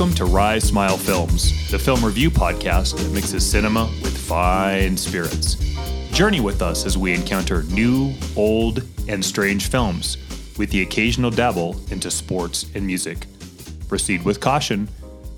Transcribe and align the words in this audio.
Welcome 0.00 0.16
to 0.16 0.24
Rise 0.24 0.64
Smile 0.64 0.96
Films, 0.96 1.70
the 1.70 1.78
film 1.78 2.02
review 2.02 2.30
podcast 2.30 2.96
that 2.96 3.12
mixes 3.12 3.44
cinema 3.44 3.84
with 4.02 4.16
fine 4.16 4.96
spirits. 4.96 5.56
Journey 6.10 6.40
with 6.40 6.62
us 6.62 6.86
as 6.86 6.96
we 6.96 7.12
encounter 7.12 7.64
new, 7.64 8.14
old, 8.34 8.82
and 9.08 9.22
strange 9.22 9.68
films, 9.68 10.16
with 10.56 10.70
the 10.70 10.80
occasional 10.80 11.30
dabble 11.30 11.78
into 11.90 12.10
sports 12.10 12.64
and 12.74 12.86
music. 12.86 13.26
Proceed 13.88 14.24
with 14.24 14.40
caution, 14.40 14.88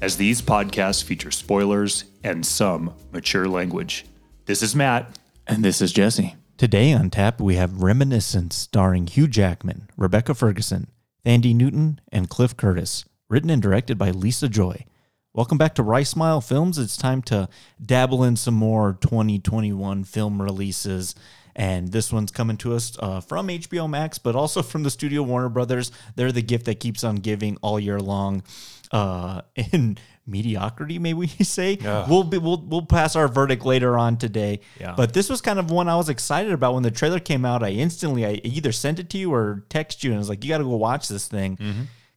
as 0.01 0.17
these 0.17 0.41
podcasts 0.41 1.03
feature 1.03 1.33
spoilers 1.33 2.05
and 2.23 2.47
some 2.47 2.95
mature 3.11 3.49
language. 3.49 4.07
This 4.47 4.63
is 4.63 4.77
Matt. 4.77 5.19
And 5.45 5.65
this 5.65 5.83
is 5.83 5.93
Jesse. 5.93 6.37
Today 6.57 6.93
on 6.93 7.11
tap, 7.11 7.41
we 7.41 7.57
have 7.57 7.83
Reminiscence 7.83 8.55
starring 8.55 9.09
Hugh 9.09 9.27
Jackman, 9.27 9.89
Rebecca 9.97 10.35
Ferguson, 10.35 10.87
Thandie 11.27 11.53
Newton, 11.53 12.01
and 12.13 12.31
Cliff 12.31 12.57
Curtis, 12.57 13.05
written 13.33 13.49
and 13.49 13.63
directed 13.63 13.97
by 13.97 14.11
Lisa 14.11 14.47
Joy. 14.47 14.85
Welcome 15.33 15.57
back 15.57 15.75
to 15.77 15.83
Rice 15.83 16.11
Smile 16.11 16.43
Films. 16.43 16.77
It's 16.77 16.99
time 16.99 17.23
to 17.23 17.49
dabble 17.83 18.23
in 18.25 18.37
some 18.37 18.53
more 18.53 18.99
2021 19.01 20.05
film 20.05 20.43
releases. 20.43 21.15
And 21.57 21.93
this 21.93 22.13
one's 22.13 22.31
coming 22.31 22.59
to 22.59 22.75
us 22.75 22.95
uh, 22.99 23.23
from 23.23 23.49
HBO 23.49 23.89
Max, 23.89 24.19
but 24.19 24.37
also 24.37 24.61
from 24.61 24.83
the 24.83 24.91
studio 24.91 25.23
Warner 25.23 25.49
Brothers. 25.49 25.91
They're 26.15 26.31
the 26.31 26.43
gift 26.43 26.67
that 26.67 26.79
keeps 26.79 27.05
on 27.05 27.17
giving 27.17 27.57
all 27.63 27.81
year 27.81 28.01
long. 28.01 28.43
Uh, 28.91 29.41
in 29.73 29.97
mediocrity, 30.27 30.99
may 30.99 31.15
we 31.15 31.27
say? 31.43 31.79
We'll 32.11 32.25
be 32.25 32.37
we'll 32.37 32.61
we'll 32.61 32.85
pass 32.85 33.17
our 33.17 33.29
verdict 33.29 33.65
later 33.65 33.97
on 33.97 34.19
today. 34.19 34.61
Yeah. 34.79 34.93
But 34.95 35.15
this 35.15 35.31
was 35.31 35.41
kind 35.41 35.59
of 35.59 35.71
one 35.71 35.89
I 35.89 35.97
was 35.97 36.11
excited 36.11 36.53
about 36.53 36.75
when 36.75 36.83
the 36.83 36.91
trailer 36.91 37.19
came 37.19 37.47
out. 37.47 37.63
I 37.63 37.71
instantly 37.71 38.27
I 38.27 38.33
either 38.45 38.73
sent 38.73 38.99
it 38.99 39.09
to 39.11 39.19
you 39.19 39.33
or 39.33 39.65
text 39.71 40.05
you 40.05 40.11
and 40.11 40.17
I 40.17 40.21
was 40.21 40.29
like, 40.29 40.45
you 40.45 40.51
got 40.51 40.59
to 40.59 40.65
go 40.65 40.77
watch 40.77 41.09
this 41.09 41.27
thing 41.29 41.57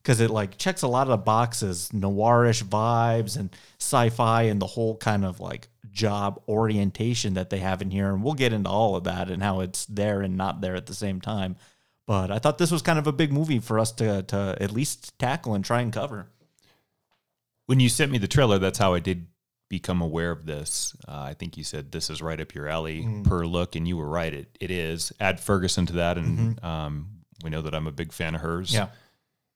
because 0.05 0.19
it 0.19 0.29
like 0.29 0.55
checks 0.59 0.83
a 0.83 0.87
lot 0.87 1.07
of 1.07 1.09
the 1.09 1.17
boxes, 1.17 1.89
noirish 1.91 2.63
vibes 2.63 3.37
and 3.37 3.49
sci-fi 3.79 4.43
and 4.43 4.61
the 4.61 4.67
whole 4.67 4.95
kind 4.97 5.25
of 5.25 5.39
like 5.39 5.67
job 5.89 6.39
orientation 6.47 7.33
that 7.33 7.49
they 7.49 7.57
have 7.57 7.81
in 7.81 7.89
here. 7.89 8.13
And 8.13 8.23
we'll 8.23 8.35
get 8.35 8.53
into 8.53 8.69
all 8.69 8.95
of 8.95 9.05
that 9.05 9.31
and 9.31 9.41
how 9.41 9.61
it's 9.61 9.87
there 9.87 10.21
and 10.21 10.37
not 10.37 10.61
there 10.61 10.75
at 10.75 10.85
the 10.85 10.93
same 10.93 11.21
time. 11.21 11.55
But 12.05 12.29
I 12.29 12.37
thought 12.37 12.59
this 12.59 12.69
was 12.69 12.83
kind 12.83 12.99
of 12.99 13.07
a 13.07 13.11
big 13.11 13.33
movie 13.33 13.57
for 13.57 13.79
us 13.79 13.91
to 13.93 14.21
to 14.21 14.55
at 14.59 14.71
least 14.71 15.17
tackle 15.17 15.55
and 15.55 15.65
try 15.65 15.81
and 15.81 15.91
cover. 15.91 16.27
When 17.65 17.79
you 17.79 17.89
sent 17.89 18.11
me 18.11 18.19
the 18.19 18.27
trailer, 18.27 18.59
that's 18.59 18.77
how 18.77 18.93
I 18.93 18.99
did 18.99 19.25
become 19.69 20.03
aware 20.03 20.29
of 20.29 20.45
this. 20.45 20.95
Uh, 21.07 21.23
I 21.29 21.33
think 21.33 21.57
you 21.57 21.63
said 21.63 21.91
this 21.91 22.11
is 22.11 22.21
right 22.21 22.39
up 22.39 22.53
your 22.53 22.67
alley 22.67 23.01
per 23.23 23.43
look, 23.47 23.75
and 23.75 23.87
you 23.87 23.97
were 23.97 24.07
right. 24.07 24.31
It 24.31 24.55
it 24.61 24.69
is. 24.69 25.11
Add 25.19 25.39
Ferguson 25.39 25.87
to 25.87 25.93
that, 25.93 26.19
and 26.19 26.63
um, 26.63 27.07
we 27.43 27.49
know 27.49 27.63
that 27.63 27.73
I'm 27.73 27.87
a 27.87 27.91
big 27.91 28.13
fan 28.13 28.35
of 28.35 28.41
hers. 28.41 28.71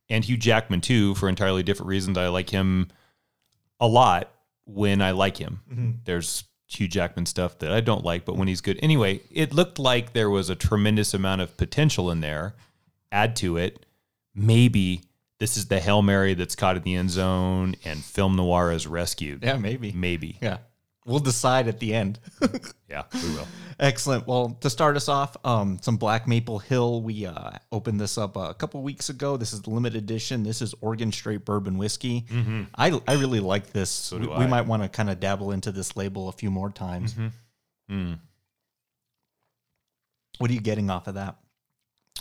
And 0.10 0.24
Hugh 0.24 0.38
Jackman 0.38 0.82
too 0.82 1.16
for 1.16 1.30
entirely 1.30 1.64
different 1.64 1.90
reasons. 1.90 2.18
I 2.18 2.28
like 2.28 2.50
him 2.50 2.90
a 3.80 3.88
lot 3.88 4.32
when 4.66 5.02
I 5.02 5.12
like 5.12 5.38
him. 5.38 5.62
Mm-hmm. 5.72 5.92
There's 6.06 6.44
Hugh 6.68 6.88
Jackman 6.88 7.26
stuff 7.26 7.58
that 7.60 7.72
I 7.72 7.82
don't 7.82 8.06
like, 8.06 8.26
but 8.26 8.36
when 8.36 8.48
he's 8.48 8.62
good, 8.62 8.80
anyway, 8.82 9.22
it 9.32 9.54
looked 9.54 9.80
like 9.80 10.14
there 10.14 10.30
was 10.30 10.50
a 10.50 10.56
tremendous 10.56 11.14
amount 11.14 11.42
of 11.42 11.58
potential 11.58 12.12
in 12.12 12.22
there. 12.22 12.54
Add 13.12 13.36
to 13.38 13.58
it, 13.58 13.86
maybe 14.36 15.02
this 15.40 15.58
is 15.58 15.68
the 15.68 15.80
hail 15.80 16.02
mary 16.02 16.34
that's 16.34 16.56
caught 16.56 16.78
in 16.78 16.84
the 16.84 16.96
end 16.96 17.10
zone, 17.10 17.76
and 17.84 18.04
film 18.04 18.36
noir 18.36 18.72
is 18.72 18.86
rescued. 18.86 19.44
Yeah, 19.44 19.58
maybe. 19.58 19.92
Maybe, 19.94 20.38
Yeah. 20.42 20.58
We'll 21.10 21.20
decide 21.20 21.68
at 21.68 21.80
the 21.80 21.96
end. 21.96 22.20
yeah, 22.88 23.04
we 23.12 23.30
will. 23.34 23.48
Excellent. 23.80 24.28
Well, 24.28 24.56
to 24.62 24.70
start 24.70 24.96
us 24.96 25.10
off, 25.10 25.36
um, 25.44 25.80
some 25.82 25.98
Black 25.98 26.28
Maple 26.28 26.60
Hill. 26.60 27.02
We 27.02 27.26
uh, 27.26 27.52
opened 27.72 28.00
this 28.00 28.20
up 28.20 28.36
a 28.36 28.54
couple 28.54 28.84
weeks 28.84 29.10
ago. 29.10 29.36
This 29.36 29.52
is 29.52 29.64
the 29.64 29.72
limited 29.72 29.98
edition. 29.98 30.44
This 30.44 30.62
is 30.62 30.76
Oregon 30.82 31.12
Straight 31.12 31.46
Bourbon 31.46 31.80
Whiskey. 31.80 32.26
I, 32.76 33.02
I 33.08 33.14
really 33.16 33.40
like 33.40 33.72
this. 33.72 34.12
we, 34.12 34.20
we 34.20 34.46
might 34.46 34.68
want 34.68 34.84
to 34.84 34.90
kind 34.90 35.10
of 35.10 35.20
dabble 35.20 35.52
into 35.52 35.72
this 35.72 35.98
label 35.98 36.30
a 36.30 36.32
few 36.32 36.52
more 36.52 36.70
times. 36.70 37.16
Mm. 37.90 38.20
What 40.38 40.52
are 40.52 40.54
you 40.54 40.62
getting 40.62 40.92
off 40.92 41.08
of 41.08 41.16
that? 41.16 41.38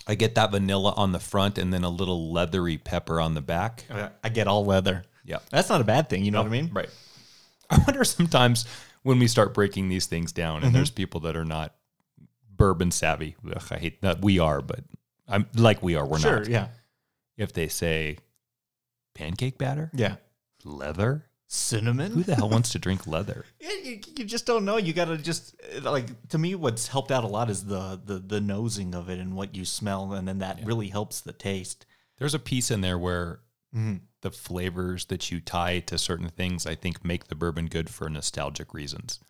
I 0.07 0.15
get 0.15 0.35
that 0.37 0.51
vanilla 0.51 0.95
on 0.97 1.13
the 1.13 1.21
front, 1.21 1.59
and 1.59 1.71
then 1.75 1.85
a 1.85 1.91
little 1.91 2.33
leathery 2.33 2.79
pepper 2.79 3.21
on 3.21 3.35
the 3.35 3.43
back. 3.43 3.85
I 4.25 4.31
get 4.31 4.49
all 4.49 4.65
leather. 4.65 5.05
Yeah. 5.27 5.41
That's 5.51 5.69
not 5.69 5.83
a 5.83 5.85
bad 5.85 6.09
thing. 6.09 6.25
You 6.25 6.31
know 6.31 6.41
what 6.41 6.47
I 6.47 6.51
mean? 6.51 6.71
Right. 6.73 6.89
I 7.71 7.79
wonder 7.87 8.05
sometimes 8.05 8.67
when 9.09 9.19
we 9.19 9.27
start 9.27 9.55
breaking 9.55 9.89
these 9.89 10.05
things 10.05 10.33
down, 10.33 10.63
and 10.63 10.75
there's 10.75 10.91
mm-hmm. 10.91 10.97
people 10.97 11.21
that 11.21 11.35
are 11.35 11.45
not 11.45 11.75
bourbon 12.55 12.91
savvy. 12.91 13.37
Ugh, 13.51 13.63
I 13.71 13.79
hate 13.79 14.03
that 14.03 14.21
we 14.21 14.39
are, 14.39 14.61
but 14.61 14.81
I'm 15.27 15.47
like 15.55 15.83
we 15.83 15.95
are. 15.97 16.07
We're 16.07 16.19
Sure. 16.19 16.41
not. 16.41 16.49
Yeah. 16.49 16.69
If 17.39 17.55
they 17.55 17.69
say 17.69 18.19
pancake 19.15 19.57
batter, 19.57 19.91
Yeah. 19.95 20.17
leather, 20.63 21.25
Cinnamon. 21.47 22.13
who 22.13 22.23
the 22.23 22.35
hell 22.35 22.51
wants 22.51 22.71
to 22.73 22.79
drink 22.87 23.07
leather? 23.07 23.47
Yeah, 23.59 23.73
you, 23.83 24.01
you 24.15 24.25
just 24.27 24.45
don't 24.45 24.67
know. 24.67 24.77
You 24.77 24.93
gotta 24.93 25.17
just 25.17 25.57
uh, 25.75 25.91
like 25.91 26.29
to 26.29 26.37
me. 26.37 26.55
What's 26.55 26.89
helped 26.89 27.11
out 27.11 27.25
a 27.25 27.29
lot 27.29 27.49
is 27.49 27.65
the 27.65 27.99
the 28.05 28.19
the 28.19 28.43
nosing 28.43 28.95
of 28.95 29.09
it 29.09 29.19
and 29.19 29.35
what 29.35 29.55
you 29.57 29.65
smell, 29.65 30.13
and 30.13 30.29
then 30.29 30.41
that 30.41 30.61
really 30.65 30.89
helps 30.89 31.23
the 31.23 31.33
taste. 31.33 31.87
There's 32.19 32.35
a 32.35 32.39
piece 32.39 32.71
in 32.71 32.83
there 32.83 32.99
where 32.99 33.41
Mhm. 33.75 34.01
The 34.21 34.31
flavors 34.31 35.07
that 35.07 35.31
you 35.31 35.41
tie 35.41 35.81
to 35.81 35.99
certain 35.99 36.29
things, 36.29 36.67
I 36.67 36.75
think, 36.75 37.05
make 37.05 37.29
the 37.29 37.35
bourbon 37.35 37.67
good 37.67 37.89
for 37.89 38.09
nostalgic 38.09 38.75
reasons. 38.75 39.21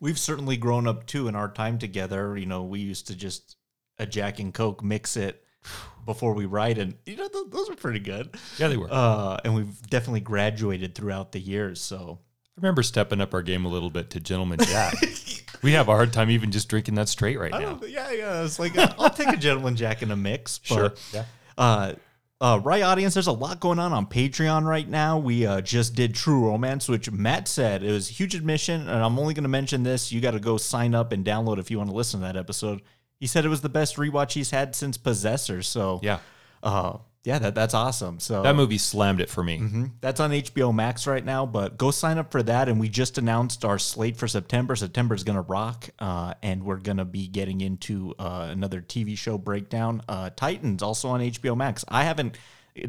We've 0.00 0.18
certainly 0.18 0.56
grown 0.56 0.86
up 0.86 1.06
too 1.06 1.28
in 1.28 1.34
our 1.34 1.50
time 1.50 1.78
together. 1.78 2.36
You 2.36 2.46
know, 2.46 2.62
we 2.62 2.80
used 2.80 3.06
to 3.08 3.16
just 3.16 3.56
a 3.98 4.06
Jack 4.06 4.38
and 4.38 4.54
Coke 4.54 4.82
mix 4.84 5.16
it 5.16 5.42
before 6.04 6.34
we 6.34 6.46
write, 6.46 6.78
and 6.78 6.94
you 7.04 7.16
know 7.16 7.28
th- 7.28 7.46
those 7.50 7.68
are 7.70 7.74
pretty 7.74 7.98
good. 8.00 8.34
Yeah, 8.58 8.68
they 8.68 8.76
were. 8.76 8.88
Uh, 8.90 9.38
and 9.44 9.54
we've 9.54 9.82
definitely 9.88 10.20
graduated 10.20 10.94
throughout 10.94 11.32
the 11.32 11.40
years. 11.40 11.80
So 11.80 12.20
I 12.22 12.60
remember 12.60 12.82
stepping 12.82 13.20
up 13.20 13.34
our 13.34 13.42
game 13.42 13.64
a 13.64 13.68
little 13.68 13.90
bit 13.90 14.10
to 14.10 14.20
Gentleman 14.20 14.58
Jack. 14.60 14.94
we 15.62 15.72
have 15.72 15.88
a 15.88 15.92
hard 15.92 16.12
time 16.12 16.30
even 16.30 16.52
just 16.52 16.68
drinking 16.68 16.94
that 16.94 17.08
straight 17.08 17.38
right 17.38 17.52
now. 17.52 17.80
yeah, 17.86 18.10
yeah. 18.12 18.44
It's 18.44 18.58
like 18.58 18.76
I'll 18.76 19.10
take 19.10 19.28
a 19.28 19.36
gentleman 19.36 19.74
Jack 19.74 20.02
in 20.02 20.10
a 20.10 20.16
mix. 20.16 20.58
But, 20.58 20.66
Sure. 20.68 20.92
Yeah. 21.12 21.24
Uh, 21.56 21.92
uh, 22.40 22.60
right, 22.62 22.82
audience. 22.82 23.14
There's 23.14 23.26
a 23.26 23.32
lot 23.32 23.58
going 23.60 23.78
on 23.78 23.92
on 23.92 24.06
Patreon 24.06 24.64
right 24.64 24.88
now. 24.88 25.18
We 25.18 25.44
uh, 25.46 25.60
just 25.60 25.94
did 25.94 26.14
True 26.14 26.46
Romance, 26.46 26.88
which 26.88 27.10
Matt 27.10 27.48
said 27.48 27.82
it 27.82 27.90
was 27.90 28.10
a 28.10 28.12
huge 28.12 28.34
admission, 28.34 28.82
and 28.82 29.02
I'm 29.02 29.18
only 29.18 29.34
going 29.34 29.42
to 29.42 29.48
mention 29.48 29.82
this. 29.82 30.12
You 30.12 30.20
got 30.20 30.32
to 30.32 30.40
go 30.40 30.56
sign 30.56 30.94
up 30.94 31.10
and 31.12 31.24
download 31.24 31.58
if 31.58 31.70
you 31.70 31.78
want 31.78 31.90
to 31.90 31.96
listen 31.96 32.20
to 32.20 32.26
that 32.26 32.36
episode. 32.36 32.80
He 33.18 33.26
said 33.26 33.44
it 33.44 33.48
was 33.48 33.62
the 33.62 33.68
best 33.68 33.96
rewatch 33.96 34.32
he's 34.32 34.52
had 34.52 34.76
since 34.76 34.96
Possessor. 34.96 35.62
So 35.62 35.98
Yeah. 36.02 36.20
uh, 36.62 36.98
yeah, 37.28 37.38
that 37.40 37.54
that's 37.54 37.74
awesome. 37.74 38.18
So 38.20 38.42
That 38.42 38.56
movie 38.56 38.78
slammed 38.78 39.20
it 39.20 39.28
for 39.28 39.44
me. 39.44 39.58
Mhm. 39.58 39.90
That's 40.00 40.18
on 40.18 40.30
HBO 40.32 40.72
Max 40.74 41.06
right 41.06 41.22
now, 41.24 41.44
but 41.44 41.76
go 41.76 41.90
sign 41.90 42.16
up 42.16 42.32
for 42.32 42.42
that. 42.42 42.70
And 42.70 42.80
we 42.80 42.88
just 42.88 43.18
announced 43.18 43.66
our 43.66 43.78
slate 43.78 44.16
for 44.16 44.26
September. 44.26 44.74
September 44.74 45.14
is 45.14 45.24
going 45.24 45.36
to 45.36 45.42
rock, 45.42 45.90
uh, 45.98 46.32
and 46.42 46.64
we're 46.64 46.78
going 46.78 46.96
to 46.96 47.04
be 47.04 47.28
getting 47.28 47.60
into 47.60 48.14
uh, 48.18 48.48
another 48.50 48.80
TV 48.80 49.14
show 49.16 49.36
breakdown. 49.36 50.00
Uh, 50.08 50.30
Titans, 50.34 50.82
also 50.82 51.10
on 51.10 51.20
HBO 51.20 51.54
Max. 51.54 51.84
I 51.88 52.04
haven't 52.04 52.38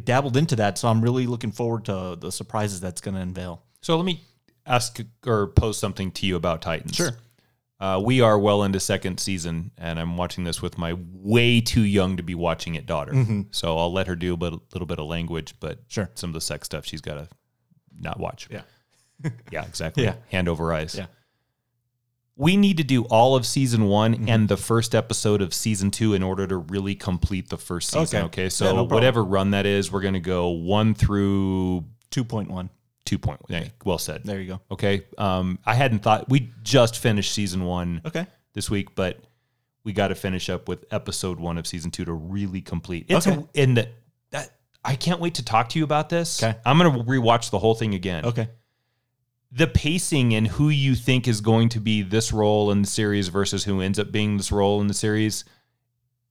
dabbled 0.05 0.37
into 0.37 0.55
that, 0.55 0.77
so 0.77 0.87
I'm 0.87 1.01
really 1.01 1.27
looking 1.27 1.51
forward 1.51 1.83
to 1.85 2.15
the 2.17 2.31
surprises 2.31 2.79
that's 2.79 3.01
going 3.01 3.15
to 3.15 3.21
unveil. 3.21 3.61
So 3.81 3.97
let 3.97 4.05
me 4.05 4.23
ask 4.65 5.01
or 5.25 5.47
pose 5.47 5.77
something 5.77 6.11
to 6.11 6.25
you 6.25 6.37
about 6.37 6.61
Titans. 6.61 6.95
Sure. 6.95 7.11
Uh, 7.79 8.01
we 8.03 8.19
are 8.19 8.37
well 8.37 8.63
into 8.63 8.79
second 8.79 9.19
season, 9.19 9.71
and 9.77 9.99
I'm 9.99 10.17
watching 10.17 10.43
this 10.43 10.61
with 10.61 10.77
my 10.77 10.97
way 11.13 11.61
too 11.61 11.83
young 11.83 12.17
to 12.17 12.23
be 12.23 12.35
watching 12.35 12.75
it 12.75 12.85
daughter. 12.85 13.43
So 13.51 13.77
I'll 13.77 13.93
let 13.93 14.07
her 14.07 14.15
do 14.17 14.33
a 14.33 14.37
bit, 14.37 14.53
little 14.73 14.85
bit 14.85 14.99
of 14.99 15.07
language, 15.07 15.53
but 15.61 15.77
Mm-hmm. 15.77 15.85
Sure. 15.87 16.09
some 16.15 16.29
of 16.31 16.33
the 16.33 16.41
sex 16.41 16.65
stuff 16.65 16.85
she's 16.85 16.99
got 17.01 17.15
to 17.15 17.27
not 17.97 18.19
watch. 18.19 18.47
Yeah. 18.51 18.61
yeah, 19.51 19.63
exactly. 19.65 20.03
Yeah. 20.03 20.15
Hand 20.29 20.49
over 20.49 20.73
eyes. 20.73 20.95
Yeah. 20.95 21.05
We 22.35 22.55
need 22.55 22.77
to 22.77 22.83
do 22.83 23.03
all 23.05 23.35
of 23.35 23.45
season 23.45 23.85
one 23.85 24.13
Mm-hmm. 24.13 24.29
and 24.29 24.47
the 24.49 24.57
first 24.57 24.93
episode 24.95 25.41
of 25.41 25.53
season 25.53 25.91
two 25.91 26.13
in 26.13 26.23
order 26.23 26.47
to 26.47 26.57
really 26.57 26.95
complete 26.95 27.49
the 27.49 27.57
first 27.57 27.91
season. 27.91 28.19
Okay. 28.23 28.25
Okay. 28.43 28.49
So 28.49 28.65
Yeah, 28.65 28.71
no 28.73 28.83
whatever 28.83 29.23
run 29.23 29.51
that 29.51 29.65
is, 29.65 29.91
we're 29.91 30.01
going 30.01 30.13
to 30.15 30.19
go 30.19 30.49
one 30.49 30.93
through 30.95 31.85
2.1. 32.11 32.69
two 33.09 33.17
point. 33.17 33.41
Yeah, 33.49 33.65
well 33.83 33.97
said. 33.97 34.21
There 34.23 34.39
you 34.39 34.47
go. 34.47 34.61
Okay. 34.71 35.05
Um, 35.17 35.59
I 35.65 35.73
hadn't 35.73 35.99
thought 35.99 36.29
we 36.29 36.51
just 36.63 36.97
finished 36.99 37.33
season 37.33 37.65
one 37.65 38.01
Okay. 38.05 38.25
this 38.53 38.69
week, 38.69 38.93
but 38.95 39.19
we 39.83 39.93
got 39.93 40.09
to 40.09 40.15
finish 40.15 40.49
up 40.49 40.67
with 40.69 40.85
episode 40.91 41.39
one 41.39 41.57
of 41.57 41.65
season 41.65 41.89
two 41.91 42.05
to 42.05 42.13
really 42.13 42.61
complete. 42.61 43.05
It's 43.09 43.25
Okay. 43.27 43.41
a, 43.55 43.61
in 43.61 43.73
the 43.73 43.89
that 44.31 44.51
I 44.85 44.95
can't 44.95 45.19
wait 45.19 45.33
to 45.35 45.43
talk 45.43 45.69
to 45.69 45.79
you 45.79 45.83
about 45.85 46.09
this. 46.09 46.41
Okay. 46.43 46.57
I'm 46.65 46.77
gonna 46.77 47.03
rewatch 47.03 47.49
the 47.49 47.59
whole 47.59 47.75
thing 47.75 47.95
again. 47.95 48.25
Okay. 48.25 48.47
The 49.51 49.65
pacing 49.65 50.35
and 50.35 50.47
who 50.47 50.69
you 50.69 50.93
think 50.93 51.27
is 51.27 51.41
going 51.41 51.69
to 51.69 51.79
be 51.79 52.03
this 52.03 52.31
role 52.31 52.69
in 52.69 52.83
the 52.83 52.87
series 52.87 53.29
versus 53.29 53.63
who 53.63 53.81
ends 53.81 53.97
up 53.97 54.11
being 54.11 54.37
this 54.37 54.51
role 54.51 54.79
in 54.81 54.85
the 54.87 54.93
series 54.93 55.43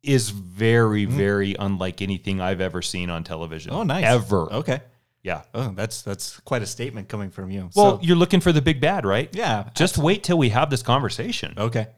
is 0.04 0.30
very, 0.30 1.04
very 1.04 1.56
unlike 1.58 2.00
anything 2.00 2.40
I've 2.40 2.60
ever 2.60 2.80
seen 2.80 3.10
on 3.10 3.24
television. 3.24 3.72
Oh, 3.72 3.82
nice. 3.82 4.04
Ever. 4.04 4.52
Okay. 4.52 4.80
Yeah. 5.22 5.42
Oh, 5.52 5.72
that's 5.74 6.02
that's 6.02 6.38
quite 6.40 6.62
a 6.62 6.66
statement 6.66 7.08
coming 7.08 7.30
from 7.30 7.50
you. 7.50 7.70
Well, 7.74 7.98
So- 7.98 8.02
you're 8.02 8.16
looking 8.16 8.40
for 8.40 8.52
the 8.52 8.62
big 8.62 8.80
bad, 8.80 9.04
right? 9.04 9.28
yeah. 9.34 9.68
Just 9.74 9.98
wait 9.98 10.22
till 10.22 10.38
we 10.38 10.50
have 10.50 10.70
this 10.70 10.82
conversation. 10.82 11.54
Okay. 11.58 11.88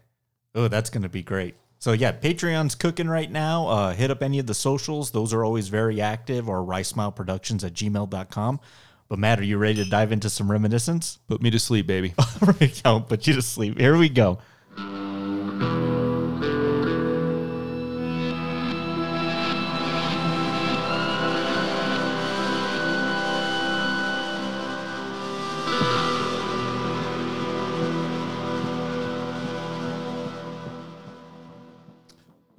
Oh, 0.54 0.68
that's 0.68 0.90
going 0.90 1.02
to 1.04 1.08
be 1.08 1.22
great. 1.22 1.54
So 1.78 1.92
yeah, 1.92 2.12
Patreon's 2.12 2.74
cooking 2.74 3.08
right 3.08 3.30
now. 3.30 3.68
Uh, 3.68 3.94
hit 3.94 4.10
up 4.10 4.22
any 4.22 4.38
of 4.38 4.46
the 4.46 4.54
socials; 4.54 5.12
those 5.12 5.32
are 5.32 5.44
always 5.44 5.68
very 5.68 6.00
active. 6.00 6.48
Or 6.48 6.62
Rice 6.64 6.88
Smile 6.88 7.12
Productions 7.12 7.62
at 7.64 7.72
gmail.com. 7.72 8.60
But 9.08 9.18
Matt, 9.18 9.40
are 9.40 9.44
you 9.44 9.58
ready 9.58 9.82
to 9.84 9.88
dive 9.90 10.12
into 10.12 10.28
some 10.30 10.50
reminiscence? 10.50 11.18
Put 11.26 11.40
me 11.42 11.50
to 11.50 11.58
sleep, 11.58 11.86
baby. 11.86 12.14
I'll 12.84 13.00
put 13.00 13.26
you 13.26 13.34
to 13.34 13.42
sleep. 13.42 13.78
Here 13.78 13.96
we 13.96 14.08
go. 14.08 14.38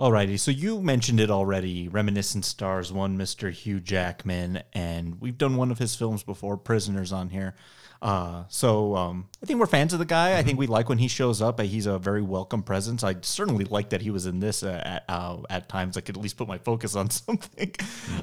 Alrighty, 0.01 0.39
so 0.39 0.49
you 0.49 0.81
mentioned 0.81 1.19
it 1.19 1.29
already. 1.29 1.87
Reminiscence 1.87 2.47
stars 2.47 2.91
one 2.91 3.19
Mr. 3.19 3.51
Hugh 3.51 3.79
Jackman, 3.79 4.63
and 4.73 5.21
we've 5.21 5.37
done 5.37 5.57
one 5.57 5.69
of 5.69 5.77
his 5.77 5.93
films 5.95 6.23
before, 6.23 6.57
Prisoners, 6.57 7.13
on 7.13 7.29
here. 7.29 7.53
Uh, 8.01 8.45
so 8.47 8.95
um, 8.95 9.29
I 9.43 9.45
think 9.45 9.59
we're 9.59 9.67
fans 9.67 9.93
of 9.93 9.99
the 9.99 10.05
guy. 10.05 10.39
I 10.39 10.41
think 10.41 10.57
we 10.57 10.65
like 10.65 10.89
when 10.89 10.97
he 10.97 11.07
shows 11.07 11.39
up. 11.39 11.61
He's 11.61 11.85
a 11.85 11.99
very 11.99 12.23
welcome 12.23 12.63
presence. 12.63 13.03
I 13.03 13.17
certainly 13.21 13.63
like 13.65 13.91
that 13.91 14.01
he 14.01 14.09
was 14.09 14.25
in 14.25 14.39
this 14.39 14.63
uh, 14.63 14.81
at, 14.83 15.03
uh, 15.07 15.37
at 15.51 15.69
times. 15.69 15.97
I 15.97 16.01
could 16.01 16.17
at 16.17 16.23
least 16.23 16.35
put 16.35 16.47
my 16.47 16.57
focus 16.57 16.95
on 16.95 17.09
something. 17.11 17.71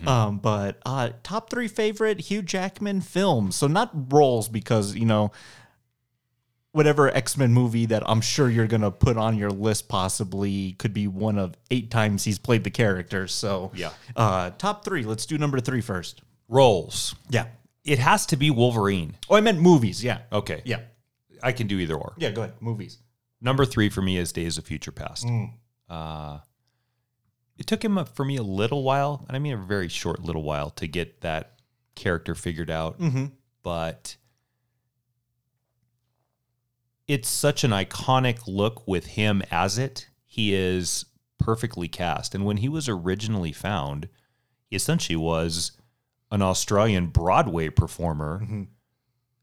Um, 0.04 0.38
but 0.38 0.80
uh, 0.84 1.10
top 1.22 1.48
three 1.48 1.68
favorite 1.68 2.22
Hugh 2.22 2.42
Jackman 2.42 3.02
films. 3.02 3.54
So 3.54 3.68
not 3.68 3.92
roles 4.12 4.48
because 4.48 4.96
you 4.96 5.06
know 5.06 5.30
whatever 6.78 7.08
X 7.08 7.36
Men 7.36 7.52
movie 7.52 7.86
that 7.86 8.08
I'm 8.08 8.20
sure 8.20 8.48
you're 8.48 8.68
gonna 8.68 8.92
put 8.92 9.16
on 9.16 9.36
your 9.36 9.50
list 9.50 9.88
possibly 9.88 10.74
could 10.78 10.94
be 10.94 11.08
one 11.08 11.36
of 11.36 11.56
eight 11.72 11.90
times 11.90 12.22
he's 12.22 12.38
played 12.38 12.62
the 12.62 12.70
character. 12.70 13.26
So 13.26 13.72
Yeah. 13.74 13.90
uh, 14.14 14.50
top 14.58 14.84
three. 14.84 15.02
Let's 15.02 15.26
do 15.26 15.36
number 15.38 15.58
three 15.58 15.80
first. 15.80 16.22
Roles. 16.46 17.16
Yeah. 17.30 17.46
It 17.84 17.98
has 17.98 18.26
to 18.26 18.36
be 18.36 18.50
Wolverine. 18.52 19.16
Oh, 19.28 19.34
I 19.34 19.40
meant 19.40 19.58
movies. 19.60 20.04
Yeah. 20.04 20.20
Okay. 20.30 20.62
Yeah. 20.64 20.82
I 21.42 21.50
can 21.50 21.66
do 21.66 21.80
either 21.80 21.96
or. 21.96 22.14
Yeah. 22.16 22.30
Go 22.30 22.42
ahead. 22.42 22.54
Movies. 22.60 22.98
Number 23.40 23.64
three 23.64 23.88
for 23.88 24.00
me 24.00 24.16
is 24.16 24.30
Days 24.30 24.56
of 24.56 24.64
Future 24.64 24.92
Past. 24.92 25.26
Mm. 25.26 25.54
Uh, 25.90 26.38
it 27.56 27.66
took 27.66 27.84
him 27.84 27.98
for 28.14 28.24
me 28.24 28.36
a 28.36 28.42
little 28.44 28.84
while, 28.84 29.24
and 29.26 29.36
I 29.36 29.40
mean 29.40 29.54
a 29.54 29.56
very 29.56 29.88
short 29.88 30.22
little 30.22 30.44
while, 30.44 30.70
to 30.70 30.86
get 30.86 31.22
that 31.22 31.54
character 31.96 32.36
figured 32.36 32.70
out. 32.70 33.00
Mm-hmm. 33.00 33.26
But 33.64 34.16
it's 37.08 37.28
such 37.28 37.64
an 37.64 37.70
iconic 37.72 38.40
look 38.46 38.86
with 38.86 39.06
him 39.06 39.42
as 39.50 39.78
it. 39.78 40.08
He 40.26 40.54
is 40.54 41.06
perfectly 41.38 41.88
cast, 41.88 42.34
and 42.34 42.44
when 42.44 42.58
he 42.58 42.68
was 42.68 42.88
originally 42.88 43.52
found, 43.52 44.08
he 44.66 44.76
essentially 44.76 45.16
was 45.16 45.72
an 46.30 46.42
Australian 46.42 47.06
Broadway 47.06 47.70
performer 47.70 48.40
Mm-hmm. 48.44 48.62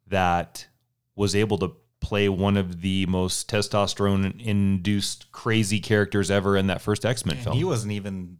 that 0.08 0.68
was 1.16 1.36
able 1.36 1.58
to 1.58 1.74
play 2.02 2.30
one 2.30 2.58
of 2.58 2.82
the 2.82 3.06
most 3.08 3.50
testosterone 3.50 4.40
induced 4.46 5.32
crazy 5.32 5.80
characters 5.80 6.30
ever 6.30 6.56
in 6.56 6.68
that 6.68 6.82
first 6.82 7.06
X-Men 7.06 7.38
film. 7.38 7.58
He 7.58 7.64
wasn't 7.64 7.94
even 7.94 8.38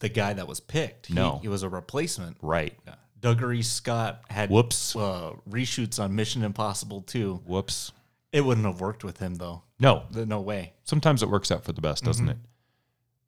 the 0.00 0.08
guy 0.08 0.32
that 0.32 0.48
was 0.48 0.60
picked. 0.60 1.10
No. 1.10 1.38
he 1.42 1.48
was 1.48 1.62
a 1.62 1.68
replacement. 1.68 2.38
right. 2.40 2.74
Yeah. 2.86 2.94
Dougray 3.20 3.62
Scott 3.64 4.22
had 4.30 4.50
Whoops. 4.50 4.96
uh, 4.96 5.32
reshoots 5.48 6.02
on 6.02 6.16
Mission 6.16 6.42
Impossible 6.42 7.02
2. 7.02 7.42
Whoops. 7.46 7.92
It 8.32 8.44
wouldn't 8.44 8.66
have 8.66 8.80
worked 8.80 9.04
with 9.04 9.18
him 9.18 9.34
though. 9.36 9.62
No, 9.78 10.04
Th- 10.12 10.26
No 10.26 10.40
way. 10.40 10.72
sometimes 10.84 11.22
it 11.22 11.28
works 11.28 11.50
out 11.50 11.64
for 11.64 11.72
the 11.72 11.80
best, 11.82 12.02
doesn't 12.04 12.24
Mm-hmm. 12.26 12.32
it? 12.32 12.48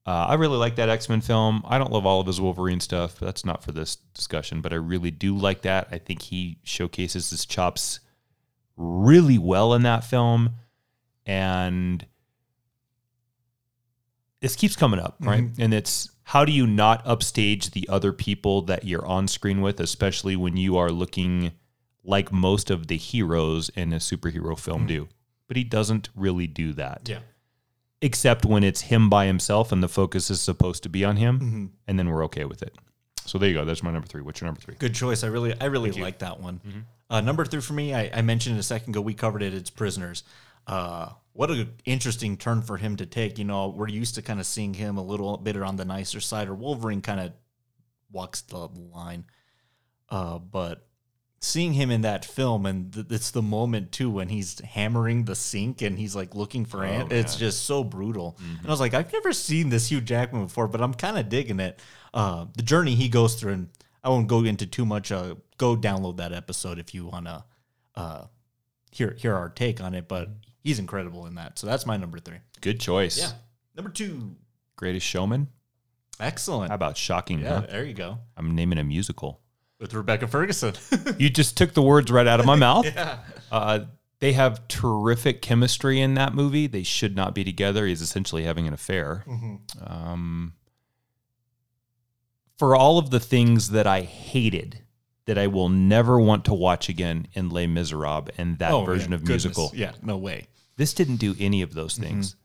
Uh, 0.06 0.26
I 0.28 0.34
really 0.34 0.58
like 0.58 0.76
that 0.76 0.88
X 0.90 1.08
Men 1.08 1.20
film. 1.22 1.62
I 1.66 1.78
don't 1.78 1.90
love 1.92 2.04
all 2.04 2.20
of 2.20 2.26
his 2.26 2.38
Wolverine 2.40 2.80
stuff. 2.80 3.18
That's 3.18 3.44
not 3.44 3.62
for 3.62 3.72
this 3.72 3.96
discussion, 4.14 4.60
but 4.60 4.72
I 4.72 4.76
really 4.76 5.10
do 5.10 5.34
like 5.36 5.62
that. 5.62 5.88
I 5.90 5.96
think 5.98 6.20
he 6.22 6.58
showcases 6.62 7.30
his 7.30 7.46
chops 7.46 8.00
really 8.76 9.38
well 9.38 9.72
in 9.72 9.82
that 9.84 10.04
film, 10.04 10.50
and 11.24 12.04
this 14.40 14.56
keeps 14.56 14.76
coming 14.76 15.00
up, 15.00 15.16
right? 15.20 15.44
Mm-hmm. 15.44 15.62
And 15.62 15.72
it's 15.74 16.10
how 16.24 16.44
do 16.44 16.52
you 16.52 16.66
not 16.66 17.06
upstage 17.06 17.70
the 17.70 17.88
other 17.88 18.12
people 18.12 18.62
that 18.62 18.84
you're 18.84 19.06
on 19.06 19.26
screen 19.26 19.60
with, 19.62 19.80
especially 19.80 20.36
when 20.36 20.56
you 20.56 20.76
are 20.76 20.90
looking 20.90 21.52
like 22.04 22.30
most 22.32 22.70
of 22.70 22.86
the 22.88 22.96
heroes 22.96 23.68
in 23.70 23.92
a 23.92 23.96
superhero 23.96 24.58
film 24.58 24.86
do. 24.86 25.08
But 25.48 25.56
he 25.56 25.64
doesn't 25.64 26.08
really 26.14 26.46
do 26.46 26.72
that 26.74 27.02
Yeah. 27.08 27.20
except 28.02 28.44
when 28.44 28.62
it's 28.64 28.82
him 28.82 29.08
by 29.10 29.26
himself 29.26 29.72
and 29.72 29.82
the 29.82 29.88
focus 29.88 30.30
is 30.30 30.40
supposed 30.40 30.82
to 30.82 30.88
be 30.88 31.04
on 31.04 31.16
him, 31.16 31.38
Mm-hmm. 31.40 31.66
and 31.88 31.98
then 31.98 32.08
we're 32.10 32.24
okay 32.24 32.44
with 32.44 32.62
it. 32.62 32.74
So 33.26 33.38
there 33.38 33.48
you 33.48 33.54
go. 33.54 33.64
That's 33.64 33.82
my 33.82 33.90
number 33.90 34.06
three. 34.06 34.20
What's 34.22 34.40
your 34.40 34.46
number 34.48 34.60
three? 34.60 34.74
Good 34.74 34.94
choice. 34.94 35.24
I 35.24 35.28
really, 35.28 35.54
I 35.60 35.64
really 35.66 35.92
like 35.92 36.18
that 36.18 36.40
one. 36.40 36.60
Uh, 37.08 37.20
number 37.22 37.44
three 37.46 37.60
for 37.62 37.72
me, 37.72 37.94
I, 37.94 38.10
I 38.12 38.22
mentioned 38.22 38.56
it 38.56 38.60
a 38.60 38.62
second 38.62 38.90
ago. 38.94 39.00
We 39.00 39.14
covered 39.14 39.42
it. 39.42 39.54
It's 39.54 39.70
Prisoners. 39.70 40.24
Uh, 40.66 41.10
what 41.32 41.50
an 41.50 41.72
interesting 41.84 42.36
turn 42.36 42.60
for 42.62 42.76
him 42.76 42.96
to 42.96 43.06
take. 43.06 43.38
You 43.38 43.44
know, 43.44 43.68
we're 43.68 43.88
used 43.88 44.14
to 44.16 44.22
kind 44.22 44.40
of 44.40 44.46
seeing 44.46 44.74
him 44.74 44.96
a 44.98 45.02
little 45.02 45.36
bit 45.38 45.56
on 45.56 45.76
the 45.76 45.84
nicer 45.84 46.20
side, 46.20 46.48
or 46.48 46.54
Wolverine 46.54 47.00
kind 47.02 47.20
of 47.20 47.32
walks 48.12 48.40
the 48.42 48.58
line. 48.58 49.24
Uh, 50.10 50.38
but 50.38 50.86
seeing 51.44 51.74
him 51.74 51.90
in 51.90 52.00
that 52.02 52.24
film, 52.24 52.66
and 52.66 52.92
th- 52.92 53.06
it's 53.10 53.30
the 53.30 53.42
moment 53.42 53.92
too 53.92 54.10
when 54.10 54.28
he's 54.28 54.58
hammering 54.60 55.24
the 55.24 55.34
sink 55.34 55.82
and 55.82 55.98
he's 55.98 56.16
like 56.16 56.34
looking 56.34 56.64
for 56.64 56.84
ant. 56.84 57.12
It's 57.12 57.36
just 57.36 57.64
so 57.64 57.84
brutal. 57.84 58.36
And 58.40 58.66
I 58.66 58.70
was 58.70 58.80
like, 58.80 58.94
I've 58.94 59.12
never 59.12 59.32
seen 59.32 59.68
this 59.68 59.90
Hugh 59.90 60.00
Jackman 60.00 60.44
before, 60.44 60.68
but 60.68 60.80
I'm 60.80 60.94
kind 60.94 61.18
of 61.18 61.28
digging 61.28 61.60
it. 61.60 61.80
Uh, 62.12 62.46
the 62.56 62.62
journey 62.62 62.94
he 62.94 63.08
goes 63.08 63.34
through, 63.34 63.52
and 63.52 63.68
I 64.02 64.08
won't 64.08 64.26
go 64.28 64.42
into 64.44 64.66
too 64.66 64.84
much. 64.86 65.12
Uh, 65.12 65.34
go 65.58 65.76
download 65.76 66.16
that 66.16 66.32
episode 66.32 66.78
if 66.78 66.94
you 66.94 67.06
want 67.06 67.26
to 67.26 67.44
uh, 67.96 68.24
hear 68.90 69.14
hear 69.18 69.34
our 69.34 69.48
take 69.48 69.80
on 69.80 69.94
it. 69.94 70.08
But 70.08 70.28
he's 70.62 70.78
incredible 70.78 71.26
in 71.26 71.34
that. 71.36 71.58
So 71.58 71.66
that's 71.66 71.86
my 71.86 71.96
number 71.96 72.18
three. 72.18 72.38
Good 72.60 72.80
choice. 72.80 73.18
Yeah. 73.18 73.30
Number 73.76 73.90
two. 73.90 74.36
Greatest 74.76 75.06
Showman. 75.06 75.48
Excellent. 76.20 76.70
How 76.70 76.74
about 76.76 76.96
shocking? 76.96 77.40
yeah, 77.40 77.60
Huh? 77.60 77.66
there 77.68 77.84
you 77.84 77.94
go. 77.94 78.18
I'm 78.36 78.54
naming 78.54 78.78
a 78.78 78.84
musical. 78.84 79.40
With 79.84 79.92
Rebecca 79.92 80.26
Ferguson. 80.26 80.72
You 81.18 81.28
just 81.28 81.58
took 81.58 81.74
the 81.74 81.82
words 81.82 82.10
right 82.10 82.26
out 82.26 82.40
of 82.40 82.46
my 82.46 82.54
mouth. 82.56 82.86
yeah. 82.94 83.18
Uh, 83.52 83.80
they 84.20 84.32
have 84.32 84.66
terrific 84.66 85.42
chemistry 85.42 86.00
in 86.00 86.14
that 86.14 86.34
movie. 86.34 86.66
They 86.66 86.82
should 86.82 87.14
not 87.14 87.34
be 87.34 87.44
together. 87.44 87.86
He's 87.86 88.00
essentially 88.00 88.44
having 88.44 88.66
an 88.66 88.72
affair. 88.72 89.24
Mm-hmm. 89.28 89.56
Um, 89.86 90.54
for 92.56 92.74
all 92.74 92.96
of 92.96 93.10
the 93.10 93.20
things 93.20 93.70
that 93.72 93.86
I 93.86 94.00
hated, 94.00 94.78
that 95.26 95.36
I 95.36 95.48
will 95.48 95.68
never 95.68 96.18
want 96.18 96.46
to 96.46 96.54
watch 96.54 96.88
again 96.88 97.26
in 97.34 97.50
Les 97.50 97.66
Miserables 97.66 98.30
and 98.38 98.58
that 98.60 98.86
version 98.86 99.12
Oh, 99.12 99.16
yeah. 99.16 99.16
of 99.16 99.20
Goodness. 99.24 99.44
musical. 99.44 99.70
Yeah, 99.74 99.92
no 100.02 100.16
way. 100.16 100.46
This 100.78 100.94
didn't 100.94 101.16
do 101.16 101.34
any 101.38 101.60
of 101.60 101.74
those 101.74 101.98
things. 101.98 102.36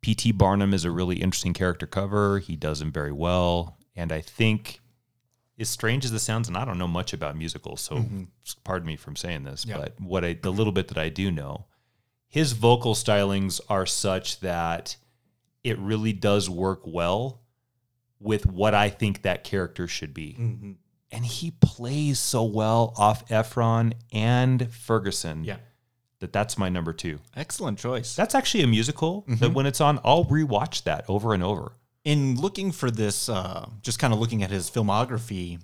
P.T. 0.00 0.30
Barnum 0.30 0.72
is 0.74 0.84
a 0.84 0.92
really 0.92 1.16
interesting 1.16 1.54
character 1.54 1.88
cover. 1.88 2.38
He 2.38 2.54
does 2.54 2.80
him 2.80 2.92
very 2.92 3.10
well. 3.12 3.78
And 3.96 4.12
I 4.12 4.20
think, 4.20 4.78
as 5.62 5.70
strange 5.70 6.04
as 6.04 6.12
this 6.12 6.22
sounds, 6.22 6.48
and 6.48 6.56
I 6.56 6.64
don't 6.66 6.76
know 6.78 6.86
much 6.88 7.12
about 7.14 7.36
musicals, 7.36 7.80
so 7.80 8.04
pardon 8.64 8.86
me 8.86 8.96
from 8.96 9.16
saying 9.16 9.44
this, 9.44 9.64
Yeah. 9.64 9.78
but 9.78 9.94
what 10.00 10.24
I, 10.24 10.34
the 10.34 10.52
little 10.52 10.72
bit 10.72 10.88
that 10.88 10.98
I 10.98 11.08
do 11.08 11.30
know, 11.30 11.64
his 12.28 12.52
vocal 12.52 12.94
stylings 12.94 13.60
are 13.70 13.86
such 13.86 14.40
that 14.40 14.96
it 15.64 15.78
really 15.78 16.12
does 16.12 16.50
work 16.50 16.80
well 16.84 17.40
with 18.20 18.46
what 18.46 18.74
I 18.74 18.88
think 18.90 19.22
that 19.22 19.44
character 19.44 19.88
should 19.88 20.12
be. 20.14 20.36
Mm-hmm. 20.38 20.72
And 21.10 21.26
he 21.26 21.50
plays 21.60 22.18
so 22.18 22.42
well 22.44 22.94
off 22.96 23.28
Efron 23.28 23.92
and 24.12 24.72
Ferguson 24.72 25.44
Yeah. 25.44 25.56
that 26.20 26.32
that's 26.32 26.56
my 26.56 26.68
number 26.70 26.92
two. 26.92 27.18
Excellent 27.36 27.78
choice. 27.78 28.16
That's 28.16 28.34
actually 28.34 28.62
a 28.64 28.66
musical 28.68 29.24
that 29.28 29.52
when 29.52 29.66
it's 29.66 29.80
on, 29.80 30.00
I'll 30.04 30.24
rewatch 30.24 30.84
that 30.84 31.04
over 31.08 31.34
and 31.34 31.42
over. 31.42 31.72
In 32.04 32.40
looking 32.40 32.72
for 32.72 32.90
this, 32.90 33.28
uh, 33.28 33.68
just 33.82 33.98
kind 33.98 34.12
of 34.12 34.18
looking 34.18 34.42
at 34.42 34.50
his 34.50 34.70
filmography 34.70 35.60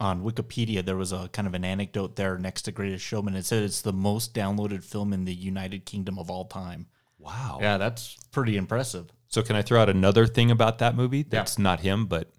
on 0.00 0.22
Wikipedia, 0.22 0.84
there 0.84 0.96
was 0.96 1.12
a 1.12 1.28
kind 1.32 1.48
of 1.48 1.54
an 1.54 1.64
anecdote 1.64 2.16
there 2.16 2.38
next 2.38 2.62
to 2.62 2.72
Greatest 2.72 3.04
Showman. 3.04 3.34
It 3.34 3.44
said 3.44 3.62
it's 3.62 3.82
the 3.82 3.92
most 3.92 4.34
downloaded 4.34 4.84
film 4.84 5.12
in 5.12 5.24
the 5.24 5.34
United 5.34 5.84
Kingdom 5.84 6.18
of 6.18 6.30
all 6.30 6.44
time. 6.44 6.86
Wow. 7.18 7.58
Yeah, 7.60 7.78
that's 7.78 8.16
pretty 8.30 8.56
impressive. 8.56 9.10
So 9.28 9.42
can 9.42 9.56
I 9.56 9.62
throw 9.62 9.80
out 9.80 9.88
another 9.88 10.26
thing 10.26 10.50
about 10.50 10.78
that 10.78 10.94
movie? 10.94 11.22
That's 11.22 11.58
not 11.58 11.80
him, 11.80 12.06
but 12.06 12.30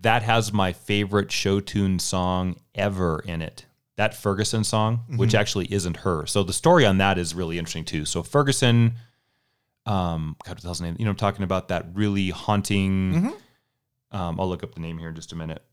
that 0.00 0.22
has 0.22 0.52
my 0.52 0.72
favorite 0.72 1.32
show 1.32 1.60
tune 1.60 1.98
song 1.98 2.56
ever 2.74 3.20
in 3.20 3.42
it. 3.42 3.66
That 3.96 4.14
Ferguson 4.14 4.64
song, 4.64 5.04
which 5.16 5.34
actually 5.34 5.72
isn't 5.72 5.98
her. 5.98 6.26
So 6.26 6.42
the 6.42 6.52
story 6.52 6.84
on 6.84 6.98
that 6.98 7.18
is 7.18 7.34
really 7.34 7.58
interesting 7.58 7.84
too. 7.84 8.04
So 8.04 8.22
Ferguson, 8.22 8.94
um, 9.86 10.36
God, 10.44 10.52
what 10.52 10.60
the 10.60 10.66
hell's 10.68 10.80
name? 10.80 10.96
You 10.98 11.04
know, 11.04 11.10
I'm 11.10 11.16
talking 11.16 11.42
about 11.42 11.68
that 11.68 11.86
really 11.94 12.30
haunting. 12.30 13.32
Um, 14.10 14.38
I'll 14.40 14.48
look 14.48 14.62
up 14.62 14.74
the 14.74 14.80
name 14.80 14.98
here 14.98 15.08
in 15.08 15.14
just 15.14 15.32
a 15.32 15.36
minute. 15.36 15.64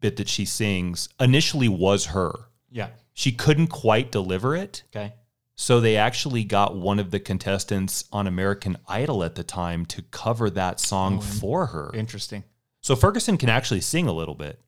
Bit 0.00 0.16
that 0.16 0.28
she 0.28 0.44
sings 0.44 1.08
initially 1.20 1.68
was 1.68 2.06
her. 2.06 2.32
Yeah. 2.70 2.88
She 3.12 3.32
couldn't 3.32 3.68
quite 3.68 4.10
deliver 4.12 4.54
it. 4.56 4.82
Okay. 4.94 5.14
So 5.54 5.80
they 5.80 5.96
actually 5.96 6.44
got 6.44 6.76
one 6.76 6.98
of 6.98 7.10
the 7.10 7.18
contestants 7.18 8.04
on 8.12 8.26
American 8.26 8.76
Idol 8.88 9.24
at 9.24 9.36
the 9.36 9.44
time 9.44 9.86
to 9.86 10.02
cover 10.02 10.50
that 10.50 10.80
song 10.80 11.20
for 11.20 11.66
her. 11.66 11.90
Interesting. 11.94 12.44
So 12.82 12.94
Ferguson 12.94 13.38
can 13.38 13.48
actually 13.48 13.80
sing 13.80 14.06
a 14.06 14.12
little 14.12 14.34
bit, 14.34 14.60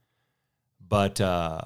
but 0.80 1.21
uh, 1.21 1.61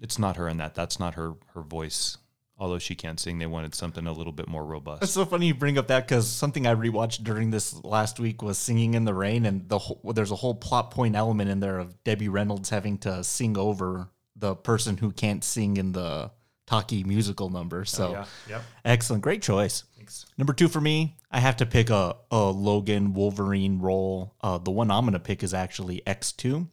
it's 0.00 0.18
not 0.18 0.36
her 0.36 0.48
in 0.48 0.58
that. 0.58 0.76
That's 0.76 1.00
not 1.00 1.14
her 1.14 1.34
her 1.54 1.62
voice. 1.62 2.18
Although 2.60 2.78
she 2.80 2.94
can't 2.96 3.20
sing, 3.20 3.38
they 3.38 3.46
wanted 3.46 3.74
something 3.74 4.06
a 4.06 4.12
little 4.12 4.32
bit 4.32 4.48
more 4.48 4.64
robust. 4.64 5.02
It's 5.04 5.12
so 5.12 5.24
funny 5.24 5.46
you 5.46 5.54
bring 5.54 5.78
up 5.78 5.86
that 5.88 6.08
because 6.08 6.26
something 6.28 6.66
I 6.66 6.74
rewatched 6.74 7.22
during 7.22 7.50
this 7.50 7.82
last 7.84 8.18
week 8.18 8.42
was 8.42 8.58
"Singing 8.58 8.94
in 8.94 9.04
the 9.04 9.14
Rain," 9.14 9.46
and 9.46 9.68
the 9.68 9.78
whole, 9.78 10.00
there's 10.12 10.32
a 10.32 10.36
whole 10.36 10.54
plot 10.54 10.90
point 10.90 11.14
element 11.14 11.50
in 11.50 11.60
there 11.60 11.78
of 11.78 12.02
Debbie 12.02 12.28
Reynolds 12.28 12.70
having 12.70 12.98
to 12.98 13.22
sing 13.22 13.56
over 13.56 14.08
the 14.34 14.54
person 14.56 14.96
who 14.96 15.12
can't 15.12 15.44
sing 15.44 15.76
in 15.76 15.92
the 15.92 16.30
talkie 16.66 17.02
musical 17.04 17.48
number. 17.48 17.84
So 17.84 18.24
Yep. 18.48 18.62
excellent, 18.84 19.22
great 19.22 19.40
choice. 19.42 19.84
Thanks. 19.96 20.26
Number 20.36 20.52
two 20.52 20.68
for 20.68 20.80
me, 20.80 21.16
I 21.30 21.40
have 21.40 21.56
to 21.58 21.66
pick 21.66 21.90
a, 21.90 22.16
a 22.30 22.44
Logan 22.50 23.14
Wolverine 23.14 23.78
role. 23.78 24.34
Uh, 24.40 24.58
the 24.58 24.70
one 24.70 24.90
I'm 24.90 25.04
going 25.04 25.12
to 25.14 25.18
pick 25.18 25.42
is 25.42 25.54
actually 25.54 26.02
X2. 26.06 26.68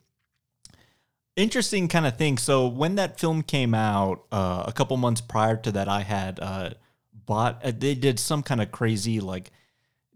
Interesting 1.35 1.87
kind 1.89 2.05
of 2.05 2.17
thing. 2.17 2.37
So 2.37 2.67
when 2.67 2.95
that 2.95 3.19
film 3.19 3.43
came 3.43 3.73
out, 3.73 4.23
uh, 4.31 4.63
a 4.67 4.71
couple 4.71 4.95
months 4.95 5.19
prior 5.19 5.57
to 5.57 5.71
that, 5.73 5.89
I 5.89 6.01
had 6.01 6.39
uh, 6.39 6.69
bought. 7.13 7.63
Uh, 7.63 7.73
they 7.77 7.93
did 7.93 8.19
some 8.19 8.41
kind 8.41 8.61
of 8.61 8.71
crazy 8.71 9.19
like 9.19 9.51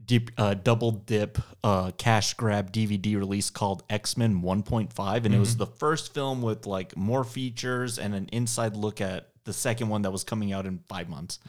deep, 0.06 0.32
uh, 0.38 0.54
double 0.54 0.92
dip 0.92 1.38
uh, 1.64 1.92
cash 1.98 2.34
grab 2.36 2.72
DVD 2.72 3.18
release 3.18 3.50
called 3.50 3.84
X 3.90 4.16
Men 4.16 4.42
1.5, 4.42 5.26
and 5.26 5.36
it 5.36 5.40
was 5.40 5.58
the 5.58 5.68
first 5.68 6.14
film 6.14 6.42
with 6.42 6.66
like 6.66 6.96
more 6.96 7.26
features 7.26 8.00
and 8.00 8.16
an 8.16 8.30
inside 8.32 8.78
look 8.78 9.02
at 9.02 9.30
the 9.44 9.54
second 9.54 9.90
one 9.90 10.04
that 10.04 10.12
was 10.12 10.24
coming 10.24 10.54
out 10.54 10.66
in 10.66 10.80
five 10.88 11.10
months. 11.10 11.40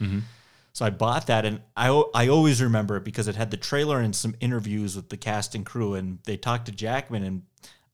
So 0.73 0.85
I 0.85 0.89
bought 0.89 1.27
that, 1.27 1.45
and 1.45 1.61
I 1.77 1.87
I 2.13 2.27
always 2.27 2.61
remember 2.61 2.97
it 2.97 3.05
because 3.05 3.29
it 3.29 3.35
had 3.35 3.51
the 3.51 3.57
trailer 3.57 3.99
and 3.99 4.13
some 4.13 4.35
interviews 4.41 4.97
with 4.97 5.07
the 5.09 5.17
cast 5.17 5.55
and 5.55 5.65
crew, 5.65 5.93
and 5.95 6.19
they 6.25 6.35
talked 6.35 6.65
to 6.65 6.71
Jackman, 6.71 7.23
and 7.23 7.41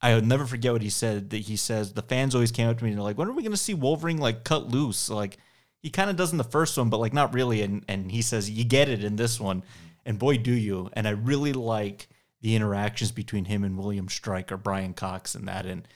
I'll 0.02 0.22
never 0.22 0.46
forget 0.46 0.74
what 0.74 0.82
he 0.82 0.90
said. 0.90 1.32
That 1.32 1.38
he 1.38 1.56
says 1.56 1.94
the 1.94 2.02
fans 2.02 2.36
always 2.36 2.52
came 2.52 2.70
up 2.70 2.78
to 2.78 2.84
me 2.84 2.92
and 2.92 2.98
they're 2.98 3.04
like, 3.04 3.18
"When 3.18 3.28
are 3.28 3.34
we 3.34 3.44
going 3.44 3.52
to 3.52 3.58
see 3.58 3.74
Wolverine 3.74 4.18
like 4.18 4.44
cut 4.44 4.68
loose?" 4.68 5.10
Like 5.10 5.38
he 5.82 5.90
kind 5.90 6.10
of 6.10 6.16
does 6.16 6.32
in 6.32 6.38
the 6.38 6.44
first 6.44 6.78
one, 6.78 6.90
but 6.90 7.00
like 7.00 7.14
not 7.14 7.34
really. 7.34 7.62
And 7.62 7.84
and 7.88 8.12
he 8.12 8.22
says 8.22 8.50
you 8.50 8.64
get 8.64 8.90
it 8.90 9.04
in 9.04 9.16
this 9.16 9.40
one, 9.40 9.64
and 10.06 10.20
boy 10.20 10.38
do 10.38 10.52
you. 10.52 10.90
And 10.94 11.08
I 11.08 11.12
really 11.12 11.54
like 11.54 12.08
the 12.42 12.56
interactions 12.56 13.12
between 13.12 13.46
him 13.46 13.64
and 13.64 13.78
William 13.78 14.08
Stryker, 14.08 14.58
Brian 14.58 14.94
Cox, 14.94 15.34
and 15.34 15.48
that, 15.48 15.66
and 15.66 15.88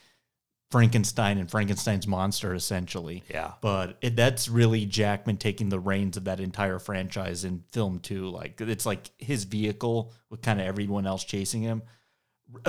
Frankenstein 0.72 1.38
and 1.38 1.52
Frankenstein's 1.52 2.08
monster 2.08 2.56
essentially. 2.56 3.24
Yeah. 3.30 3.52
But 3.60 3.98
it, 4.02 4.16
that's 4.16 4.48
really 4.48 4.86
Jackman 4.86 5.38
taking 5.38 5.70
the 5.70 5.80
reins 5.80 6.16
of 6.16 6.24
that 6.24 6.40
entire 6.40 6.80
franchise 6.80 7.44
in 7.44 7.64
film 7.72 8.00
too. 8.00 8.30
Like 8.30 8.60
it's 8.62 8.86
like 8.86 9.12
his 9.18 9.44
vehicle 9.44 10.14
with 10.30 10.42
kind 10.42 10.62
of 10.62 10.66
everyone 10.66 11.06
else 11.06 11.26
chasing 11.26 11.62
him. 11.62 11.84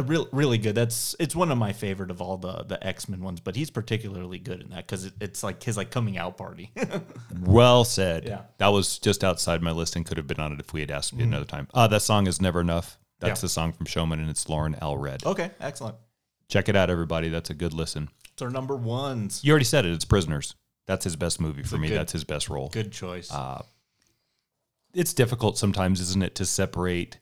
Real, 0.05 0.29
really 0.33 0.59
good. 0.59 0.75
That's 0.75 1.17
it's 1.19 1.35
one 1.35 1.51
of 1.51 1.59
my 1.59 1.73
favorite 1.73 2.11
of 2.11 2.21
all 2.23 2.37
the 2.37 2.63
the 2.65 2.85
X 2.87 3.09
Men 3.09 3.21
ones. 3.21 3.41
But 3.41 3.57
he's 3.57 3.71
particularly 3.71 4.39
good 4.39 4.61
in 4.61 4.71
that 4.71 4.87
because 4.87 5.05
it, 5.07 5.13
it's 5.21 5.43
like 5.43 5.63
his 5.63 5.77
like 5.77 5.91
coming 5.91 6.17
out 6.19 6.37
party. 6.37 6.71
Well 7.45 7.85
said. 7.85 8.25
Yeah. 8.25 8.43
That 8.59 8.69
was 8.69 8.99
just 8.99 9.25
outside 9.25 9.63
my 9.63 9.73
list 9.73 9.97
and 9.97 10.07
could 10.07 10.17
have 10.17 10.27
been 10.29 10.39
on 10.41 10.53
it 10.53 10.61
if 10.61 10.73
we 10.73 10.81
had 10.81 10.91
asked 10.91 11.13
me 11.15 11.25
another 11.25 11.45
time. 11.45 11.67
Uh, 11.75 11.89
that 11.89 12.03
song 12.03 12.27
is 12.29 12.41
Never 12.41 12.61
Enough. 12.61 12.99
That's 13.19 13.41
Yeah. 13.41 13.43
the 13.43 13.49
song 13.49 13.73
from 13.73 13.87
Showman, 13.87 14.21
and 14.21 14.31
it's 14.31 14.49
Loren 14.49 14.75
Allred. 14.81 15.25
okay, 15.27 15.51
excellent. 15.61 15.97
Check 16.49 16.69
it 16.69 16.77
out, 16.77 16.89
everybody. 16.91 17.29
That's 17.29 17.51
a 17.51 17.55
good 17.55 17.73
listen. 17.73 18.09
It's 18.33 18.43
our 18.43 18.51
number 18.51 18.77
ones. 18.77 19.43
You 19.43 19.51
already 19.53 19.65
said 19.65 19.85
it. 19.85 19.93
It's 19.93 20.05
Prisoners. 20.05 20.55
That's 20.87 21.05
his 21.05 21.17
best 21.17 21.41
movie 21.41 21.63
for 21.63 21.79
me. 21.79 21.89
good- 21.89 21.99
That's 21.99 22.13
his 22.13 22.25
best 22.25 22.49
role. 22.49 22.69
Good 22.69 22.93
choice. 22.93 23.31
Uh, 23.33 23.63
It's 24.95 25.15
difficult 25.15 25.57
sometimes, 25.59 26.01
isn't 26.01 26.23
it, 26.23 26.35
to 26.37 26.45
separate 26.45 27.19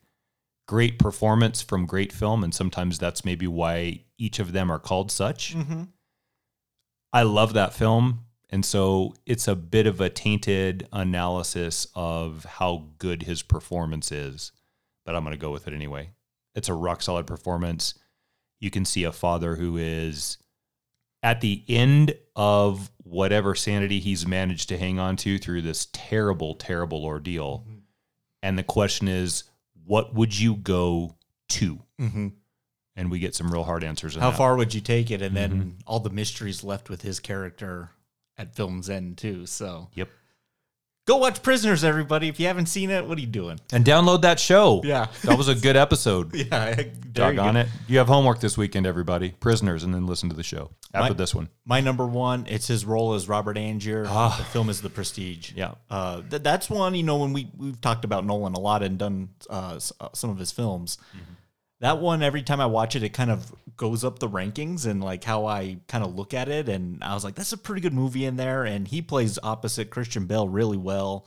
great 0.70 1.00
performance 1.00 1.60
from 1.60 1.84
great 1.84 2.12
film, 2.12 2.44
and 2.44 2.54
sometimes 2.54 2.96
that's 2.96 3.24
maybe 3.24 3.48
why 3.48 4.04
each 4.18 4.38
of 4.38 4.52
them 4.52 4.70
are 4.70 4.78
called 4.78 5.10
such. 5.10 5.56
mm-hmm. 5.56 5.82
I 7.12 7.24
love 7.24 7.54
that 7.54 7.74
film. 7.74 8.20
And 8.50 8.64
so 8.64 9.16
it's 9.26 9.48
a 9.48 9.56
bit 9.56 9.88
of 9.88 10.00
a 10.00 10.08
tainted 10.08 10.86
analysis 10.92 11.88
of 11.96 12.44
how 12.44 12.86
good 12.98 13.24
his 13.24 13.42
performance 13.42 14.12
is. 14.12 14.52
But 15.04 15.16
I'm 15.16 15.24
going 15.24 15.34
to 15.34 15.40
go 15.40 15.50
with 15.50 15.66
it 15.66 15.74
anyway. 15.74 16.10
It's 16.54 16.68
a 16.68 16.74
rock 16.74 17.02
solid 17.02 17.26
performance. 17.26 17.98
You 18.60 18.70
can 18.70 18.84
see 18.84 19.02
a 19.02 19.10
father 19.10 19.56
who 19.56 19.76
is 19.76 20.38
at 21.20 21.40
the 21.40 21.64
end 21.66 22.14
of 22.36 22.92
whatever 22.98 23.56
sanity 23.56 23.98
he's 23.98 24.24
managed 24.24 24.68
to 24.68 24.78
hang 24.78 25.00
on 25.00 25.16
to 25.16 25.36
through 25.36 25.62
this 25.62 25.88
terrible, 25.92 26.54
terrible 26.54 27.04
ordeal. 27.04 27.66
And 28.40 28.56
the 28.56 28.62
question 28.62 29.08
is, 29.08 29.42
what 29.90 30.14
would 30.14 30.38
you 30.38 30.54
go 30.54 31.16
to? 31.48 31.80
Mm-hmm. 32.00 32.28
And 32.94 33.10
we 33.10 33.18
get 33.18 33.34
some 33.34 33.50
real 33.50 33.64
hard 33.64 33.82
answers. 33.82 34.14
How 34.14 34.30
far 34.30 34.54
would 34.56 34.72
you 34.72 34.80
take 34.80 35.10
it? 35.10 35.20
And 35.20 35.36
then 35.36 35.78
all 35.84 35.98
the 35.98 36.10
mysteries 36.10 36.62
left 36.62 36.88
with 36.88 37.02
his 37.02 37.18
character 37.18 37.90
at 38.38 38.54
film's 38.54 38.88
end 38.88 39.18
too. 39.18 39.46
So 39.46 39.88
Yep. 39.94 40.08
Go 41.06 41.16
watch 41.16 41.42
Prisoners, 41.42 41.82
everybody. 41.84 42.28
If 42.28 42.38
you 42.38 42.46
haven't 42.46 42.66
seen 42.66 42.90
it, 42.90 43.06
what 43.06 43.18
are 43.18 43.20
you 43.20 43.26
doing? 43.26 43.58
And 43.72 43.84
download 43.84 44.22
that 44.22 44.38
show. 44.38 44.80
Yeah. 44.84 45.06
That 45.24 45.36
was 45.36 45.48
a 45.48 45.54
good 45.54 45.76
episode. 45.76 46.34
Yeah, 46.50 46.82
Doggone 47.12 47.54
go. 47.54 47.60
it. 47.60 47.68
You 47.88 47.98
have 47.98 48.06
homework 48.08 48.40
this 48.40 48.56
weekend, 48.56 48.86
everybody. 48.86 49.30
Prisoners, 49.30 49.82
and 49.82 49.92
then 49.92 50.06
listen 50.06 50.28
to 50.30 50.36
the 50.36 50.42
show 50.44 50.70
after 50.94 51.12
My- 51.12 51.16
this 51.16 51.34
one. 51.34 51.48
My 51.64 51.80
number 51.80 52.06
one, 52.06 52.46
it's 52.48 52.66
his 52.68 52.84
role 52.84 53.14
as 53.14 53.28
Robert 53.28 53.56
Angier. 53.56 54.04
the 54.04 54.44
film 54.44 54.68
is 54.70 54.80
The 54.80 54.90
Prestige. 54.90 55.52
Yeah. 55.54 55.72
Uh, 55.90 56.22
th- 56.28 56.42
that's 56.42 56.68
one, 56.70 56.94
you 56.94 57.02
know, 57.02 57.16
when 57.18 57.32
we, 57.32 57.48
we've 57.56 57.80
talked 57.80 58.04
about 58.04 58.24
Nolan 58.24 58.54
a 58.54 58.60
lot 58.60 58.82
and 58.82 58.98
done 58.98 59.30
uh, 59.48 59.78
uh, 60.00 60.08
some 60.14 60.30
of 60.30 60.38
his 60.38 60.50
films. 60.52 60.98
That 61.80 61.98
one, 61.98 62.22
every 62.22 62.42
time 62.42 62.60
I 62.60 62.66
watch 62.66 62.94
it, 62.94 63.02
it 63.02 63.10
kind 63.14 63.30
of 63.30 63.50
goes 63.80 64.04
up 64.04 64.18
the 64.18 64.28
rankings 64.28 64.84
and 64.84 65.02
like 65.02 65.24
how 65.24 65.46
I 65.46 65.78
kind 65.88 66.04
of 66.04 66.14
look 66.14 66.34
at 66.34 66.50
it. 66.50 66.68
And 66.68 67.02
I 67.02 67.14
was 67.14 67.24
like, 67.24 67.34
that's 67.34 67.54
a 67.54 67.56
pretty 67.56 67.80
good 67.80 67.94
movie 67.94 68.26
in 68.26 68.36
there. 68.36 68.64
And 68.64 68.86
he 68.86 69.00
plays 69.00 69.38
opposite 69.42 69.88
Christian 69.88 70.26
Bale 70.26 70.46
really 70.46 70.76
well. 70.76 71.26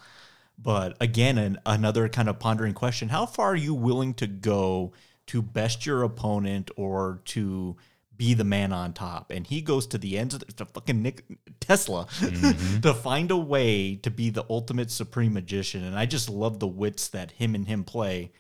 But 0.62 0.96
again, 1.02 1.40
an, 1.40 1.58
another 1.66 2.08
kind 2.10 2.30
of 2.30 2.38
pondering 2.38 2.76
question 2.76 3.10
how 3.10 3.26
far 3.26 3.54
are 3.54 3.56
you 3.56 3.74
willing 3.74 4.14
to 4.16 4.28
go 4.28 4.94
to 5.28 5.42
best 5.42 5.88
your 5.88 6.04
opponent 6.04 6.70
or 6.76 7.22
to 7.26 7.76
be 8.16 8.36
the 8.36 8.44
man 8.44 8.72
on 8.72 8.94
top? 8.94 9.32
And 9.32 9.48
he 9.48 9.60
goes 9.60 9.88
to 9.88 9.98
the 9.98 10.20
ends 10.20 10.36
of 10.36 10.42
the, 10.42 10.54
to 10.54 10.66
fucking 10.66 11.02
Nick 11.02 11.26
Tesla 11.60 12.06
mm-hmm. 12.06 12.80
to 12.82 12.94
find 12.94 13.32
a 13.32 13.38
way 13.38 13.96
to 13.96 14.12
be 14.12 14.30
the 14.30 14.46
ultimate 14.48 14.92
supreme 14.92 15.34
magician. 15.34 15.84
And 15.84 15.98
I 15.98 16.06
just 16.06 16.30
love 16.30 16.60
the 16.60 16.68
wits 16.68 17.08
that 17.08 17.32
him 17.32 17.56
and 17.56 17.68
him 17.68 17.84
play 17.84 18.32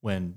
when 0.00 0.36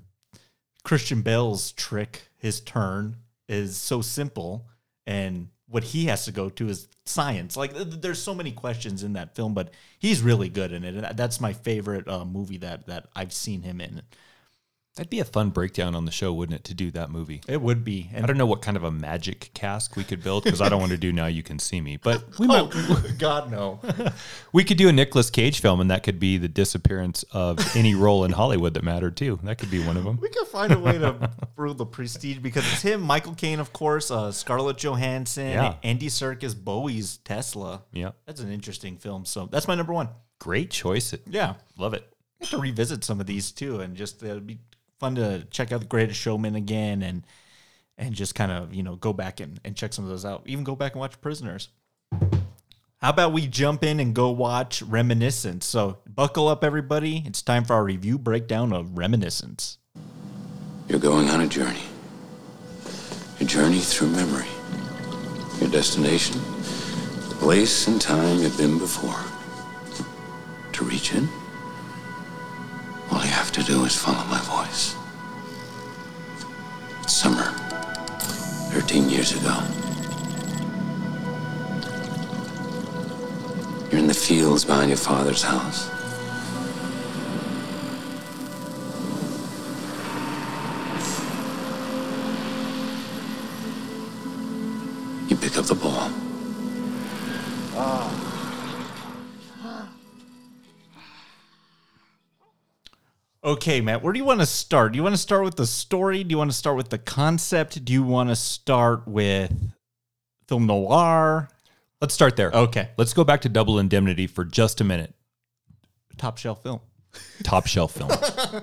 Christian 0.84 1.22
Bale's 1.22 1.72
trick, 1.72 2.28
his 2.42 2.60
turn, 2.60 3.16
is 3.48 3.76
so 3.76 4.00
simple, 4.02 4.66
and 5.06 5.48
what 5.68 5.84
he 5.84 6.06
has 6.06 6.24
to 6.24 6.32
go 6.32 6.48
to 6.50 6.68
is 6.68 6.88
science. 7.06 7.56
Like, 7.56 7.72
there's 7.74 8.20
so 8.20 8.34
many 8.34 8.50
questions 8.50 9.04
in 9.04 9.12
that 9.12 9.36
film, 9.36 9.54
but 9.54 9.70
he's 9.98 10.22
really 10.22 10.48
good 10.48 10.72
in 10.72 10.84
it, 10.84 10.96
and 10.96 11.16
that's 11.16 11.40
my 11.40 11.52
favorite 11.52 12.08
uh, 12.08 12.24
movie 12.24 12.58
that 12.58 12.86
that 12.86 13.06
I've 13.14 13.32
seen 13.32 13.62
him 13.62 13.80
in. 13.80 14.02
That'd 14.94 15.08
be 15.08 15.20
a 15.20 15.24
fun 15.24 15.48
breakdown 15.48 15.94
on 15.94 16.04
the 16.04 16.10
show, 16.10 16.34
wouldn't 16.34 16.54
it, 16.56 16.64
to 16.64 16.74
do 16.74 16.90
that 16.90 17.08
movie? 17.10 17.40
It 17.48 17.62
would 17.62 17.82
be, 17.82 18.10
And 18.12 18.24
I 18.24 18.26
don't 18.26 18.36
know 18.36 18.44
what 18.44 18.60
kind 18.60 18.76
of 18.76 18.84
a 18.84 18.90
magic 18.90 19.50
cask 19.54 19.96
we 19.96 20.04
could 20.04 20.22
build 20.22 20.44
because 20.44 20.60
I 20.60 20.68
don't 20.68 20.80
want 20.80 20.92
to 20.92 20.98
do 20.98 21.12
now 21.14 21.24
you 21.26 21.42
can 21.42 21.58
see 21.58 21.80
me. 21.80 21.96
But 21.96 22.38
we 22.38 22.46
might 22.46 22.68
oh, 22.74 23.02
God 23.18 23.50
no, 23.50 23.80
we 24.52 24.64
could 24.64 24.76
do 24.76 24.90
a 24.90 24.92
Nicolas 24.92 25.30
Cage 25.30 25.60
film 25.60 25.80
and 25.80 25.90
that 25.90 26.02
could 26.02 26.20
be 26.20 26.36
the 26.36 26.46
disappearance 26.48 27.22
of 27.32 27.58
any 27.74 27.94
role 27.94 28.22
in 28.24 28.32
Hollywood 28.32 28.74
that 28.74 28.84
mattered 28.84 29.16
too. 29.16 29.40
That 29.44 29.56
could 29.56 29.70
be 29.70 29.82
one 29.82 29.96
of 29.96 30.04
them. 30.04 30.18
we 30.20 30.28
could 30.28 30.46
find 30.48 30.70
a 30.74 30.78
way 30.78 30.98
to 30.98 31.30
rule 31.56 31.72
the 31.72 31.86
prestige 31.86 32.38
because 32.40 32.70
it's 32.70 32.82
him, 32.82 33.00
Michael 33.00 33.34
Caine, 33.34 33.60
of 33.60 33.72
course, 33.72 34.10
uh, 34.10 34.30
Scarlett 34.30 34.76
Johansson, 34.76 35.48
Yeah. 35.52 35.76
Andy 35.82 36.08
Serkis, 36.08 36.54
Bowie's 36.54 37.16
Tesla. 37.18 37.82
Yeah. 37.92 38.10
That's 38.26 38.42
an 38.42 38.52
interesting 38.52 38.98
film. 38.98 39.24
So 39.24 39.46
that's 39.50 39.66
my 39.66 39.74
number 39.74 39.94
one. 39.94 40.10
Great 40.38 40.70
choice. 40.70 41.14
Yeah. 41.26 41.54
Love 41.78 41.94
it. 41.94 42.12
have 42.40 42.50
to 42.50 42.58
revisit 42.58 43.04
some 43.04 43.20
of 43.20 43.26
these 43.26 43.52
too, 43.52 43.80
and 43.80 43.96
just 43.96 44.22
it'd 44.22 44.46
be 44.46 44.58
fun 45.02 45.16
to 45.16 45.44
check 45.50 45.72
out 45.72 45.80
the 45.80 45.86
Greatest 45.86 46.20
Showman 46.20 46.54
again, 46.54 47.02
and 47.02 47.26
and 47.98 48.14
just 48.14 48.34
kind 48.36 48.52
of 48.52 48.72
you 48.72 48.82
know 48.82 48.94
go 48.94 49.12
back 49.12 49.40
and, 49.40 49.60
and 49.64 49.76
check 49.76 49.92
some 49.92 50.04
of 50.04 50.10
those 50.10 50.24
out. 50.24 50.44
Even 50.46 50.64
go 50.64 50.76
back 50.76 50.92
and 50.92 51.00
watch 51.00 51.20
Prisoners. 51.20 51.68
How 52.98 53.10
about 53.10 53.32
we 53.32 53.48
jump 53.48 53.82
in 53.82 53.98
and 53.98 54.14
go 54.14 54.30
watch 54.30 54.80
Reminiscence? 54.80 55.66
So 55.66 55.98
buckle 56.06 56.46
up, 56.46 56.62
everybody. 56.62 57.24
It's 57.26 57.42
time 57.42 57.64
for 57.64 57.74
our 57.74 57.82
review 57.82 58.16
breakdown 58.16 58.72
of 58.72 58.96
Reminiscence. 58.96 59.78
You're 60.86 61.00
going 61.00 61.28
on 61.28 61.40
a 61.40 61.48
journey. 61.48 61.82
A 63.40 63.44
journey 63.44 63.80
through 63.80 64.10
memory. 64.10 64.46
Your 65.60 65.68
destination, 65.70 66.40
the 67.28 67.36
place 67.40 67.88
and 67.88 68.00
time 68.00 68.38
you've 68.38 68.56
been 68.56 68.78
before. 68.78 69.18
To 70.74 70.84
reach 70.84 71.12
it, 71.12 71.24
all 73.12 73.22
you 73.22 73.30
have 73.30 73.52
to 73.52 73.62
do 73.62 73.84
is 73.84 73.94
follow 73.94 74.24
my 74.24 74.40
voice. 74.40 74.96
It's 77.02 77.14
Summer, 77.14 77.52
13 78.72 79.10
years 79.10 79.32
ago. 79.32 79.56
You're 83.90 84.00
in 84.00 84.06
the 84.06 84.14
fields 84.14 84.64
behind 84.64 84.88
your 84.88 84.96
father's 84.96 85.42
house. 85.42 86.01
Okay, 103.44 103.80
Matt, 103.80 104.02
where 104.02 104.12
do 104.12 104.20
you 104.20 104.24
want 104.24 104.38
to 104.38 104.46
start? 104.46 104.92
Do 104.92 104.96
you 104.96 105.02
want 105.02 105.14
to 105.14 105.20
start 105.20 105.44
with 105.44 105.56
the 105.56 105.66
story? 105.66 106.22
Do 106.22 106.30
you 106.30 106.38
want 106.38 106.52
to 106.52 106.56
start 106.56 106.76
with 106.76 106.90
the 106.90 106.98
concept? 106.98 107.84
Do 107.84 107.92
you 107.92 108.04
want 108.04 108.28
to 108.28 108.36
start 108.36 109.08
with 109.08 109.52
film 110.46 110.66
noir? 110.66 111.48
Let's 112.00 112.14
start 112.14 112.36
there. 112.36 112.52
Okay. 112.52 112.90
Let's 112.96 113.12
go 113.14 113.24
back 113.24 113.40
to 113.40 113.48
Double 113.48 113.80
Indemnity 113.80 114.28
for 114.28 114.44
just 114.44 114.80
a 114.80 114.84
minute. 114.84 115.12
Top 116.18 116.38
shelf 116.38 116.62
film. 116.62 116.80
Top 117.42 117.66
shelf 117.66 117.92
film. 117.92 118.10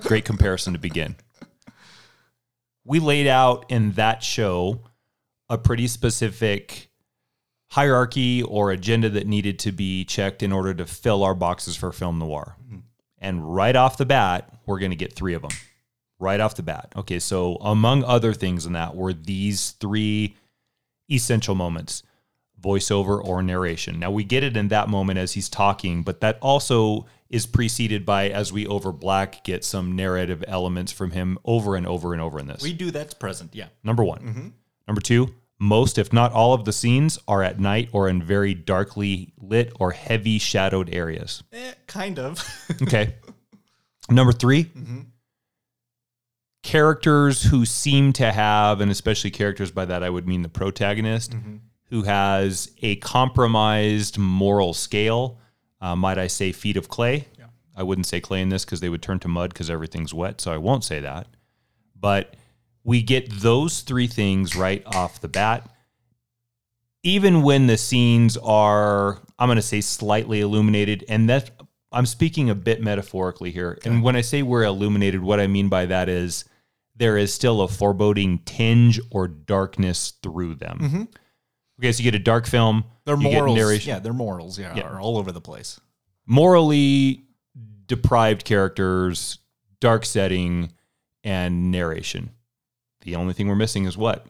Great 0.02 0.24
comparison 0.24 0.72
to 0.72 0.78
begin. 0.78 1.14
We 2.86 3.00
laid 3.00 3.26
out 3.26 3.66
in 3.70 3.92
that 3.92 4.22
show 4.22 4.80
a 5.50 5.58
pretty 5.58 5.88
specific 5.88 6.88
hierarchy 7.70 8.42
or 8.42 8.70
agenda 8.70 9.10
that 9.10 9.26
needed 9.26 9.58
to 9.60 9.72
be 9.72 10.06
checked 10.06 10.42
in 10.42 10.52
order 10.52 10.72
to 10.72 10.86
fill 10.86 11.22
our 11.22 11.34
boxes 11.34 11.76
for 11.76 11.92
film 11.92 12.18
noir. 12.18 12.56
Mm-hmm. 12.64 12.78
And 13.20 13.54
right 13.54 13.76
off 13.76 13.96
the 13.96 14.06
bat, 14.06 14.52
we're 14.66 14.78
going 14.78 14.90
to 14.90 14.96
get 14.96 15.12
three 15.12 15.34
of 15.34 15.42
them. 15.42 15.50
Right 16.18 16.40
off 16.40 16.54
the 16.54 16.62
bat. 16.62 16.92
Okay, 16.96 17.18
so 17.18 17.56
among 17.56 18.04
other 18.04 18.32
things 18.34 18.66
in 18.66 18.74
that 18.74 18.94
were 18.94 19.12
these 19.12 19.70
three 19.72 20.36
essential 21.10 21.54
moments 21.54 22.02
voiceover 22.60 23.24
or 23.24 23.42
narration. 23.42 23.98
Now 23.98 24.10
we 24.10 24.24
get 24.24 24.44
it 24.44 24.56
in 24.56 24.68
that 24.68 24.88
moment 24.88 25.18
as 25.18 25.32
he's 25.32 25.48
talking, 25.48 26.02
but 26.02 26.20
that 26.20 26.38
also 26.40 27.06
is 27.30 27.46
preceded 27.46 28.04
by 28.04 28.28
as 28.28 28.52
we 28.52 28.66
over 28.66 28.92
black 28.92 29.44
get 29.44 29.64
some 29.64 29.96
narrative 29.96 30.44
elements 30.46 30.92
from 30.92 31.12
him 31.12 31.38
over 31.44 31.76
and 31.76 31.86
over 31.86 32.12
and 32.12 32.20
over 32.20 32.38
in 32.38 32.46
this. 32.46 32.62
We 32.62 32.72
do 32.72 32.90
that's 32.90 33.14
present, 33.14 33.54
yeah. 33.54 33.68
Number 33.82 34.04
one. 34.04 34.20
Mm-hmm. 34.20 34.48
Number 34.86 35.00
two, 35.00 35.34
most, 35.60 35.98
if 35.98 36.12
not 36.12 36.32
all 36.32 36.54
of 36.54 36.64
the 36.64 36.72
scenes 36.72 37.18
are 37.28 37.42
at 37.42 37.60
night 37.60 37.90
or 37.92 38.08
in 38.08 38.22
very 38.22 38.54
darkly 38.54 39.32
lit 39.38 39.72
or 39.78 39.92
heavy 39.92 40.38
shadowed 40.38 40.92
areas. 40.92 41.42
Eh, 41.52 41.72
kind 41.86 42.18
of. 42.18 42.42
Okay. 42.82 43.14
Number 44.08 44.32
3 44.32 44.68
characters 46.62 47.42
who 47.42 47.64
seem 47.64 48.12
to 48.14 48.30
have, 48.32 48.80
and 48.80 48.90
especially 48.90 49.30
characters 49.30 49.70
by 49.70 49.84
that 49.84 50.02
I 50.02 50.10
would 50.10 50.26
mean 50.26 50.42
the 50.42 50.48
protagonist, 50.48 51.34
who 51.90 52.02
has 52.02 52.70
a 52.82 52.96
compromised 52.96 54.18
moral 54.18 54.72
scale. 54.74 55.38
Uh, 55.80 55.96
might 55.96 56.18
I 56.18 56.26
say 56.26 56.52
feet 56.52 56.76
of 56.76 56.88
clay? 56.88 57.26
I 57.76 57.82
wouldn't 57.82 58.06
say 58.06 58.20
clay 58.20 58.42
in 58.42 58.48
this 58.50 58.64
because 58.64 58.80
they 58.80 58.88
would 58.88 59.02
turn 59.02 59.20
to 59.20 59.28
mud 59.28 59.50
because 59.52 59.70
everything's 59.70 60.12
wet. 60.12 60.40
So 60.40 60.52
I 60.52 60.58
won't 60.58 60.84
say 60.84 61.00
that. 61.00 61.26
But 61.98 62.34
we 62.84 63.02
get 63.02 63.30
those 63.30 63.80
three 63.80 64.06
things 64.06 64.56
right 64.56 64.82
off 64.86 65.20
the 65.20 65.28
bat. 65.28 65.68
Even 67.02 67.42
when 67.42 67.66
the 67.66 67.78
scenes 67.78 68.36
are, 68.36 69.20
I'm 69.38 69.48
going 69.48 69.56
to 69.56 69.62
say 69.62 69.80
slightly 69.80 70.40
illuminated, 70.40 71.04
and 71.08 71.28
that 71.30 71.50
I'm 71.92 72.06
speaking 72.06 72.50
a 72.50 72.54
bit 72.54 72.82
metaphorically 72.82 73.50
here. 73.50 73.78
And 73.84 74.02
when 74.02 74.16
I 74.16 74.20
say 74.20 74.42
we're 74.42 74.64
illuminated, 74.64 75.22
what 75.22 75.40
I 75.40 75.46
mean 75.46 75.68
by 75.68 75.86
that 75.86 76.08
is 76.10 76.44
there 76.96 77.16
is 77.16 77.32
still 77.32 77.62
a 77.62 77.68
foreboding 77.68 78.38
tinge 78.44 79.00
or 79.10 79.28
darkness 79.28 80.12
through 80.22 80.56
them. 80.56 80.78
Mm-hmm. 80.80 81.02
Okay, 81.80 81.92
so 81.92 82.02
you 82.02 82.10
get 82.10 82.20
a 82.20 82.22
dark 82.22 82.46
film, 82.46 82.84
Their 83.06 83.16
morals. 83.16 83.56
narration 83.56 83.88
Yeah, 83.88 83.98
their 84.00 84.12
morals, 84.12 84.58
yeah, 84.58 84.76
Yeah. 84.76 84.82
are 84.82 85.00
all 85.00 85.16
over 85.16 85.32
the 85.32 85.40
place. 85.40 85.80
morally 86.26 87.24
deprived 87.86 88.44
characters, 88.44 89.38
dark 89.80 90.04
setting, 90.04 90.72
and 91.24 91.72
narration. 91.72 92.30
The 93.02 93.16
only 93.16 93.32
thing 93.34 93.48
we're 93.48 93.54
missing 93.56 93.84
is 93.86 93.96
what? 93.96 94.26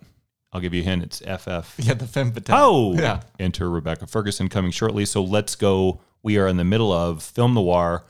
I'll 0.52 0.60
give 0.60 0.74
you 0.74 0.82
a 0.82 0.84
hint. 0.84 1.02
It's 1.02 1.18
FF. 1.20 1.78
Yeah, 1.86 1.94
the 1.94 2.06
femme 2.06 2.32
fatale. 2.32 2.56
Oh, 2.58 2.94
Yeah. 2.94 3.20
Enter 3.38 3.70
Rebecca 3.70 4.06
Ferguson 4.06 4.48
coming 4.48 4.70
shortly. 4.72 5.04
So 5.04 5.22
let's 5.22 5.54
go. 5.56 6.00
We 6.22 6.38
are 6.38 6.46
in 6.48 6.56
the 6.56 6.64
middle 6.64 6.92
of 6.92 7.22
film 7.22 7.54
noir. 7.54 8.04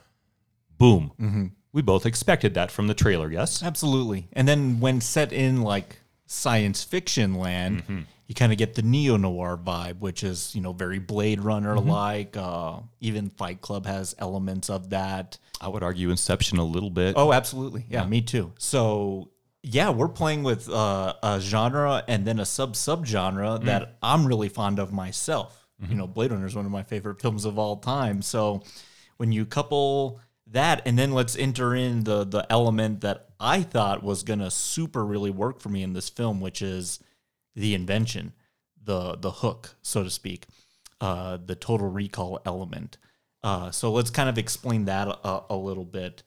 Boom. 0.78 1.12
Mm-hmm. 1.20 1.46
We 1.72 1.82
both 1.82 2.06
expected 2.06 2.54
that 2.54 2.70
from 2.70 2.86
the 2.88 2.94
trailer. 2.94 3.30
Yes. 3.30 3.62
Absolutely. 3.62 4.28
And 4.32 4.48
then 4.48 4.80
when 4.80 5.00
set 5.00 5.32
in 5.32 5.62
like 5.62 5.98
science 6.26 6.82
fiction 6.82 7.34
land, 7.34 7.82
Mm-hmm. 7.82 8.00
you 8.26 8.34
kind 8.34 8.52
of 8.52 8.58
get 8.58 8.74
the 8.74 8.82
neo 8.82 9.16
noir 9.16 9.58
vibe, 9.62 9.98
which 10.00 10.24
is, 10.24 10.54
you 10.54 10.60
know, 10.62 10.72
very 10.72 10.98
Blade 10.98 11.40
Runner 11.40 11.76
Mm-hmm. 11.76 11.88
like. 11.90 12.36
Uh, 12.36 12.80
even 13.00 13.28
Fight 13.30 13.60
Club 13.60 13.86
has 13.86 14.14
elements 14.18 14.70
of 14.70 14.90
that. 14.90 15.38
I 15.60 15.68
would 15.68 15.82
argue 15.82 16.10
Inception 16.10 16.58
a 16.58 16.64
little 16.64 16.90
bit. 16.90 17.14
Oh, 17.16 17.32
absolutely. 17.32 17.84
Yeah, 17.90 18.04
me 18.06 18.22
too. 18.22 18.52
So, 18.58 19.30
yeah, 19.62 19.90
we're 19.90 20.08
playing 20.08 20.42
with 20.42 20.68
uh, 20.68 21.14
a 21.22 21.40
genre 21.40 22.02
and 22.08 22.26
then 22.26 22.38
a 22.40 22.46
sub 22.46 22.76
sub 22.76 23.06
genre 23.06 23.58
Mm. 23.58 23.64
that 23.66 23.96
I'm 24.02 24.26
really 24.26 24.48
fond 24.48 24.78
of 24.78 24.92
myself. 24.92 25.66
Mm-hmm. 25.82 25.92
You 25.92 25.98
know, 25.98 26.06
Blade 26.06 26.30
Runner 26.30 26.46
is 26.46 26.54
one 26.54 26.66
of 26.66 26.72
my 26.72 26.82
favorite 26.82 27.20
films 27.20 27.44
of 27.44 27.58
all 27.58 27.76
time. 27.76 28.22
So, 28.22 28.62
when 29.16 29.32
you 29.32 29.44
couple 29.46 30.20
that 30.46 30.82
and 30.84 30.98
then 30.98 31.12
let's 31.12 31.36
enter 31.36 31.74
in 31.74 32.04
the 32.04 32.24
the 32.24 32.46
element 32.50 33.02
that 33.02 33.28
I 33.38 33.62
thought 33.62 34.02
was 34.02 34.22
gonna 34.22 34.50
super 34.50 35.04
really 35.04 35.30
work 35.30 35.60
for 35.60 35.68
me 35.68 35.82
in 35.82 35.92
this 35.92 36.08
film, 36.08 36.40
which 36.40 36.60
is 36.62 36.98
the 37.54 37.74
invention, 37.74 38.32
the 38.82 39.16
the 39.16 39.30
hook, 39.30 39.76
so 39.82 40.02
to 40.02 40.10
speak, 40.10 40.46
uh, 41.00 41.38
the 41.44 41.54
total 41.54 41.88
recall 41.88 42.40
element. 42.46 42.96
Uh, 43.42 43.70
so 43.70 43.90
let's 43.92 44.10
kind 44.10 44.28
of 44.28 44.36
explain 44.38 44.84
that 44.86 45.08
a, 45.08 45.42
a 45.50 45.56
little 45.56 45.84
bit 45.84 46.22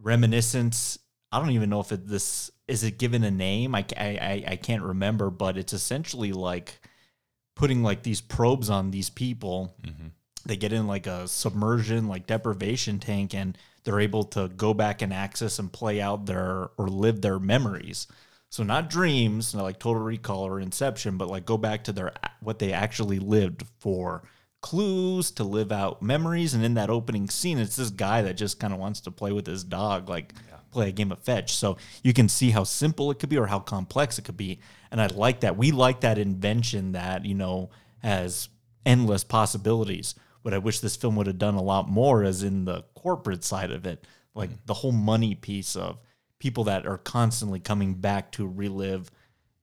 reminiscence 0.00 0.98
i 1.32 1.38
don't 1.38 1.50
even 1.50 1.70
know 1.70 1.80
if 1.80 1.90
it, 1.92 2.06
this 2.06 2.50
is 2.72 2.84
it 2.84 2.98
given 2.98 3.22
a 3.22 3.30
name? 3.30 3.74
I, 3.74 3.84
I, 3.98 4.06
I, 4.06 4.44
I 4.52 4.56
can't 4.56 4.82
remember 4.82 5.28
but 5.28 5.58
it's 5.58 5.74
essentially 5.74 6.32
like 6.32 6.80
putting 7.54 7.82
like 7.82 8.02
these 8.02 8.22
probes 8.22 8.70
on 8.70 8.90
these 8.90 9.10
people. 9.10 9.74
Mm-hmm. 9.82 10.08
They 10.46 10.56
get 10.56 10.72
in 10.72 10.86
like 10.86 11.06
a 11.06 11.28
submersion 11.28 12.08
like 12.08 12.26
deprivation 12.26 12.98
tank 12.98 13.34
and 13.34 13.58
they're 13.84 14.00
able 14.00 14.24
to 14.24 14.48
go 14.48 14.72
back 14.72 15.02
and 15.02 15.12
access 15.12 15.58
and 15.58 15.70
play 15.70 16.00
out 16.00 16.24
their 16.24 16.70
or 16.78 16.88
live 16.88 17.20
their 17.20 17.38
memories. 17.38 18.06
So 18.48 18.62
not 18.62 18.88
dreams 18.88 19.54
not 19.54 19.64
like 19.64 19.78
total 19.78 20.02
recall 20.02 20.46
or 20.46 20.58
inception 20.58 21.18
but 21.18 21.28
like 21.28 21.44
go 21.44 21.58
back 21.58 21.84
to 21.84 21.92
their 21.92 22.12
what 22.40 22.58
they 22.58 22.72
actually 22.72 23.18
lived 23.18 23.64
for. 23.80 24.22
Clues 24.62 25.30
to 25.32 25.44
live 25.44 25.72
out 25.72 26.02
memories. 26.02 26.54
And 26.54 26.64
in 26.64 26.74
that 26.74 26.88
opening 26.88 27.28
scene 27.28 27.58
it's 27.58 27.76
this 27.76 27.90
guy 27.90 28.22
that 28.22 28.38
just 28.38 28.58
kind 28.58 28.72
of 28.72 28.78
wants 28.78 29.00
to 29.02 29.10
play 29.10 29.32
with 29.32 29.46
his 29.46 29.62
dog 29.62 30.08
like 30.08 30.32
play 30.72 30.88
a 30.88 30.92
game 30.92 31.12
of 31.12 31.18
fetch 31.18 31.54
so 31.54 31.76
you 32.02 32.12
can 32.12 32.28
see 32.28 32.50
how 32.50 32.64
simple 32.64 33.10
it 33.10 33.18
could 33.18 33.28
be 33.28 33.38
or 33.38 33.46
how 33.46 33.58
complex 33.58 34.18
it 34.18 34.24
could 34.24 34.36
be 34.36 34.58
and 34.90 35.00
i 35.00 35.06
like 35.06 35.40
that 35.40 35.56
we 35.56 35.70
like 35.70 36.00
that 36.00 36.18
invention 36.18 36.92
that 36.92 37.24
you 37.24 37.34
know 37.34 37.70
has 37.98 38.48
endless 38.84 39.22
possibilities 39.22 40.14
what 40.42 40.54
i 40.54 40.58
wish 40.58 40.80
this 40.80 40.96
film 40.96 41.14
would 41.14 41.26
have 41.26 41.38
done 41.38 41.54
a 41.54 41.62
lot 41.62 41.88
more 41.88 42.24
is 42.24 42.42
in 42.42 42.64
the 42.64 42.82
corporate 42.94 43.44
side 43.44 43.70
of 43.70 43.86
it 43.86 44.06
like 44.34 44.50
mm-hmm. 44.50 44.60
the 44.66 44.74
whole 44.74 44.92
money 44.92 45.34
piece 45.34 45.76
of 45.76 45.98
people 46.42 46.64
that 46.64 46.86
are 46.86 46.98
constantly 46.98 47.60
coming 47.60 47.94
back 47.94 48.32
to 48.32 48.44
relive 48.44 49.08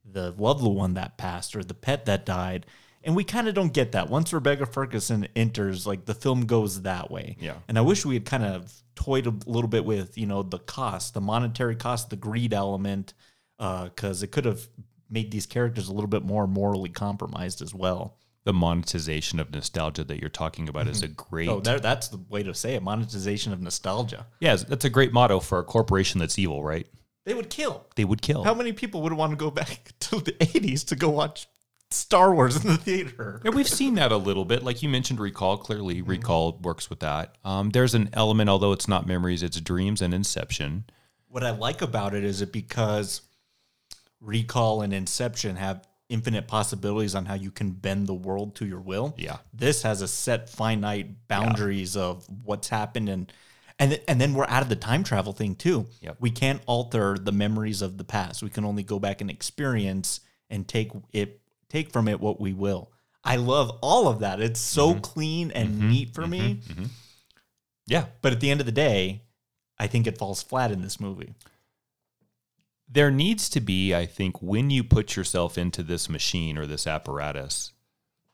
the 0.05 0.33
loved 0.37 0.63
one 0.63 0.93
that 0.93 1.17
passed 1.17 1.53
or 1.55 1.61
the 1.61 1.73
pet 1.73 2.05
that 2.05 2.25
died. 2.25 2.65
And 3.03 3.17
we 3.17 3.25
kind 3.25 3.49
of 3.49 3.53
don't 3.53 3.73
get 3.73 3.91
that. 3.93 4.09
Once 4.09 4.31
Rebecca 4.31 4.65
Ferguson 4.65 5.27
enters, 5.35 5.85
like 5.85 6.05
the 6.05 6.13
film 6.13 6.45
goes 6.45 6.83
that 6.83 7.11
way. 7.11 7.35
Yeah. 7.39 7.55
And 7.67 7.77
I 7.77 7.81
wish 7.81 8.05
we 8.05 8.15
had 8.15 8.25
kind 8.25 8.43
of 8.43 8.73
toyed 8.99 9.25
a 9.25 9.33
little 9.45 9.69
bit 9.69 9.85
with, 9.85 10.17
you 10.17 10.25
know, 10.25 10.43
the 10.43 10.59
cost, 10.59 11.13
the 11.13 11.21
monetary 11.21 11.75
cost, 11.75 12.09
the 12.09 12.17
greed 12.17 12.53
element, 12.53 13.13
uh, 13.57 13.85
because 13.85 14.21
it 14.21 14.27
could 14.31 14.45
have 14.45 14.67
made 15.09 15.31
these 15.31 15.45
characters 15.45 15.87
a 15.87 15.93
little 15.93 16.09
bit 16.09 16.23
more 16.23 16.45
morally 16.45 16.89
compromised 16.89 17.61
as 17.61 17.73
well. 17.73 18.17
The 18.43 18.53
monetization 18.53 19.39
of 19.39 19.51
nostalgia 19.51 20.03
that 20.03 20.19
you're 20.19 20.29
talking 20.29 20.67
about 20.69 20.87
is 20.87 21.01
a 21.01 21.07
mm-hmm. 21.07 21.13
great. 21.13 21.47
So 21.47 21.59
there, 21.61 21.79
that's 21.79 22.09
the 22.09 22.19
way 22.29 22.43
to 22.43 22.53
say 22.53 22.75
it 22.75 22.83
monetization 22.83 23.53
of 23.53 23.61
nostalgia. 23.61 24.27
yeah, 24.39 24.55
that's 24.55 24.85
a 24.85 24.89
great 24.89 25.13
motto 25.13 25.39
for 25.39 25.59
a 25.59 25.63
corporation 25.63 26.19
that's 26.19 26.37
evil, 26.37 26.63
right? 26.63 26.87
They 27.25 27.33
would 27.33 27.49
kill. 27.49 27.85
They 27.95 28.05
would 28.05 28.21
kill. 28.21 28.43
How 28.43 28.53
many 28.53 28.73
people 28.73 29.01
would 29.03 29.13
want 29.13 29.31
to 29.31 29.35
go 29.35 29.51
back 29.51 29.91
to 29.99 30.19
the 30.19 30.33
80s 30.33 30.85
to 30.87 30.95
go 30.95 31.09
watch 31.09 31.47
Star 31.91 32.33
Wars 32.33 32.63
in 32.63 32.67
the 32.67 32.77
theater? 32.77 33.41
And 33.43 33.55
we've 33.55 33.67
seen 33.67 33.95
that 33.95 34.11
a 34.11 34.17
little 34.17 34.45
bit. 34.45 34.63
Like 34.63 34.83
you 34.83 34.89
mentioned, 34.89 35.19
Recall. 35.19 35.57
Clearly, 35.57 36.01
Recall 36.01 36.59
works 36.61 36.89
with 36.89 36.99
that. 36.99 37.35
Um, 37.43 37.71
there's 37.71 37.95
an 37.95 38.09
element, 38.13 38.49
although 38.49 38.71
it's 38.73 38.87
not 38.87 39.07
memories, 39.07 39.41
it's 39.41 39.59
dreams 39.59 40.01
and 40.01 40.13
Inception. 40.13 40.85
What 41.27 41.43
I 41.43 41.51
like 41.51 41.81
about 41.81 42.13
it 42.13 42.23
is 42.23 42.41
it 42.41 42.51
because 42.51 43.21
Recall 44.21 44.81
and 44.81 44.93
Inception 44.93 45.55
have 45.55 45.87
infinite 46.09 46.47
possibilities 46.47 47.15
on 47.15 47.25
how 47.25 47.35
you 47.35 47.51
can 47.51 47.71
bend 47.71 48.07
the 48.07 48.13
world 48.13 48.55
to 48.55 48.65
your 48.65 48.79
will. 48.79 49.13
Yeah. 49.17 49.37
This 49.53 49.83
has 49.83 50.01
a 50.01 50.07
set 50.07 50.49
finite 50.49 51.27
boundaries 51.27 51.95
of 51.95 52.25
what's 52.43 52.67
happened 52.67 53.09
and 53.09 53.31
and 53.77 53.91
th- 53.91 54.03
and 54.09 54.19
then 54.19 54.33
we're 54.33 54.47
out 54.47 54.61
of 54.61 54.69
the 54.69 54.75
time 54.75 55.03
travel 55.03 55.31
thing 55.31 55.55
too. 55.55 55.85
Yep. 56.01 56.17
We 56.19 56.31
can't 56.31 56.61
alter 56.65 57.17
the 57.17 57.31
memories 57.31 57.81
of 57.81 57.97
the 57.97 58.03
past. 58.03 58.43
We 58.43 58.49
can 58.49 58.65
only 58.65 58.83
go 58.83 58.99
back 58.99 59.21
and 59.21 59.29
experience 59.29 60.19
and 60.49 60.67
take 60.67 60.91
it 61.13 61.39
take 61.69 61.91
from 61.91 62.07
it 62.07 62.19
what 62.19 62.39
we 62.39 62.53
will. 62.53 62.91
I 63.23 63.35
love 63.35 63.77
all 63.81 64.07
of 64.07 64.19
that. 64.19 64.41
It's 64.41 64.59
so 64.59 64.91
mm-hmm. 64.91 65.01
clean 65.01 65.51
and 65.51 65.69
mm-hmm. 65.69 65.89
neat 65.89 66.13
for 66.13 66.25
me. 66.25 66.61
Mm-hmm. 66.67 66.85
Yeah. 67.87 68.05
But 68.21 68.33
at 68.33 68.39
the 68.39 68.49
end 68.49 68.59
of 68.59 68.65
the 68.65 68.71
day, 68.71 69.23
I 69.77 69.87
think 69.87 70.07
it 70.07 70.17
falls 70.17 70.41
flat 70.41 70.71
in 70.71 70.81
this 70.81 70.99
movie. 70.99 71.33
There 72.91 73.11
needs 73.11 73.49
to 73.49 73.61
be, 73.61 73.93
I 73.93 74.05
think, 74.05 74.41
when 74.41 74.69
you 74.69 74.83
put 74.83 75.15
yourself 75.15 75.57
into 75.57 75.83
this 75.83 76.09
machine 76.09 76.57
or 76.57 76.65
this 76.65 76.87
apparatus, 76.87 77.71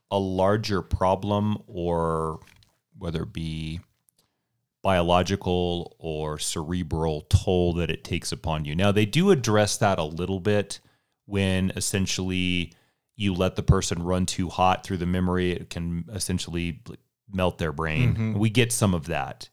a 0.10 0.20
larger 0.20 0.82
problem 0.82 1.58
or 1.68 2.40
whether 2.98 3.24
it 3.24 3.34
be 3.34 3.82
biological 4.82 5.96
or 6.00 6.38
cerebral 6.38 7.22
toll 7.22 7.74
that 7.74 7.90
it 7.90 8.04
takes 8.04 8.32
upon 8.32 8.66
you. 8.66 8.76
Now, 8.76 8.92
they 8.92 9.06
do 9.06 9.32
address 9.32 9.78
that 9.78 9.98
a 9.98 10.04
little 10.04 10.40
bit 10.40 10.80
when 11.26 11.72
essentially 11.72 12.72
you 13.16 13.34
let 13.34 13.56
the 13.56 13.64
person 13.64 14.04
run 14.04 14.26
too 14.26 14.50
hot 14.50 14.84
through 14.84 14.98
the 14.98 15.06
memory, 15.06 15.52
it 15.52 15.70
can 15.70 16.06
essentially 16.12 16.82
melt 17.32 17.58
their 17.58 17.72
brain. 17.72 18.34
We 18.38 18.50
get 18.50 18.72
some 18.72 18.94
of 18.94 19.08
that. 19.08 19.50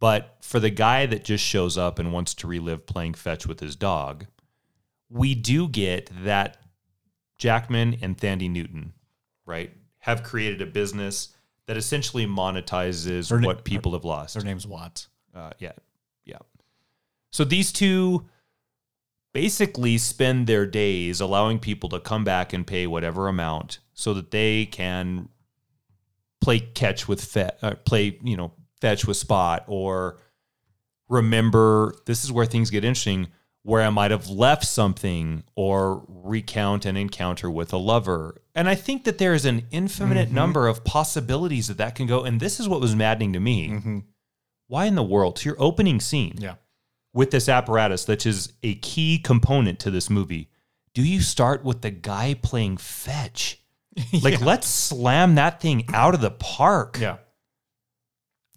But 0.00 0.36
for 0.40 0.60
the 0.60 0.70
guy 0.70 1.06
that 1.06 1.24
just 1.24 1.44
shows 1.44 1.76
up 1.76 1.98
and 1.98 2.12
wants 2.12 2.34
to 2.34 2.46
relive 2.46 2.86
playing 2.86 3.14
fetch 3.14 3.46
with 3.46 3.60
his 3.60 3.76
dog, 3.76 4.26
we 5.10 5.34
do 5.34 5.68
get 5.68 6.10
that 6.24 6.58
Jackman 7.36 7.98
and 8.02 8.16
Thandie 8.16 8.50
Newton, 8.50 8.92
right, 9.44 9.72
have 9.98 10.22
created 10.22 10.62
a 10.62 10.66
business 10.66 11.34
that 11.66 11.76
essentially 11.76 12.26
monetizes 12.26 13.30
Her 13.30 13.40
na- 13.40 13.46
what 13.48 13.64
people 13.64 13.92
have 13.92 14.04
lost. 14.04 14.34
Their 14.34 14.44
name's 14.44 14.66
Watts. 14.66 15.08
Uh, 15.34 15.50
yeah, 15.58 15.72
yeah. 16.24 16.38
So 17.30 17.44
these 17.44 17.72
two 17.72 18.26
basically 19.32 19.98
spend 19.98 20.46
their 20.46 20.66
days 20.66 21.20
allowing 21.20 21.58
people 21.58 21.88
to 21.90 22.00
come 22.00 22.24
back 22.24 22.52
and 22.52 22.66
pay 22.66 22.86
whatever 22.86 23.28
amount 23.28 23.78
so 23.92 24.14
that 24.14 24.30
they 24.30 24.66
can 24.66 25.28
play 26.40 26.60
catch 26.60 27.08
with 27.08 27.24
fe- 27.24 27.50
uh, 27.62 27.74
play 27.84 28.18
you 28.22 28.36
know 28.36 28.52
fetch 28.80 29.06
with 29.06 29.16
spot 29.16 29.64
or 29.66 30.18
remember 31.08 31.94
this 32.06 32.24
is 32.24 32.32
where 32.32 32.46
things 32.46 32.70
get 32.70 32.84
interesting 32.84 33.28
where 33.62 33.82
I 33.82 33.90
might 33.90 34.10
have 34.12 34.28
left 34.30 34.64
something 34.64 35.44
or 35.54 36.02
recount 36.08 36.86
an 36.86 36.96
encounter 36.96 37.50
with 37.50 37.72
a 37.74 37.76
lover. 37.76 38.40
And 38.54 38.66
I 38.66 38.74
think 38.74 39.04
that 39.04 39.18
there 39.18 39.34
is 39.34 39.44
an 39.44 39.66
infinite 39.70 40.30
number 40.30 40.66
of 40.68 40.84
possibilities 40.84 41.68
that 41.68 41.76
that 41.76 41.94
can 41.94 42.06
go. 42.06 42.24
And 42.24 42.40
this 42.40 42.60
is 42.60 42.68
what 42.68 42.80
was 42.80 42.96
maddening 42.96 43.34
to 43.34 43.40
me. 43.40 44.02
Why 44.68 44.86
in 44.86 44.94
the 44.94 45.02
world, 45.02 45.36
to 45.36 45.48
your 45.50 45.56
opening 45.60 46.00
scene 46.00 46.36
Yeah. 46.38 46.54
With 47.12 47.30
this 47.30 47.48
apparatus, 47.48 48.04
that 48.06 48.26
is 48.26 48.52
a 48.62 48.74
key 48.76 49.18
component 49.18 49.78
to 49.80 49.90
this 49.90 50.08
movie, 50.10 50.50
do 50.94 51.02
you 51.02 51.20
start 51.20 51.64
with 51.64 51.82
the 51.82 51.90
guy 51.90 52.34
playing 52.42 52.76
fetch? 52.76 53.62
Like, 54.22 54.40
let's 54.40 54.68
slam 54.68 55.34
that 55.36 55.60
thing 55.60 55.84
out 55.92 56.14
of 56.14 56.20
the 56.20 56.30
park. 56.30 56.98
Yeah. 57.00 57.16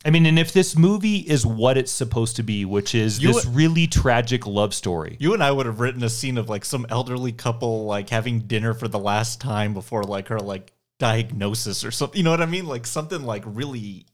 I 0.06 0.10
mean, 0.10 0.26
and 0.26 0.38
if 0.40 0.52
this 0.54 0.76
movie 0.76 1.18
is 1.18 1.46
what 1.46 1.78
it's 1.78 1.92
supposed 1.92 2.36
to 2.38 2.44
be, 2.44 2.66
which 2.66 2.94
is 2.96 3.20
You- 3.22 3.34
this 3.34 3.46
really 3.46 3.88
tragic 3.88 4.46
love 4.48 4.74
story, 4.74 5.18
You 5.20 5.34
and 5.34 5.44
I 5.44 5.52
would 5.52 5.66
have 5.68 5.80
written 5.80 6.04
a 6.04 6.10
scene 6.10 6.38
of 6.38 6.50
like 6.50 6.66
some 6.66 6.86
elderly 6.90 7.32
couple 7.32 7.86
like 7.86 8.10
having 8.10 8.42
dinner 8.42 8.74
for 8.74 8.88
the 8.88 9.00
last 9.00 9.42
time 9.42 9.74
before 9.74 10.04
like 10.04 10.28
her 10.30 10.40
like 10.40 10.74
diagnosis 11.00 11.84
or 11.84 11.92
something. 11.92 12.18
You 12.18 12.24
know 12.24 12.32
what 12.32 12.42
I 12.42 12.46
mean? 12.48 12.66
Like 12.68 12.86
something 12.88 13.24
like 13.24 13.44
really 13.46 14.06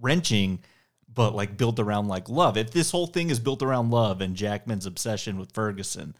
wrenching, 0.00 0.60
but 1.14 1.34
like 1.34 1.56
built 1.56 1.78
around 1.78 2.08
like 2.08 2.28
love. 2.28 2.56
If 2.56 2.70
this 2.70 2.90
whole 2.90 3.06
thing 3.06 3.30
is 3.30 3.40
built 3.40 3.62
around 3.62 3.90
love 3.90 4.20
and 4.20 4.36
Jackman's 4.36 4.86
obsession 4.86 5.38
with 5.38 5.52
Ferguson, 5.52 6.14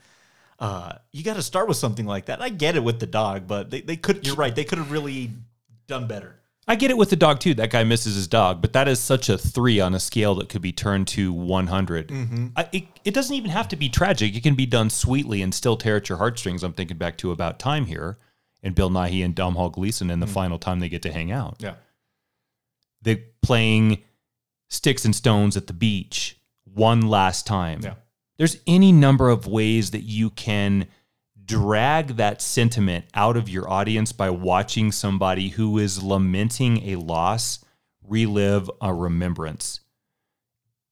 uh, 0.59 0.95
you 1.13 1.25
got 1.25 1.37
to 1.37 1.43
start 1.43 1.69
with 1.69 1.77
something 1.77 2.07
like 2.07 2.27
that. 2.27 2.43
I 2.43 2.49
get 2.49 2.77
it 2.77 2.85
with 2.85 3.01
the 3.01 3.07
dog, 3.07 3.47
but 3.47 3.71
they, 3.71 3.81
they 3.81 3.97
could. 3.97 4.27
You're 4.27 4.37
right. 4.37 4.55
They 4.55 4.65
could 4.65 4.79
have 4.79 4.91
really 4.91 5.31
done 5.87 6.07
better. 6.07 6.37
I 6.69 6.77
get 6.77 6.91
it 6.91 6.97
with 6.97 7.11
the 7.11 7.17
dog 7.17 7.41
too. 7.41 7.55
That 7.55 7.71
guy 7.71 7.83
misses 7.83 8.15
his 8.15 8.29
dog, 8.29 8.61
but 8.61 8.75
that 8.75 8.87
is 8.87 9.01
such 9.01 9.29
a 9.29 9.37
three 9.37 9.81
on 9.81 9.95
a 9.95 9.99
scale 9.99 10.37
that 10.37 10.49
could 10.49 10.63
be 10.63 10.71
turned 10.73 11.09
to 11.09 11.33
100. 11.33 12.13
I, 12.57 12.69
it, 12.71 12.85
it 13.05 13.15
doesn't 13.15 13.35
even 13.35 13.51
have 13.51 13.67
to 13.69 13.77
be 13.77 13.89
tragic. 13.89 14.37
It 14.37 14.43
can 14.43 14.55
be 14.55 14.67
done 14.67 14.89
sweetly 14.89 15.43
and 15.43 15.53
still 15.53 15.77
tear 15.77 15.97
at 15.97 16.09
your 16.09 16.19
heartstrings. 16.19 16.63
I'm 16.63 16.73
thinking 16.73 16.97
back 16.97 17.17
to 17.19 17.33
About 17.33 17.59
Time 17.59 17.87
here 17.87 18.19
and 18.63 18.75
Bill 18.75 18.91
Nighy 18.91 19.25
and 19.25 19.35
Domhnall 19.35 19.71
Gleeson 19.71 20.11
and 20.11 20.23
the 20.23 20.29
final 20.29 20.59
time 20.61 20.79
they 20.79 20.89
get 20.89 21.03
to 21.03 21.13
hang 21.13 21.33
out. 21.33 21.57
Yeah. 21.59 21.75
They're 23.03 23.19
playing 23.43 24.05
sticks 24.71 25.05
and 25.05 25.15
stones 25.15 25.57
at 25.57 25.67
the 25.67 25.73
beach 25.73 26.41
one 26.65 27.03
last 27.03 27.47
time. 27.47 27.81
Yeah. 27.83 27.95
There's 28.39 28.57
any 28.67 28.93
number 28.93 29.29
of 29.29 29.47
ways 29.47 29.91
that 29.91 30.03
you 30.03 30.31
can 30.31 30.87
drag 31.45 32.17
that 32.17 32.41
sentiment 32.41 33.05
out 33.13 33.37
of 33.37 33.49
your 33.49 33.69
audience 33.69 34.13
by 34.13 34.31
watching 34.31 34.93
somebody 34.93 35.49
who 35.49 35.79
is 35.79 36.03
lamenting 36.03 36.89
a 36.89 36.97
loss 36.97 37.63
relive 38.03 38.71
a 38.81 38.95
remembrance. 38.95 39.81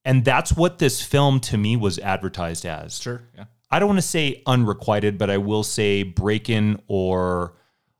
And 0.04 0.24
that's 0.24 0.52
what 0.52 0.78
this 0.78 1.00
film 1.02 1.40
to 1.40 1.56
me 1.56 1.76
was 1.76 1.98
advertised 1.98 2.66
as. 2.66 2.98
Sure. 2.98 3.22
Yeah. 3.36 3.44
I 3.70 3.78
don't 3.78 3.88
want 3.88 3.98
to 3.98 4.02
say 4.02 4.42
unrequited, 4.46 5.18
but 5.18 5.30
I 5.30 5.38
will 5.38 5.62
say 5.62 6.02
breaking 6.02 6.82
or 6.86 7.54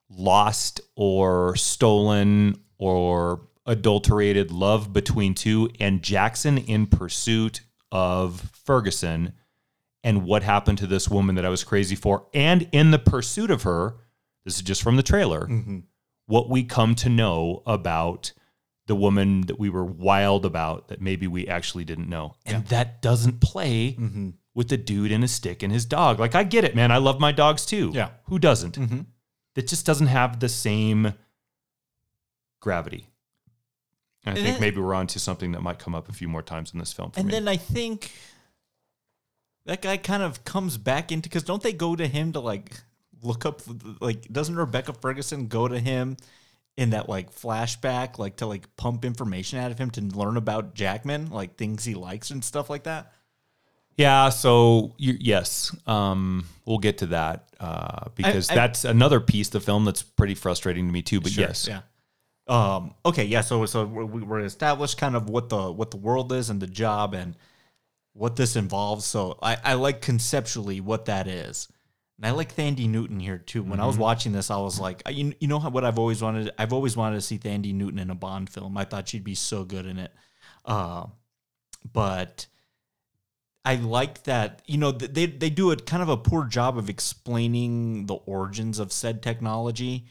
lost 0.08 0.80
or 0.96 1.54
stolen 1.56 2.56
or 2.78 3.47
adulterated 3.68 4.50
love 4.50 4.92
between 4.92 5.34
two 5.34 5.70
and 5.78 6.02
Jackson 6.02 6.58
in 6.58 6.86
pursuit 6.86 7.60
of 7.92 8.50
Ferguson 8.64 9.34
and 10.02 10.24
what 10.24 10.42
happened 10.42 10.78
to 10.78 10.86
this 10.86 11.08
woman 11.08 11.34
that 11.36 11.44
I 11.44 11.48
was 11.50 11.62
crazy 11.62 11.94
for. 11.94 12.26
And 12.34 12.68
in 12.72 12.90
the 12.90 12.98
pursuit 12.98 13.50
of 13.50 13.62
her, 13.62 13.96
this 14.44 14.56
is 14.56 14.62
just 14.62 14.82
from 14.82 14.96
the 14.96 15.02
trailer, 15.02 15.42
mm-hmm. 15.42 15.80
what 16.26 16.48
we 16.48 16.64
come 16.64 16.94
to 16.96 17.08
know 17.08 17.62
about 17.66 18.32
the 18.86 18.96
woman 18.96 19.42
that 19.42 19.58
we 19.58 19.68
were 19.68 19.84
wild 19.84 20.46
about 20.46 20.88
that 20.88 21.02
maybe 21.02 21.26
we 21.26 21.46
actually 21.46 21.84
didn't 21.84 22.08
know. 22.08 22.34
And 22.46 22.66
that 22.68 23.02
doesn't 23.02 23.40
play 23.40 23.92
mm-hmm. 23.92 24.30
with 24.54 24.68
the 24.68 24.78
dude 24.78 25.12
and 25.12 25.22
his 25.22 25.32
stick 25.32 25.62
and 25.62 25.70
his 25.70 25.84
dog. 25.84 26.18
Like 26.18 26.34
I 26.34 26.42
get 26.42 26.64
it, 26.64 26.74
man. 26.74 26.90
I 26.90 26.96
love 26.96 27.20
my 27.20 27.32
dogs 27.32 27.66
too. 27.66 27.90
Yeah. 27.92 28.10
Who 28.24 28.38
doesn't? 28.38 28.78
Mm-hmm. 28.78 29.00
That 29.56 29.66
just 29.66 29.84
doesn't 29.84 30.06
have 30.06 30.40
the 30.40 30.48
same 30.48 31.12
gravity. 32.60 33.08
And 34.28 34.36
I 34.36 34.40
And 34.40 34.46
think 34.46 34.54
then- 34.56 34.60
maybe 34.60 34.80
we're 34.80 34.94
on 34.94 35.06
to 35.08 35.18
something 35.18 35.52
that 35.52 35.62
might 35.62 35.78
come 35.78 35.94
up 35.94 36.08
a 36.08 36.12
few 36.12 36.28
more 36.28 36.42
times 36.42 36.72
in 36.72 36.78
this 36.78 36.92
film 36.92 37.10
for 37.10 37.18
And 37.20 37.28
me. 37.28 37.32
then 37.32 37.48
I 37.48 37.56
think 37.56 38.12
that 39.66 39.82
guy 39.82 39.96
kind 39.96 40.22
of 40.22 40.44
comes 40.44 40.76
back 40.78 41.12
into 41.12 41.28
because 41.28 41.42
don't 41.42 41.62
they 41.62 41.72
go 41.72 41.94
to 41.96 42.06
him 42.06 42.32
to 42.32 42.40
like 42.40 42.72
look 43.22 43.44
up 43.44 43.60
like 44.00 44.30
doesn't 44.32 44.56
Rebecca 44.56 44.92
Ferguson 44.92 45.48
go 45.48 45.68
to 45.68 45.78
him 45.78 46.16
in 46.76 46.90
that 46.90 47.08
like 47.08 47.34
flashback 47.34 48.18
like 48.18 48.36
to 48.36 48.46
like 48.46 48.74
pump 48.76 49.04
information 49.04 49.58
out 49.58 49.70
of 49.70 49.78
him 49.78 49.90
to 49.90 50.00
learn 50.00 50.36
about 50.36 50.74
Jackman 50.74 51.30
like 51.30 51.56
things 51.56 51.84
he 51.84 51.94
likes 51.94 52.30
and 52.30 52.44
stuff 52.44 52.70
like 52.70 52.84
that. 52.84 53.12
Yeah, 53.96 54.28
so 54.28 54.94
you, 54.96 55.16
yes, 55.18 55.74
um, 55.88 56.44
we'll 56.64 56.78
get 56.78 56.98
to 56.98 57.06
that 57.06 57.48
uh, 57.58 58.10
because 58.14 58.48
I- 58.48 58.54
that's 58.54 58.84
another 58.84 59.18
piece 59.18 59.48
of 59.48 59.52
the 59.54 59.60
film 59.60 59.84
that's 59.84 60.04
pretty 60.04 60.36
frustrating 60.36 60.86
to 60.86 60.92
me 60.92 61.02
too. 61.02 61.20
But 61.20 61.36
yes, 61.36 61.66
Yeah. 61.68 61.80
Um, 62.48 62.94
okay. 63.04 63.24
Yeah. 63.24 63.42
So 63.42 63.66
so 63.66 63.84
we're, 63.84 64.04
we- 64.04 64.44
established 64.44 64.98
kind 64.98 65.16
of 65.16 65.28
what 65.28 65.48
the 65.48 65.70
what 65.70 65.90
the 65.90 65.96
world 65.98 66.32
is 66.32 66.50
and 66.50 66.60
the 66.60 66.66
job 66.66 67.14
and 67.14 67.36
what 68.14 68.36
this 68.36 68.56
involves. 68.56 69.04
So 69.04 69.38
I 69.42 69.56
I 69.62 69.74
like 69.74 70.00
conceptually 70.00 70.80
what 70.80 71.04
that 71.06 71.28
is. 71.28 71.68
And 72.16 72.26
I 72.26 72.32
like 72.32 72.56
Thandie 72.56 72.88
Newton 72.88 73.20
here 73.20 73.38
too. 73.38 73.62
When 73.62 73.78
I 73.78 73.86
was 73.86 73.96
watching 73.96 74.32
this, 74.32 74.50
I 74.50 74.56
was 74.58 74.80
like, 74.80 75.02
you, 75.08 75.34
you 75.38 75.46
know 75.46 75.60
what 75.60 75.84
I've 75.84 76.00
always 76.00 76.20
wanted. 76.20 76.50
I've 76.58 76.72
always 76.72 76.96
wanted 76.96 77.14
to 77.16 77.20
see 77.20 77.38
Thandie 77.38 77.72
Newton 77.72 78.00
in 78.00 78.10
a 78.10 78.14
Bond 78.16 78.50
film. 78.50 78.76
I 78.76 78.84
thought 78.84 79.06
she'd 79.08 79.22
be 79.22 79.36
so 79.36 79.62
good 79.62 79.86
in 79.86 79.98
it. 79.98 80.12
Uh, 80.64 81.06
but 81.92 82.46
I 83.64 83.76
like 83.76 84.24
that. 84.24 84.62
You 84.66 84.78
know, 84.78 84.90
they 84.90 85.26
they 85.26 85.50
do 85.50 85.70
a 85.70 85.76
kind 85.76 86.02
of 86.02 86.08
a 86.08 86.16
poor 86.16 86.44
job 86.46 86.76
of 86.78 86.88
explaining 86.88 88.06
the 88.06 88.14
origins 88.14 88.78
of 88.78 88.92
said 88.92 89.22
technology. 89.22 90.06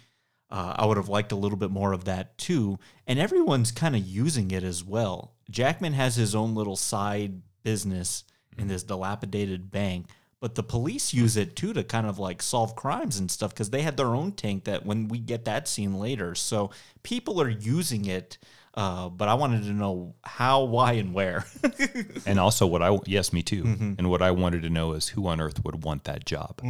Uh, 0.49 0.75
I 0.77 0.85
would 0.85 0.97
have 0.97 1.09
liked 1.09 1.31
a 1.31 1.35
little 1.35 1.57
bit 1.57 1.71
more 1.71 1.93
of 1.93 2.05
that 2.05 2.37
too. 2.37 2.79
And 3.05 3.19
everyone's 3.19 3.71
kind 3.71 3.95
of 3.95 4.05
using 4.05 4.51
it 4.51 4.63
as 4.63 4.83
well. 4.83 5.33
Jackman 5.49 5.93
has 5.93 6.15
his 6.15 6.35
own 6.35 6.55
little 6.55 6.75
side 6.75 7.41
business 7.63 8.23
in 8.57 8.67
this 8.67 8.83
dilapidated 8.83 9.69
bank, 9.69 10.07
but 10.39 10.55
the 10.55 10.63
police 10.63 11.13
use 11.13 11.37
it 11.37 11.55
too 11.55 11.73
to 11.73 11.83
kind 11.83 12.07
of 12.07 12.17
like 12.17 12.41
solve 12.41 12.75
crimes 12.75 13.19
and 13.19 13.29
stuff 13.29 13.53
because 13.53 13.69
they 13.69 13.81
had 13.81 13.97
their 13.97 14.15
own 14.15 14.31
tank 14.31 14.63
that 14.65 14.85
when 14.85 15.07
we 15.07 15.19
get 15.19 15.45
that 15.45 15.67
scene 15.67 15.99
later. 15.99 16.33
So 16.33 16.71
people 17.03 17.41
are 17.41 17.49
using 17.49 18.05
it. 18.05 18.37
Uh, 18.73 19.09
but 19.09 19.27
I 19.27 19.33
wanted 19.33 19.63
to 19.63 19.73
know 19.73 20.13
how, 20.23 20.65
why, 20.65 20.93
and 20.93 21.11
where. 21.11 21.47
and 22.27 22.39
also 22.39 22.67
what 22.67 22.83
I 22.83 22.95
yes, 23.07 23.33
me 23.33 23.41
too. 23.41 23.63
Mm-hmm. 23.63 23.93
And 23.97 24.07
what 24.07 24.21
I 24.21 24.29
wanted 24.29 24.61
to 24.61 24.69
know 24.69 24.93
is 24.93 25.07
who 25.07 25.25
on 25.25 25.41
earth 25.41 25.65
would 25.65 25.83
want 25.83 26.03
that 26.03 26.25
job? 26.25 26.61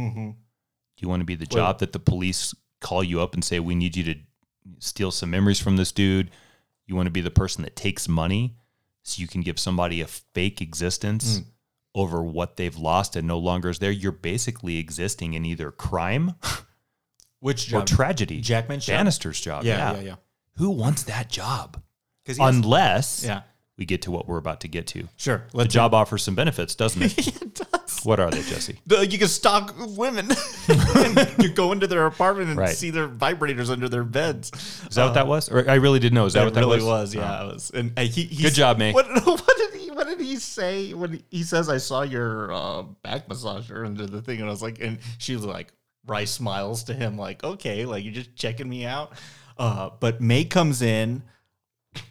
Do 0.96 1.02
you 1.02 1.08
want 1.08 1.20
to 1.20 1.26
be 1.26 1.34
the 1.34 1.44
job 1.44 1.80
that 1.80 1.92
the 1.92 1.98
police 1.98 2.54
call 2.80 3.02
you 3.04 3.20
up 3.20 3.34
and 3.34 3.44
say 3.44 3.58
we 3.60 3.74
need 3.74 3.96
you 3.96 4.04
to 4.04 4.14
steal 4.78 5.10
some 5.10 5.30
memories 5.30 5.60
from 5.60 5.76
this 5.76 5.92
dude? 5.92 6.30
You 6.86 6.96
want 6.96 7.06
to 7.06 7.10
be 7.12 7.20
the 7.20 7.30
person 7.30 7.62
that 7.64 7.76
takes 7.76 8.08
money 8.08 8.56
so 9.02 9.20
you 9.20 9.28
can 9.28 9.40
give 9.42 9.58
somebody 9.58 10.00
a 10.00 10.06
fake 10.06 10.58
Mm. 10.58 10.62
existence 10.62 11.42
over 11.94 12.22
what 12.22 12.56
they've 12.56 12.76
lost 12.76 13.16
and 13.16 13.26
no 13.26 13.38
longer 13.38 13.68
is 13.70 13.78
there? 13.78 13.90
You're 13.90 14.12
basically 14.12 14.76
existing 14.78 15.34
in 15.34 15.44
either 15.44 15.70
crime 15.70 16.34
Which 17.40 17.72
or 17.72 17.82
tragedy. 17.82 18.40
Jackman's 18.40 18.86
job? 18.86 18.94
Bannister's 18.94 19.40
job. 19.40 19.64
Yeah, 19.64 19.92
Yeah, 19.92 19.96
yeah, 19.98 20.04
yeah. 20.06 20.14
Who 20.56 20.70
wants 20.70 21.04
that 21.04 21.28
job? 21.30 21.80
Because 22.24 22.38
Unless 22.40 23.24
yeah, 23.24 23.42
we 23.78 23.84
get 23.86 24.02
to 24.02 24.10
what 24.10 24.26
we're 24.28 24.36
about 24.38 24.60
to 24.62 24.68
get 24.68 24.86
to. 24.88 25.08
sure. 25.16 25.44
The 25.54 25.64
job 25.64 25.94
offers 25.94 26.22
some 26.24 26.34
benefits, 26.34 26.74
doesn't 26.74 27.00
it? 27.02 27.26
it 27.42 27.54
does. 27.54 28.00
What 28.04 28.20
are 28.20 28.30
they, 28.30 28.42
Jesse? 28.42 28.78
You 28.86 29.18
can 29.18 29.28
stalk 29.28 29.74
women. 29.96 30.28
you 31.38 31.48
go 31.48 31.72
into 31.72 31.86
their 31.86 32.04
apartment 32.06 32.50
and 32.50 32.58
Right. 32.58 32.76
see 32.76 32.90
their 32.90 33.08
vibrators 33.08 33.70
under 33.70 33.88
their 33.88 34.04
beds. 34.04 34.50
Is 34.88 34.96
that 34.96 35.04
what 35.04 35.14
that 35.14 35.26
was? 35.26 35.48
Or 35.48 35.68
I 35.70 35.76
really 35.76 36.00
didn't 36.00 36.14
know. 36.16 36.26
Is 36.26 36.32
that, 36.34 36.44
what 36.44 36.54
that 36.54 36.60
really 36.60 36.82
was? 36.82 37.14
yeah. 37.14 37.44
It 37.44 37.52
was. 37.54 37.70
And 37.72 37.96
uh, 37.96 38.02
he, 38.02 38.24
he 38.24 38.42
Good 38.42 38.54
job, 38.54 38.78
Mae. 38.78 38.92
What, 38.92 39.06
what 39.24 39.56
did 39.56 39.74
he 39.80 39.90
What 39.90 40.06
did 40.08 40.20
he 40.20 40.36
say 40.36 40.92
when 40.92 41.22
he 41.30 41.42
says, 41.44 41.68
"I 41.68 41.78
saw 41.78 42.02
your 42.02 42.52
uh, 42.52 42.82
back 43.02 43.28
massager 43.28 43.86
under 43.86 44.06
the 44.06 44.20
thing," 44.22 44.40
and 44.40 44.48
I 44.48 44.50
was 44.50 44.62
like, 44.62 44.80
and 44.80 44.98
she 45.18 45.34
was 45.34 45.44
like, 45.44 45.72
Rice 46.06 46.30
smiles 46.32 46.84
to 46.84 46.94
him, 46.94 47.16
like, 47.16 47.44
"Okay, 47.44 47.84
like 47.84 48.02
you're 48.04 48.12
just 48.14 48.34
checking 48.34 48.68
me 48.68 48.84
out." 48.86 49.12
Uh, 49.56 49.90
but 50.00 50.20
Mae 50.20 50.44
comes 50.44 50.82
in, 50.82 51.22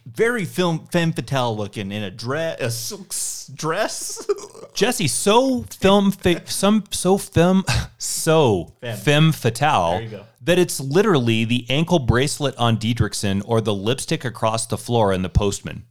very 0.06 0.44
film 0.44 0.86
femme 0.92 1.12
fatale 1.12 1.56
looking 1.56 1.92
in 1.92 2.02
a 2.02 2.10
dress, 2.10 2.60
a 2.60 2.70
silk 2.70 3.14
dress. 3.56 4.26
Jesse, 4.74 5.08
so 5.08 5.62
film, 5.62 6.10
fa- 6.12 6.46
some 6.46 6.84
so 6.90 7.18
film, 7.18 7.64
so 7.98 8.72
Femme. 8.80 8.96
femme 8.96 9.32
fatale 9.32 9.92
There 9.94 10.02
you 10.02 10.08
go. 10.10 10.24
that 10.42 10.58
it's 10.58 10.78
literally 10.80 11.44
the 11.44 11.66
ankle 11.68 11.98
bracelet 11.98 12.56
on 12.56 12.76
Dietrichson 12.78 13.42
or 13.44 13.60
the 13.60 13.74
lipstick 13.74 14.24
across 14.24 14.66
the 14.66 14.78
floor 14.78 15.12
in 15.12 15.22
the 15.22 15.28
postman. 15.28 15.84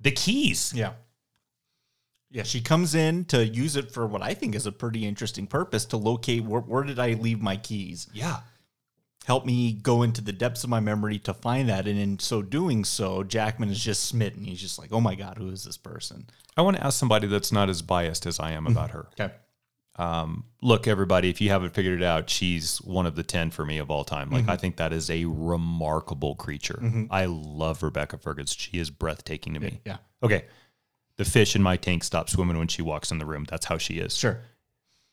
The 0.00 0.10
keys. 0.10 0.72
Yeah. 0.74 0.92
Yeah, 2.30 2.42
she 2.42 2.60
comes 2.60 2.94
in 2.94 3.24
to 3.26 3.46
use 3.46 3.76
it 3.76 3.90
for 3.92 4.06
what 4.06 4.20
I 4.20 4.34
think 4.34 4.54
is 4.54 4.66
a 4.66 4.72
pretty 4.72 5.06
interesting 5.06 5.46
purpose 5.46 5.84
to 5.86 5.96
locate 5.96 6.44
where, 6.44 6.60
where 6.60 6.82
did 6.82 6.98
I 6.98 7.12
leave 7.14 7.40
my 7.40 7.56
keys. 7.56 8.08
Yeah. 8.12 8.40
Help 9.26 9.44
me 9.44 9.72
go 9.72 10.02
into 10.02 10.20
the 10.20 10.32
depths 10.32 10.62
of 10.62 10.70
my 10.70 10.78
memory 10.78 11.18
to 11.18 11.34
find 11.34 11.68
that. 11.68 11.88
And 11.88 11.98
in 11.98 12.20
so 12.20 12.42
doing 12.42 12.84
so, 12.84 13.24
Jackman 13.24 13.70
is 13.70 13.82
just 13.82 14.04
smitten. 14.04 14.44
He's 14.44 14.60
just 14.60 14.78
like, 14.78 14.92
oh 14.92 15.00
my 15.00 15.16
God, 15.16 15.36
who 15.36 15.48
is 15.48 15.64
this 15.64 15.76
person? 15.76 16.28
I 16.56 16.62
want 16.62 16.76
to 16.76 16.86
ask 16.86 16.96
somebody 16.96 17.26
that's 17.26 17.50
not 17.50 17.68
as 17.68 17.82
biased 17.82 18.24
as 18.24 18.38
I 18.38 18.52
am 18.52 18.62
mm-hmm. 18.62 18.72
about 18.72 18.92
her. 18.92 19.08
Okay. 19.18 19.34
Um, 19.96 20.44
look, 20.62 20.86
everybody, 20.86 21.28
if 21.28 21.40
you 21.40 21.48
haven't 21.48 21.74
figured 21.74 22.00
it 22.00 22.04
out, 22.04 22.30
she's 22.30 22.78
one 22.82 23.04
of 23.04 23.16
the 23.16 23.24
10 23.24 23.50
for 23.50 23.64
me 23.64 23.78
of 23.78 23.90
all 23.90 24.04
time. 24.04 24.30
Like, 24.30 24.44
I 24.44 24.52
mm-hmm. 24.52 24.60
think 24.60 24.76
that 24.76 24.92
is 24.92 25.10
a 25.10 25.24
remarkable 25.24 26.36
creature. 26.36 26.78
Mm-hmm. 26.80 27.06
I 27.10 27.24
love 27.24 27.82
Rebecca 27.82 28.18
Ferguson. 28.18 28.56
She 28.56 28.78
is 28.78 28.90
breathtaking 28.90 29.54
to 29.54 29.60
me. 29.60 29.80
Yeah. 29.84 29.96
Okay. 30.22 30.44
The 31.16 31.24
fish 31.24 31.56
in 31.56 31.64
my 31.64 31.76
tank 31.76 32.04
stops 32.04 32.34
swimming 32.34 32.58
when 32.58 32.68
she 32.68 32.82
walks 32.82 33.10
in 33.10 33.18
the 33.18 33.26
room. 33.26 33.44
That's 33.50 33.66
how 33.66 33.78
she 33.78 33.94
is. 33.94 34.16
Sure. 34.16 34.40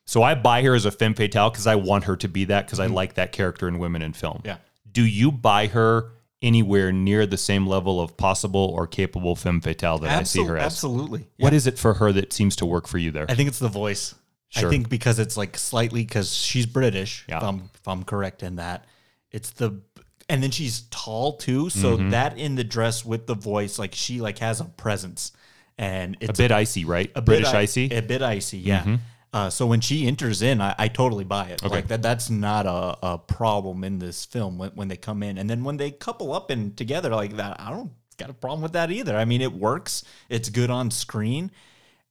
So 0.05 0.21
I 0.23 0.35
buy 0.35 0.63
her 0.63 0.75
as 0.75 0.85
a 0.85 0.91
femme 0.91 1.13
fatale 1.13 1.49
because 1.49 1.67
I 1.67 1.75
want 1.75 2.03
her 2.05 2.15
to 2.17 2.27
be 2.27 2.45
that 2.45 2.65
because 2.65 2.79
I 2.79 2.87
like 2.87 3.13
that 3.15 3.31
character 3.31 3.67
in 3.67 3.79
women 3.79 4.01
in 4.01 4.13
film. 4.13 4.41
Yeah. 4.43 4.57
Do 4.91 5.05
you 5.05 5.31
buy 5.31 5.67
her 5.67 6.11
anywhere 6.41 6.91
near 6.91 7.25
the 7.25 7.37
same 7.37 7.65
level 7.65 8.01
of 8.01 8.17
possible 8.17 8.73
or 8.75 8.85
capable 8.85 9.35
femme 9.35 9.61
fatale 9.61 9.97
that 9.99 10.19
I 10.19 10.23
see 10.23 10.43
her 10.43 10.57
as? 10.57 10.65
Absolutely. 10.65 11.25
What 11.37 11.53
is 11.53 11.67
it 11.67 11.79
for 11.79 11.93
her 11.95 12.11
that 12.11 12.33
seems 12.33 12.55
to 12.57 12.65
work 12.65 12.87
for 12.87 12.97
you 12.97 13.11
there? 13.11 13.25
I 13.29 13.35
think 13.35 13.47
it's 13.47 13.59
the 13.59 13.69
voice. 13.69 14.13
Sure. 14.49 14.67
I 14.67 14.71
think 14.71 14.89
because 14.89 15.19
it's 15.19 15.37
like 15.37 15.57
slightly 15.57 16.03
because 16.03 16.33
she's 16.35 16.65
British. 16.65 17.25
Yeah. 17.27 17.37
If 17.37 17.43
I'm 17.43 17.69
if 17.73 17.87
I'm 17.87 18.03
correct 18.03 18.43
in 18.43 18.57
that, 18.57 18.85
it's 19.31 19.49
the 19.51 19.81
and 20.29 20.43
then 20.43 20.51
she's 20.51 20.81
tall 20.91 21.37
too. 21.37 21.69
So 21.69 21.97
Mm-hmm. 21.97 22.09
that 22.11 22.37
in 22.37 22.55
the 22.55 22.63
dress 22.63 23.03
with 23.03 23.25
the 23.25 23.35
voice, 23.35 23.79
like 23.79 23.95
she 23.95 24.21
like 24.21 24.37
has 24.39 24.59
a 24.61 24.65
presence, 24.65 25.31
and 25.77 26.17
it's 26.19 26.37
a 26.39 26.43
bit 26.43 26.51
icy, 26.51 26.85
right? 26.85 27.09
a 27.15 27.21
British 27.21 27.47
icy. 27.53 27.89
Mm-hmm. 27.89 27.97
a 27.97 28.01
bit 28.03 28.21
icy. 28.21 28.57
Yeah. 28.59 28.97
Uh, 29.33 29.49
so 29.49 29.65
when 29.65 29.81
she 29.81 30.05
enters 30.05 30.43
in, 30.43 30.61
I, 30.61 30.75
I 30.77 30.87
totally 30.87 31.23
buy 31.23 31.47
it. 31.47 31.63
Okay. 31.63 31.73
Like 31.73 31.87
that, 31.87 32.03
that's 32.03 32.29
not 32.29 32.67
a, 32.67 32.97
a 33.13 33.17
problem 33.17 33.83
in 33.83 33.97
this 33.97 34.25
film 34.25 34.59
when, 34.59 34.69
when 34.71 34.87
they 34.87 34.95
come 34.95 35.23
in, 35.23 35.39
and 35.39 35.49
then 35.49 35.63
when 35.63 35.77
they 35.77 35.89
couple 35.89 36.31
up 36.31 36.51
and 36.51 36.77
together 36.77 37.09
like 37.09 37.35
that, 37.37 37.59
I 37.59 37.71
don't 37.71 37.91
got 38.17 38.29
a 38.29 38.33
problem 38.33 38.61
with 38.61 38.73
that 38.73 38.91
either. 38.91 39.17
I 39.17 39.25
mean, 39.25 39.41
it 39.41 39.51
works. 39.51 40.03
It's 40.29 40.49
good 40.49 40.69
on 40.69 40.91
screen. 40.91 41.51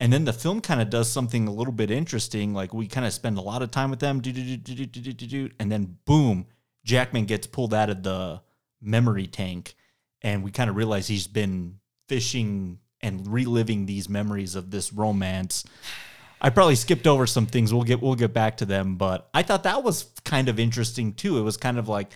And 0.00 0.12
then 0.12 0.24
the 0.24 0.32
film 0.32 0.61
kind 0.61 0.82
of 0.82 0.90
does 0.90 1.08
something 1.08 1.46
a 1.46 1.52
little 1.52 1.72
bit 1.72 1.92
interesting. 1.92 2.52
Like 2.52 2.74
we 2.74 2.88
kind 2.88 3.06
of 3.06 3.12
spend 3.12 3.38
a 3.38 3.40
lot 3.40 3.62
of 3.62 3.70
time 3.70 3.88
with 3.88 4.00
them, 4.00 4.20
and 4.24 5.70
then 5.70 5.96
boom, 6.04 6.46
Jackman 6.85 7.26
gets 7.26 7.46
pulled 7.46 7.72
out 7.72 7.88
of 7.88 8.02
the 8.02 8.40
memory 8.80 9.28
tank, 9.28 9.74
and 10.20 10.42
we 10.42 10.50
kind 10.50 10.68
of 10.68 10.74
realize 10.74 11.06
he's 11.06 11.28
been 11.28 11.78
fishing 12.08 12.80
and 13.00 13.32
reliving 13.32 13.87
these 13.87 14.08
memories 14.08 14.56
of 14.56 14.72
this 14.72 14.92
romance 14.92 15.62
I 16.44 16.50
probably 16.50 16.74
skipped 16.74 17.07
over 17.07 17.26
some 17.26 17.46
things. 17.46 17.72
We'll 17.72 17.85
get 17.85 18.02
we'll 18.02 18.16
get 18.16 18.35
back 18.35 18.57
to 18.59 18.64
them, 18.66 18.96
but 18.96 19.28
I 19.33 19.42
thought 19.42 19.62
that 19.62 19.83
was 19.85 20.11
kind 20.24 20.48
of 20.48 20.59
interesting 20.59 21.14
too. 21.14 21.38
It 21.38 21.42
was 21.42 21.57
kind 21.57 21.78
of 21.78 21.88
like 21.88 22.11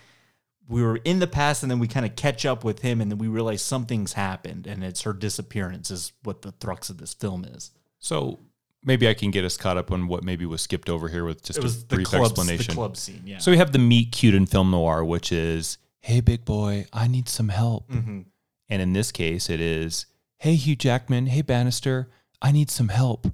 we 0.68 0.82
were 0.82 0.96
in 0.96 1.20
the 1.20 1.28
past 1.28 1.62
and 1.62 1.70
then 1.70 1.78
we 1.78 1.86
kind 1.86 2.04
of 2.04 2.16
catch 2.16 2.44
up 2.44 2.64
with 2.64 2.80
him 2.82 3.00
and 3.00 3.08
then 3.10 3.18
we 3.18 3.28
realize 3.28 3.62
something's 3.62 4.14
happened 4.14 4.66
and 4.66 4.82
it's 4.82 5.02
her 5.02 5.12
disappearance 5.12 5.92
is 5.92 6.12
what 6.24 6.42
the 6.42 6.50
thrux 6.52 6.90
of 6.90 6.98
this 6.98 7.14
film 7.14 7.44
is. 7.44 7.70
so 8.00 8.40
maybe 8.84 9.08
I 9.08 9.14
can 9.14 9.30
get 9.32 9.44
us 9.44 9.56
caught 9.56 9.76
up 9.76 9.90
on 9.90 10.06
what 10.08 10.22
maybe 10.22 10.44
was 10.46 10.60
skipped 10.62 10.88
over 10.88 11.08
here 11.08 11.24
with 11.24 11.42
just 11.42 11.58
It 11.58 11.64
a 11.64 11.68
the 11.68 11.94
brief 11.96 12.08
club, 12.08 12.20
the 12.22 12.26
explanation. 12.30 12.74
club 12.74 12.96
scene. 12.96 13.22
Yeah. 13.24 13.38
So 13.38 13.50
we 13.50 13.56
have 13.58 13.72
the 13.72 13.78
meet 13.80 14.12
cute 14.12 14.34
in 14.34 14.46
film 14.46 14.70
noir, 14.70 15.04
which 15.04 15.32
is, 15.32 15.78
hey, 16.00 16.20
big 16.20 16.44
boy, 16.44 16.86
I 16.92 17.08
need 17.08 17.28
some 17.28 17.48
help. 17.48 17.88
Mm-hmm. 17.90 18.20
And 18.68 18.82
in 18.82 18.92
this 18.92 19.10
case, 19.10 19.50
it 19.50 19.60
is, 19.60 20.06
hey, 20.38 20.54
Hugh 20.54 20.76
Jackman, 20.76 21.26
hey, 21.26 21.42
Bannister, 21.42 22.10
I 22.40 22.52
need 22.52 22.70
some 22.70 22.88
help. 22.88 23.26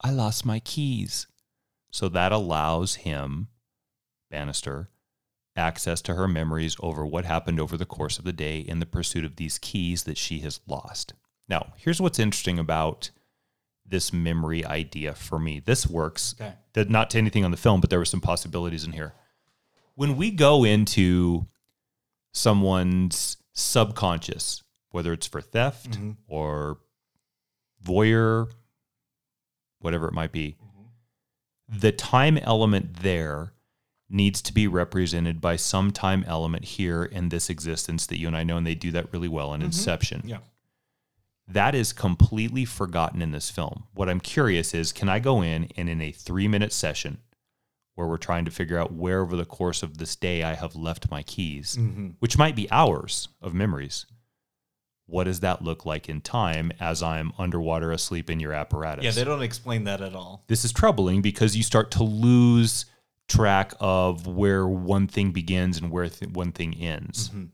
I 0.00 0.10
lost 0.10 0.46
my 0.46 0.60
keys. 0.60 1.26
So 1.90 2.08
that 2.08 2.32
allows 2.32 2.96
him, 2.96 3.48
Bannister, 4.30 4.88
access 5.56 6.00
to 6.02 6.14
her 6.14 6.28
memories 6.28 6.76
over 6.80 7.04
what 7.04 7.24
happened 7.24 7.60
over 7.60 7.76
the 7.76 7.84
course 7.84 8.18
of 8.18 8.24
the 8.24 8.32
day 8.32 8.60
in 8.60 8.78
the 8.78 8.86
pursuit 8.86 9.24
of 9.24 9.36
these 9.36 9.58
keys 9.58 10.04
that 10.04 10.16
she 10.16 10.40
has 10.40 10.60
lost. 10.66 11.12
Now, 11.48 11.72
here's 11.76 12.00
what's 12.00 12.18
interesting 12.18 12.58
about 12.58 13.10
this 13.84 14.12
memory 14.12 14.64
idea 14.64 15.14
for 15.14 15.38
me. 15.38 15.60
This 15.60 15.86
works 15.86 16.36
Okay. 16.40 16.54
not 16.88 17.10
to 17.10 17.18
anything 17.18 17.44
on 17.44 17.50
the 17.50 17.56
film, 17.56 17.80
but 17.80 17.90
there 17.90 17.98
were 17.98 18.04
some 18.04 18.20
possibilities 18.20 18.84
in 18.84 18.92
here. 18.92 19.14
When 19.96 20.16
we 20.16 20.30
go 20.30 20.64
into 20.64 21.48
someone's 22.32 23.36
subconscious, 23.52 24.62
whether 24.90 25.12
it's 25.12 25.26
for 25.26 25.40
theft 25.40 25.90
mm-hmm. 25.92 26.12
or 26.28 26.78
voyeur, 27.84 28.48
whatever 29.80 30.06
it 30.06 30.14
might 30.14 30.32
be, 30.32 30.56
mm-hmm. 30.62 31.78
the 31.78 31.92
time 31.92 32.38
element 32.38 33.02
there 33.02 33.52
needs 34.08 34.42
to 34.42 34.52
be 34.52 34.66
represented 34.66 35.40
by 35.40 35.56
some 35.56 35.92
time 35.92 36.24
element 36.26 36.64
here 36.64 37.04
in 37.04 37.28
this 37.28 37.48
existence 37.48 38.06
that 38.06 38.18
you 38.18 38.26
and 38.26 38.36
I 38.36 38.42
know, 38.42 38.56
and 38.56 38.66
they 38.66 38.74
do 38.74 38.90
that 38.92 39.12
really 39.12 39.28
well 39.28 39.54
in 39.54 39.60
mm-hmm. 39.60 39.66
Inception 39.66 40.22
Yeah. 40.24 40.38
that 41.46 41.74
is 41.74 41.92
completely 41.92 42.64
forgotten 42.64 43.22
in 43.22 43.30
this 43.30 43.50
film. 43.50 43.84
What 43.94 44.08
I'm 44.08 44.20
curious 44.20 44.74
is 44.74 44.92
can 44.92 45.08
I 45.08 45.20
go 45.20 45.42
in 45.42 45.68
and 45.76 45.88
in 45.88 46.00
a 46.00 46.12
three 46.12 46.48
minute 46.48 46.72
session 46.72 47.18
where 47.94 48.08
we're 48.08 48.16
trying 48.16 48.44
to 48.46 48.50
figure 48.50 48.78
out 48.78 48.92
where 48.92 49.20
over 49.20 49.36
the 49.36 49.44
course 49.44 49.82
of 49.82 49.98
this 49.98 50.16
day 50.16 50.42
I 50.42 50.54
have 50.54 50.74
left 50.74 51.10
my 51.10 51.22
keys, 51.22 51.76
mm-hmm. 51.78 52.08
which 52.18 52.38
might 52.38 52.56
be 52.56 52.70
hours 52.70 53.28
of 53.42 53.52
memories, 53.54 54.06
what 55.10 55.24
does 55.24 55.40
that 55.40 55.62
look 55.62 55.84
like 55.84 56.08
in 56.08 56.20
time 56.20 56.72
as 56.80 57.02
I'm 57.02 57.32
underwater 57.38 57.92
asleep 57.92 58.30
in 58.30 58.40
your 58.40 58.52
apparatus? 58.52 59.04
Yeah, 59.04 59.10
they 59.10 59.24
don't 59.24 59.42
explain 59.42 59.84
that 59.84 60.00
at 60.00 60.14
all. 60.14 60.44
this 60.46 60.64
is 60.64 60.72
troubling 60.72 61.22
because 61.22 61.56
you 61.56 61.62
start 61.62 61.90
to 61.92 62.02
lose 62.02 62.86
track 63.28 63.74
of 63.80 64.26
where 64.26 64.66
one 64.66 65.06
thing 65.06 65.30
begins 65.30 65.78
and 65.78 65.90
where 65.90 66.08
th- 66.08 66.32
one 66.32 66.52
thing 66.52 66.74
ends. 66.74 67.28
Mm-hmm. 67.28 67.44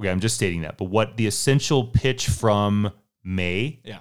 Okay, 0.00 0.10
I'm 0.10 0.20
just 0.20 0.36
stating 0.36 0.62
that. 0.62 0.76
But 0.78 0.86
what 0.86 1.16
the 1.16 1.26
essential 1.26 1.84
pitch 1.84 2.28
from 2.28 2.92
Mae 3.24 3.80
Yeah. 3.84 3.98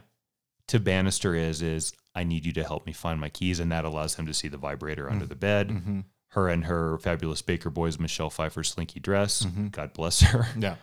to 0.67 0.79
Bannister 0.79 1.35
is 1.35 1.61
is 1.61 1.93
I 2.15 2.23
need 2.23 2.45
you 2.45 2.53
to 2.53 2.63
help 2.63 2.85
me 2.85 2.93
find 2.93 3.19
my 3.19 3.29
keys, 3.29 3.59
and 3.59 3.71
that 3.71 3.85
allows 3.85 4.15
him 4.15 4.25
to 4.25 4.33
see 4.33 4.47
the 4.47 4.57
vibrator 4.57 5.07
under 5.07 5.25
mm-hmm. 5.25 5.29
the 5.29 5.35
bed. 5.35 5.69
Mm-hmm. 5.69 5.99
Her 6.29 6.49
and 6.49 6.65
her 6.65 6.97
fabulous 6.97 7.41
Baker 7.41 7.69
Boys 7.69 7.99
Michelle 7.99 8.29
Pfeiffer 8.29 8.63
slinky 8.63 8.99
dress. 8.99 9.45
God 9.71 9.93
bless 9.93 10.21
her. 10.21 10.47
Yeah. 10.59 10.75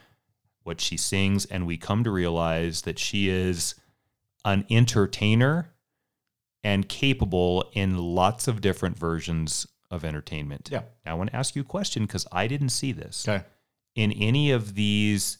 What 0.64 0.80
she 0.80 0.96
sings, 0.96 1.44
and 1.44 1.66
we 1.66 1.76
come 1.76 2.02
to 2.04 2.10
realize 2.10 2.82
that 2.82 2.98
she 2.98 3.28
is 3.28 3.74
an 4.44 4.64
entertainer 4.70 5.70
and 6.62 6.88
capable 6.88 7.70
in 7.74 7.96
lots 7.98 8.48
of 8.48 8.60
different 8.62 8.98
versions 8.98 9.66
of 9.90 10.04
entertainment. 10.04 10.70
Yeah. 10.72 10.82
Now, 11.04 11.12
I 11.12 11.14
want 11.14 11.30
to 11.30 11.36
ask 11.36 11.54
you 11.54 11.62
a 11.62 11.64
question 11.66 12.04
because 12.06 12.26
I 12.32 12.46
didn't 12.46 12.70
see 12.70 12.92
this 12.92 13.28
Okay. 13.28 13.44
in 13.94 14.10
any 14.12 14.50
of 14.50 14.74
these 14.74 15.36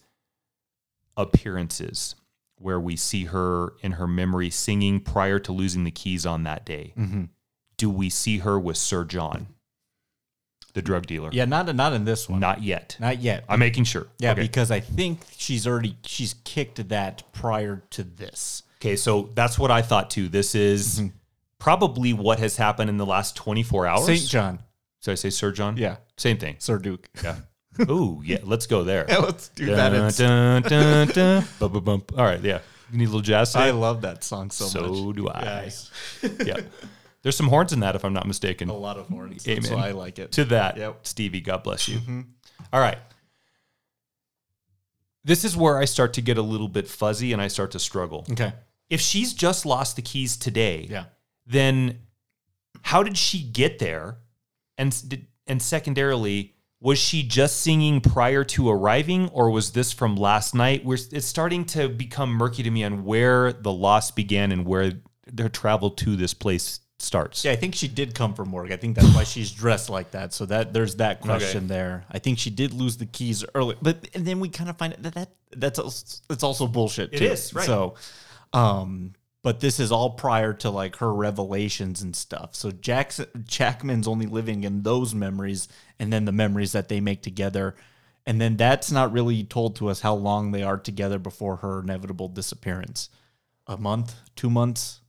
appearances 1.16 2.14
where 2.56 2.80
we 2.80 2.96
see 2.96 3.24
her 3.24 3.72
in 3.80 3.92
her 3.92 4.06
memory 4.06 4.50
singing 4.50 5.00
prior 5.00 5.38
to 5.40 5.52
losing 5.52 5.84
the 5.84 5.90
keys 5.90 6.24
on 6.26 6.44
that 6.44 6.64
day, 6.64 6.92
Mm-hmm. 6.98 7.24
do 7.76 7.90
we 7.90 8.08
see 8.10 8.38
her 8.38 8.58
with 8.58 8.76
Sir 8.76 9.04
John, 9.04 9.48
the 10.74 10.82
drug 10.82 11.06
dealer? 11.06 11.30
Yeah, 11.32 11.46
not 11.46 11.74
not 11.74 11.92
in 11.94 12.04
this 12.04 12.28
one. 12.28 12.40
Not 12.40 12.62
yet. 12.62 12.96
Not 13.00 13.20
yet. 13.20 13.44
I'm 13.48 13.58
making 13.58 13.84
sure. 13.84 14.06
yeah, 14.18 14.32
Okay. 14.32 14.42
because 14.42 14.70
I 14.70 14.80
think 14.80 15.20
she's 15.36 15.66
already 15.66 15.96
she's 16.04 16.34
kicked 16.44 16.88
that 16.88 17.22
prior 17.32 17.82
to 17.90 18.02
this. 18.04 18.62
okay. 18.80 18.96
So 18.96 19.30
that's 19.34 19.58
what 19.58 19.70
I 19.70 19.82
thought 19.82 20.10
too. 20.10 20.28
This 20.28 20.54
is 20.54 21.00
mm-hmm. 21.00 21.16
probably 21.58 22.12
what 22.12 22.38
has 22.38 22.56
happened 22.56 22.90
in 22.90 22.98
the 22.98 23.06
last 23.06 23.34
24 23.36 23.86
hours. 23.86 24.06
Saint 24.06 24.28
John. 24.28 24.58
So 25.00 25.12
I 25.12 25.16
say 25.16 25.30
Sir 25.30 25.52
John? 25.52 25.76
Yeah. 25.76 25.96
Same 26.16 26.38
thing. 26.38 26.56
Sir 26.58 26.78
Duke. 26.78 27.08
Yeah. 27.22 27.36
Ooh, 27.90 28.22
yeah. 28.24 28.38
Let's 28.42 28.66
go 28.66 28.84
there. 28.84 29.04
Yeah, 29.08 29.18
let's 29.18 29.48
do 29.48 29.66
Dun, 29.66 29.92
that. 29.92 30.16
Dun, 30.16 30.62
dun, 30.62 31.08
dun. 31.08 32.02
All 32.16 32.24
right. 32.24 32.40
Yeah. 32.40 32.60
You 32.90 32.98
need 32.98 33.04
a 33.04 33.08
little 33.08 33.20
jazz. 33.20 33.56
I 33.56 33.70
love 33.70 34.02
that 34.02 34.22
song 34.22 34.50
so, 34.50 34.66
So 34.66 34.80
much. 34.80 34.98
So 34.98 35.12
do 35.12 35.28
I. 35.28 35.42
Yes. 35.42 35.90
yeah. 36.44 36.60
There's 37.24 37.36
some 37.36 37.48
horns 37.48 37.72
in 37.72 37.80
that, 37.80 37.96
if 37.96 38.04
I'm 38.04 38.12
not 38.12 38.26
mistaken. 38.28 38.68
A 38.68 38.72
lot 38.76 38.96
of 38.98 39.08
horns. 39.08 39.48
Amen. 39.48 39.72
Why 39.72 39.88
I 39.88 39.90
like 39.92 40.18
it. 40.20 40.30
to 40.32 40.44
that, 40.44 40.76
Yep. 40.76 41.06
Stevie. 41.06 41.40
God 41.40 41.64
bless 41.64 41.88
you. 41.88 41.98
Mm-hmm. 41.98 42.20
All 42.72 42.80
right. 42.80 42.98
This 45.24 45.44
is 45.44 45.56
where 45.56 45.78
I 45.78 45.86
start 45.86 46.12
to 46.14 46.20
get 46.22 46.36
a 46.38 46.42
little 46.42 46.68
bit 46.68 46.86
fuzzy 46.86 47.32
and 47.32 47.40
I 47.40 47.48
start 47.48 47.70
to 47.72 47.78
struggle. 47.78 48.26
Okay. 48.30 48.52
If 48.90 49.00
she's 49.00 49.32
just 49.32 49.64
lost 49.64 49.96
the 49.96 50.02
keys 50.02 50.36
today, 50.36 50.86
Yeah. 50.90 51.06
then 51.46 52.00
how 52.82 53.02
did 53.02 53.16
she 53.16 53.42
get 53.42 53.78
there? 53.78 54.18
And 54.76 54.94
did, 55.08 55.26
and 55.46 55.62
secondarily, 55.62 56.52
was 56.80 56.98
she 56.98 57.22
just 57.22 57.60
singing 57.62 58.02
prior 58.02 58.44
to 58.44 58.68
arriving, 58.68 59.30
or 59.30 59.48
was 59.50 59.70
this 59.72 59.92
from 59.92 60.16
last 60.16 60.54
night? 60.54 60.84
We're, 60.84 60.98
it's 61.12 61.26
starting 61.26 61.64
to 61.66 61.88
become 61.88 62.30
murky 62.30 62.62
to 62.62 62.70
me 62.70 62.84
on 62.84 63.04
where 63.04 63.52
the 63.54 63.72
loss 63.72 64.10
began 64.10 64.52
and 64.52 64.66
where 64.66 64.92
their 65.26 65.48
travel 65.48 65.90
to 65.92 66.16
this 66.16 66.34
place 66.34 66.80
starts. 66.98 67.44
Yeah, 67.44 67.52
I 67.52 67.56
think 67.56 67.74
she 67.74 67.88
did 67.88 68.14
come 68.14 68.34
from 68.34 68.52
work. 68.52 68.70
I 68.70 68.76
think 68.76 68.96
that's 68.96 69.14
why 69.14 69.24
she's 69.24 69.50
dressed 69.50 69.90
like 69.90 70.12
that. 70.12 70.32
So 70.32 70.46
that 70.46 70.72
there's 70.72 70.96
that 70.96 71.20
question 71.20 71.66
there. 71.66 72.04
I 72.10 72.18
think 72.18 72.38
she 72.38 72.50
did 72.50 72.72
lose 72.72 72.96
the 72.96 73.06
keys 73.06 73.44
early, 73.54 73.76
but 73.82 74.08
and 74.14 74.24
then 74.24 74.40
we 74.40 74.48
kind 74.48 74.70
of 74.70 74.76
find 74.76 74.94
out 74.94 75.02
that, 75.02 75.14
that 75.14 75.30
that's 75.56 75.78
also, 75.78 76.22
that's 76.28 76.42
also 76.42 76.66
bullshit. 76.66 77.12
It 77.12 77.18
too. 77.18 77.24
is, 77.26 77.52
right. 77.54 77.66
So, 77.66 77.94
um, 78.52 79.14
but 79.42 79.60
this 79.60 79.78
is 79.78 79.92
all 79.92 80.10
prior 80.10 80.52
to 80.54 80.70
like 80.70 80.96
her 80.96 81.12
revelations 81.12 82.02
and 82.02 82.14
stuff. 82.16 82.54
So 82.54 82.70
Jackson 82.70 83.26
Jackman's 83.44 84.08
only 84.08 84.26
living 84.26 84.64
in 84.64 84.82
those 84.82 85.14
memories, 85.14 85.68
and 85.98 86.12
then 86.12 86.24
the 86.24 86.32
memories 86.32 86.72
that 86.72 86.88
they 86.88 87.00
make 87.00 87.22
together. 87.22 87.74
And 88.26 88.40
then 88.40 88.56
that's 88.56 88.90
not 88.90 89.12
really 89.12 89.44
told 89.44 89.76
to 89.76 89.88
us 89.88 90.00
how 90.00 90.14
long 90.14 90.50
they 90.50 90.62
are 90.62 90.78
together 90.78 91.18
before 91.18 91.56
her 91.56 91.80
inevitable 91.80 92.28
disappearance. 92.28 93.10
A 93.66 93.76
month, 93.76 94.14
two 94.34 94.48
months, 94.48 95.00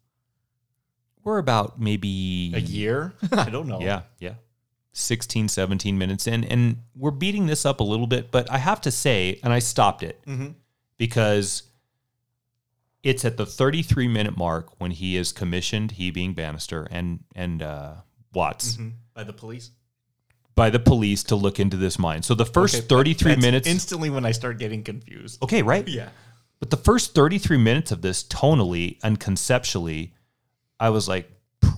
We're 1.25 1.39
about 1.39 1.81
maybe 1.81 2.53
a 2.55 2.59
year? 2.59 3.13
I 3.33 3.49
don't 3.49 3.67
know. 3.67 3.81
Yeah, 3.81 4.03
yeah. 4.19 4.35
16, 4.93 5.49
17 5.49 5.97
minutes 5.97 6.25
in. 6.27 6.45
And 6.45 6.77
we're 6.95 7.11
beating 7.11 7.47
this 7.47 7.65
up 7.65 7.81
a 7.81 7.83
little 7.83 8.07
bit, 8.07 8.31
but 8.31 8.49
I 8.49 8.59
have 8.59 8.79
to 8.81 8.91
say, 8.91 9.39
and 9.43 9.51
I 9.51 9.59
stopped 9.59 10.03
it 10.03 10.23
because 10.97 11.63
it's 13.03 13.25
at 13.25 13.37
the 13.37 13.45
33 13.45 14.07
minute 14.07 14.37
mark 14.37 14.69
when 14.79 14.91
he 14.91 15.17
is 15.17 15.31
commissioned, 15.31 15.91
he 15.91 16.11
being 16.11 16.33
Bannister 16.33 16.87
and 16.89 17.19
and 17.35 17.61
uh, 17.61 17.95
Watts, 18.33 18.77
by 19.13 19.23
the 19.23 19.33
police. 19.33 19.71
by 20.55 20.69
the 20.69 20.79
police 20.79 21.23
to 21.23 21.35
look 21.35 21.59
into 21.59 21.75
this 21.77 21.99
mine. 21.99 22.21
So 22.23 22.33
the 22.35 22.45
first 22.45 22.75
Okay, 22.75 22.85
33 22.87 23.31
that's 23.33 23.41
minutes. 23.41 23.67
instantly 23.67 24.09
when 24.09 24.25
I 24.25 24.31
start 24.31 24.59
getting 24.59 24.83
confused. 24.83 25.41
okay, 25.43 25.61
right? 25.61 25.87
Yeah. 25.87 26.09
But 26.59 26.69
the 26.69 26.77
first 26.77 27.13
33 27.13 27.57
minutes 27.57 27.91
of 27.91 28.01
this, 28.01 28.23
tonally 28.23 28.97
and 29.03 29.19
conceptually, 29.19 30.13
I 30.79 30.89
was 30.89 31.07
like 31.07 31.31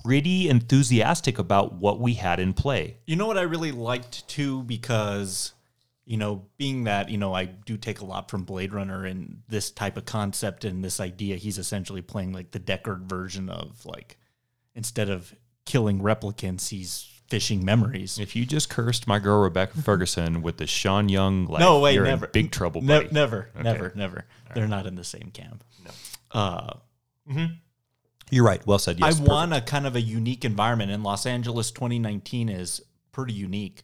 pretty 0.04 0.48
enthusiastic 0.48 1.38
about 1.38 1.74
what 1.74 2.00
we 2.00 2.14
had 2.14 2.40
in 2.40 2.52
play. 2.52 2.96
You 3.06 3.16
know 3.16 3.26
what 3.26 3.38
I 3.38 3.42
really 3.42 3.72
liked 3.72 4.26
too 4.28 4.62
because 4.64 5.52
you 6.08 6.16
know, 6.16 6.46
being 6.56 6.84
that, 6.84 7.10
you 7.10 7.18
know, 7.18 7.34
I 7.34 7.44
do 7.44 7.76
take 7.76 8.00
a 8.00 8.04
lot 8.06 8.30
from 8.30 8.44
Blade 8.44 8.72
Runner 8.72 9.04
and 9.04 9.42
this 9.46 9.70
type 9.70 9.98
of 9.98 10.06
concept 10.06 10.64
and 10.64 10.82
this 10.82 11.00
idea, 11.00 11.36
he's 11.36 11.58
essentially 11.58 12.00
playing 12.00 12.32
like 12.32 12.50
the 12.50 12.58
Deckard 12.58 13.02
version 13.02 13.50
of 13.50 13.84
like 13.84 14.16
instead 14.74 15.10
of 15.10 15.34
killing 15.66 16.00
replicants, 16.00 16.70
he's 16.70 17.06
fishing 17.28 17.62
memories. 17.62 18.18
If 18.18 18.34
you 18.34 18.46
just 18.46 18.70
cursed 18.70 19.06
my 19.06 19.18
girl 19.18 19.42
Rebecca 19.42 19.76
Ferguson 19.82 20.40
with 20.40 20.56
the 20.56 20.66
Sean 20.66 21.10
Young, 21.10 21.44
like, 21.44 21.60
no 21.60 21.78
way, 21.80 21.92
you're 21.92 22.04
never. 22.04 22.24
in 22.24 22.32
big 22.32 22.52
trouble, 22.52 22.80
Ne- 22.80 23.00
buddy. 23.00 23.08
never, 23.12 23.50
never, 23.62 23.92
never. 23.94 24.24
They're 24.54 24.66
not 24.66 24.86
in 24.86 24.94
the 24.94 25.04
same 25.04 25.30
camp. 25.34 25.62
No. 25.84 25.90
Uh, 26.40 26.72
You're 28.30 28.44
right. 28.44 28.64
Well 28.66 28.78
said. 28.78 28.98
Yes, 29.00 29.20
I 29.20 29.22
want 29.24 29.52
a 29.54 29.60
kind 29.60 29.86
of 29.86 29.96
a 29.96 30.00
unique 30.00 30.44
environment, 30.44 30.90
and 30.90 31.02
Los 31.02 31.26
Angeles 31.26 31.70
2019 31.70 32.48
is 32.48 32.82
pretty 33.12 33.32
unique. 33.32 33.82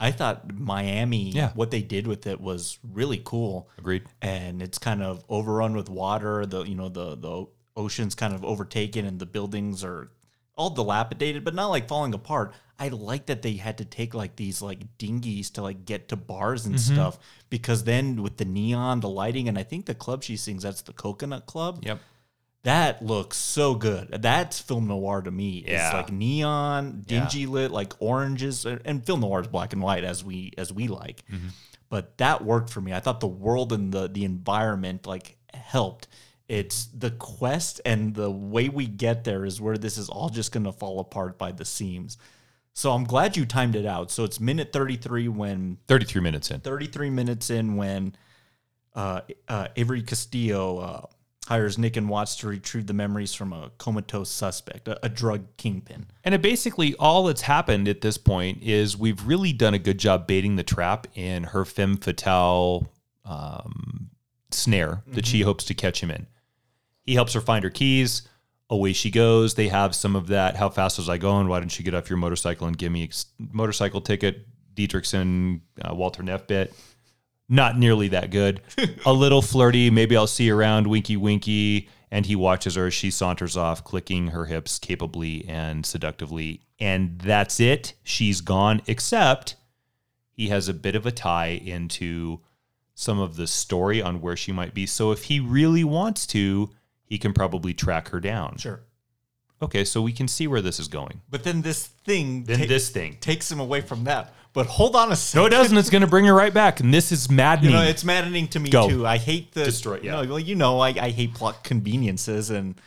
I 0.00 0.10
thought 0.10 0.52
Miami, 0.58 1.30
Yeah. 1.30 1.52
what 1.54 1.70
they 1.70 1.80
did 1.80 2.06
with 2.06 2.26
it 2.26 2.40
was 2.40 2.78
really 2.82 3.22
cool. 3.24 3.68
Agreed. 3.78 4.02
And 4.20 4.60
it's 4.60 4.78
kind 4.78 5.02
of 5.02 5.24
overrun 5.28 5.74
with 5.76 5.88
water. 5.88 6.44
The 6.46 6.64
you 6.64 6.74
know 6.74 6.88
the 6.88 7.16
the 7.16 7.46
ocean's 7.76 8.14
kind 8.14 8.34
of 8.34 8.44
overtaken, 8.44 9.04
and 9.06 9.18
the 9.18 9.26
buildings 9.26 9.82
are 9.84 10.10
all 10.56 10.70
dilapidated, 10.70 11.44
but 11.44 11.54
not 11.54 11.66
like 11.68 11.88
falling 11.88 12.14
apart. 12.14 12.52
I 12.78 12.88
like 12.88 13.26
that 13.26 13.42
they 13.42 13.54
had 13.54 13.78
to 13.78 13.84
take 13.84 14.14
like 14.14 14.34
these 14.36 14.60
like 14.60 14.98
dinghies 14.98 15.50
to 15.52 15.62
like 15.62 15.84
get 15.84 16.08
to 16.08 16.16
bars 16.16 16.66
and 16.66 16.74
Mm-hmm. 16.74 16.94
stuff 16.94 17.18
because 17.50 17.84
then 17.84 18.20
with 18.22 18.36
the 18.36 18.44
neon, 18.44 18.98
the 19.00 19.08
lighting, 19.08 19.48
and 19.48 19.56
I 19.58 19.62
think 19.62 19.86
the 19.86 19.94
club 19.94 20.24
she 20.24 20.36
sings 20.36 20.64
that's 20.64 20.82
the 20.82 20.92
Coconut 20.92 21.46
Club. 21.46 21.80
Yep. 21.84 22.00
That 22.64 23.04
looks 23.04 23.36
so 23.36 23.74
good. 23.74 24.08
That's 24.20 24.58
film 24.60 24.88
noir 24.88 25.22
to 25.22 25.30
me. 25.30 25.58
It's 25.58 25.70
Yeah. 25.70 25.92
like 25.92 26.10
neon, 26.10 27.02
dingy 27.06 27.46
lit, 27.46 27.70
like 27.70 27.92
oranges, 28.00 28.64
and 28.66 29.04
film 29.04 29.20
noir 29.20 29.40
is 29.42 29.46
black 29.48 29.72
and 29.72 29.82
white 29.82 30.02
as 30.04 30.24
we 30.24 30.52
as 30.58 30.72
we 30.72 30.88
like. 30.88 31.22
Mm-hmm. 31.30 31.48
But 31.90 32.16
that 32.18 32.42
worked 32.44 32.70
for 32.70 32.80
me. 32.80 32.92
I 32.92 33.00
thought 33.00 33.20
the 33.20 33.26
world 33.26 33.72
and 33.72 33.92
the 33.92 34.08
the 34.08 34.24
environment 34.24 35.06
like 35.06 35.36
helped. 35.52 36.08
It's 36.48 36.86
the 36.86 37.10
quest 37.10 37.80
and 37.86 38.14
the 38.14 38.30
way 38.30 38.68
we 38.68 38.86
get 38.86 39.24
there 39.24 39.44
is 39.44 39.60
where 39.60 39.78
this 39.78 39.96
is 39.98 40.08
all 40.08 40.28
just 40.30 40.50
gonna 40.52 40.72
fall 40.72 41.00
apart 41.00 41.38
by 41.38 41.52
the 41.52 41.64
seams. 41.64 42.16
So 42.72 42.92
I'm 42.92 43.04
glad 43.04 43.36
you 43.36 43.46
timed 43.46 43.76
it 43.76 43.86
out. 43.86 44.10
So 44.10 44.24
it's 44.24 44.40
minute 44.40 44.72
33 44.72 45.28
when 45.28 45.78
33 45.86 46.20
minutes 46.22 46.50
in. 46.50 46.60
33 46.60 47.08
minutes 47.10 47.48
in 47.50 47.76
when 47.76 48.16
uh, 48.94 49.20
uh, 49.48 49.68
Avery 49.76 50.02
Castillo 50.02 50.78
uh, 50.78 51.06
hires 51.46 51.76
Nick 51.76 51.96
and 51.96 52.08
Watts 52.08 52.36
to 52.36 52.48
retrieve 52.48 52.86
the 52.86 52.94
memories 52.94 53.34
from 53.34 53.52
a 53.52 53.70
comatose 53.78 54.30
suspect, 54.30 54.88
a, 54.88 55.04
a 55.04 55.08
drug 55.08 55.44
kingpin. 55.56 56.06
And 56.24 56.34
it 56.34 56.42
basically 56.42 56.94
all 56.96 57.24
that's 57.24 57.42
happened 57.42 57.86
at 57.88 58.00
this 58.00 58.18
point 58.18 58.62
is 58.62 58.96
we've 58.96 59.26
really 59.26 59.52
done 59.52 59.74
a 59.74 59.78
good 59.78 59.98
job 59.98 60.26
baiting 60.26 60.56
the 60.56 60.62
trap 60.62 61.06
in 61.14 61.44
her 61.44 61.64
femme 61.64 61.96
fatale 61.96 62.90
um, 63.24 64.10
snare 64.50 65.02
that 65.08 65.26
she 65.26 65.42
hopes 65.42 65.64
to 65.64 65.74
catch 65.74 66.02
him 66.02 66.10
in. 66.10 66.26
He 67.02 67.14
helps 67.14 67.34
her 67.34 67.40
find 67.40 67.64
her 67.64 67.70
keys. 67.70 68.22
Away 68.70 68.94
she 68.94 69.10
goes. 69.10 69.54
They 69.54 69.68
have 69.68 69.94
some 69.94 70.16
of 70.16 70.28
that. 70.28 70.56
How 70.56 70.70
fast 70.70 70.96
was 70.96 71.10
I 71.10 71.18
going? 71.18 71.48
Why 71.48 71.60
didn't 71.60 71.78
you 71.78 71.84
get 71.84 71.94
off 71.94 72.08
your 72.08 72.16
motorcycle 72.16 72.66
and 72.66 72.76
give 72.76 72.90
me 72.90 73.04
a 73.04 73.08
motorcycle 73.52 74.00
ticket? 74.00 74.46
Dietrichson, 74.74 75.60
uh, 75.82 75.94
Walter 75.94 76.22
Neff 76.22 76.46
bit. 76.46 76.74
Not 77.48 77.78
nearly 77.78 78.08
that 78.08 78.30
good. 78.30 78.60
a 79.06 79.12
little 79.12 79.42
flirty. 79.42 79.90
Maybe 79.90 80.16
I'll 80.16 80.26
see 80.26 80.44
you 80.44 80.56
around. 80.56 80.86
Winky, 80.86 81.16
winky. 81.16 81.88
And 82.10 82.26
he 82.26 82.36
watches 82.36 82.76
her 82.76 82.86
as 82.86 82.94
she 82.94 83.10
saunters 83.10 83.56
off, 83.56 83.82
clicking 83.82 84.28
her 84.28 84.44
hips 84.44 84.78
capably 84.78 85.44
and 85.48 85.84
seductively. 85.84 86.60
And 86.78 87.18
that's 87.18 87.58
it. 87.60 87.94
She's 88.04 88.40
gone, 88.40 88.82
except 88.86 89.56
he 90.30 90.48
has 90.48 90.68
a 90.68 90.74
bit 90.74 90.94
of 90.94 91.06
a 91.06 91.10
tie 91.12 91.60
into 91.64 92.40
some 92.94 93.18
of 93.18 93.34
the 93.36 93.46
story 93.48 94.00
on 94.00 94.20
where 94.20 94.36
she 94.36 94.52
might 94.52 94.74
be. 94.74 94.86
So 94.86 95.10
if 95.10 95.24
he 95.24 95.40
really 95.40 95.82
wants 95.84 96.26
to, 96.28 96.70
he 97.04 97.18
can 97.18 97.32
probably 97.32 97.74
track 97.74 98.08
her 98.10 98.20
down. 98.20 98.56
Sure. 98.58 98.80
Okay, 99.60 99.84
so 99.84 100.00
we 100.02 100.12
can 100.12 100.28
see 100.28 100.46
where 100.46 100.60
this 100.60 100.78
is 100.78 100.88
going. 100.88 101.20
But 101.30 101.42
then 101.42 101.62
this 101.62 101.86
thing 101.86 102.44
Then 102.44 102.60
ta- 102.60 102.66
this 102.66 102.90
thing. 102.90 103.16
takes 103.20 103.50
him 103.50 103.58
away 103.60 103.80
from 103.80 104.04
that. 104.04 104.32
But 104.54 104.66
hold 104.66 104.94
on 104.94 105.10
a 105.10 105.16
second. 105.16 105.42
No, 105.42 105.46
it 105.46 105.50
doesn't. 105.50 105.76
It's 105.76 105.90
going 105.90 106.02
to 106.02 106.06
bring 106.06 106.24
her 106.26 106.32
right 106.32 106.54
back. 106.54 106.78
And 106.78 106.94
this 106.94 107.10
is 107.10 107.28
maddening. 107.28 107.72
You 107.72 107.76
know, 107.76 107.82
it's 107.82 108.04
maddening 108.04 108.46
to 108.48 108.60
me 108.60 108.70
Go. 108.70 108.88
too. 108.88 109.04
I 109.04 109.18
hate 109.18 109.52
the 109.52 109.64
Destroy- 109.64 110.00
yeah. 110.00 110.22
No, 110.22 110.28
well, 110.28 110.38
you 110.38 110.54
know, 110.54 110.78
I, 110.78 110.90
I 110.90 111.10
hate 111.10 111.34
plot 111.34 111.64
conveniences 111.64 112.50
and 112.50 112.80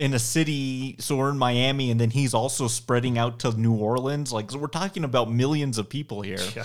in 0.00 0.14
a 0.14 0.18
city. 0.18 0.96
So 0.98 1.16
we're 1.16 1.30
in 1.30 1.38
Miami, 1.38 1.92
and 1.92 2.00
then 2.00 2.10
he's 2.10 2.34
also 2.34 2.66
spreading 2.66 3.18
out 3.18 3.38
to 3.40 3.52
New 3.52 3.72
Orleans. 3.72 4.32
Like 4.32 4.50
so 4.50 4.58
we're 4.58 4.66
talking 4.66 5.04
about 5.04 5.30
millions 5.30 5.78
of 5.78 5.88
people 5.88 6.22
here. 6.22 6.40
Yeah. 6.56 6.64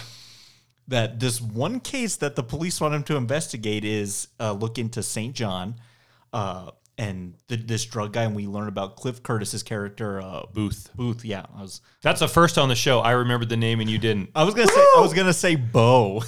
That 0.87 1.19
this 1.19 1.39
one 1.39 1.79
case 1.79 2.15
that 2.15 2.35
the 2.35 2.43
police 2.43 2.81
want 2.81 2.95
him 2.95 3.03
to 3.03 3.15
investigate 3.15 3.85
is 3.85 4.29
uh, 4.39 4.53
look 4.53 4.79
into 4.79 5.03
St. 5.03 5.35
John, 5.35 5.75
uh, 6.33 6.71
and 6.97 7.35
the, 7.47 7.57
this 7.57 7.85
drug 7.85 8.13
guy, 8.13 8.23
and 8.23 8.35
we 8.35 8.47
learn 8.47 8.67
about 8.67 8.95
Cliff 8.95 9.21
Curtis's 9.21 9.63
character 9.63 10.21
uh, 10.21 10.43
Boothe. 10.51 10.87
Boothe. 10.95 11.23
Yeah, 11.23 11.45
I 11.55 11.61
was 11.61 11.81
That's 12.01 12.19
the 12.19 12.27
first 12.27 12.57
on 12.57 12.69
the 12.69 12.75
show. 12.75 12.99
I 12.99 13.11
remembered 13.11 13.49
the 13.49 13.57
name 13.57 13.79
and 13.79 13.89
you 13.89 13.97
didn't. 13.97 14.31
I 14.35 14.43
was 14.43 14.53
gonna 14.53 14.67
say 14.67 14.81
I 14.97 15.01
was 15.01 15.13
gonna 15.13 15.33
say 15.33 15.55
Bo. 15.55 16.23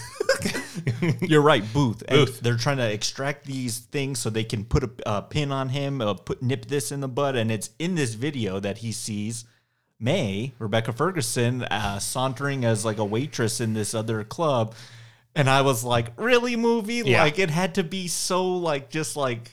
You're 1.22 1.42
right, 1.42 1.64
Boothe. 1.74 2.04
And 2.08 2.28
Boothe. 2.28 2.40
They're 2.40 2.58
trying 2.58 2.78
to 2.78 2.92
extract 2.92 3.46
these 3.46 3.80
things 3.80 4.20
so 4.20 4.30
they 4.30 4.44
can 4.44 4.64
put 4.64 4.84
a, 4.84 4.92
a 5.06 5.22
pin 5.24 5.52
on 5.52 5.70
him, 5.70 6.02
uh, 6.02 6.14
put 6.14 6.42
nip 6.44 6.66
this 6.66 6.92
in 6.92 7.02
the 7.02 7.08
bud, 7.08 7.36
and 7.36 7.52
it's 7.52 7.72
in 7.80 7.96
this 7.96 8.14
video 8.14 8.60
that 8.60 8.80
he 8.80 8.92
sees 8.92 9.46
Mae 10.00 10.54
Rebecca 10.60 10.94
Ferguson 10.94 11.64
uh, 11.64 12.00
sauntering 12.00 12.64
as 12.64 12.86
like 12.86 13.00
a 13.00 13.06
waitress 13.06 13.60
in 13.60 13.74
this 13.74 13.94
other 13.94 14.24
club, 14.24 14.76
and 15.36 15.50
I 15.50 15.62
was 15.62 15.84
like, 15.84 16.14
really, 16.18 16.56
movie? 16.56 17.02
Yeah. 17.06 17.24
Like 17.24 17.40
it 17.40 17.50
had 17.50 17.76
to 17.76 17.84
be 17.84 18.08
so 18.08 18.58
like 18.58 18.90
just 18.90 19.16
like. 19.16 19.52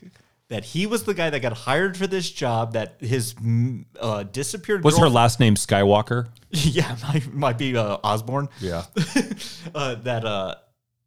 That 0.49 0.65
he 0.65 0.87
was 0.87 1.03
the 1.03 1.15
guy 1.15 1.29
that 1.31 1.41
got 1.41 1.53
hired 1.53 1.97
for 1.97 2.07
this 2.07 2.31
job. 2.31 2.75
That 2.75 2.97
his 3.01 3.35
mm, 3.35 3.85
uh, 4.01 4.23
disappeared. 4.23 4.85
Was 4.85 4.99
her 4.99 5.09
last 5.09 5.41
name 5.41 5.57
Skywalker? 5.57 6.29
yeah, 6.51 6.97
might, 7.09 7.33
might 7.35 7.59
be 7.59 7.77
uh, 7.77 7.99
Osborne. 8.05 8.49
Yeah. 8.61 8.85
uh, 9.75 9.97
that 9.97 10.25
uh, 10.25 10.55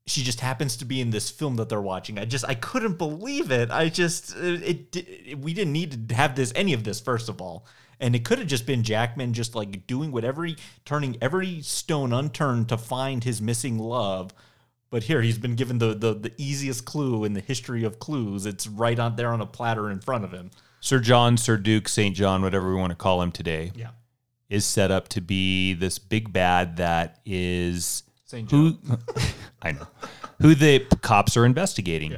she 0.08 0.24
just 0.24 0.42
happens 0.42 0.78
to 0.78 0.86
be 0.86 1.00
in 1.00 1.12
this 1.12 1.30
film 1.30 1.56
that 1.56 1.70
they're 1.70 1.82
watching. 1.82 2.20
I 2.20 2.26
just 2.26 2.44
I 2.46 2.56
couldn't 2.56 2.98
believe 2.98 3.52
it. 3.52 3.72
I 3.72 3.90
just 3.90 4.36
it, 4.36 4.94
it, 4.96 5.08
it 5.28 5.40
we 5.40 5.54
didn't 5.54 5.74
need 5.74 6.10
to 6.10 6.16
have 6.16 6.36
this 6.36 6.52
any 6.56 6.74
of 6.74 6.84
this 6.84 7.00
first 7.00 7.30
of 7.30 7.42
all. 7.42 7.66
And 8.02 8.16
it 8.16 8.24
could 8.24 8.40
have 8.40 8.48
just 8.48 8.66
been 8.66 8.84
Jackman 8.84 9.34
just 9.34 9.56
like 9.56 9.86
doing 9.86 10.12
whatever 10.12 10.46
he 10.46 10.58
turning 10.86 11.18
every 11.22 11.62
stone 11.62 12.14
unturned 12.14 12.70
to 12.70 12.78
find 12.78 13.24
his 13.24 13.42
missing 13.42 13.78
love. 13.78 14.34
But 14.92 15.04
here 15.04 15.22
he's 15.22 15.38
been 15.38 15.56
given 15.56 15.78
the, 15.78 15.94
the 15.94 16.14
the 16.16 16.34
easiest 16.38 16.86
clue 16.86 17.24
in 17.24 17.34
the 17.34 17.42
history 17.42 17.84
of 17.84 18.00
clues. 18.00 18.46
It's 18.46 18.68
right 18.68 18.98
on 18.98 19.16
there 19.16 19.32
on 19.32 19.42
a 19.42 19.46
platter 19.46 19.90
in 19.92 20.00
front 20.00 20.24
of 20.24 20.32
him. 20.32 20.50
Sir 20.82 21.00
John, 21.00 21.38
Sir 21.38 21.58
Duke, 21.58 21.88
St. 21.90 22.16
John, 22.16 22.42
whatever 22.42 22.70
we 22.74 22.80
want 22.80 22.92
to 22.92 22.96
call 22.96 23.22
him 23.22 23.32
today, 23.32 23.72
Yeah. 23.76 23.90
is 24.50 24.66
set 24.66 24.92
up 24.92 25.08
to 25.10 25.22
be 25.22 25.74
this 25.74 26.00
big 26.00 26.32
bad 26.34 26.78
that 26.78 27.20
is 27.26 28.04
St. 28.26 28.50
John. 28.50 28.78
who 28.88 28.98
I 29.62 29.74
know 29.74 29.88
who 30.42 30.56
the 30.56 30.80
cops 31.02 31.36
are 31.38 31.46
investigating. 31.46 32.16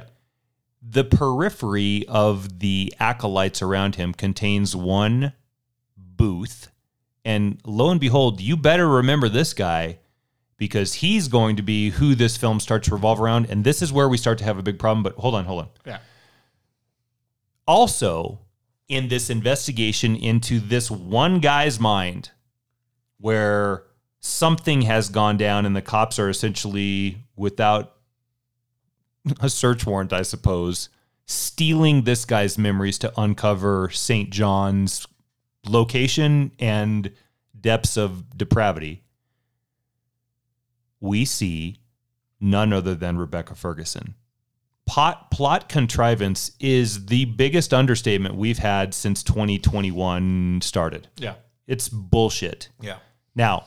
The 0.82 1.04
periphery 1.04 2.06
of 2.08 2.60
the 2.60 2.94
acolytes 3.00 3.62
around 3.62 3.96
him 3.96 4.14
contains 4.14 4.76
one 4.76 5.34
Boothe, 5.98 6.68
and 7.26 7.60
lo 7.66 7.90
and 7.90 8.00
behold, 8.00 8.42
you 8.42 8.56
better 8.58 8.88
remember 8.88 9.28
this 9.30 9.54
guy 9.54 9.98
because 10.62 10.94
he's 10.94 11.28
going 11.28 11.56
to 11.56 11.64
be 11.64 11.90
who 11.90 12.14
this 12.14 12.38
film 12.38 12.60
starts 12.60 12.88
to 12.88 12.94
revolve 12.94 13.20
around, 13.20 13.48
and 13.50 13.64
this 13.64 13.82
is 13.82 13.92
where 13.92 14.08
we 14.08 14.16
start 14.16 14.38
to 14.38 14.44
have 14.44 14.60
a 14.60 14.62
big 14.62 14.78
problem. 14.78 15.02
But 15.02 15.16
hold 15.16 15.34
on, 15.34 15.44
hold 15.46 15.62
on. 15.62 15.70
Yeah. 15.88 15.98
Also, 17.66 18.38
in 18.88 19.08
this 19.08 19.32
investigation 19.32 20.16
into 20.16 20.60
this 20.60 20.92
one 20.92 21.40
guy's 21.40 21.80
mind, 21.80 22.30
where 23.18 23.86
something 24.20 24.84
has 24.84 25.10
gone 25.10 25.36
down 25.36 25.66
and 25.66 25.76
the 25.76 25.82
cops 25.82 26.20
are 26.20 26.30
essentially 26.30 27.18
without 27.36 27.96
a 29.40 29.50
search 29.50 29.84
warrant, 29.88 30.14
I 30.14 30.22
suppose, 30.22 30.90
stealing 31.26 32.04
this 32.04 32.24
guy's 32.24 32.60
memories 32.60 33.00
to 33.00 33.12
uncover 33.20 33.90
St. 33.90 34.30
John's 34.30 35.08
location 35.66 36.52
and 36.60 37.12
depths 37.60 37.98
of 37.98 38.38
depravity. 38.38 39.02
We 41.02 41.26
see 41.26 41.82
none 42.40 42.72
other 42.72 42.96
than 42.96 43.18
Rebecca 43.18 43.56
Ferguson. 43.56 44.16
Pot, 44.86 45.32
plot 45.32 45.68
contrivance 45.70 46.52
is 46.60 47.06
the 47.08 47.26
biggest 47.26 47.74
understatement 47.74 48.36
we've 48.36 48.58
had 48.58 48.94
since 48.94 49.24
2021 49.24 50.62
started. 50.62 51.08
Yeah. 51.18 51.36
It's 51.68 51.90
bullshit. 51.90 52.70
Yeah. 52.80 52.98
Now, 53.36 53.66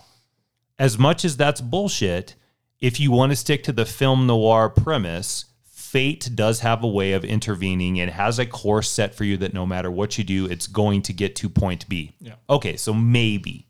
as 0.78 0.98
much 0.98 1.24
as 1.24 1.36
that's 1.36 1.60
bullshit, 1.60 2.34
if 2.80 3.00
you 3.00 3.10
want 3.10 3.32
to 3.32 3.36
stick 3.36 3.62
to 3.64 3.72
the 3.72 3.86
film 3.86 4.26
noir 4.26 4.68
premise, 4.68 5.46
fate 5.64 6.28
does 6.34 6.60
have 6.60 6.82
a 6.82 6.88
way 6.88 7.12
of 7.12 7.24
intervening 7.24 8.00
and 8.00 8.10
has 8.10 8.38
a 8.38 8.46
course 8.46 8.90
set 8.90 9.14
for 9.14 9.24
you 9.24 9.36
that 9.38 9.54
no 9.54 9.64
matter 9.64 9.90
what 9.90 10.18
you 10.18 10.24
do, 10.24 10.46
it's 10.46 10.66
going 10.66 11.00
to 11.02 11.12
get 11.12 11.36
to 11.36 11.48
point 11.48 11.88
B. 11.88 12.16
Yeah. 12.20 12.34
Okay, 12.50 12.76
so 12.76 12.92
maybe. 12.92 13.68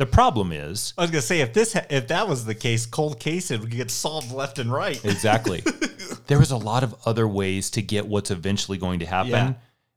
The 0.00 0.06
problem 0.06 0.50
is 0.50 0.94
I 0.96 1.02
was 1.02 1.10
gonna 1.10 1.20
say 1.20 1.40
if 1.42 1.52
this 1.52 1.74
ha- 1.74 1.84
if 1.90 2.08
that 2.08 2.26
was 2.26 2.46
the 2.46 2.54
case, 2.54 2.86
cold 2.86 3.20
case 3.20 3.50
it 3.50 3.60
would 3.60 3.70
get 3.70 3.90
solved 3.90 4.32
left 4.32 4.58
and 4.58 4.72
right. 4.72 4.98
Exactly. 5.04 5.62
there 6.26 6.38
was 6.38 6.50
a 6.50 6.56
lot 6.56 6.82
of 6.82 6.94
other 7.04 7.28
ways 7.28 7.68
to 7.72 7.82
get 7.82 8.06
what's 8.06 8.30
eventually 8.30 8.78
going 8.78 9.00
to 9.00 9.06
happen, 9.06 9.30
Yeah. 9.30 9.52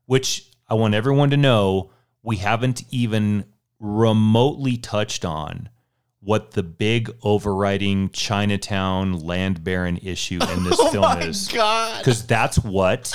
which 0.05 0.49
I 0.69 0.73
want 0.73 0.93
everyone 0.93 1.29
to 1.29 1.37
know 1.37 1.91
we 2.21 2.35
haven't 2.35 2.83
even 2.91 3.45
remotely 3.79 4.75
touched 4.75 5.23
on 5.23 5.69
what 6.19 6.51
the 6.51 6.63
big 6.63 7.09
overriding 7.23 8.09
Chinatown 8.09 9.13
land 9.21 9.63
baron 9.63 9.97
issue 10.03 10.39
in 10.53 10.63
this 10.65 10.81
film 10.91 11.05
oh 11.05 11.17
is. 11.19 11.49
Oh 11.53 11.55
God, 11.55 11.99
Because 11.99 12.25
that's 12.27 12.59
what 12.59 13.09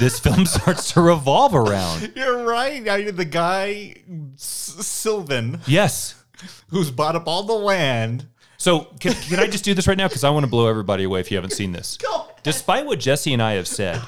this 0.00 0.18
film 0.18 0.46
starts 0.56 0.92
to 0.92 1.02
revolve 1.02 1.54
around. 1.54 2.12
you're 2.16 2.42
right. 2.44 2.88
I, 2.88 3.02
mean, 3.04 3.16
the 3.16 3.24
guy 3.26 3.96
S- 4.34 4.76
Sylvan, 4.80 5.60
Yes. 5.66 6.14
Who's 6.68 6.90
bought 6.90 7.16
up 7.16 7.26
all 7.26 7.42
the 7.42 7.52
land. 7.52 8.26
So 8.56 8.80
can, 9.00 9.12
can 9.14 9.40
I 9.40 9.46
just 9.48 9.64
do 9.64 9.74
this 9.74 9.86
right 9.88 9.96
now? 9.98 10.06
Because 10.08 10.22
I 10.24 10.30
want 10.30 10.44
to 10.44 10.50
blow 10.50 10.68
everybody 10.68 11.04
away 11.04 11.20
if 11.20 11.30
you 11.30 11.36
haven't 11.36 11.50
seen 11.50 11.72
this. 11.72 11.96
Go. 12.02 12.28
Despite 12.42 12.86
what 12.86 13.00
Jesse 13.00 13.32
and 13.32 13.42
I 13.42 13.54
have 13.54 13.66
said, 13.68 14.00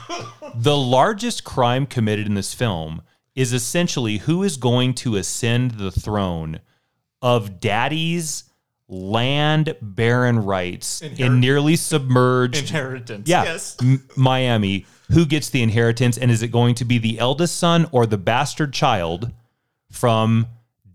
the 0.55 0.77
largest 0.77 1.45
crime 1.45 1.87
committed 1.87 2.27
in 2.27 2.35
this 2.35 2.55
film 2.55 3.03
is 3.35 3.53
essentially 3.53 4.19
who 4.19 4.43
is 4.45 4.57
going 4.57 4.95
to 4.95 5.17
ascend 5.17 5.73
the 5.73 5.91
throne 5.91 6.61
of 7.23 7.59
daddy's 7.61 8.45
land 8.87 9.75
baron 9.81 10.39
rights 10.45 11.01
in 11.03 11.41
nearly 11.41 11.75
submerged 11.75 12.59
Inheritance. 12.59 13.29
yeah, 13.29 13.45
Yes. 13.45 13.77
M- 13.81 14.07
Miami. 14.17 14.87
Who 15.13 15.27
gets 15.27 15.49
the 15.51 15.63
inheritance? 15.63 16.17
And 16.19 16.31
is 16.31 16.43
it 16.43 16.49
going 16.49 16.75
to 16.77 16.85
be 16.85 16.99
the 16.99 17.19
eldest 17.19 17.57
son 17.57 17.87
or 17.93 18.07
the 18.07 18.19
bastard 18.19 18.73
child 18.73 19.33
from 19.91 20.47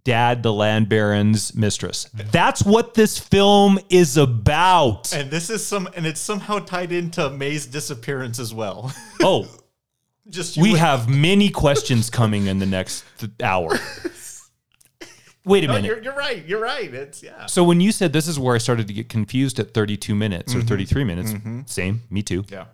dad, 0.10 0.41
the 0.41 0.51
land 0.51 0.89
baron's 0.89 1.53
mistress? 1.55 2.10
That's 2.32 2.64
what 2.64 2.95
this 2.95 3.20
film 3.20 3.78
is 3.89 4.18
about. 4.18 5.14
And 5.14 5.30
this 5.30 5.51
is 5.51 5.66
some, 5.66 5.88
and 5.95 6.07
it's 6.07 6.20
somehow 6.20 6.57
tied 6.57 6.91
into 6.91 7.30
Mae's 7.30 7.68
disappearance 7.68 8.39
as 8.39 8.53
well. 8.53 8.91
Oh, 9.22 9.47
Just 10.30 10.57
we 10.57 10.74
wait- 10.74 10.80
have 10.80 11.10
many 11.10 11.49
questions 11.49 12.10
coming 12.10 12.47
in 12.47 12.57
the 12.60 12.66
next 12.66 13.03
th- 13.18 13.34
hour. 13.43 13.78
Wait 15.45 15.64
a 15.66 15.68
No, 15.68 15.74
minute. 15.74 15.88
you're, 15.88 16.01
you're 16.03 16.16
right. 16.16 16.45
You're 16.45 16.62
right. 16.62 16.93
It's 16.93 17.22
yeah. 17.22 17.45
So 17.47 17.64
when 17.64 17.82
you 17.82 17.91
said 17.91 18.14
this 18.14 18.28
is 18.28 18.39
where 18.39 18.55
I 18.55 18.60
started 18.60 18.88
to 18.88 18.93
get 18.93 19.10
confused 19.10 19.60
at 19.60 19.74
32 19.74 20.16
minutes 20.16 20.55
or 20.55 20.60
mm-hmm. 20.60 20.68
33 20.68 21.03
minutes, 21.03 21.34
mm-hmm. 21.34 21.62
same, 21.66 22.01
me 22.10 22.22
too. 22.24 22.45
Yeah. 22.49 22.66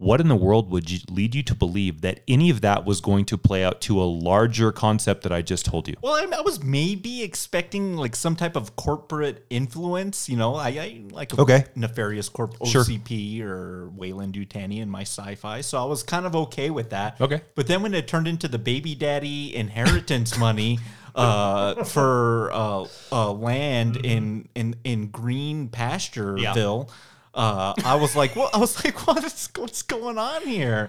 What 0.00 0.20
in 0.20 0.28
the 0.28 0.36
world 0.36 0.70
would 0.70 0.88
you, 0.88 1.00
lead 1.10 1.34
you 1.34 1.42
to 1.42 1.56
believe 1.56 2.02
that 2.02 2.20
any 2.28 2.50
of 2.50 2.60
that 2.60 2.84
was 2.84 3.00
going 3.00 3.24
to 3.26 3.36
play 3.36 3.64
out 3.64 3.80
to 3.82 4.00
a 4.00 4.04
larger 4.04 4.70
concept 4.70 5.24
that 5.24 5.32
I 5.32 5.42
just 5.42 5.66
told 5.66 5.88
you? 5.88 5.94
Well, 6.00 6.14
I, 6.14 6.36
I 6.38 6.40
was 6.40 6.62
maybe 6.62 7.24
expecting 7.24 7.96
like 7.96 8.14
some 8.14 8.36
type 8.36 8.54
of 8.54 8.76
corporate 8.76 9.44
influence. 9.50 10.28
You 10.28 10.36
know, 10.36 10.54
I, 10.54 10.68
I 10.68 11.00
like 11.10 11.32
a 11.32 11.40
Okay. 11.40 11.64
nefarious 11.74 12.28
corp 12.28 12.54
Sure. 12.64 12.84
OCP 12.84 13.42
or 13.42 13.88
Weyland-Yutani 13.88 14.78
in 14.80 14.88
my 14.88 15.02
sci-fi, 15.02 15.62
so 15.62 15.82
I 15.82 15.84
was 15.84 16.04
kind 16.04 16.26
of 16.26 16.36
okay 16.36 16.70
with 16.70 16.90
that. 16.90 17.20
Okay. 17.20 17.40
but 17.56 17.66
then 17.66 17.82
when 17.82 17.92
it 17.92 18.06
turned 18.06 18.28
into 18.28 18.46
the 18.46 18.58
baby 18.58 18.94
daddy 18.94 19.54
inheritance 19.56 20.38
money 20.38 20.78
uh, 21.16 21.82
for 21.82 22.52
uh, 22.52 22.86
uh, 23.10 23.32
land 23.32 23.96
in 24.06 24.48
in 24.54 24.76
in 24.84 25.08
green 25.08 25.68
pastureville, 25.68 26.88
uh, 27.34 27.74
I 27.84 27.96
was 27.96 28.16
like, 28.16 28.36
well, 28.36 28.50
I 28.52 28.58
was 28.58 28.84
like, 28.84 29.06
what 29.06 29.22
is 29.24 29.48
what's 29.56 29.82
going 29.82 30.18
on 30.18 30.42
here? 30.42 30.88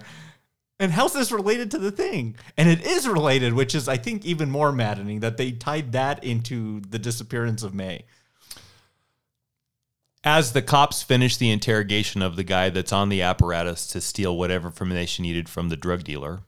And 0.78 0.92
how's 0.92 1.12
this 1.12 1.30
related 1.30 1.70
to 1.72 1.78
the 1.78 1.90
thing? 1.90 2.36
And 2.56 2.68
it 2.68 2.86
is 2.86 3.06
related, 3.06 3.52
which 3.52 3.74
is, 3.74 3.86
I 3.86 3.98
think, 3.98 4.24
even 4.24 4.50
more 4.50 4.72
maddening 4.72 5.20
that 5.20 5.36
they 5.36 5.52
tied 5.52 5.92
that 5.92 6.24
into 6.24 6.80
the 6.80 6.98
disappearance 6.98 7.62
of 7.62 7.74
Mae. 7.74 8.06
As 10.24 10.52
the 10.52 10.62
cops 10.62 11.02
finish 11.02 11.36
the 11.36 11.50
interrogation 11.50 12.22
of 12.22 12.36
the 12.36 12.44
guy 12.44 12.70
that's 12.70 12.94
on 12.94 13.10
the 13.10 13.20
apparatus 13.20 13.86
to 13.88 14.00
steal 14.00 14.36
whatever 14.36 14.68
information 14.68 15.22
needed 15.22 15.50
from 15.50 15.68
the 15.68 15.76
drug 15.76 16.02
dealer, 16.04 16.40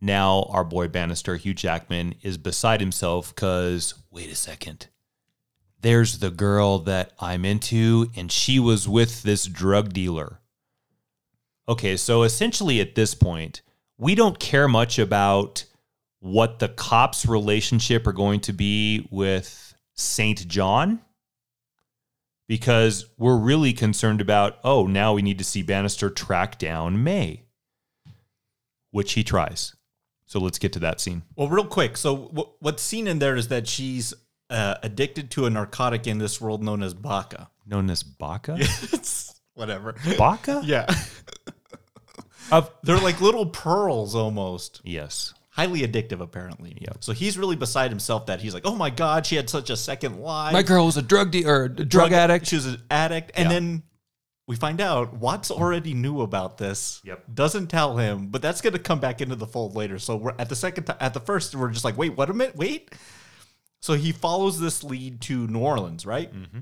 now 0.00 0.44
our 0.50 0.64
boy 0.64 0.88
Bannister, 0.88 1.36
Hugh 1.36 1.54
Jackman, 1.54 2.14
is 2.22 2.38
beside 2.38 2.80
himself 2.80 3.34
because, 3.34 3.94
wait 4.10 4.30
a 4.30 4.34
second, 4.34 4.88
there's 5.84 6.18
the 6.18 6.30
girl 6.30 6.78
that 6.78 7.12
I'm 7.20 7.44
into, 7.44 8.10
and 8.16 8.32
she 8.32 8.58
was 8.58 8.88
with 8.88 9.22
this 9.22 9.44
drug 9.44 9.92
dealer. 9.92 10.40
Okay, 11.68 11.98
so 11.98 12.22
essentially 12.22 12.80
at 12.80 12.94
this 12.94 13.14
point, 13.14 13.60
we 13.98 14.14
don't 14.14 14.38
care 14.38 14.66
much 14.66 14.98
about 14.98 15.66
what 16.20 16.58
the 16.58 16.70
cops' 16.70 17.26
relationship 17.26 18.06
are 18.06 18.14
going 18.14 18.40
to 18.40 18.52
be 18.54 19.06
with 19.10 19.74
St. 19.92 20.48
John 20.48 21.02
because 22.48 23.04
we're 23.18 23.36
really 23.36 23.74
concerned 23.74 24.22
about, 24.22 24.56
oh, 24.64 24.86
now 24.86 25.12
we 25.12 25.20
need 25.20 25.36
to 25.36 25.44
see 25.44 25.62
Bannister 25.62 26.08
track 26.08 26.58
down 26.58 27.04
Mae, 27.04 27.44
which 28.90 29.12
he 29.12 29.22
tries. 29.22 29.76
So 30.24 30.40
let's 30.40 30.58
get 30.58 30.72
to 30.72 30.78
that 30.78 30.98
scene. 30.98 31.24
Well, 31.36 31.48
real 31.48 31.66
quick. 31.66 31.98
So, 31.98 32.28
w- 32.28 32.48
what's 32.60 32.82
seen 32.82 33.06
in 33.06 33.18
there 33.18 33.36
is 33.36 33.48
that 33.48 33.68
she's 33.68 34.14
uh, 34.50 34.76
addicted 34.82 35.30
to 35.32 35.46
a 35.46 35.50
narcotic 35.50 36.06
in 36.06 36.18
this 36.18 36.40
world 36.40 36.62
known 36.62 36.82
as 36.82 36.94
baca. 36.94 37.48
Known 37.66 37.88
as 37.90 38.02
Baca? 38.02 38.56
it's 38.58 39.40
whatever. 39.54 39.94
Baca? 40.18 40.60
Yeah. 40.64 40.84
Of, 42.52 42.70
They're 42.82 42.98
like 42.98 43.20
little 43.20 43.46
pearls 43.46 44.14
almost. 44.14 44.80
yes. 44.84 45.34
Highly 45.50 45.82
addictive, 45.82 46.20
apparently. 46.20 46.76
Yeah. 46.80 46.94
So 46.98 47.12
he's 47.12 47.38
really 47.38 47.54
beside 47.54 47.92
himself 47.92 48.26
that 48.26 48.40
he's 48.40 48.52
like, 48.54 48.66
oh 48.66 48.74
my 48.74 48.90
God, 48.90 49.24
she 49.24 49.36
had 49.36 49.48
such 49.48 49.70
a 49.70 49.76
second 49.76 50.18
life. 50.18 50.52
My 50.52 50.64
girl 50.64 50.84
was 50.86 50.96
a 50.96 51.02
drug 51.02 51.30
dealer, 51.30 51.68
drug, 51.68 52.12
addict. 52.12 52.46
She 52.46 52.56
was 52.56 52.66
an 52.66 52.82
addict. 52.90 53.30
And 53.36 53.44
Yeah. 53.44 53.48
then 53.54 53.82
we 54.48 54.56
find 54.56 54.80
out 54.80 55.14
Watts 55.14 55.52
already 55.52 55.94
knew 55.94 56.22
about 56.22 56.58
this. 56.58 57.00
Yep. 57.04 57.22
Doesn't 57.32 57.68
tell 57.68 57.96
him, 57.96 58.26
but 58.30 58.42
that's 58.42 58.62
going 58.62 58.72
to 58.72 58.80
come 58.80 58.98
back 58.98 59.20
into 59.20 59.36
the 59.36 59.46
fold 59.46 59.76
later. 59.76 60.00
So 60.00 60.16
we're 60.16 60.34
at 60.40 60.48
the 60.48 60.56
second, 60.56 60.84
ti- 60.84 60.92
at 60.98 61.14
the 61.14 61.20
first, 61.20 61.54
we're 61.54 61.70
just 61.70 61.84
like, 61.84 61.96
wait, 61.96 62.16
what 62.16 62.28
a 62.30 62.34
minute, 62.34 62.56
wait. 62.56 62.90
So 63.84 63.92
he 63.92 64.12
follows 64.12 64.58
this 64.58 64.82
lead 64.82 65.20
to 65.28 65.46
New 65.46 65.58
Orleans, 65.58 66.06
right? 66.06 66.32
Mm-hmm. 66.34 66.60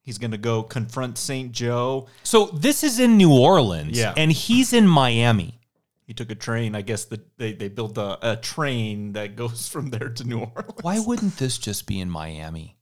He's 0.00 0.18
going 0.18 0.32
to 0.32 0.38
go 0.38 0.64
confront 0.64 1.16
St. 1.16 1.52
Joe. 1.52 2.08
So 2.24 2.46
this 2.46 2.82
is 2.82 2.98
in 2.98 3.16
New 3.16 3.32
Orleans, 3.32 3.96
Yeah. 3.96 4.12
and 4.16 4.32
he's 4.32 4.72
in 4.72 4.88
Miami. 4.88 5.60
he 6.04 6.12
took 6.12 6.32
a 6.32 6.34
train. 6.34 6.74
I 6.74 6.82
guess 6.82 7.04
that 7.04 7.38
they 7.38 7.52
they 7.52 7.68
built 7.68 7.96
a, 7.96 8.32
a 8.32 8.36
train 8.36 9.12
that 9.12 9.36
goes 9.36 9.68
from 9.74 9.90
there 9.90 10.08
to 10.08 10.24
New 10.24 10.40
Orleans. 10.40 10.80
Why 10.82 10.98
wouldn't 10.98 11.36
this 11.36 11.58
just 11.58 11.86
be 11.86 12.00
in 12.00 12.10
Miami? 12.10 12.76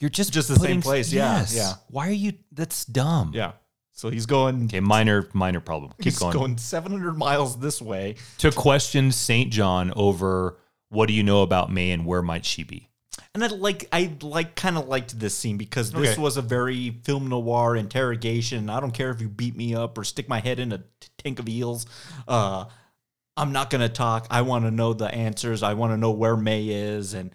You're 0.00 0.10
just 0.10 0.32
Just 0.32 0.48
the 0.48 0.56
same 0.56 0.82
place, 0.82 1.12
yeah, 1.12 1.46
yeah. 1.52 1.74
Why 1.90 2.08
are 2.08 2.20
you? 2.24 2.32
That's 2.50 2.84
dumb. 2.84 3.30
Yeah. 3.32 3.52
So 3.92 4.10
he's 4.10 4.26
going. 4.26 4.64
Okay, 4.64 4.80
minor 4.80 5.28
minor 5.34 5.60
problem. 5.60 5.92
Keep 5.98 6.04
he's 6.04 6.18
going. 6.18 6.32
going 6.32 6.58
700 6.58 7.16
miles 7.16 7.60
this 7.60 7.80
way. 7.80 8.16
To 8.38 8.50
question 8.50 9.12
Saint 9.12 9.52
John 9.52 9.92
over 9.94 10.58
what 10.88 11.06
do 11.06 11.12
you 11.14 11.22
know 11.22 11.42
about 11.42 11.70
Mae 11.72 11.90
and 11.90 12.06
where 12.06 12.22
might 12.22 12.44
she 12.44 12.62
be? 12.64 12.88
And 13.34 13.44
I 13.44 13.48
like 13.48 13.88
I 13.92 14.16
like 14.22 14.54
kind 14.56 14.78
of 14.78 14.88
liked 14.88 15.18
this 15.18 15.34
scene 15.36 15.56
because 15.58 15.92
this 15.92 16.12
Okay. 16.12 16.20
was 16.20 16.36
a 16.36 16.42
very 16.42 16.90
film 17.04 17.28
noir 17.28 17.76
interrogation. 17.76 18.70
I 18.70 18.80
don't 18.80 18.92
care 18.92 19.10
if 19.10 19.20
you 19.20 19.28
beat 19.28 19.56
me 19.56 19.74
up 19.74 19.98
or 19.98 20.04
stick 20.04 20.28
my 20.28 20.40
head 20.40 20.58
in 20.58 20.72
a 20.72 20.78
t- 20.78 20.84
tank 21.18 21.38
of 21.38 21.48
eels. 21.48 21.86
Uh, 22.26 22.64
I'm 23.36 23.52
not 23.52 23.70
gonna 23.70 23.88
talk. 23.88 24.26
I 24.30 24.42
want 24.42 24.64
to 24.64 24.70
know 24.70 24.92
the 24.94 25.12
answers. 25.12 25.62
I 25.62 25.74
want 25.74 25.92
to 25.92 25.96
know 25.96 26.10
where 26.10 26.36
Mae 26.36 26.68
is, 26.68 27.12
and 27.14 27.30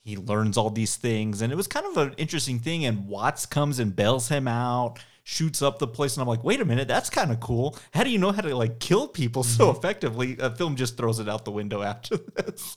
he 0.00 0.16
learns 0.16 0.56
all 0.56 0.70
these 0.70 0.96
things. 0.96 1.40
And 1.42 1.52
it 1.52 1.56
was 1.56 1.66
kind 1.66 1.86
of 1.86 1.96
an 1.96 2.14
interesting 2.16 2.58
thing. 2.58 2.84
And 2.84 3.06
Watts 3.06 3.46
comes 3.46 3.78
and 3.78 3.94
bails 3.94 4.28
him 4.28 4.48
out, 4.48 4.98
shoots 5.28 5.60
up 5.60 5.80
the 5.80 5.88
place, 5.88 6.16
and 6.16 6.22
I'm 6.22 6.28
like, 6.28 6.44
wait 6.44 6.60
a 6.60 6.64
minute, 6.64 6.86
that's 6.86 7.10
kind 7.10 7.32
of 7.32 7.40
cool. 7.40 7.76
How 7.92 8.04
do 8.04 8.10
you 8.10 8.18
know 8.18 8.30
how 8.30 8.42
to 8.42 8.54
like 8.54 8.78
kill 8.78 9.08
people 9.08 9.42
so 9.42 9.70
effectively? 9.70 10.36
A 10.38 10.52
film 10.52 10.76
just 10.76 10.96
throws 10.96 11.18
it 11.18 11.28
out 11.28 11.44
the 11.44 11.50
window 11.50 11.82
after 11.82 12.16
this. 12.36 12.76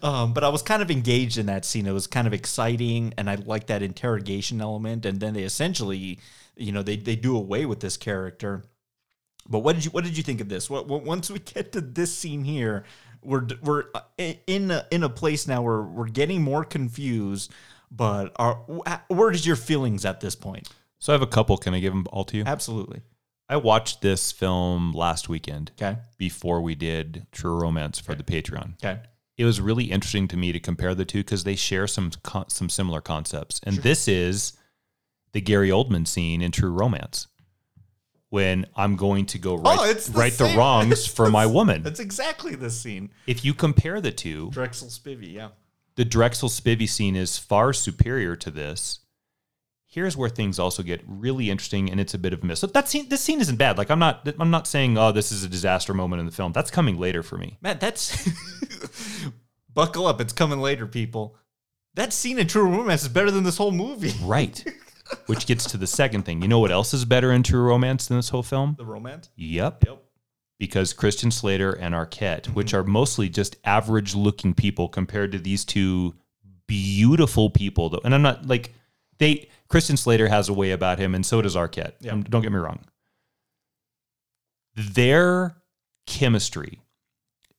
Um, 0.00 0.32
but 0.32 0.44
I 0.44 0.48
was 0.48 0.62
kind 0.62 0.80
of 0.80 0.92
engaged 0.92 1.38
in 1.38 1.46
that 1.46 1.64
scene. 1.64 1.88
It 1.88 1.92
was 1.92 2.06
kind 2.06 2.28
of 2.28 2.32
exciting, 2.32 3.14
and 3.18 3.28
I 3.28 3.34
like 3.34 3.66
that 3.66 3.82
interrogation 3.82 4.60
element. 4.60 5.06
And 5.06 5.18
then 5.18 5.34
they 5.34 5.42
essentially, 5.42 6.20
you 6.56 6.70
know, 6.70 6.82
they 6.82 6.96
they 6.96 7.16
do 7.16 7.36
away 7.36 7.66
with 7.66 7.80
this 7.80 7.96
character. 7.96 8.62
But 9.48 9.60
what 9.60 9.74
did 9.74 9.84
you 9.84 9.90
what 9.90 10.04
did 10.04 10.16
you 10.16 10.22
think 10.22 10.40
of 10.40 10.48
this? 10.48 10.70
What, 10.70 10.86
what 10.86 11.02
once 11.02 11.32
we 11.32 11.38
get 11.54 11.72
to 11.72 11.80
this 11.80 12.16
scene 12.16 12.44
here, 12.44 12.84
we're 13.24 13.48
we're 13.60 13.86
uh, 13.92 14.02
in 14.46 14.70
a, 14.70 14.86
in 14.92 15.02
a 15.02 15.08
place 15.08 15.48
now 15.48 15.62
where 15.62 15.82
we're 15.82 16.06
getting 16.06 16.42
more 16.42 16.62
confused. 16.62 17.52
But 17.90 18.36
are 18.36 18.54
where 19.08 19.32
is 19.32 19.44
your 19.44 19.56
feelings 19.56 20.04
at 20.04 20.20
this 20.20 20.36
point? 20.36 20.68
So 20.98 21.12
I 21.12 21.14
have 21.14 21.22
a 21.22 21.26
couple. 21.26 21.56
Can 21.56 21.74
I 21.74 21.80
give 21.80 21.92
them 21.92 22.06
all 22.12 22.24
to 22.24 22.36
you? 22.36 22.44
Absolutely. 22.46 23.02
I 23.48 23.56
watched 23.56 24.02
this 24.02 24.30
film 24.32 24.92
last 24.92 25.28
weekend 25.28 25.72
Okay. 25.80 25.98
before 26.18 26.60
we 26.60 26.74
did 26.74 27.26
True 27.32 27.58
Romance 27.58 27.98
for 27.98 28.14
the 28.14 28.22
Patreon. 28.24 28.74
Okay. 28.84 29.00
It 29.36 29.44
was 29.44 29.60
really 29.60 29.84
interesting 29.84 30.28
to 30.28 30.36
me 30.36 30.52
to 30.52 30.58
compare 30.60 30.94
the 30.94 31.04
two 31.04 31.20
because 31.20 31.44
they 31.44 31.54
share 31.56 31.86
some 31.86 32.10
con- 32.22 32.50
some 32.50 32.68
similar 32.68 33.00
concepts. 33.00 33.60
And 33.62 33.76
this 33.78 34.08
is 34.08 34.52
the 35.32 35.40
Gary 35.40 35.68
Oldman 35.70 36.06
scene 36.06 36.42
in 36.42 36.50
True 36.52 36.72
Romance 36.72 37.28
when 38.30 38.66
I'm 38.76 38.96
going 38.96 39.24
to 39.26 39.38
go 39.38 39.54
right, 39.56 39.78
Oh, 39.80 39.84
it's 39.88 40.08
the 40.08 40.18
right 40.18 40.32
the 40.32 40.44
wrongs 40.58 41.06
for 41.06 41.30
my 41.30 41.46
woman. 41.46 41.82
That's 41.82 42.00
exactly 42.00 42.54
the 42.56 42.68
scene. 42.70 43.10
If 43.26 43.44
you 43.44 43.54
compare 43.54 44.00
the 44.02 44.12
two, 44.12 44.50
Drexel 44.50 44.88
Spivey. 44.88 45.32
Yeah. 45.32 45.48
the 45.94 46.04
Drexel 46.04 46.48
Spivey 46.50 46.88
scene 46.88 47.16
is 47.16 47.38
far 47.38 47.72
superior 47.72 48.36
to 48.36 48.50
this. 48.50 48.98
Here's 49.98 50.16
where 50.16 50.28
things 50.28 50.60
also 50.60 50.84
get 50.84 51.02
really 51.08 51.50
interesting, 51.50 51.90
and 51.90 51.98
it's 51.98 52.14
a 52.14 52.18
bit 52.18 52.32
of 52.32 52.44
a 52.44 52.46
miss. 52.46 52.60
So 52.60 52.68
that 52.68 52.88
scene, 52.88 53.08
this 53.08 53.20
scene 53.20 53.40
isn't 53.40 53.56
bad. 53.56 53.78
Like 53.78 53.90
I'm 53.90 53.98
not, 53.98 54.32
I'm 54.38 54.52
not 54.52 54.68
saying, 54.68 54.96
oh, 54.96 55.10
this 55.10 55.32
is 55.32 55.42
a 55.42 55.48
disaster 55.48 55.92
moment 55.92 56.20
in 56.20 56.26
the 56.26 56.30
film. 56.30 56.52
That's 56.52 56.70
coming 56.70 57.00
later 57.00 57.24
for 57.24 57.36
me. 57.36 57.58
Matt, 57.60 57.80
that's 57.80 58.28
buckle 59.74 60.06
up. 60.06 60.20
It's 60.20 60.32
coming 60.32 60.60
later, 60.60 60.86
people. 60.86 61.34
That 61.94 62.12
scene 62.12 62.38
in 62.38 62.46
True 62.46 62.62
Romance 62.62 63.02
is 63.02 63.08
better 63.08 63.32
than 63.32 63.42
this 63.42 63.56
whole 63.56 63.72
movie. 63.72 64.12
Right. 64.22 64.64
Which 65.26 65.46
gets 65.48 65.68
to 65.72 65.76
the 65.76 65.88
second 65.88 66.24
thing. 66.24 66.42
You 66.42 66.48
know 66.48 66.60
what 66.60 66.70
else 66.70 66.94
is 66.94 67.04
better 67.04 67.32
in 67.32 67.42
True 67.42 67.62
Romance 67.62 68.06
than 68.06 68.18
this 68.18 68.28
whole 68.28 68.44
film? 68.44 68.76
The 68.78 68.86
romance. 68.86 69.30
Yep. 69.34 69.84
Yep. 69.84 70.00
Because 70.60 70.92
Christian 70.92 71.32
Slater 71.32 71.72
and 71.72 71.92
Arquette, 71.92 72.46
which 72.54 72.72
are 72.72 72.84
mostly 72.84 73.28
just 73.28 73.56
average 73.64 74.14
looking 74.14 74.54
people 74.54 74.88
compared 74.88 75.32
to 75.32 75.40
these 75.40 75.64
two 75.64 76.14
beautiful 76.68 77.50
people. 77.50 77.88
Though, 77.88 78.00
and 78.04 78.14
I'm 78.14 78.22
not 78.22 78.46
like 78.46 78.74
they 79.18 79.48
Christian 79.68 79.96
Slater 79.96 80.28
has 80.28 80.48
a 80.48 80.52
way 80.54 80.70
about 80.70 80.98
him, 80.98 81.14
and 81.14 81.24
so 81.24 81.42
does 81.42 81.56
Arquette. 81.56 81.92
Yeah. 82.00 82.12
Um, 82.12 82.22
Don't 82.22 82.42
get 82.42 82.52
me 82.52 82.58
wrong. 82.58 82.80
Their 84.74 85.56
chemistry 86.06 86.80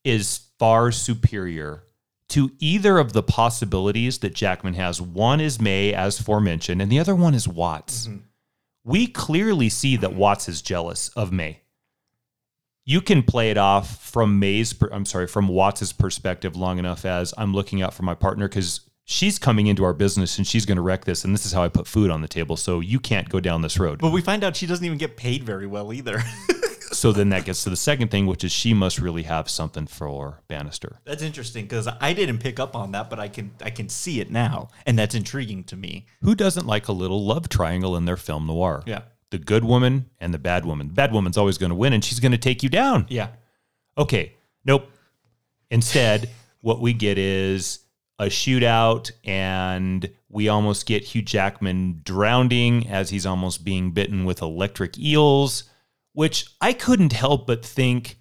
is 0.04 0.48
far 0.58 0.92
superior 0.92 1.84
to 2.30 2.52
either 2.60 2.98
of 2.98 3.14
the 3.14 3.24
possibilities 3.24 4.20
that 4.20 4.34
Jackman 4.34 4.76
has. 4.76 5.02
One 5.02 5.42
is 5.42 5.60
Mae, 5.60 5.94
as 5.94 6.20
forementioned, 6.22 6.82
and 6.82 6.92
the 6.92 7.00
other 7.00 7.16
one 7.16 7.34
is 7.34 7.48
Watts. 7.48 8.08
We 8.84 9.08
clearly 9.08 9.70
see 9.70 9.98
that 9.98 10.14
Watts 10.14 10.48
is 10.48 10.62
jealous 10.62 11.10
of 11.10 11.32
Mae. 11.32 11.62
You 12.86 13.02
can 13.02 13.22
play 13.24 13.52
it 13.52 13.58
off 13.58 14.04
from 14.04 14.40
Mae's, 14.40 14.74
I'm 14.92 15.06
sorry, 15.06 15.28
from 15.28 15.48
Watts's 15.48 15.94
perspective 15.94 16.56
long 16.56 16.80
enough 16.80 17.06
as 17.06 17.34
I'm 17.38 17.54
looking 17.54 17.82
out 17.82 17.94
for 17.94 18.04
my 18.04 18.16
partner 18.16 18.48
because 18.48 18.82
she's 19.10 19.40
coming 19.40 19.66
into 19.66 19.84
our 19.84 19.94
business 19.94 20.38
and 20.38 20.46
she's 20.46 20.66
going 20.66 20.76
to 20.76 20.82
wreck 20.82 21.04
this, 21.04 21.26
and 21.26 21.34
this 21.34 21.46
is 21.46 21.52
how 21.52 21.64
I 21.64 21.68
put 21.68 21.88
food 21.88 22.12
on 22.12 22.22
the 22.22 22.28
table. 22.28 22.56
So 22.56 22.80
you 22.80 23.00
can't 23.00 23.28
go 23.28 23.40
down 23.40 23.62
this 23.62 23.80
road. 23.80 24.00
But 24.00 24.12
we 24.12 24.22
find 24.22 24.44
out 24.44 24.56
she 24.56 24.68
doesn't 24.68 24.86
even 24.86 24.98
get 24.98 25.18
paid 25.18 25.44
very 25.44 25.68
well 25.68 25.92
either. 25.92 26.22
So 26.92 27.12
then 27.12 27.30
that 27.30 27.46
gets 27.46 27.64
to 27.66 27.70
the 27.70 27.76
second 27.76 28.10
thing, 28.10 28.26
which 28.26 28.44
is 28.44 28.52
she 28.52 28.74
must 28.74 28.98
really 28.98 29.22
have 29.24 29.48
something 29.48 29.86
for 29.86 30.42
Bannister. 30.48 31.00
that's 31.06 31.22
interesting 31.22 31.66
because 31.66 31.88
I 32.02 32.14
didn't 32.14 32.40
pick 32.40 32.60
up 32.60 32.76
on 32.76 32.94
that, 32.94 33.12
but 33.12 33.20
I 33.20 33.28
can 33.28 33.52
I 33.64 33.70
can 33.70 33.90
see 33.90 34.20
it 34.20 34.32
now, 34.32 34.70
and 34.88 34.98
that's 34.98 35.14
intriguing 35.14 35.64
to 35.66 35.78
me. 35.78 36.08
Who 36.24 36.34
doesn't 36.34 36.66
like 36.66 36.88
a 36.88 36.92
little 36.92 37.24
love 37.24 37.48
triangle 37.48 37.96
in 37.96 38.06
their 38.06 38.18
film 38.18 38.48
noir? 38.48 38.82
Yeah. 38.88 39.04
The 39.30 39.38
good 39.38 39.64
woman 39.64 40.10
and 40.20 40.34
the 40.34 40.40
bad 40.40 40.66
woman. 40.66 40.88
The 40.88 40.94
bad 40.94 41.14
woman's 41.14 41.38
always 41.38 41.60
going 41.60 41.70
to 41.70 41.76
win 41.76 41.94
and 41.94 42.04
she's 42.04 42.20
going 42.20 42.32
to 42.32 42.40
take 42.40 42.64
you 42.64 42.70
down. 42.70 43.06
Yeah. 43.08 43.30
Okay, 43.96 44.34
nope. 44.66 44.90
Instead, 45.70 46.32
what 46.62 46.82
we 46.82 46.94
get 46.94 47.20
is 47.20 47.80
a 48.20 48.26
shootout, 48.26 49.10
and 49.24 50.10
we 50.30 50.48
almost 50.50 50.86
get 50.86 51.04
Hugh 51.04 51.22
Jackman 51.22 52.02
drowning 52.04 52.88
as 52.88 53.10
he's 53.10 53.26
almost 53.26 53.64
being 53.66 53.92
bitten 53.92 54.26
with 54.26 54.42
electric 54.42 55.00
eels, 55.00 55.64
which 56.14 56.46
I 56.62 56.74
couldn't 56.74 57.14
help 57.14 57.48
but 57.48 57.66
think. 57.66 58.18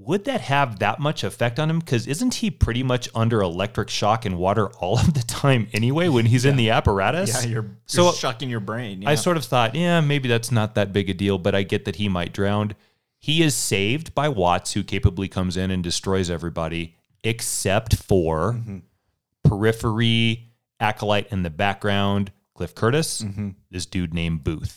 Would 0.00 0.26
that 0.26 0.42
have 0.42 0.78
that 0.78 1.00
much 1.00 1.24
effect 1.24 1.58
on 1.58 1.68
him? 1.68 1.80
Because 1.80 2.06
isn't 2.06 2.34
he 2.34 2.52
pretty 2.52 2.84
much 2.84 3.08
under 3.16 3.40
electric 3.40 3.90
shock 3.90 4.24
and 4.24 4.38
water 4.38 4.68
all 4.74 4.96
of 4.96 5.12
the 5.12 5.22
time 5.22 5.66
anyway 5.72 6.06
when 6.06 6.24
he's 6.26 6.44
in 6.44 6.54
the 6.54 6.70
apparatus? 6.70 7.42
Yeah, 7.44 7.50
you're, 7.50 7.70
So- 7.86 8.04
you're 8.04 8.12
shocking 8.12 8.48
your 8.48 8.60
brain. 8.60 9.02
I 9.08 9.16
sort 9.16 9.36
of 9.36 9.44
thought, 9.44 9.74
yeah, 9.74 10.00
maybe 10.00 10.28
that's 10.28 10.52
not 10.52 10.76
that 10.76 10.92
big 10.92 11.10
a 11.10 11.14
deal, 11.14 11.36
but 11.38 11.56
I 11.56 11.64
get 11.64 11.84
that 11.86 11.96
he 11.96 12.08
might 12.08 12.32
drown. 12.32 12.76
He 13.18 13.42
is 13.42 13.56
saved 13.56 14.14
by 14.14 14.28
Watts, 14.28 14.74
who 14.74 14.84
capably 14.84 15.26
comes 15.26 15.56
in 15.56 15.72
and 15.72 15.82
destroys 15.82 16.30
everybody, 16.30 16.94
except 17.24 17.96
for 17.96 18.52
Mm-hmm. 18.52 18.78
Periphery, 19.48 20.48
acolyte 20.80 21.28
in 21.32 21.42
the 21.42 21.50
background, 21.50 22.32
Cliff 22.54 22.74
Curtis, 22.74 23.22
Mm-hmm. 23.22 23.50
this 23.70 23.86
dude 23.86 24.14
named 24.14 24.44
Boothe. 24.44 24.72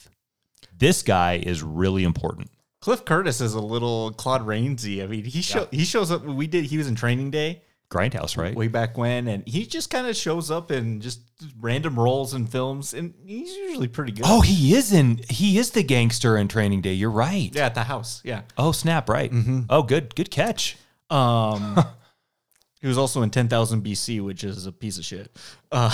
This 0.78 1.04
guy 1.04 1.42
is 1.44 1.62
really 1.64 2.04
important. 2.04 2.50
Cliff 2.80 3.06
Curtis 3.06 3.42
is 3.42 3.54
a 3.54 3.60
little 3.62 4.12
Claude 4.14 4.42
Rainsy. 4.46 5.04
I 5.04 5.08
mean, 5.08 5.24
he 5.26 5.42
show, 5.42 5.68
he 5.70 5.84
shows 5.86 6.10
up. 6.12 6.24
We 6.26 6.48
did. 6.48 6.66
He 6.66 6.78
was 6.78 6.88
in 6.88 6.96
Training 6.96 7.30
Day 7.30 7.62
Grindhouse, 7.92 8.36
right? 8.38 8.56
way 8.56 8.68
back 8.68 8.98
when, 8.98 9.28
and 9.28 9.48
he 9.48 9.68
just 9.68 9.92
kind 9.92 10.08
of 10.08 10.16
shows 10.16 10.50
up 10.50 10.72
in 10.72 11.00
just 11.02 11.20
random 11.60 12.00
roles 12.00 12.34
in 12.34 12.48
films, 12.48 12.96
and 12.96 13.14
he's 13.24 13.56
usually 13.56 13.88
pretty 13.88 14.12
good. 14.14 14.26
Oh, 14.28 14.42
he 14.42 14.74
is 14.74 14.92
in. 14.94 15.20
He 15.30 15.60
is 15.60 15.70
the 15.72 15.84
gangster 15.84 16.36
in 16.38 16.48
Training 16.48 16.82
Day. 16.82 16.94
You're 16.94 17.12
right. 17.12 17.52
yeah, 17.54 17.68
at 17.68 17.76
the 17.76 17.84
house. 17.84 18.22
Yeah. 18.24 18.42
Oh, 18.58 18.72
snap! 18.72 19.08
Right. 19.10 19.32
Mm-hmm. 19.32 19.62
Oh, 19.70 19.84
good. 19.84 20.16
Good 20.16 20.32
catch. 20.32 20.78
Um, 21.12 21.78
he 22.82 22.88
was 22.88 22.98
also 22.98 23.22
in 23.22 23.30
10,000 23.30 23.84
BC, 23.84 24.24
which 24.26 24.44
is 24.44 24.66
a 24.66 24.72
piece 24.72 24.98
of 24.98 25.06
shit. 25.06 25.36
Uh, 25.72 25.94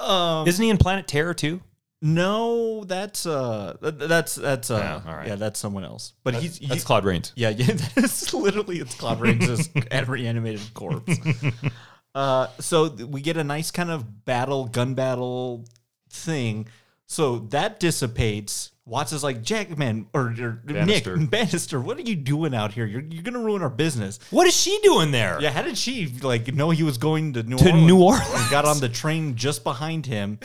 Isn't 0.46 0.62
he 0.62 0.70
in 0.70 0.78
Planet 0.78 1.06
Terror 1.06 1.34
too? 1.34 1.60
no, 2.04 2.82
that's 2.82 3.26
uh, 3.26 3.76
th- 3.80 3.94
that's 3.96 4.34
that's 4.34 4.72
uh, 4.72 5.00
all 5.06 5.14
right. 5.14 5.28
yeah, 5.28 5.36
that's 5.36 5.60
someone 5.60 5.84
else. 5.84 6.14
But 6.24 6.34
he's 6.34 6.58
That's 6.58 6.82
he- 6.82 6.86
Claude 6.86 7.04
Rains. 7.04 7.32
Yeah, 7.36 7.48
yeah, 7.56 7.74
that's 7.94 8.34
literally 8.34 8.78
it's 8.80 8.96
Claude 8.96 9.20
Rains' 9.20 9.70
reanimated 10.08 10.74
corpse. 10.74 11.16
Uh, 12.12 12.48
so 12.58 12.88
th- 12.88 13.08
we 13.08 13.20
get 13.20 13.36
a 13.36 13.44
nice 13.44 13.70
kind 13.70 13.88
of 13.90 14.24
battle, 14.24 14.64
gun 14.66 14.94
battle 14.94 15.64
thing. 16.10 16.66
So 17.06 17.38
that 17.50 17.78
dissipates. 17.78 18.71
Watts 18.84 19.12
is 19.12 19.22
like, 19.22 19.42
Jackman 19.42 20.08
or, 20.12 20.34
or 20.40 20.60
Bannister. 20.64 21.16
Nick 21.16 21.30
Bannister, 21.30 21.80
what 21.80 21.98
are 21.98 22.02
you 22.02 22.16
doing 22.16 22.52
out 22.52 22.72
here? 22.72 22.84
You're, 22.84 23.02
you're 23.02 23.22
gonna 23.22 23.38
ruin 23.38 23.62
our 23.62 23.70
business. 23.70 24.18
What 24.30 24.48
is 24.48 24.56
she 24.56 24.76
doing 24.82 25.12
there? 25.12 25.40
Yeah, 25.40 25.50
how 25.50 25.62
did 25.62 25.78
she 25.78 26.08
like 26.20 26.52
know 26.52 26.70
he 26.70 26.82
was 26.82 26.98
going 26.98 27.34
to 27.34 27.44
New 27.44 27.58
To 27.58 27.66
Orleans? 27.66 27.86
New 27.86 28.02
Orleans. 28.02 28.28
And 28.34 28.50
got 28.50 28.64
on 28.64 28.80
the 28.80 28.88
train 28.88 29.36
just 29.36 29.62
behind 29.62 30.06
him. 30.06 30.40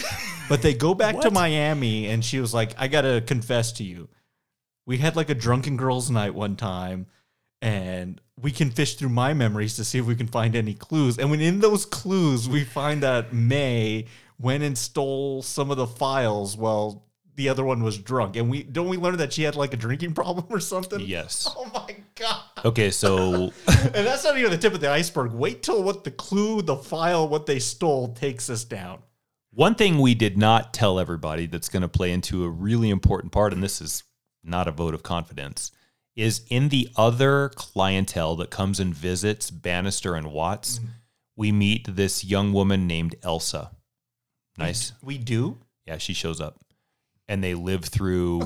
But 0.50 0.62
they 0.62 0.76
go 0.76 0.94
back 0.94 1.16
to 1.16 1.30
What? 1.30 1.34
Miami 1.34 2.08
and 2.08 2.24
she 2.24 2.40
was 2.40 2.54
like, 2.54 2.76
I 2.78 2.88
gotta 2.88 3.24
confess 3.26 3.72
to 3.74 3.84
you. 3.84 4.08
We 4.86 5.00
had 5.00 5.16
like 5.16 5.30
a 5.32 5.36
drunken 5.36 5.76
girls' 5.76 6.12
night 6.12 6.36
one 6.36 6.56
time, 6.56 7.08
and 7.62 8.22
we 8.40 8.52
can 8.52 8.70
fish 8.70 8.96
through 8.96 9.10
my 9.10 9.34
memories 9.34 9.76
to 9.78 9.84
see 9.84 9.98
if 9.98 10.06
we 10.06 10.16
can 10.16 10.28
find 10.28 10.56
any 10.56 10.76
clues. 10.76 11.18
And 11.18 11.32
when 11.32 11.42
in 11.42 11.60
those 11.60 11.86
clues 11.86 12.48
we 12.48 12.64
find 12.64 13.02
that 13.02 13.34
Mae 13.34 14.06
went 14.40 14.64
and 14.64 14.78
stole 14.78 15.42
some 15.42 15.72
of 15.72 15.78
the 15.78 15.88
files 15.88 16.56
while 16.56 17.07
the 17.38 17.48
other 17.50 17.64
one 17.64 17.84
was 17.84 17.98
drunk. 17.98 18.36
And 18.36 18.50
we 18.50 18.64
don't 18.64 18.90
we 18.90 18.98
learn 18.98 19.18
that 19.18 19.32
she 19.32 19.44
had 19.44 19.56
like 19.56 19.74
a 19.74 19.78
drinking 19.78 20.14
problem 20.14 20.48
or 20.50 20.60
something? 20.60 21.00
Yes. 21.00 21.48
Oh 21.58 21.72
my 21.74 21.96
god. 22.16 22.66
Okay, 22.66 22.92
so 22.92 23.52
And 23.68 24.06
that's 24.06 24.24
not 24.24 24.38
even 24.38 24.52
the 24.52 24.58
tip 24.58 24.74
of 24.74 24.82
the 24.82 24.90
iceberg. 24.90 25.32
Wait 25.32 25.62
till 25.62 25.84
what 25.84 26.04
the 26.04 26.12
clue, 26.12 26.62
the 26.62 26.76
file, 26.76 27.28
what 27.28 27.46
they 27.46 27.60
stole 27.60 28.14
takes 28.14 28.50
us 28.50 28.64
down. 28.64 29.00
one 29.52 29.76
thing 29.76 30.00
we 30.00 30.16
did 30.16 30.38
not 30.38 30.74
tell 30.74 31.00
everybody 31.00 31.46
that's 31.46 31.70
going 31.70 31.82
to 31.82 31.88
play 31.88 32.12
into 32.12 32.44
a 32.44 32.50
really 32.50 32.90
important 32.90 33.32
part, 33.32 33.54
and 33.54 33.62
this 33.64 33.82
is 33.82 34.04
not 34.44 34.68
a 34.68 34.72
vote 34.72 34.94
of 34.94 35.04
confidence, 35.04 35.72
is 36.16 36.42
in 36.50 36.70
the 36.70 36.90
other 36.96 37.50
clientele 37.56 38.36
that 38.38 38.50
comes 38.50 38.80
and 38.80 38.94
visits 38.96 39.52
Bannister 39.52 40.16
and 40.16 40.32
Watts, 40.32 40.80
mm-hmm. 40.80 40.88
we 41.36 41.52
meet 41.52 41.96
this 41.96 42.24
young 42.24 42.52
woman 42.52 42.88
named 42.88 43.16
Elsa. 43.22 43.72
Nice. 44.58 44.94
We 45.04 45.20
do? 45.20 45.60
Yeah, 45.86 46.00
she 46.00 46.14
shows 46.14 46.42
up. 46.42 46.60
And 47.28 47.44
they 47.44 47.54
live 47.54 47.86
through 47.86 48.42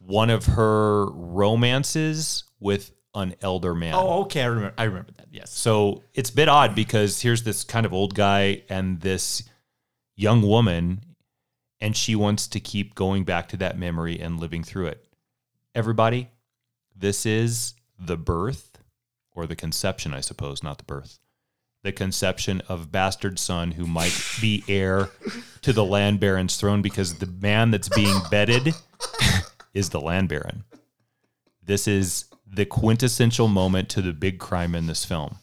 one 0.00 0.30
of 0.30 0.46
her 0.46 1.06
romances 1.06 2.44
with 2.60 2.92
an 3.14 3.34
elder 3.40 3.74
man. 3.74 3.94
Oh, 3.94 4.22
okay. 4.22 4.42
I 4.42 4.46
remember 4.46 4.74
I 4.76 4.84
remember 4.84 5.12
that. 5.16 5.28
Yes. 5.30 5.50
So 5.50 6.02
it's 6.14 6.30
a 6.30 6.34
bit 6.34 6.48
odd 6.48 6.74
because 6.74 7.20
here's 7.20 7.42
this 7.42 7.64
kind 7.64 7.86
of 7.86 7.92
old 7.92 8.14
guy 8.14 8.62
and 8.68 9.00
this 9.00 9.42
young 10.14 10.42
woman, 10.42 11.00
and 11.80 11.96
she 11.96 12.14
wants 12.14 12.46
to 12.48 12.60
keep 12.60 12.94
going 12.94 13.24
back 13.24 13.48
to 13.48 13.56
that 13.58 13.78
memory 13.78 14.20
and 14.20 14.38
living 14.38 14.62
through 14.62 14.86
it. 14.86 15.06
Everybody, 15.74 16.30
this 16.94 17.26
is 17.26 17.74
the 17.98 18.16
birth 18.16 18.78
or 19.34 19.46
the 19.46 19.56
conception, 19.56 20.14
I 20.14 20.20
suppose, 20.20 20.62
not 20.62 20.78
the 20.78 20.84
birth. 20.84 21.18
The 21.86 21.92
conception 21.92 22.62
of 22.68 22.90
bastard 22.90 23.38
son 23.38 23.70
who 23.70 23.86
might 23.86 24.12
be 24.40 24.64
heir 24.66 25.08
to 25.62 25.72
the 25.72 25.84
land 25.84 26.18
baron's 26.18 26.56
throne 26.56 26.82
because 26.82 27.18
the 27.18 27.28
man 27.28 27.70
that's 27.70 27.88
being 27.88 28.18
bedded 28.28 28.74
is 29.72 29.90
the 29.90 30.00
land 30.00 30.28
baron. 30.28 30.64
This 31.62 31.86
is 31.86 32.24
the 32.44 32.64
quintessential 32.64 33.46
moment 33.46 33.88
to 33.90 34.02
the 34.02 34.12
big 34.12 34.40
crime 34.40 34.74
in 34.74 34.88
this 34.88 35.04
film. 35.04 35.36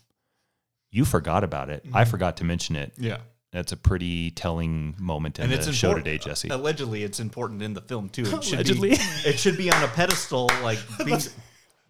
You 0.91 1.05
forgot 1.05 1.45
about 1.45 1.69
it. 1.69 1.85
I 1.93 2.01
mm-hmm. 2.01 2.11
forgot 2.11 2.35
to 2.37 2.43
mention 2.43 2.75
it. 2.75 2.91
Yeah. 2.97 3.19
That's 3.53 3.71
a 3.71 3.77
pretty 3.77 4.31
telling 4.31 4.95
moment 4.99 5.39
in 5.39 5.49
the 5.49 5.71
show 5.71 5.93
today, 5.93 6.17
Jesse. 6.17 6.49
Allegedly, 6.49 7.03
it's 7.03 7.21
important 7.21 7.61
in 7.61 7.73
the 7.73 7.79
film 7.79 8.09
too. 8.09 8.23
It 8.23 8.43
should 8.43 8.55
Allegedly? 8.55 8.89
be, 8.89 8.95
it 8.95 9.39
should 9.39 9.55
be 9.55 9.71
on 9.71 9.81
a 9.81 9.87
pedestal, 9.87 10.49
like 10.61 10.79
being, 11.05 11.21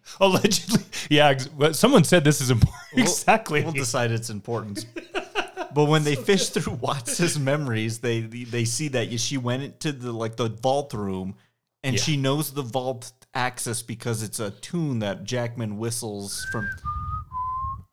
Allegedly, 0.19 0.83
yeah. 1.09 1.37
Someone 1.71 2.03
said 2.03 2.23
this 2.23 2.41
is 2.41 2.49
important. 2.49 2.81
exactly. 2.93 3.63
We'll 3.63 3.71
decide 3.71 4.11
its 4.11 4.29
importance. 4.29 4.85
but 5.73 5.85
when 5.85 6.03
they 6.03 6.15
fish 6.15 6.49
through 6.49 6.73
Watts's 6.73 7.39
memories, 7.39 7.99
they 7.99 8.21
they 8.21 8.65
see 8.65 8.89
that 8.89 9.17
she 9.19 9.37
went 9.37 9.63
into 9.63 9.91
the 9.91 10.11
like 10.11 10.35
the 10.35 10.49
vault 10.49 10.93
room, 10.93 11.35
and 11.83 11.95
Yeah. 11.95 12.01
she 12.01 12.17
knows 12.17 12.53
the 12.53 12.61
vault 12.61 13.11
access 13.33 13.81
because 13.81 14.23
it's 14.23 14.39
a 14.39 14.51
tune 14.51 14.99
that 14.99 15.23
Jackman 15.23 15.77
whistles 15.77 16.45
from. 16.51 16.67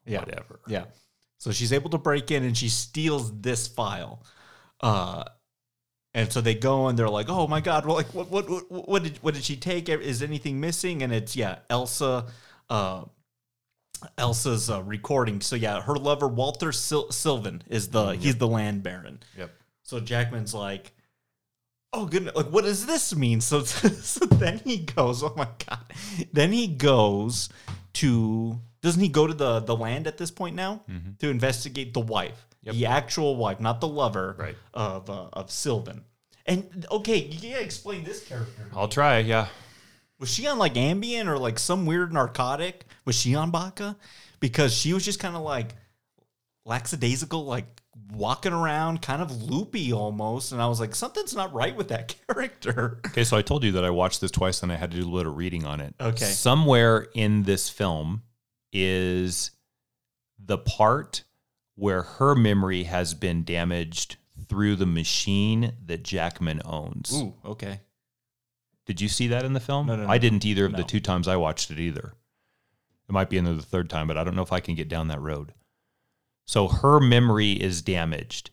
Yeah. 0.04 0.20
Whatever. 0.20 0.60
Yeah. 0.66 0.84
So 1.38 1.52
she's 1.52 1.72
able 1.72 1.90
to 1.90 1.98
break 1.98 2.30
in 2.30 2.44
and 2.44 2.56
she 2.56 2.68
steals 2.68 3.32
this 3.40 3.66
file. 3.68 4.24
Uh 4.80 5.24
and 6.14 6.32
so 6.32 6.40
they 6.40 6.54
go 6.54 6.88
and 6.88 6.98
they're 6.98 7.08
like, 7.08 7.28
"Oh 7.28 7.46
my 7.46 7.60
god, 7.60 7.86
well, 7.86 7.96
like 7.96 8.12
what 8.14 8.30
what 8.30 8.48
what, 8.48 8.88
what 8.88 9.02
did 9.02 9.18
what 9.18 9.34
did 9.34 9.44
she 9.44 9.56
take? 9.56 9.88
Is 9.88 10.22
anything 10.22 10.60
missing?" 10.60 11.02
And 11.02 11.12
it's 11.12 11.36
yeah, 11.36 11.60
Elsa 11.68 12.26
uh 12.68 13.04
Elsa's 14.16 14.70
uh, 14.70 14.82
recording. 14.82 15.40
So 15.40 15.56
yeah, 15.56 15.80
her 15.82 15.96
lover 15.96 16.28
Walter 16.28 16.72
Sil- 16.72 17.12
Sylvan 17.12 17.62
is 17.68 17.88
the 17.88 18.12
he's 18.12 18.36
the 18.36 18.48
land 18.48 18.82
baron. 18.82 19.20
Yep. 19.36 19.50
So 19.82 20.00
Jackman's 20.00 20.54
like, 20.54 20.92
"Oh 21.92 22.06
goodness, 22.06 22.34
like 22.34 22.46
what 22.46 22.64
does 22.64 22.86
this 22.86 23.14
mean?" 23.14 23.40
So, 23.40 23.62
so 23.64 24.24
then 24.26 24.58
he 24.64 24.78
goes, 24.78 25.22
"Oh 25.22 25.34
my 25.36 25.48
god!" 25.68 25.84
Then 26.32 26.52
he 26.52 26.66
goes 26.66 27.48
to 27.94 28.60
doesn't 28.82 29.02
he 29.02 29.08
go 29.08 29.26
to 29.26 29.34
the 29.34 29.60
the 29.60 29.76
land 29.76 30.06
at 30.06 30.16
this 30.16 30.30
point 30.30 30.56
now 30.56 30.82
to 31.18 31.28
investigate 31.28 31.92
the 31.92 32.00
wife, 32.00 32.46
the 32.62 32.86
actual 32.86 33.36
wife, 33.36 33.60
not 33.60 33.80
the 33.80 33.88
lover, 33.88 34.36
Right. 34.38 34.56
Of 34.74 35.08
uh, 35.10 35.28
of 35.32 35.50
Sylvan. 35.50 36.04
And 36.46 36.86
okay, 36.90 37.18
you 37.18 37.50
gotta 37.52 37.62
explain 37.62 38.04
this 38.04 38.26
character. 38.26 38.66
I'll 38.74 38.88
try. 38.88 39.18
Yeah. 39.18 39.48
Was 40.18 40.30
she 40.30 40.46
on 40.46 40.58
like 40.58 40.74
Ambien 40.74 41.26
or 41.26 41.38
like 41.38 41.58
some 41.58 41.86
weird 41.86 42.12
narcotic? 42.12 42.84
Was 43.04 43.16
she 43.16 43.34
on 43.34 43.50
Baca? 43.50 43.96
Because 44.40 44.74
she 44.74 44.92
was 44.92 45.04
just 45.04 45.20
kind 45.20 45.36
of 45.36 45.42
like 45.42 45.74
lackadaisical, 46.66 47.44
like 47.44 47.80
walking 48.12 48.52
around, 48.52 49.00
kind 49.02 49.22
of 49.22 49.42
loopy 49.42 49.92
almost. 49.92 50.52
And 50.52 50.60
I 50.60 50.66
was 50.66 50.80
like, 50.80 50.94
something's 50.94 51.34
not 51.34 51.52
right 51.52 51.74
with 51.74 51.88
that 51.88 52.14
character. 52.28 53.00
Okay, 53.06 53.24
so 53.24 53.36
I 53.36 53.42
told 53.42 53.64
you 53.64 53.72
that 53.72 53.84
I 53.84 53.90
watched 53.90 54.20
this 54.20 54.30
twice 54.30 54.62
and 54.62 54.70
I 54.72 54.76
had 54.76 54.90
to 54.90 55.00
do 55.00 55.06
a 55.06 55.08
little 55.08 55.34
reading 55.34 55.64
on 55.64 55.80
it. 55.80 55.94
Okay. 56.00 56.24
Somewhere 56.24 57.06
in 57.14 57.44
this 57.44 57.68
film 57.70 58.22
is 58.72 59.52
the 60.38 60.58
part 60.58 61.24
where 61.80 62.02
her 62.02 62.34
memory 62.34 62.82
has 62.82 63.14
been 63.14 63.42
damaged 63.42 64.16
through 64.48 64.76
the 64.76 64.84
machine 64.84 65.72
that 65.86 66.02
Jackman 66.02 66.60
owns. 66.62 67.10
Ooh, 67.14 67.32
okay. 67.42 67.80
Did 68.84 69.00
you 69.00 69.08
see 69.08 69.28
that 69.28 69.46
in 69.46 69.54
the 69.54 69.60
film? 69.60 69.86
No, 69.86 69.96
no, 69.96 70.02
no. 70.04 70.10
I 70.10 70.18
didn't 70.18 70.44
either 70.44 70.66
of 70.66 70.76
the 70.76 70.82
two 70.82 71.00
times 71.00 71.26
I 71.26 71.36
watched 71.36 71.70
it 71.70 71.78
either. 71.78 72.12
It 73.08 73.12
might 73.12 73.30
be 73.30 73.38
in 73.38 73.44
the 73.44 73.62
third 73.62 73.88
time, 73.88 74.06
but 74.06 74.18
I 74.18 74.24
don't 74.24 74.36
know 74.36 74.42
if 74.42 74.52
I 74.52 74.60
can 74.60 74.74
get 74.74 74.90
down 74.90 75.08
that 75.08 75.22
road. 75.22 75.54
So 76.44 76.68
her 76.68 77.00
memory 77.00 77.52
is 77.52 77.80
damaged, 77.80 78.50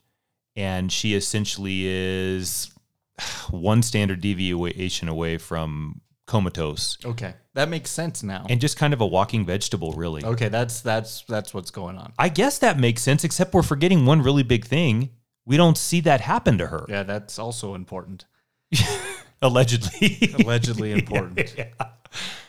and 0.55 0.89
she 0.89 1.13
essentially 1.13 1.85
is 1.85 2.71
one 3.49 3.83
standard 3.83 4.21
deviation 4.21 5.09
away 5.09 5.37
from 5.37 5.99
comatose 6.27 6.97
Okay. 7.03 7.33
That 7.55 7.69
makes 7.69 7.89
sense 7.89 8.21
now. 8.21 8.45
and 8.49 8.61
just 8.61 8.77
kind 8.77 8.93
of 8.93 9.01
a 9.01 9.07
walking 9.07 9.43
vegetable, 9.45 9.93
really. 9.93 10.23
okay, 10.23 10.49
that's 10.49 10.81
that's 10.81 11.23
that's 11.23 11.53
what's 11.55 11.71
going 11.71 11.97
on. 11.97 12.13
I 12.19 12.29
guess 12.29 12.59
that 12.59 12.77
makes 12.79 13.01
sense, 13.01 13.23
except 13.23 13.53
we're 13.55 13.63
forgetting 13.63 14.05
one 14.05 14.21
really 14.21 14.43
big 14.43 14.65
thing. 14.65 15.09
We 15.45 15.57
don't 15.57 15.77
see 15.77 16.01
that 16.01 16.21
happen 16.21 16.59
to 16.59 16.67
her, 16.67 16.85
Yeah, 16.87 17.01
that's 17.03 17.39
also 17.39 17.73
important. 17.73 18.25
allegedly. 19.41 20.33
Allegedly 20.39 20.91
important. 20.91 21.53
yeah. 21.57 21.67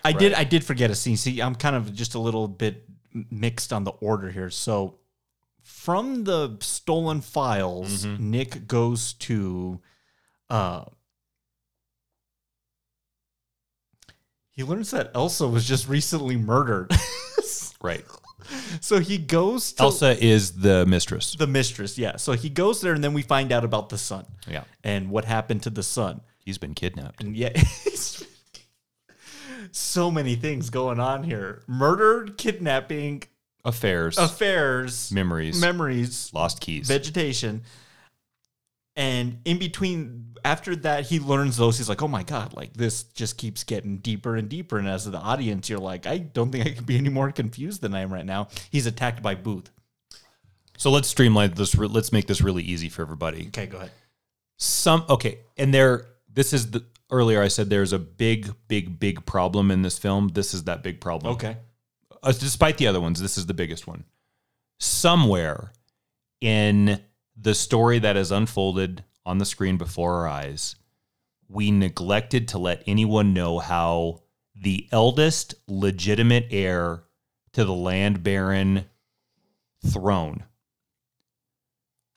I 0.04 0.12
did 0.12 0.34
I 0.34 0.44
did 0.44 0.64
forget 0.64 0.90
a 0.90 0.94
scene. 0.94 1.16
See, 1.16 1.40
I'm 1.40 1.54
kind 1.54 1.76
of 1.76 1.94
just 1.94 2.14
a 2.14 2.18
little 2.18 2.48
bit 2.48 2.84
mixed 3.30 3.72
on 3.72 3.84
the 3.84 3.92
order 3.92 4.30
here. 4.30 4.50
So 4.50 4.96
from 5.62 6.24
the 6.24 6.56
stolen 6.60 7.20
files, 7.20 8.04
Nick 8.04 8.66
goes 8.66 9.12
to 9.14 9.80
uh 10.50 10.84
he 14.58 14.64
learns 14.64 14.90
that 14.90 15.12
Elsa 15.14 15.46
was 15.46 15.64
just 15.64 15.88
recently 15.88 16.36
murdered. 16.36 16.90
right. 17.80 18.04
so 18.80 18.98
he 18.98 19.16
goes 19.16 19.72
to 19.74 19.84
Elsa 19.84 20.20
is 20.22 20.50
the 20.60 20.84
mistress. 20.84 21.36
the 21.38 21.46
mistress, 21.46 21.96
yeah. 21.96 22.16
So 22.16 22.32
he 22.32 22.48
goes 22.50 22.80
there 22.80 22.92
and 22.92 23.04
then 23.04 23.12
we 23.14 23.22
find 23.22 23.52
out 23.52 23.64
about 23.64 23.88
the 23.88 23.98
son 23.98 24.26
Yeah. 24.48 24.64
and 24.82 25.10
what 25.10 25.26
happened 25.26 25.62
to 25.62 25.70
the 25.70 25.84
son. 25.84 26.22
He's 26.44 26.58
been 26.58 26.74
kidnapped. 26.74 27.22
And 27.22 27.36
yeah, 27.36 27.50
so 29.70 30.10
many 30.10 30.34
things 30.34 30.70
going 30.70 30.98
on 30.98 31.22
here. 31.22 31.62
Murdered, 31.68 32.36
kidnapping, 32.36 33.22
Affairs, 33.64 34.18
affairs, 34.18 35.12
memories, 35.12 35.60
memories, 35.60 36.32
lost 36.34 36.60
keys. 36.60 36.88
vegetation. 36.88 37.62
And 38.98 39.38
in 39.44 39.60
between, 39.60 40.34
after 40.44 40.74
that, 40.74 41.06
he 41.06 41.20
learns 41.20 41.56
those. 41.56 41.78
He's 41.78 41.88
like, 41.88 42.02
oh 42.02 42.08
my 42.08 42.24
God, 42.24 42.52
like 42.54 42.74
this 42.74 43.04
just 43.04 43.38
keeps 43.38 43.62
getting 43.62 43.98
deeper 43.98 44.34
and 44.34 44.48
deeper. 44.48 44.76
And 44.76 44.88
as 44.88 45.08
the 45.08 45.16
audience, 45.16 45.70
you're 45.70 45.78
like, 45.78 46.04
I 46.04 46.18
don't 46.18 46.50
think 46.50 46.66
I 46.66 46.70
can 46.72 46.82
be 46.84 46.98
any 46.98 47.08
more 47.08 47.30
confused 47.30 47.80
than 47.80 47.94
I 47.94 48.00
am 48.00 48.12
right 48.12 48.26
now. 48.26 48.48
He's 48.70 48.86
attacked 48.86 49.22
by 49.22 49.36
Boothe. 49.36 49.68
So 50.76 50.90
let's 50.90 51.06
streamline 51.06 51.54
this. 51.54 51.76
Let's 51.76 52.12
make 52.12 52.26
this 52.26 52.40
really 52.40 52.64
easy 52.64 52.88
for 52.88 53.02
everybody. 53.02 53.46
Okay, 53.48 53.66
go 53.66 53.78
ahead. 53.78 53.92
Some 54.56 55.04
okay, 55.08 55.38
and 55.56 55.72
there. 55.72 56.06
This 56.30 56.52
is 56.52 56.72
the 56.72 56.84
earlier 57.10 57.40
I 57.40 57.48
said 57.48 57.70
there's 57.70 57.92
a 57.92 57.98
big, 57.98 58.52
big, 58.66 58.98
big 58.98 59.24
problem 59.26 59.70
in 59.70 59.82
this 59.82 59.98
film. 59.98 60.28
This 60.28 60.54
is 60.54 60.64
that 60.64 60.82
big 60.82 61.00
problem. 61.00 61.34
Okay. 61.34 61.56
Uh, 62.22 62.32
despite 62.32 62.78
the 62.78 62.88
other 62.88 63.00
ones, 63.00 63.20
this 63.20 63.38
is 63.38 63.46
the 63.46 63.54
biggest 63.54 63.86
one. 63.86 64.04
Somewhere 64.78 65.72
in 66.40 67.00
the 67.40 67.54
story 67.54 67.98
that 67.98 68.16
has 68.16 68.32
unfolded 68.32 69.04
on 69.24 69.38
the 69.38 69.44
screen 69.44 69.76
before 69.76 70.14
our 70.14 70.28
eyes, 70.28 70.76
we 71.48 71.70
neglected 71.70 72.48
to 72.48 72.58
let 72.58 72.82
anyone 72.86 73.32
know 73.32 73.58
how 73.58 74.22
the 74.54 74.88
eldest 74.90 75.54
legitimate 75.66 76.46
heir 76.50 77.04
to 77.52 77.64
the 77.64 77.74
land 77.74 78.22
baron 78.22 78.84
throne 79.86 80.44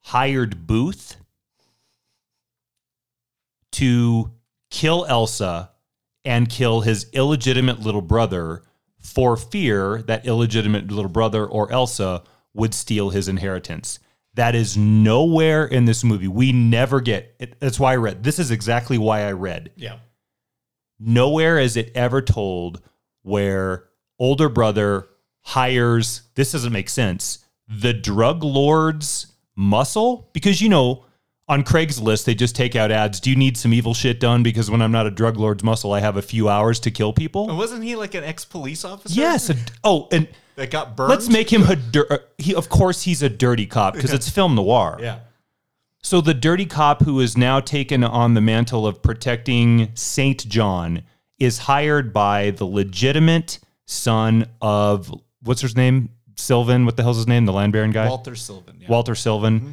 hired 0.05 0.65
Boothe 0.65 1.13
to 3.73 4.31
kill 4.69 5.05
Elsa 5.07 5.71
and 6.25 6.49
kill 6.49 6.81
his 6.81 7.07
illegitimate 7.13 7.79
little 7.79 8.01
brother 8.01 8.63
for 8.99 9.37
fear 9.37 10.01
that 10.03 10.25
illegitimate 10.25 10.91
little 10.91 11.09
brother 11.09 11.45
or 11.45 11.71
Elsa 11.71 12.23
would 12.53 12.73
steal 12.73 13.09
his 13.09 13.27
inheritance. 13.27 13.99
That 14.35 14.55
is 14.55 14.77
nowhere 14.77 15.65
in 15.65 15.85
this 15.85 16.03
movie. 16.03 16.27
We 16.27 16.51
never 16.51 17.01
get 17.01 17.35
it. 17.39 17.59
That's 17.59 17.79
why 17.79 17.93
I 17.93 17.97
read. 17.97 18.23
This 18.23 18.39
is 18.39 18.51
exactly 18.51 18.97
why 18.97 19.27
I 19.27 19.33
read. 19.33 19.71
Yeah. 19.75 19.97
Nowhere 20.99 21.57
is 21.59 21.75
it 21.77 21.91
ever 21.95 22.21
told 22.21 22.81
where 23.23 23.89
older 24.19 24.49
brother 24.49 25.09
hires, 25.41 26.23
this 26.35 26.51
doesn't 26.51 26.71
make 26.71 26.89
sense, 26.89 27.45
the 27.67 27.93
drug 27.93 28.43
lord's 28.43 29.33
muscle? 29.55 30.29
Because, 30.33 30.61
you 30.61 30.69
know, 30.69 31.05
on 31.51 31.63
Craigslist, 31.65 32.23
they 32.23 32.33
just 32.33 32.55
take 32.55 32.77
out 32.77 32.91
ads. 32.91 33.19
Do 33.19 33.29
you 33.29 33.35
need 33.35 33.57
some 33.57 33.73
evil 33.73 33.93
shit 33.93 34.21
done? 34.21 34.41
Because 34.41 34.71
when 34.71 34.81
I'm 34.81 34.91
not 34.93 35.05
a 35.05 35.11
drug 35.11 35.35
lord's 35.35 35.63
muscle, 35.65 35.91
I 35.91 35.99
have 35.99 36.15
a 36.15 36.21
few 36.21 36.47
hours 36.47 36.79
to 36.79 36.91
kill 36.91 37.11
people. 37.11 37.49
And 37.49 37.57
wasn't 37.57 37.83
he 37.83 37.97
like 37.97 38.15
an 38.15 38.23
ex 38.23 38.45
police 38.45 38.85
officer? 38.85 39.19
Yes. 39.19 39.49
a- 39.49 39.57
oh, 39.83 40.07
and 40.13 40.29
That 40.55 40.71
got 40.71 40.95
burned? 40.95 41.09
let's 41.09 41.27
make 41.27 41.51
him 41.51 41.63
a 41.63 41.75
dir- 41.75 42.07
uh, 42.09 42.17
he. 42.37 42.55
Of 42.55 42.69
course, 42.69 43.01
he's 43.03 43.21
a 43.21 43.27
dirty 43.29 43.65
cop 43.65 43.95
because 43.95 44.13
it's 44.13 44.29
film 44.29 44.55
noir. 44.55 44.97
Yeah. 45.01 45.19
So 46.01 46.21
the 46.21 46.33
dirty 46.33 46.65
cop 46.65 47.03
who 47.03 47.19
is 47.19 47.37
now 47.37 47.59
taken 47.59 48.03
on 48.03 48.33
the 48.33 48.41
mantle 48.41 48.87
of 48.87 49.01
protecting 49.03 49.91
Saint 49.93 50.47
John 50.47 51.03
is 51.37 51.57
hired 51.59 52.13
by 52.13 52.51
the 52.51 52.65
legitimate 52.65 53.59
son 53.85 54.47
of 54.61 55.13
what's 55.43 55.61
his 55.61 55.75
name? 55.75 56.09
Sylvan. 56.37 56.85
What 56.85 56.95
the 56.95 57.03
hell's 57.03 57.17
his 57.17 57.27
name? 57.27 57.45
The 57.45 57.51
land 57.53 57.73
baron 57.73 57.91
guy. 57.91 58.07
Walter 58.07 58.35
Sylvan. 58.35 58.77
Yeah. 58.79 58.87
Walter 58.87 59.15
Sylvan. 59.15 59.59
Mm-hmm. 59.59 59.71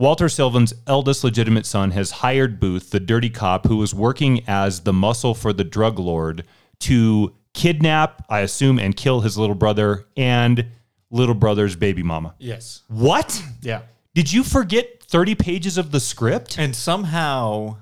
Walter 0.00 0.28
Sylvan's 0.28 0.72
eldest 0.86 1.24
legitimate 1.24 1.66
son 1.66 1.90
has 1.90 2.12
hired 2.12 2.60
Boothe, 2.60 2.90
the 2.90 3.00
dirty 3.00 3.30
cop 3.30 3.66
who 3.66 3.76
was 3.78 3.92
working 3.92 4.44
as 4.46 4.80
the 4.80 4.92
muscle 4.92 5.34
for 5.34 5.52
the 5.52 5.64
drug 5.64 5.98
lord, 5.98 6.44
to 6.80 7.34
kidnap, 7.52 8.24
I 8.28 8.40
assume, 8.40 8.78
and 8.78 8.96
kill 8.96 9.22
his 9.22 9.36
little 9.36 9.56
brother 9.56 10.06
and 10.16 10.66
little 11.10 11.34
brother's 11.34 11.74
baby 11.74 12.04
mama. 12.04 12.34
yes. 12.38 12.82
What? 12.86 13.42
Yeah. 13.60 13.80
Did 14.14 14.32
you 14.32 14.44
forget 14.44 15.02
30 15.02 15.34
pages 15.34 15.76
of 15.76 15.90
the 15.90 15.98
script? 16.00 16.58
And 16.58 16.76
somehow 16.76 17.78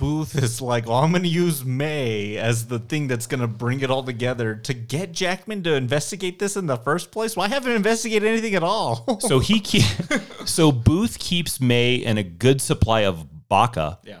Boothe 0.00 0.42
is 0.42 0.62
like, 0.62 0.86
well, 0.86 0.96
I'm 0.96 1.10
going 1.10 1.24
to 1.24 1.28
use 1.28 1.62
Mae 1.62 2.38
as 2.38 2.66
the 2.68 2.78
thing 2.78 3.06
that's 3.06 3.26
going 3.26 3.42
to 3.42 3.46
bring 3.46 3.80
it 3.80 3.90
all 3.90 4.02
together 4.02 4.54
to 4.54 4.72
get 4.72 5.12
Jackman 5.12 5.62
to 5.64 5.74
investigate 5.74 6.38
this 6.38 6.56
in 6.56 6.66
the 6.66 6.78
first 6.78 7.12
place. 7.12 7.36
Well, 7.36 7.44
I 7.44 7.50
haven't 7.50 7.72
investigated 7.72 8.26
anything 8.26 8.54
at 8.54 8.62
all. 8.62 9.06
So 9.20 9.38
he 9.38 9.60
keep, 9.60 9.84
so 10.46 10.72
Boothe 10.72 11.18
keeps 11.18 11.60
Mae 11.60 11.96
in 11.96 12.16
a 12.16 12.22
good 12.22 12.60
supply 12.62 13.02
of 13.02 13.48
baca 13.48 13.98
yeah. 14.02 14.20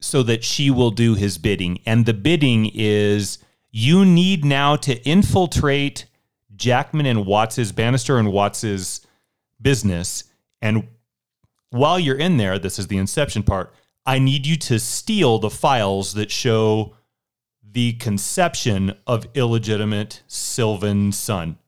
so 0.00 0.22
that 0.22 0.44
she 0.44 0.70
will 0.70 0.92
do 0.92 1.14
his 1.14 1.36
bidding. 1.36 1.80
And 1.84 2.06
the 2.06 2.14
bidding 2.14 2.70
is 2.72 3.38
you 3.72 4.04
need 4.04 4.44
now 4.44 4.76
to 4.76 5.02
infiltrate 5.02 6.06
Jackman 6.54 7.06
and 7.06 7.26
Watts's 7.26 7.72
Bannister 7.72 8.18
and 8.18 8.32
Watts's 8.32 9.04
business. 9.60 10.24
And 10.62 10.86
while 11.70 11.98
you're 11.98 12.16
in 12.16 12.36
there, 12.36 12.58
this 12.58 12.78
is 12.78 12.86
the 12.86 12.98
inception 12.98 13.42
part. 13.42 13.74
I 14.06 14.18
need 14.18 14.46
you 14.46 14.56
to 14.56 14.78
steal 14.78 15.38
the 15.38 15.50
files 15.50 16.14
that 16.14 16.30
show 16.30 16.94
the 17.62 17.94
conception 17.94 18.94
of 19.06 19.26
illegitimate 19.34 20.22
Sylvan 20.28 21.12
son. 21.12 21.58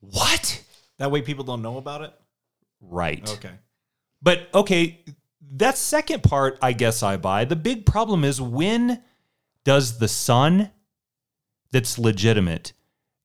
What? 0.00 0.62
That 0.98 1.10
way 1.10 1.22
people 1.22 1.44
don't 1.44 1.62
know 1.62 1.78
about 1.78 2.02
it? 2.02 2.12
Right. 2.80 3.28
Okay. 3.28 3.52
But 4.22 4.48
okay, 4.54 5.00
that 5.52 5.78
second 5.78 6.22
part, 6.22 6.58
I 6.60 6.72
guess 6.72 7.02
I 7.02 7.16
buy. 7.16 7.44
The 7.46 7.56
big 7.56 7.86
problem 7.86 8.24
is 8.24 8.40
when 8.40 9.02
does 9.64 9.98
the 9.98 10.08
son 10.08 10.70
that's 11.72 11.98
legitimate 11.98 12.72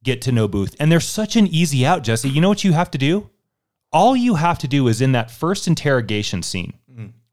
get 0.04 0.22
to 0.24 0.32
know 0.32 0.48
Boothe? 0.48 0.76
And 0.80 0.92
there's 0.92 1.06
such 1.06 1.36
an 1.36 1.48
easy 1.48 1.86
out, 1.86 2.04
Jesse. 2.04 2.30
You 2.30 2.42
know 2.42 2.50
what 2.50 2.64
you 2.64 2.74
have 2.74 2.92
to 2.92 2.98
do? 2.98 3.30
All 3.92 4.16
you 4.16 4.36
have 4.36 4.58
to 4.60 4.68
do 4.68 4.88
is 4.88 5.02
in 5.02 5.12
that 5.12 5.32
first 5.32 5.68
interrogation 5.68 6.42
scene 6.42 6.74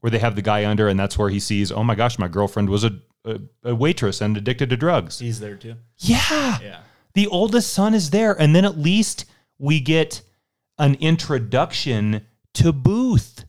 where 0.02 0.10
they 0.10 0.18
have 0.18 0.36
the 0.36 0.42
guy 0.42 0.66
under, 0.66 0.86
and 0.88 1.00
that's 1.00 1.16
where 1.16 1.30
he 1.30 1.40
sees, 1.40 1.72
oh 1.72 1.82
my 1.82 1.94
gosh, 1.94 2.18
my 2.18 2.28
girlfriend 2.28 2.68
was 2.68 2.84
a, 2.84 2.92
a, 3.24 3.40
a 3.64 3.74
waitress 3.74 4.20
and 4.20 4.36
addicted 4.36 4.68
to 4.70 4.76
drugs. 4.76 5.18
He's 5.20 5.40
there 5.40 5.56
too. 5.56 5.76
Yeah. 5.98 6.58
Yeah. 6.60 6.80
The 7.14 7.26
oldest 7.28 7.72
son 7.72 7.94
is 7.94 8.10
there. 8.10 8.32
And 8.40 8.54
then 8.54 8.64
at 8.64 8.76
least 8.78 9.26
we 9.58 9.80
get 9.80 10.22
an 10.78 10.94
introduction 10.96 12.26
to 12.54 12.72
Boothe. 12.72 13.44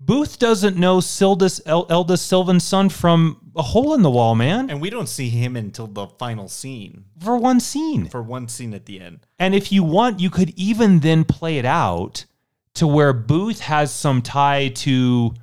Boothe 0.00 0.36
doesn't 0.38 0.76
know 0.76 0.98
Sildus, 0.98 1.60
El- 1.64 1.86
eldest 1.88 2.26
Sylvan's 2.26 2.64
son 2.64 2.88
from 2.88 3.52
a 3.56 3.62
hole 3.62 3.94
in 3.94 4.02
the 4.02 4.10
wall, 4.10 4.34
man, 4.34 4.68
And 4.68 4.80
we 4.80 4.90
don't 4.90 5.08
see 5.08 5.28
him 5.30 5.56
until 5.56 5.86
the 5.86 6.08
final 6.08 6.48
scene 6.48 7.04
for 7.20 7.36
one 7.36 7.60
scene. 7.60 8.08
for 8.08 8.22
one 8.22 8.48
scene 8.48 8.74
at 8.74 8.86
the 8.86 9.00
end. 9.00 9.20
And 9.38 9.54
if 9.54 9.70
you 9.70 9.82
want, 9.84 10.18
you 10.20 10.28
could 10.28 10.50
even 10.58 10.98
then 11.00 11.24
play 11.24 11.58
it 11.58 11.64
out 11.64 12.24
to 12.74 12.86
where 12.86 13.12
Boothe 13.12 13.60
has 13.60 13.92
some 13.92 14.20
tie 14.22 14.68
to 14.68 15.34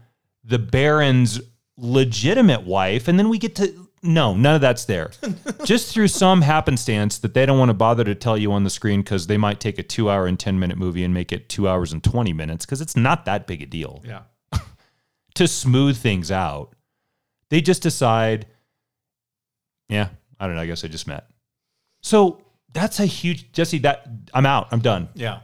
the 0.43 0.59
Baron's 0.59 1.39
legitimate 1.77 2.63
wife, 2.63 3.07
and 3.07 3.17
then 3.17 3.29
we 3.29 3.37
get 3.37 3.55
to 3.55 3.87
no, 4.03 4.33
none 4.33 4.55
of 4.55 4.61
that's 4.61 4.85
there. 4.85 5.11
Just 5.63 5.93
through 5.93 6.07
some 6.07 6.41
happenstance 6.41 7.19
that 7.19 7.35
they 7.35 7.45
don't 7.45 7.59
want 7.59 7.69
to 7.69 7.73
bother 7.75 8.03
to 8.03 8.15
tell 8.15 8.35
you 8.35 8.51
on 8.51 8.63
the 8.63 8.69
screen 8.71 9.01
because 9.01 9.27
they 9.27 9.37
might 9.37 9.59
take 9.59 9.77
a 9.77 9.83
two 9.83 10.09
hour 10.09 10.25
and 10.25 10.39
10 10.39 10.59
minute 10.59 10.77
movie 10.77 11.03
and 11.03 11.13
make 11.13 11.31
it 11.31 11.49
two 11.49 11.67
hours 11.67 11.93
and 11.93 12.03
20 12.03 12.33
minutes 12.33 12.65
because 12.65 12.81
it's 12.81 12.95
not 12.95 13.25
that 13.25 13.45
big 13.45 13.61
a 13.61 13.67
deal 13.67 14.01
Yeah. 14.03 14.21
to 15.35 15.47
smooth 15.47 15.97
things 15.97 16.31
out. 16.31 16.73
They 17.51 17.61
just 17.61 17.83
decide, 17.83 18.47
yeah, 19.87 20.09
I 20.39 20.47
don't 20.47 20.55
know. 20.55 20.61
I 20.61 20.65
guess 20.65 20.83
I 20.83 20.87
just 20.87 21.05
met. 21.05 21.27
So 22.01 22.41
that's 22.73 22.99
a 22.99 23.05
huge 23.05 23.51
Jesse. 23.51 23.77
That 23.79 24.07
I'm 24.33 24.47
out. 24.47 24.69
I'm 24.71 24.79
done. 24.79 25.09
Yeah. 25.13 25.41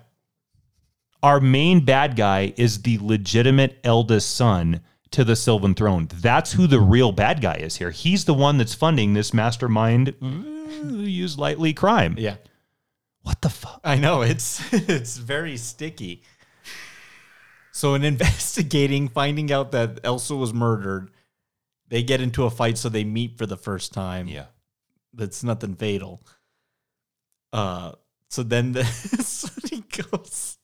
Our 1.23 1.39
main 1.39 1.83
bad 1.83 2.15
guy 2.15 2.53
is 2.57 2.81
the 2.83 2.99
legitimate 3.01 3.79
eldest 3.83 4.35
son 4.35 4.81
to 5.11 5.23
the 5.23 5.35
Sylvan 5.35 5.73
throne. 5.73 6.07
That's 6.13 6.53
who 6.53 6.67
the 6.67 6.79
real 6.79 7.11
bad 7.11 7.41
guy 7.41 7.55
is 7.55 7.77
here. 7.77 7.91
He's 7.91 8.25
the 8.25 8.33
one 8.33 8.57
that's 8.57 8.75
funding 8.75 9.13
this 9.13 9.33
mastermind, 9.33 10.13
uh, 10.21 10.93
use 10.97 11.37
lightly 11.37 11.73
crime. 11.73 12.15
Yeah. 12.17 12.35
What 13.23 13.41
the 13.41 13.49
fuck? 13.49 13.81
I 13.83 13.95
know 13.95 14.21
it's 14.21 14.61
it's 14.73 15.17
very 15.17 15.57
sticky. 15.57 16.23
So 17.71 17.93
in 17.93 18.03
investigating, 18.13 19.07
finding 19.07 19.51
out 19.51 19.71
that 19.71 19.99
Elsa 20.03 20.35
was 20.35 20.53
murdered, 20.53 21.09
they 21.87 22.03
get 22.03 22.21
into 22.21 22.43
a 22.45 22.49
fight. 22.49 22.77
So 22.77 22.89
they 22.89 23.03
meet 23.03 23.37
for 23.37 23.45
the 23.45 23.57
first 23.57 23.93
time. 23.93 24.27
Yeah. 24.27 24.45
that's 25.13 25.43
nothing 25.43 25.75
fatal. 25.75 26.21
Uh, 27.51 27.93
so 28.29 28.43
then 28.43 28.73
that's 28.73 29.43
when 29.43 29.69
he 29.81 30.01
goes. 30.03 30.57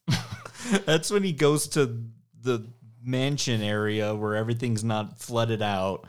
that's 0.86 1.12
when 1.12 1.24
he 1.24 1.32
goes 1.32 1.68
to 1.70 2.04
the 2.42 2.66
mansion 3.02 3.62
area 3.62 4.16
where 4.16 4.36
everything's 4.36 4.84
not 4.84 5.20
flooded 5.20 5.62
out, 5.62 6.06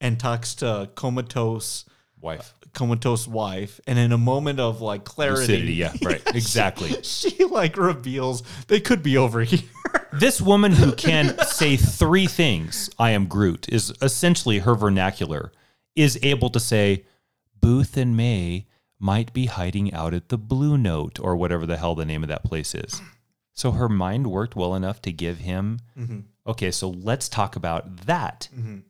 and 0.00 0.20
talks 0.20 0.54
to 0.56 0.90
comatose 0.94 1.84
Wife. 2.20 2.54
Uh, 2.62 2.66
comatose 2.72 3.26
wife, 3.26 3.80
and 3.86 3.98
in 3.98 4.12
a 4.12 4.18
moment 4.18 4.60
of 4.60 4.80
like 4.80 5.04
clarity, 5.04 5.40
Lucidity. 5.40 5.74
Yeah. 5.74 5.92
Right. 6.02 6.22
Exactly. 6.34 6.90
she 7.02 7.44
like 7.44 7.76
reveals 7.76 8.42
they 8.68 8.80
could 8.80 9.02
be 9.02 9.16
over 9.16 9.42
here. 9.42 9.68
This 10.12 10.40
woman 10.40 10.72
who 10.72 10.92
can 10.92 11.38
say 11.46 11.76
three 11.76 12.26
things, 12.26 12.90
I 12.98 13.10
am 13.10 13.26
Groot, 13.26 13.68
is 13.68 13.92
essentially 14.00 14.60
her 14.60 14.74
vernacular, 14.74 15.52
is 15.94 16.18
able 16.22 16.50
to 16.50 16.60
say, 16.60 17.04
Boothe 17.60 17.96
and 17.96 18.16
Mae 18.16 18.66
might 18.98 19.32
be 19.32 19.46
hiding 19.46 19.92
out 19.92 20.14
at 20.14 20.28
the 20.28 20.38
Blue 20.38 20.78
Note 20.78 21.18
or 21.20 21.36
whatever 21.36 21.66
the 21.66 21.76
hell 21.76 21.94
the 21.94 22.04
name 22.04 22.22
of 22.22 22.28
that 22.28 22.44
place 22.44 22.74
is. 22.74 23.00
So 23.56 23.72
her 23.72 23.88
mind 23.88 24.26
worked 24.26 24.54
well 24.54 24.74
enough 24.74 25.00
to 25.02 25.12
give 25.12 25.38
him, 25.38 25.80
mm-hmm. 25.98 26.20
okay, 26.46 26.70
so 26.70 26.90
let's 26.90 27.28
talk 27.28 27.56
about 27.56 28.04
that. 28.06 28.48
Mm-hmm. 28.54 28.80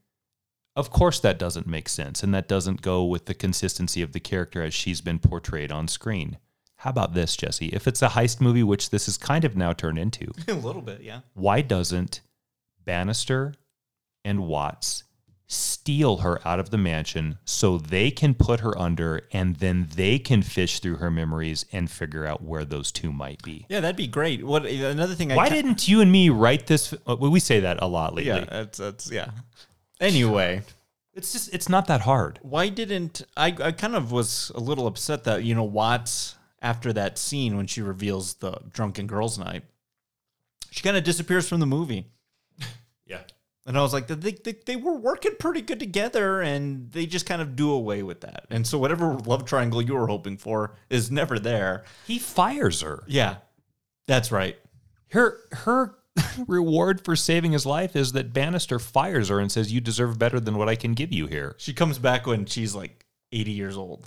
Of 0.75 0.91
course, 0.91 1.21
that 1.21 1.39
doesn't 1.39 1.69
make 1.69 1.89
sense, 1.89 2.23
and 2.23 2.35
that 2.35 2.49
doesn't 2.49 2.83
go 2.83 3.05
with 3.05 3.27
the 3.27 3.35
consistency 3.35 4.03
of 4.03 4.13
the 4.13 4.21
character 4.21 4.63
as 4.63 4.75
she's 4.75 5.01
been 5.01 5.21
portrayed 5.21 5.71
on 5.71 5.89
screen. 5.89 6.39
How 6.79 6.91
about 6.91 7.15
this, 7.15 7.37
Jesse? 7.37 7.69
If 7.69 7.87
it's 7.87 8.03
a 8.03 8.09
heist 8.09 8.41
movie, 8.41 8.63
which 8.63 8.91
this 8.91 9.09
is 9.09 9.17
kind 9.17 9.45
of 9.45 9.57
now 9.57 9.73
turned 9.73 9.99
into, 9.99 10.33
a 10.49 10.53
little 10.53 10.83
bit, 10.83 11.01
yeah. 11.01 11.21
why 11.33 11.63
doesn't 11.63 12.21
Bannister 12.85 13.55
and 14.25 14.47
Watts 14.47 15.05
steal 15.49 16.17
her 16.19 16.41
out 16.47 16.59
of 16.59 16.71
the 16.71 16.77
mansion 16.79 17.39
so 17.45 17.79
they 17.79 18.11
can 18.11 18.35
put 18.35 18.61
her 18.61 18.77
under 18.79 19.23
and 19.33 19.57
then 19.57 19.89
they 19.95 20.19
can 20.19 20.43
fish 20.43 20.81
through 20.81 20.97
her 20.97 21.11
memories 21.11 21.65
and 21.73 21.89
figure 21.91 22.27
out 22.27 22.43
where 22.43 22.65
those 22.65 22.91
two 22.91 23.13
might 23.13 23.41
be? 23.43 23.65
Yeah, 23.69 23.81
that'd 23.81 23.97
be 23.97 24.09
great. 24.09 24.45
What 24.45 24.67
another 24.67 25.15
thing? 25.15 25.31
I 25.31 25.37
Why 25.37 25.49
ca- 25.49 25.55
didn't 25.55 25.87
you 25.87 26.01
and 26.01 26.11
me 26.11 26.31
write 26.31 26.67
this? 26.67 26.93
uh, 27.07 27.17
We 27.17 27.39
say 27.41 27.61
that 27.61 27.81
a 27.81 27.87
lot 27.87 28.15
lately. 28.15 28.31
Yeah, 28.33 28.45
that's 28.45 28.79
that's 28.79 29.11
yeah. 29.11 29.31
Anyway, 30.01 30.63
It's 31.15 31.33
just, 31.33 31.55
it's 31.55 31.69
not 31.69 31.87
that 31.87 32.03
hard. 32.03 32.39
why 32.43 32.69
didn't 32.69 33.23
I? 33.37 33.47
I 33.63 33.73
kind 33.73 33.95
of 33.95 34.13
was 34.13 34.51
a 34.55 34.61
little 34.61 34.87
upset 34.87 35.25
that 35.25 35.43
you 35.45 35.55
know 35.55 35.65
Watts 35.65 36.35
after 36.61 36.93
that 36.93 37.19
scene 37.19 37.57
when 37.57 37.67
she 37.67 37.81
reveals 37.83 38.35
the 38.35 38.59
drunken 38.73 39.07
girls' 39.07 39.39
night, 39.39 39.63
she 40.71 40.83
kind 40.83 40.97
of 40.97 41.05
disappears 41.05 41.49
from 41.49 41.61
the 41.61 41.67
movie. 41.67 42.07
Yeah. 43.67 43.71
And 43.71 43.79
I 43.79 43.83
was 43.83 43.93
like, 43.93 44.07
they, 44.07 44.33
they, 44.33 44.55
they 44.65 44.77
were 44.77 44.97
working 44.97 45.33
pretty 45.39 45.61
good 45.61 45.81
together, 45.81 46.41
and 46.41 46.91
they 46.93 47.07
just 47.07 47.27
kind 47.27 47.43
of 47.43 47.57
do 47.57 47.71
away 47.71 48.03
with 48.03 48.21
that. 48.21 48.47
And 48.49 48.67
so, 48.67 48.79
whatever 48.79 49.15
love 49.15 49.45
triangle 49.45 49.83
you 49.83 49.95
were 49.95 50.07
hoping 50.07 50.37
for 50.37 50.77
is 50.89 51.11
never 51.11 51.39
there. 51.39 51.85
He 52.07 52.19
fires 52.19 52.81
her. 52.83 53.03
Yeah. 53.07 53.37
That's 54.07 54.31
right. 54.31 54.57
Her 55.11 55.39
her 55.53 55.97
reward 56.47 57.05
for 57.05 57.17
saving 57.17 57.53
his 57.53 57.67
life 57.67 57.97
is 57.97 58.13
that 58.13 58.33
Bannister 58.33 58.79
fires 58.79 59.29
her 59.29 59.41
and 59.41 59.51
says, 59.51 59.73
"You 59.73 59.81
deserve 59.81 60.19
better 60.19 60.41
than 60.41 60.57
what 60.57 60.69
I 60.69 60.77
can 60.77 60.95
give 60.95 61.13
you 61.13 61.27
here." 61.27 61.55
She 61.59 61.73
comes 61.73 61.99
back 61.99 62.27
when 62.27 62.47
she's 62.47 62.75
like 62.75 63.05
80 63.33 63.51
years 63.53 63.77
old. 63.77 64.07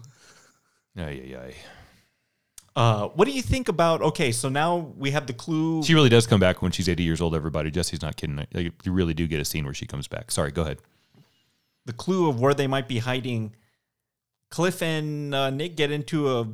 Ay, 0.98 1.36
ay, 1.36 1.38
ay. 1.38 1.54
Uh, 2.80 3.10
what 3.10 3.26
do 3.26 3.32
you 3.32 3.42
think 3.42 3.68
about? 3.68 4.02
Okay, 4.02 4.32
so 4.32 4.48
now 4.48 4.78
we 4.98 5.12
have 5.12 5.28
the 5.28 5.34
clue. 5.34 5.84
She 5.84 5.94
really 5.94 6.08
does 6.08 6.26
come 6.26 6.40
back 6.40 6.62
when 6.62 6.72
she's 6.72 6.88
80 6.88 7.04
years 7.04 7.20
old. 7.20 7.36
Everybody, 7.36 7.70
Jesse's 7.72 8.02
not 8.02 8.16
kidding. 8.16 8.38
Like, 8.38 8.72
you 8.86 8.94
really 8.94 9.14
do 9.14 9.28
get 9.28 9.42
a 9.42 9.46
scene 9.46 9.66
where 9.66 9.74
she 9.74 9.86
comes 9.86 10.08
back. 10.08 10.32
Sorry, 10.32 10.52
go 10.52 10.62
ahead. 10.62 10.80
the 11.86 11.92
clue 11.92 12.30
of 12.30 12.40
where 12.40 12.54
they 12.54 12.68
might 12.68 12.88
be 12.88 13.00
hiding. 13.00 13.54
Cliff 14.50 14.82
and 14.82 15.36
uh, 15.36 15.50
Nick 15.50 15.76
get 15.76 15.92
into 15.92 16.30
a 16.32 16.48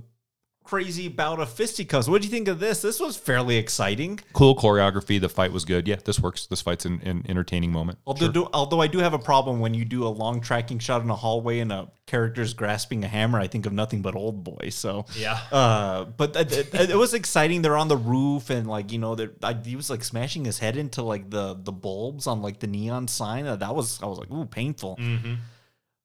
crazy 0.65 1.07
bout 1.07 1.39
of 1.39 1.49
fisticuffs. 1.49 2.07
What 2.09 2.21
do 2.21 2.27
you 2.27 2.31
think 2.31 2.47
of 2.47 2.59
this? 2.59 2.81
This 2.81 2.99
was 2.99 3.15
fairly 3.15 3.55
exciting. 3.57 4.19
Cool 4.33 4.55
choreography. 4.55 5.21
The 5.21 5.29
fight 5.29 5.51
was 5.53 5.63
good. 5.63 5.87
Yeah, 5.87 5.97
this 6.03 6.19
works. 6.19 6.47
This 6.47 6.61
fight's 6.61 6.85
an, 6.85 6.99
an 7.03 7.23
entertaining 7.29 7.71
moment. 7.71 7.99
Although, 8.05 8.31
do, 8.31 8.49
although 8.53 8.81
I 8.81 8.87
do 8.87 8.97
have 8.99 9.13
a 9.13 9.19
problem 9.19 9.59
when 9.59 9.73
you 9.73 9.85
do 9.85 10.05
a 10.05 10.09
long 10.09 10.41
tracking 10.41 10.79
shot 10.79 11.01
in 11.03 11.09
a 11.09 11.15
hallway 11.15 11.59
and 11.59 11.71
a 11.71 11.89
character's 12.07 12.53
grasping 12.53 13.03
a 13.03 13.07
hammer. 13.07 13.39
I 13.39 13.47
think 13.47 13.65
of 13.65 13.73
nothing 13.73 14.01
but 14.01 14.15
Old 14.15 14.43
Boy. 14.43 14.69
So 14.69 15.05
Yeah. 15.17 15.39
uh, 15.51 16.05
but 16.05 16.35
it, 16.35 16.73
it, 16.73 16.89
it 16.91 16.95
was 16.97 17.13
exciting. 17.13 17.61
They're 17.61 17.77
on 17.77 17.87
the 17.87 17.97
roof 17.97 18.49
and 18.49 18.67
like 18.67 18.91
you 18.91 18.99
know, 18.99 19.15
they're, 19.15 19.31
I, 19.41 19.53
he 19.63 19.75
was 19.75 19.89
like 19.89 20.03
smashing 20.03 20.45
his 20.45 20.59
head 20.59 20.77
into 20.77 21.01
like 21.03 21.29
the 21.29 21.55
the 21.55 21.71
bulbs 21.71 22.27
on 22.27 22.41
like 22.41 22.59
the 22.59 22.67
neon 22.67 23.07
sign. 23.07 23.45
Uh, 23.47 23.55
that 23.55 23.73
was 23.73 24.01
I 24.03 24.05
was 24.07 24.19
like, 24.19 24.29
ooh, 24.31 24.45
painful. 24.45 24.99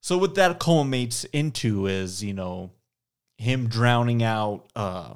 So 0.03 0.17
what 0.17 0.35
that 0.37 0.59
culminates 0.59 1.25
into 1.25 1.87
is 1.87 2.23
you 2.25 2.33
know 2.33 2.71
him 3.41 3.68
drowning 3.68 4.22
out 4.22 4.70
uh 4.76 5.14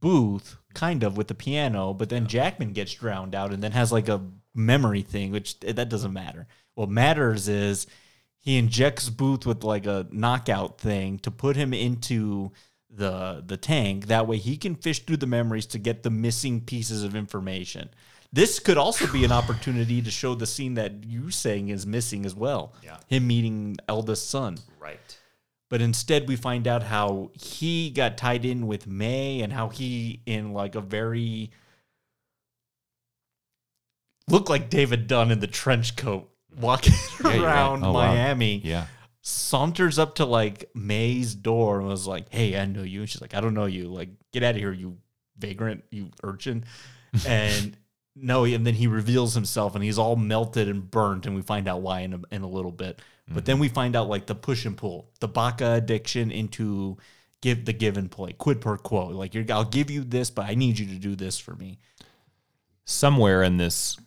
Boothe 0.00 0.56
kind 0.74 1.04
of 1.04 1.16
with 1.16 1.28
the 1.28 1.34
piano, 1.34 1.94
but 1.94 2.08
then 2.08 2.26
Jackman 2.26 2.72
gets 2.72 2.92
drowned 2.92 3.36
out 3.36 3.52
and 3.52 3.62
then 3.62 3.70
has 3.70 3.92
like 3.92 4.08
a 4.08 4.20
memory 4.52 5.02
thing, 5.02 5.30
which 5.30 5.56
eh, 5.64 5.72
that 5.72 5.88
doesn't 5.88 6.12
matter. 6.12 6.48
What 6.74 6.88
matters 6.88 7.48
is 7.48 7.86
he 8.40 8.58
injects 8.58 9.08
Boothe 9.08 9.46
with 9.46 9.62
like 9.62 9.86
a 9.86 10.08
knockout 10.10 10.80
thing 10.80 11.20
to 11.20 11.30
put 11.30 11.54
him 11.54 11.72
into 11.72 12.50
the 12.90 13.44
the 13.46 13.56
tank. 13.56 14.06
That 14.06 14.26
way 14.26 14.38
he 14.38 14.56
can 14.56 14.74
fish 14.74 15.00
through 15.04 15.18
the 15.18 15.26
memories 15.26 15.66
to 15.66 15.78
get 15.78 16.02
the 16.02 16.10
missing 16.10 16.60
pieces 16.60 17.04
of 17.04 17.14
information. 17.14 17.88
This 18.32 18.58
could 18.58 18.78
also 18.78 19.06
be 19.12 19.24
an 19.24 19.32
opportunity 19.32 20.02
to 20.02 20.10
show 20.10 20.34
the 20.34 20.46
scene 20.46 20.74
that 20.74 21.04
you 21.04 21.30
saying 21.30 21.68
is 21.68 21.86
missing 21.86 22.26
as 22.26 22.34
well. 22.34 22.74
Yeah. 22.82 22.96
Him 23.06 23.26
meeting 23.28 23.76
eldest 23.88 24.30
son. 24.30 24.56
Right. 24.80 25.18
But 25.72 25.80
instead 25.80 26.28
we 26.28 26.36
find 26.36 26.68
out 26.68 26.82
how 26.82 27.30
he 27.32 27.88
got 27.88 28.18
tied 28.18 28.44
in 28.44 28.66
with 28.66 28.86
Mae 28.86 29.40
and 29.40 29.50
how 29.50 29.70
he 29.70 30.20
in 30.26 30.52
like 30.52 30.74
a 30.74 30.82
very 30.82 31.50
looked 34.28 34.50
like 34.50 34.68
David 34.68 35.06
Dunn 35.06 35.30
in 35.30 35.40
the 35.40 35.46
trench 35.46 35.96
coat 35.96 36.30
walking 36.60 36.92
Yeah, 37.24 37.30
right. 37.30 37.40
around 37.40 37.84
Oh, 37.84 37.92
wow. 37.92 38.12
Miami 38.12 38.60
Yeah. 38.62 38.84
saunters 39.22 39.98
up 39.98 40.16
to 40.16 40.26
like 40.26 40.70
Mae's 40.74 41.34
door 41.34 41.78
and 41.78 41.88
was 41.88 42.06
like, 42.06 42.28
"Hey, 42.28 42.58
I 42.58 42.66
know 42.66 42.82
you." 42.82 43.00
And 43.00 43.08
she's 43.08 43.22
like, 43.22 43.32
"I 43.34 43.40
don't 43.40 43.54
know 43.54 43.64
you. 43.64 43.88
Like, 43.88 44.10
get 44.30 44.42
out 44.42 44.50
of 44.54 44.56
here, 44.60 44.72
you 44.74 44.98
vagrant, 45.38 45.84
you 45.90 46.10
urchin." 46.22 46.64
And 47.26 47.78
no, 48.14 48.44
and 48.44 48.66
then 48.66 48.74
he 48.74 48.86
reveals 48.88 49.34
himself, 49.34 49.74
and 49.74 49.82
he's 49.82 49.98
all 49.98 50.16
melted 50.16 50.68
and 50.68 50.90
burnt, 50.90 51.24
and 51.24 51.34
we 51.34 51.40
find 51.40 51.66
out 51.66 51.80
why 51.80 52.00
in 52.00 52.12
a, 52.12 52.20
in 52.30 52.42
a 52.42 52.46
little 52.48 52.70
bit. 52.72 53.00
But 53.34 53.44
then 53.44 53.58
we 53.58 53.68
find 53.68 53.96
out 53.96 54.08
like 54.08 54.26
the 54.26 54.34
push 54.34 54.64
and 54.64 54.76
pull, 54.76 55.10
the 55.20 55.28
baca 55.28 55.72
addiction 55.72 56.30
into 56.30 56.98
give 57.40 57.64
the 57.64 57.72
give 57.72 57.96
and 57.96 58.10
play, 58.10 58.32
quid 58.32 58.60
per 58.60 58.76
quo. 58.76 59.08
Like, 59.08 59.34
you're, 59.34 59.44
I'll 59.50 59.64
give 59.64 59.90
you 59.90 60.04
this, 60.04 60.30
but 60.30 60.46
I 60.46 60.54
need 60.54 60.78
you 60.78 60.86
to 60.86 60.94
do 60.94 61.14
this 61.14 61.38
for 61.38 61.54
me. 61.54 61.78
Somewhere 62.84 63.42
in 63.42 63.56
this 63.58 63.98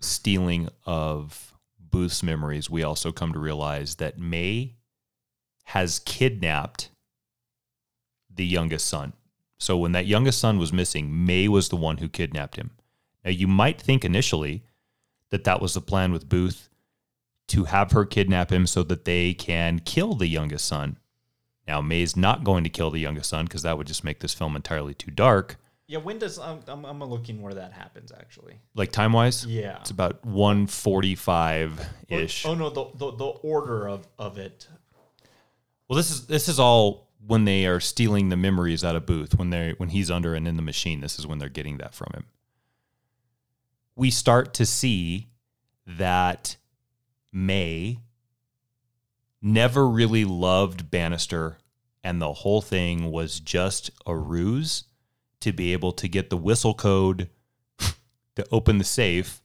stealing 0.00 0.68
of 0.86 1.54
Boothe's 1.90 2.22
memories, 2.22 2.70
we 2.70 2.82
also 2.82 3.12
come 3.12 3.32
to 3.32 3.38
realize 3.38 3.96
that 3.96 4.18
Mae 4.18 4.76
has 5.64 6.00
kidnapped 6.00 6.90
the 8.34 8.46
youngest 8.46 8.86
son. 8.88 9.12
So 9.58 9.76
when 9.76 9.92
that 9.92 10.06
youngest 10.06 10.38
son 10.40 10.58
was 10.58 10.72
missing, 10.72 11.26
Mae 11.26 11.48
was 11.48 11.68
the 11.68 11.76
one 11.76 11.98
who 11.98 12.08
kidnapped 12.08 12.56
him. 12.56 12.70
Now 13.24 13.30
you 13.30 13.46
might 13.46 13.80
think 13.80 14.04
initially 14.04 14.64
that 15.30 15.44
that 15.44 15.60
was 15.60 15.74
the 15.74 15.80
plan 15.80 16.12
with 16.12 16.28
Boothe 16.28 16.68
to 17.50 17.64
have 17.64 17.92
her 17.92 18.04
kidnap 18.04 18.50
him 18.50 18.66
so 18.66 18.82
that 18.84 19.04
they 19.04 19.34
can 19.34 19.78
kill 19.80 20.14
the 20.14 20.26
youngest 20.26 20.66
son. 20.66 20.98
Now 21.68 21.80
Mae's 21.80 22.16
not 22.16 22.42
going 22.44 22.64
to 22.64 22.70
kill 22.70 22.90
the 22.90 22.98
youngest 23.00 23.30
son 23.30 23.44
because 23.44 23.62
that 23.62 23.78
would 23.78 23.86
just 23.86 24.02
make 24.04 24.20
this 24.20 24.34
film 24.34 24.56
entirely 24.56 24.94
too 24.94 25.10
dark. 25.10 25.56
Yeah, 25.86 25.98
when 25.98 26.18
does 26.18 26.38
I'm, 26.38 26.60
I'm, 26.68 26.84
I'm 26.84 27.02
looking 27.02 27.42
where 27.42 27.54
that 27.54 27.72
happens 27.72 28.12
actually? 28.12 28.60
Like 28.74 28.92
time 28.92 29.12
wise, 29.12 29.44
Yeah. 29.44 29.78
it's 29.80 29.90
about 29.90 30.24
one 30.24 30.66
forty-five 30.68 31.80
ish. 32.08 32.46
Oh, 32.46 32.50
oh 32.50 32.54
no, 32.54 32.70
the, 32.70 32.86
the 32.94 33.10
the 33.16 33.24
order 33.24 33.88
of 33.88 34.06
of 34.18 34.38
it. 34.38 34.68
Well, 35.88 35.96
this 35.96 36.10
is 36.12 36.26
this 36.26 36.48
is 36.48 36.60
all 36.60 37.08
when 37.26 37.44
they 37.44 37.66
are 37.66 37.80
stealing 37.80 38.28
the 38.28 38.36
memories 38.36 38.84
out 38.84 38.94
of 38.94 39.04
Boothe 39.04 39.34
when 39.34 39.50
they 39.50 39.74
when 39.78 39.88
he's 39.88 40.10
under 40.12 40.34
and 40.34 40.46
in 40.46 40.54
the 40.54 40.62
machine. 40.62 41.00
This 41.00 41.18
is 41.18 41.26
when 41.26 41.38
they're 41.38 41.48
getting 41.48 41.78
that 41.78 41.92
from 41.92 42.12
him. 42.14 42.26
We 43.96 44.10
start 44.12 44.54
to 44.54 44.66
see 44.66 45.28
that 45.86 46.56
Mae 47.32 47.98
never 49.42 49.88
really 49.88 50.24
loved 50.24 50.90
Bannister, 50.90 51.58
and 52.02 52.20
the 52.20 52.32
whole 52.32 52.60
thing 52.60 53.10
was 53.10 53.40
just 53.40 53.90
a 54.06 54.14
ruse 54.14 54.84
to 55.40 55.52
be 55.52 55.72
able 55.72 55.92
to 55.92 56.08
get 56.08 56.30
the 56.30 56.36
whistle 56.36 56.74
code 56.74 57.28
to 58.36 58.46
open 58.52 58.78
the 58.78 58.84
safe 58.84 59.40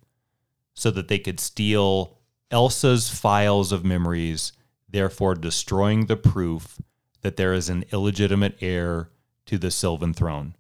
so 0.74 0.92
that 0.92 1.08
they 1.08 1.20
could 1.20 1.40
steal 1.40 2.18
Elsa's 2.52 3.10
files 3.10 3.72
of 3.72 3.86
memories, 3.86 4.52
therefore 4.90 5.36
destroying 5.36 6.06
the 6.06 6.18
proof 6.18 6.80
that 7.22 7.38
there 7.38 7.54
is 7.54 7.70
an 7.70 7.86
illegitimate 7.92 8.58
heir 8.62 9.10
to 9.46 9.58
the 9.58 9.72
Sylvan 9.72 10.14
throne. 10.14 10.56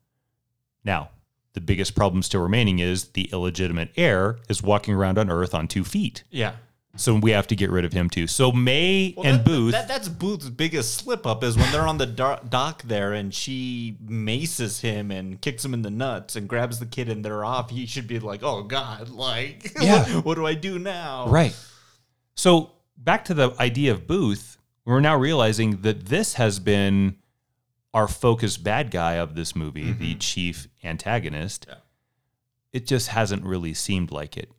Now, 0.84 1.10
the 1.54 1.62
biggest 1.62 1.96
problem 1.96 2.22
still 2.22 2.42
remaining 2.42 2.80
is 2.80 3.10
the 3.10 3.30
illegitimate 3.32 3.92
heir 3.96 4.40
is 4.50 4.64
walking 4.64 4.94
around 4.94 5.18
on 5.18 5.30
Earth 5.30 5.54
on 5.54 5.68
two 5.68 5.84
feet. 5.84 6.24
Yeah. 6.30 6.56
So 6.98 7.16
we 7.16 7.32
have 7.32 7.48
to 7.48 7.56
get 7.56 7.70
rid 7.70 7.86
of 7.86 7.94
him 7.94 8.10
too. 8.10 8.28
So 8.28 8.52
Mae 8.52 9.14
Well, 9.16 9.26
and 9.26 9.40
that- 9.40 9.46
Boothe. 9.46 9.72
That, 9.72 9.88
that's 9.88 10.08
Boothe's 10.08 10.50
biggest 10.50 10.96
slip 10.96 11.26
up 11.28 11.44
is 11.44 11.58
when 11.58 11.72
they're 11.72 11.88
on 11.88 11.98
the 11.98 12.06
do- 12.06 12.48
dock 12.48 12.84
there 12.84 13.14
and 13.14 13.34
she 13.34 13.98
maces 14.02 14.82
him 14.82 15.12
and 15.12 15.40
kicks 15.42 15.64
him 15.64 15.74
in 15.74 15.82
the 15.82 15.92
nuts 15.92 16.36
and 16.36 16.48
grabs 16.48 16.80
the 16.80 16.86
kid 16.86 17.10
and 17.10 17.24
they're 17.24 17.44
off. 17.44 17.70
He 17.70 17.86
should 17.86 18.08
be 18.08 18.20
like, 18.20 18.44
oh 18.44 18.64
God, 18.64 19.10
like, 19.10 19.74
Yeah. 19.80 20.16
what, 20.16 20.26
what 20.26 20.36
do 20.36 20.46
I 20.46 20.54
do 20.54 20.80
now? 20.80 21.28
Right. 21.28 21.56
So 22.36 22.72
back 22.98 23.26
to 23.26 23.34
the 23.34 23.54
idea 23.60 23.92
of 23.92 24.08
Boothe, 24.08 24.56
we're 24.86 25.00
now 25.02 25.18
realizing 25.18 25.82
that 25.82 26.06
this 26.06 26.36
has 26.36 26.60
been 26.60 27.18
our 27.94 28.08
focus 28.08 28.58
bad 28.58 28.92
guy 28.92 29.14
of 29.14 29.36
this 29.36 29.56
movie, 29.56 29.92
the 29.92 30.12
mm-hmm. 30.12 30.20
chief 30.20 30.68
antagonist. 30.84 31.66
Yeah. 31.68 31.76
It 32.74 32.86
just 32.86 33.08
hasn't 33.08 33.44
really 33.46 33.74
seemed 33.74 34.12
like 34.12 34.36
it. 34.36 34.52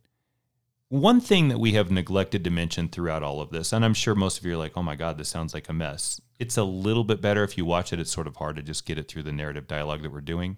One 0.89 1.19
thing 1.19 1.49
that 1.49 1.59
we 1.59 1.73
have 1.73 1.91
neglected 1.91 2.43
to 2.45 2.49
mention 2.49 2.87
throughout 2.87 3.23
all 3.23 3.41
of 3.41 3.49
this, 3.49 3.73
and 3.73 3.83
I'm 3.83 3.93
sure 3.93 4.15
most 4.15 4.37
of 4.37 4.45
you 4.45 4.53
are 4.53 4.57
like, 4.57 4.77
oh 4.77 4.83
my 4.83 4.95
God, 4.95 5.17
this 5.17 5.27
sounds 5.27 5.53
like 5.53 5.67
a 5.67 5.73
mess. 5.73 6.21
It's 6.39 6.55
a 6.55 6.63
little 6.63 7.03
bit 7.03 7.21
better 7.21 7.43
if 7.43 7.57
you 7.57 7.65
watch 7.65 7.91
it. 7.91 7.99
It's 7.99 8.11
sort 8.11 8.27
of 8.27 8.37
hard 8.37 8.55
to 8.55 8.61
just 8.61 8.85
get 8.85 8.97
it 8.97 9.07
through 9.07 9.23
the 9.23 9.33
narrative 9.33 9.67
dialogue 9.67 10.01
that 10.03 10.13
we're 10.13 10.21
doing. 10.21 10.57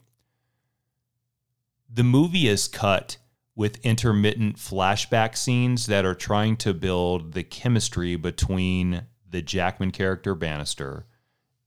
The 1.91 2.03
movie 2.03 2.47
is 2.47 2.67
cut 2.67 3.17
with 3.55 3.83
intermittent 3.83 4.57
flashback 4.57 5.35
scenes 5.35 5.87
that 5.87 6.05
are 6.05 6.15
trying 6.15 6.57
to 6.57 6.73
build 6.73 7.33
the 7.33 7.43
chemistry 7.43 8.15
between 8.15 9.05
the 9.27 9.41
Jackman 9.41 9.91
character 9.91 10.35
Bannister 10.35 11.07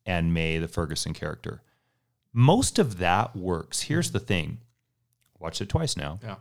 and 0.06 0.32
Mae, 0.32 0.58
the 0.58 0.68
Ferguson 0.68 1.14
character. 1.14 1.62
Most 2.32 2.78
of 2.78 2.98
that 2.98 3.36
works. 3.36 3.82
Here's 3.82 4.12
the 4.12 4.20
thing 4.20 4.58
watched 5.38 5.60
it 5.60 5.68
twice 5.68 5.96
now. 5.96 6.20
Yeah. 6.22 6.36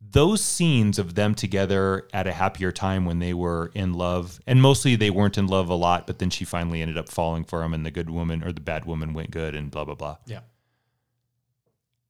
Those 0.00 0.42
scenes 0.42 0.98
of 0.98 1.14
them 1.14 1.34
together 1.34 2.08
at 2.12 2.26
a 2.26 2.32
happier 2.32 2.72
time 2.72 3.04
when 3.04 3.18
they 3.18 3.34
were 3.34 3.70
in 3.74 3.92
love, 3.94 4.40
and 4.46 4.60
mostly 4.62 4.96
they 4.96 5.10
weren't 5.10 5.38
in 5.38 5.46
love 5.46 5.68
a 5.68 5.74
lot, 5.74 6.06
but 6.06 6.18
then 6.18 6.30
she 6.30 6.44
finally 6.44 6.80
ended 6.82 6.96
up 6.98 7.08
falling 7.08 7.44
for 7.44 7.62
him, 7.62 7.74
and 7.74 7.84
the 7.84 7.90
good 7.90 8.10
woman 8.10 8.42
or 8.42 8.52
the 8.52 8.60
bad 8.60 8.86
woman 8.86 9.12
went 9.12 9.30
good, 9.30 9.54
and 9.54 9.70
blah, 9.70 9.84
blah, 9.84 9.94
blah 9.94 10.16
Yeah. 10.26 10.40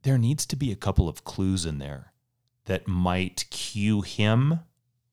there 0.03 0.18
needs 0.18 0.47
to 0.47 0.57
be 0.57 0.70
a 0.72 0.76
couple 0.76 1.09
of 1.09 1.24
clues 1.24 1.66
in 1.66 1.78
there 1.78 2.12
that 2.66 2.86
might 2.88 3.45
cue 3.51 4.01
him, 4.03 4.61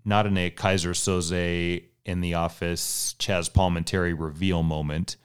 not 0.06 0.26
in 0.28 0.38
a 0.38 0.50
Keyser 0.52 0.92
Söze 0.94 1.84
in 2.06 2.22
the 2.22 2.34
office 2.36 3.16
Chaz 3.20 3.52
Palminteri 3.52 4.18
reveal 4.18 4.64
moment, 4.64 5.18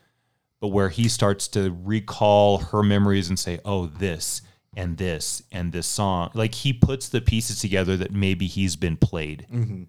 but 0.58 0.68
where 0.68 0.88
he 0.88 1.06
starts 1.08 1.46
to 1.48 1.76
recall 1.84 2.58
her 2.58 2.82
memories 2.82 3.28
and 3.28 3.38
say, 3.38 3.60
"Oh, 3.64 3.86
this 3.86 4.42
and 4.76 4.96
this 4.98 5.42
and 5.52 5.72
this 5.72 5.86
song." 5.86 6.30
Like 6.34 6.54
he 6.54 6.72
puts 6.72 7.08
the 7.08 7.20
pieces 7.20 7.60
together 7.60 7.96
that 7.96 8.12
maybe 8.12 8.46
he's 8.46 8.76
been 8.76 8.96
played. 8.96 9.46
Mm-hmm. 9.52 9.82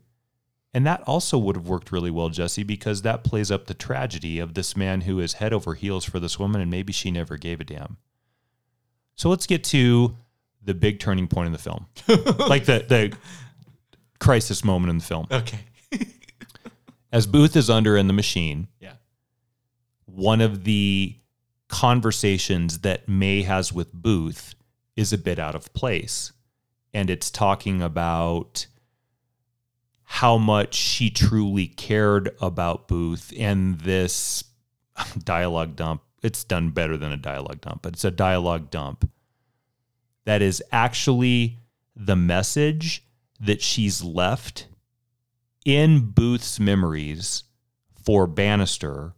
And 0.76 0.88
that 0.88 1.02
also 1.04 1.38
would 1.38 1.56
have 1.56 1.68
worked 1.68 1.92
really 1.92 2.10
well, 2.10 2.30
Jesse, 2.30 2.64
because 2.64 3.04
that 3.04 3.24
plays 3.24 3.52
up 3.52 3.68
the 3.68 3.76
tragedy 3.76 4.40
of 4.40 4.56
this 4.56 4.76
man 4.76 5.02
who 5.02 5.20
is 5.20 5.34
head 5.34 5.54
over 5.54 5.76
heels 5.76 6.04
for 6.04 6.20
this 6.20 6.40
woman 6.40 6.62
and 6.62 6.72
maybe 6.72 6.92
she 6.92 7.12
never 7.12 7.38
gave 7.38 7.62
a 7.62 7.64
damn. 7.64 7.98
So 9.16 9.30
let's 9.30 9.46
get 9.46 9.64
to 9.66 10.16
the 10.64 10.74
big 10.74 11.00
turning 11.00 11.28
point 11.28 11.46
in 11.46 11.52
the 11.54 11.60
film, 11.60 11.86
like 12.48 12.66
the 12.66 12.84
the 12.90 13.16
crisis 14.20 14.64
moment 14.64 14.90
in 14.90 14.98
the 14.98 15.04
film. 15.04 15.28
Okay. 15.30 15.60
As 17.12 17.28
Boothe 17.28 17.56
is 17.56 17.70
under 17.70 17.96
in 17.96 18.08
the 18.08 18.14
machine, 18.14 18.68
Yeah. 18.80 18.94
one 20.06 20.42
of 20.42 20.64
the 20.64 21.16
conversations 21.68 22.80
that 22.80 23.08
Mae 23.08 23.44
has 23.44 23.72
with 23.72 23.94
Boothe 23.94 24.53
is 24.96 25.14
a 25.14 25.18
bit 25.18 25.40
out 25.40 25.56
of 25.56 25.74
place. 25.74 26.32
And 26.94 27.10
it's 27.10 27.32
talking 27.32 27.82
about 27.82 28.68
how 30.04 30.38
much 30.38 30.76
she 30.76 31.10
truly 31.10 31.68
cared 31.68 32.36
about 32.40 32.88
Boothe 32.88 33.34
and 33.40 33.80
this 33.80 34.44
dialogue 35.24 35.76
dump. 35.76 36.04
It's 36.22 36.44
done 36.44 36.70
better 36.70 36.98
than 36.98 37.12
a 37.12 37.18
dialogue 37.18 37.62
dump, 37.62 37.82
but 37.82 37.94
it's 37.94 38.06
a 38.06 38.12
dialogue 38.12 38.70
dump 38.70 39.10
that 40.26 40.42
is 40.42 40.64
actually 40.72 41.60
the 41.96 42.16
message 42.16 43.04
that 43.40 43.62
she's 43.62 44.04
left 44.04 44.68
in 45.66 46.12
Boothe's 46.12 46.60
memories 46.60 47.44
for 48.04 48.28
Bannister 48.28 49.14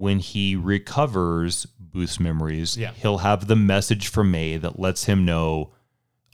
when 0.00 0.18
he 0.18 0.56
recovers 0.56 1.66
Boothe's 1.78 2.18
memories. 2.18 2.76
Yeah. 2.76 2.92
He'll 2.92 3.18
have 3.18 3.46
the 3.46 3.56
message 3.56 4.08
from 4.08 4.30
Mae 4.30 4.56
that 4.56 4.78
lets 4.78 5.04
him 5.04 5.24
know, 5.24 5.72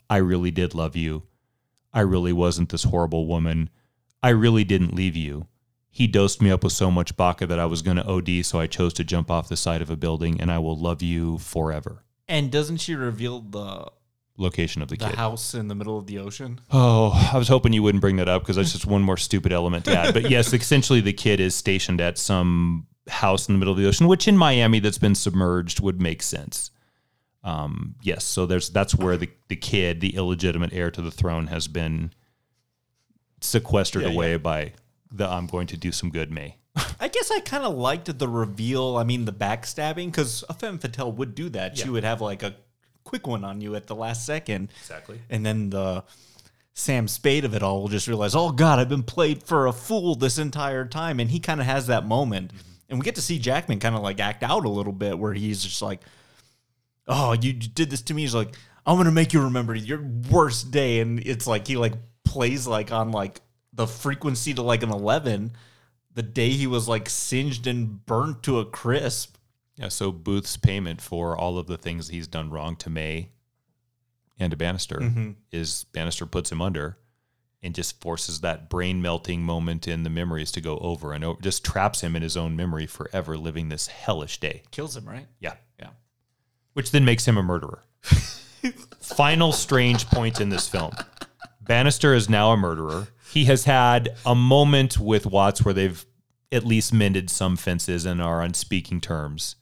I 0.09 0.17
really 0.17 0.51
did 0.51 0.73
love 0.73 0.95
you. 0.95 1.23
I 1.93 2.01
really 2.01 2.33
wasn't 2.33 2.69
this 2.69 2.83
horrible 2.83 3.27
woman. 3.27 3.69
I 4.23 4.29
really 4.29 4.63
didn't 4.63 4.95
leave 4.95 5.15
you. 5.15 5.47
He 5.89 6.07
dosed 6.07 6.41
me 6.41 6.51
up 6.51 6.63
with 6.63 6.73
so 6.73 6.91
much 6.91 7.17
baca 7.17 7.47
that 7.47 7.59
I 7.59 7.65
was 7.65 7.81
going 7.81 7.97
to 7.97 8.07
OD, 8.07 8.45
so 8.45 8.59
I 8.59 8.67
chose 8.67 8.93
to 8.93 9.03
jump 9.03 9.31
off 9.31 9.49
the 9.49 9.57
side 9.57 9.81
of 9.81 9.89
a 9.89 9.95
building, 9.95 10.39
and 10.39 10.51
I 10.51 10.59
will 10.59 10.77
love 10.77 11.01
you 11.01 11.39
forever. 11.39 12.03
And 12.27 12.51
doesn't 12.51 12.77
she 12.77 12.93
reveal 12.93 13.41
the 13.41 13.91
Location 14.39 14.83
of 14.83 14.89
the, 14.89 14.97
the 14.97 15.07
kid. 15.07 15.15
house 15.15 15.55
in 15.55 15.67
the 15.67 15.73
middle 15.73 15.97
of 15.97 16.05
the 16.05 16.19
ocean? 16.19 16.61
Oh, 16.71 17.29
I 17.33 17.37
was 17.39 17.47
hoping 17.47 17.73
you 17.73 17.81
wouldn't 17.81 18.01
bring 18.01 18.17
that 18.17 18.29
up 18.29 18.43
because 18.43 18.55
that's 18.55 18.71
just 18.71 18.85
one 18.85 19.01
more 19.01 19.17
stupid 19.17 19.51
element 19.51 19.85
to 19.85 19.97
add. 19.97 20.13
But 20.13 20.29
yes, 20.29 20.53
essentially 20.53 21.01
the 21.01 21.13
kid 21.13 21.39
is 21.39 21.55
stationed 21.55 21.99
at 21.99 22.19
some 22.19 22.85
house 23.09 23.47
in 23.47 23.53
the 23.53 23.59
middle 23.59 23.73
of 23.73 23.79
the 23.79 23.87
ocean, 23.87 24.07
which 24.07 24.27
in 24.27 24.37
Miami 24.37 24.79
that's 24.79 24.97
been 24.97 25.15
submerged 25.15 25.79
would 25.79 26.01
make 26.01 26.21
sense. 26.21 26.71
Um, 27.43 27.95
yes, 28.01 28.25
so 28.25 28.45
there's 28.45 28.69
that's 28.69 28.93
where 28.93 29.15
the, 29.17 29.29
the 29.47 29.55
kid, 29.55 30.01
the 30.01 30.15
illegitimate 30.15 30.73
heir 30.73 30.91
to 30.91 31.01
the 31.01 31.11
throne, 31.11 31.47
has 31.47 31.67
been 31.67 32.11
sequestered 33.41 34.03
Yeah, 34.03 34.09
away 34.09 34.37
by 34.37 34.73
the 35.11 35.27
I'm 35.27 35.47
going 35.47 35.67
to 35.67 35.77
do 35.77 35.91
some 35.91 36.09
good 36.09 36.31
Mae. 36.31 36.57
I 36.99 37.07
guess 37.07 37.31
I 37.31 37.39
kind 37.39 37.63
of 37.63 37.75
liked 37.75 38.17
the 38.17 38.27
reveal. 38.27 38.97
I 38.97 39.03
mean, 39.03 39.25
the 39.25 39.33
backstabbing, 39.33 40.07
because 40.07 40.43
a 40.49 40.53
femme 40.53 40.77
fatale 40.77 41.11
would 41.11 41.35
do 41.35 41.49
that. 41.49 41.77
She 41.77 41.89
would 41.89 42.03
have 42.03 42.21
like 42.21 42.43
a 42.43 42.55
quick 43.03 43.25
one 43.25 43.43
on 43.43 43.61
you 43.61 43.75
at 43.75 43.87
the 43.87 43.95
last 43.95 44.25
second. 44.25 44.69
Exactly. 44.81 45.21
And 45.29 45.45
then 45.45 45.69
the 45.69 46.03
Sam 46.73 47.07
Spade 47.07 47.45
of 47.45 47.55
it 47.55 47.63
all 47.63 47.81
will 47.81 47.87
just 47.87 48.07
realize, 48.07 48.35
oh 48.35 48.51
God, 48.51 48.79
I've 48.79 48.89
been 48.89 49.03
played 49.03 49.41
for 49.41 49.65
a 49.65 49.73
fool 49.73 50.15
this 50.15 50.37
entire 50.37 50.85
time. 50.85 51.19
And 51.19 51.31
he 51.31 51.39
kind 51.39 51.59
of 51.61 51.65
has 51.65 51.87
that 51.87 52.05
moment. 52.05 52.51
And 52.89 52.99
we 52.99 53.03
get 53.03 53.15
to 53.15 53.21
see 53.21 53.39
Jackman 53.39 53.79
kind 53.79 53.95
of 53.95 54.01
like 54.01 54.19
act 54.19 54.43
out 54.43 54.65
a 54.65 54.69
little 54.69 54.93
bit 54.93 55.17
where 55.17 55.33
he's 55.33 55.63
just 55.63 55.81
like, 55.81 56.01
oh, 57.07 57.33
you 57.33 57.53
did 57.53 57.89
this 57.89 58.01
to 58.03 58.13
me. 58.13 58.21
He's 58.21 58.35
like, 58.35 58.55
I'm 58.85 58.95
going 58.95 59.05
to 59.05 59.11
make 59.11 59.33
you 59.33 59.43
remember 59.43 59.75
your 59.75 60.01
worst 60.31 60.71
day. 60.71 60.99
And 60.99 61.19
it's 61.25 61.47
like, 61.47 61.67
he 61.67 61.75
like 61.75 61.93
plays 62.23 62.65
like 62.67 62.91
on 62.91 63.11
like 63.11 63.41
the 63.73 63.87
frequency 63.87 64.53
to 64.53 64.61
like 64.61 64.83
an 64.83 64.91
11 64.91 65.51
the 66.17 66.23
day 66.23 66.49
he 66.49 66.65
was 66.65 66.87
like 66.87 67.07
singed 67.07 67.67
and 67.67 68.03
burnt 68.05 68.41
to 68.41 68.59
a 68.59 68.65
crisp. 68.65 69.37
Yeah, 69.75 69.89
so 69.89 70.11
Boothe's 70.11 70.57
payment 70.57 70.99
for 70.99 71.37
all 71.37 71.59
of 71.59 71.67
the 71.67 71.77
things 71.77 72.09
he's 72.09 72.27
done 72.27 72.49
wrong 72.49 72.75
to 72.77 72.89
Mae 72.89 73.29
and 74.39 74.49
to 74.49 74.57
Bannister 74.57 74.97
mm-hmm. 74.97 75.31
is 75.51 75.85
Bannister 75.93 76.25
puts 76.25 76.51
him 76.51 76.59
under 76.59 76.97
and 77.63 77.73
just 77.73 77.99
forces 78.01 78.41
that 78.41 78.69
brain 78.69 79.01
melting 79.01 79.41
moment 79.41 79.87
in 79.87 80.03
the 80.03 80.09
memories 80.09 80.51
to 80.51 80.61
go 80.61 80.77
over 80.79 81.13
and 81.13 81.23
over, 81.23 81.41
just 81.41 81.65
traps 81.65 82.01
him 82.01 82.15
in 82.15 82.21
his 82.21 82.37
own 82.37 82.55
memory 82.55 82.85
forever, 82.85 83.37
living 83.37 83.69
this 83.69 83.87
hellish 83.87 84.39
day. 84.39 84.61
Kills 84.71 84.95
him, 84.95 85.07
right? 85.07 85.27
Yeah. 85.39 85.55
Yeah. 85.79 85.89
Which 86.73 86.91
then 86.91 87.05
makes 87.05 87.27
him 87.27 87.37
a 87.37 87.43
murderer. 87.43 87.83
Final 88.99 89.51
strange 89.51 90.07
point 90.07 90.39
in 90.39 90.49
this 90.49 90.67
film. 90.67 90.91
Bannister 91.61 92.13
is 92.13 92.29
now 92.29 92.51
a 92.51 92.57
murderer. 92.57 93.07
He 93.31 93.45
has 93.45 93.65
had 93.65 94.15
a 94.25 94.35
moment 94.35 94.97
with 94.97 95.25
Watts 95.25 95.65
where 95.65 95.73
they've 95.73 96.05
at 96.51 96.65
least 96.65 96.93
mended 96.93 97.29
some 97.29 97.57
fences 97.57 98.05
and 98.05 98.21
are 98.21 98.41
on 98.41 98.53
speaking 98.53 99.01
terms. 99.01 99.55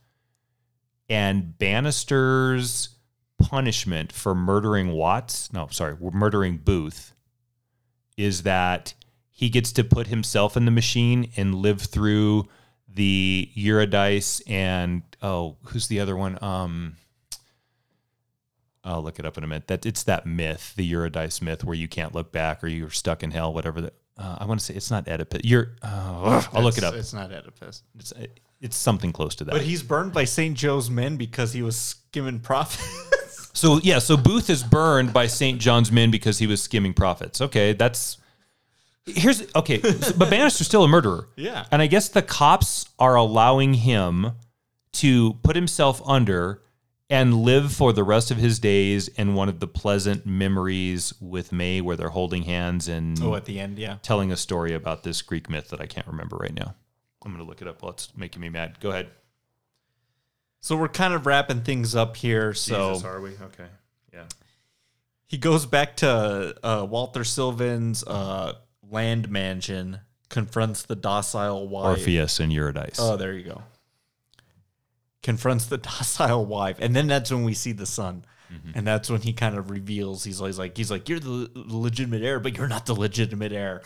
And 1.10 1.58
Bannister's 1.58 2.90
punishment 3.40 4.12
for 4.12 4.36
murdering 4.36 4.92
Watts, 4.92 5.52
no, 5.52 5.68
sorry, 5.72 5.96
murdering 6.00 6.58
Boothe, 6.58 7.12
is 8.18 8.44
that 8.44 8.94
he 9.32 9.50
gets 9.50 9.72
to 9.74 9.84
put 9.84 10.08
himself 10.08 10.56
in 10.56 10.66
the 10.66 10.72
machine 10.72 11.32
and 11.36 11.56
live 11.56 11.82
through 11.82 12.48
the 12.88 13.50
Eurydice 13.54 14.42
and 14.48 15.04
oh, 15.22 15.58
who's 15.64 15.88
the 15.88 16.00
other 16.00 16.16
one? 16.16 16.42
Um, 16.42 16.96
I'll 18.84 19.02
look 19.02 19.20
it 19.20 19.26
up 19.26 19.38
in 19.38 19.44
a 19.44 19.48
minute. 19.48 19.68
That 19.68 19.86
it's 19.86 20.04
that 20.04 20.26
myth, 20.26 20.74
the 20.76 20.86
Eurydice 20.86 21.42
myth, 21.42 21.64
where 21.64 21.76
you 21.76 21.88
can't 21.88 22.14
look 22.14 22.32
back 22.32 22.64
or 22.64 22.68
you're 22.68 22.92
stuck 22.92 23.24
in 23.24 23.32
hell, 23.32 23.52
whatever. 23.54 23.82
The, 23.82 23.94
uh, 24.18 24.38
I 24.40 24.46
want 24.46 24.60
to 24.60 24.66
say 24.66 24.76
it's 24.76 24.92
not 24.92 25.08
Oedipus. 25.08 25.42
You're. 25.44 25.76
Uh, 25.82 26.44
I'll 26.54 26.64
look 26.64 26.78
it 26.78 26.84
up. 26.84 26.94
It's 26.94 27.14
not 27.14 27.32
Oedipus. 27.32 27.84
It's 27.98 28.14
it's 28.62 28.78
something 28.78 29.12
close 29.12 29.36
to 29.36 29.44
that. 29.46 29.52
But 29.52 29.64
he's 29.64 29.84
burned 29.84 30.14
by 30.14 30.24
St. 30.24 30.56
Joe's 30.56 30.90
men 30.90 31.18
because 31.18 31.52
he 31.54 31.62
was 31.62 31.76
skimming 31.76 32.40
profits. 32.40 33.12
So 33.56 33.80
yeah, 33.84 34.00
so 34.00 34.18
Boothe 34.18 34.50
is 34.50 34.64
burned 34.64 35.14
by 35.14 35.28
St. 35.28 35.60
John's 35.60 35.92
men 35.92 36.12
because 36.12 36.38
he 36.40 36.46
was 36.46 36.62
skimming 36.62 36.94
profits. 36.94 37.40
Okay, 37.42 37.74
that's 37.74 38.18
here's 39.06 39.44
okay, 39.56 39.82
so- 39.82 40.14
but 40.18 40.30
Bannister's 40.30 40.68
still 40.68 40.84
a 40.84 40.88
murderer. 40.88 41.28
Yeah. 41.36 41.66
and 41.72 41.82
I 41.82 41.88
guess 41.88 42.10
the 42.10 42.22
cops 42.22 42.86
are 43.00 43.16
allowing 43.16 43.74
him 43.76 44.32
to 44.94 45.34
put 45.44 45.56
himself 45.56 46.02
under 46.06 46.62
and 47.10 47.34
live 47.44 47.72
for 47.72 47.94
the 47.94 48.04
rest 48.04 48.32
of 48.32 48.38
his 48.38 48.58
days 48.60 49.08
in 49.10 49.36
one 49.36 49.48
of 49.48 49.60
the 49.60 49.68
pleasant 49.68 50.26
memories 50.26 51.14
with 51.22 51.52
Mae, 51.52 51.80
where 51.80 51.96
they're 51.96 52.10
holding 52.10 52.44
hands 52.44 52.88
and 52.88 53.22
oh, 53.22 53.36
at 53.36 53.46
the 53.46 53.60
end, 53.60 53.78
yeah. 53.78 53.98
telling 54.02 54.32
a 54.32 54.38
story 54.38 54.74
about 54.74 55.04
this 55.04 55.22
Greek 55.22 55.50
myth 55.50 55.70
that 55.70 55.80
I 55.80 55.86
can't 55.86 56.08
remember 56.08 56.36
right 56.38 56.54
now. 56.54 56.74
I'm 57.24 57.32
gonna 57.32 57.44
look 57.44 57.62
it 57.62 57.68
up 57.68 57.82
while 57.84 57.92
it's 57.92 58.10
making 58.18 58.42
me 58.42 58.50
mad. 58.50 58.80
Go 58.80 58.90
ahead. 58.90 59.10
So 60.66 60.76
we're 60.76 60.88
kind 60.88 61.14
of 61.14 61.28
wrapping 61.28 61.62
things 61.62 61.96
up 61.96 62.18
here. 62.18 62.56
So 62.56 63.00
are 63.06 63.22
we 63.22 63.34
okay? 63.40 63.68
Yeah. 64.12 64.24
he 65.28 65.38
goes 65.38 65.68
back 65.68 65.98
to 65.98 66.56
uh, 66.64 66.88
Walter 66.90 67.24
Sylvan's 67.24 68.04
uh, 68.04 68.54
land 68.82 69.30
mansion, 69.30 70.00
confronts 70.30 70.82
the 70.82 70.96
docile 70.96 71.68
wife. 71.68 72.00
Orpheus 72.00 72.40
and 72.40 72.52
Eurydice. 72.52 72.98
Oh, 73.00 73.16
there 73.16 73.34
you 73.34 73.44
go. 73.44 73.62
Confronts 75.22 75.68
the 75.68 75.78
docile 76.00 76.48
wife, 76.48 76.78
and 76.80 76.96
then 76.96 77.06
that's 77.06 77.30
when 77.32 77.44
we 77.44 77.54
see 77.54 77.72
the 77.72 77.86
son, 77.86 78.26
and 78.74 78.88
that's 78.88 79.08
when 79.08 79.22
he 79.22 79.34
kind 79.34 79.56
of 79.56 79.70
reveals 79.70 80.24
he's 80.24 80.40
always 80.42 80.58
like, 80.58 80.76
he's 80.76 80.90
like, 80.90 81.08
you're 81.08 81.20
the 81.20 81.48
legitimate 81.54 82.24
heir, 82.24 82.40
but 82.40 82.58
you're 82.58 82.68
not 82.68 82.88
the 82.88 82.96
legitimate 82.96 83.52
heir, 83.52 83.84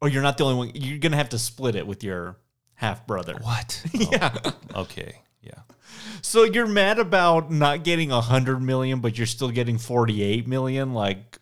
or 0.00 0.08
you're 0.08 0.22
not 0.22 0.38
the 0.38 0.44
only 0.44 0.56
one. 0.56 0.70
You're 0.74 0.98
gonna 0.98 1.18
have 1.18 1.28
to 1.28 1.38
split 1.38 1.76
it 1.76 1.86
with 1.86 2.02
your 2.02 2.36
half 2.74 3.06
brother. 3.06 3.36
What? 3.40 3.80
Yeah. 3.92 4.36
Okay. 4.74 5.20
Yeah. 5.40 5.60
So 6.22 6.44
you're 6.44 6.66
mad 6.66 6.98
about 6.98 7.50
not 7.50 7.84
getting 7.84 8.10
a 8.10 8.20
hundred 8.20 8.60
million, 8.60 9.00
but 9.00 9.16
you're 9.16 9.26
still 9.26 9.50
getting 9.50 9.78
forty-eight 9.78 10.46
million. 10.46 10.92
Like, 10.92 11.38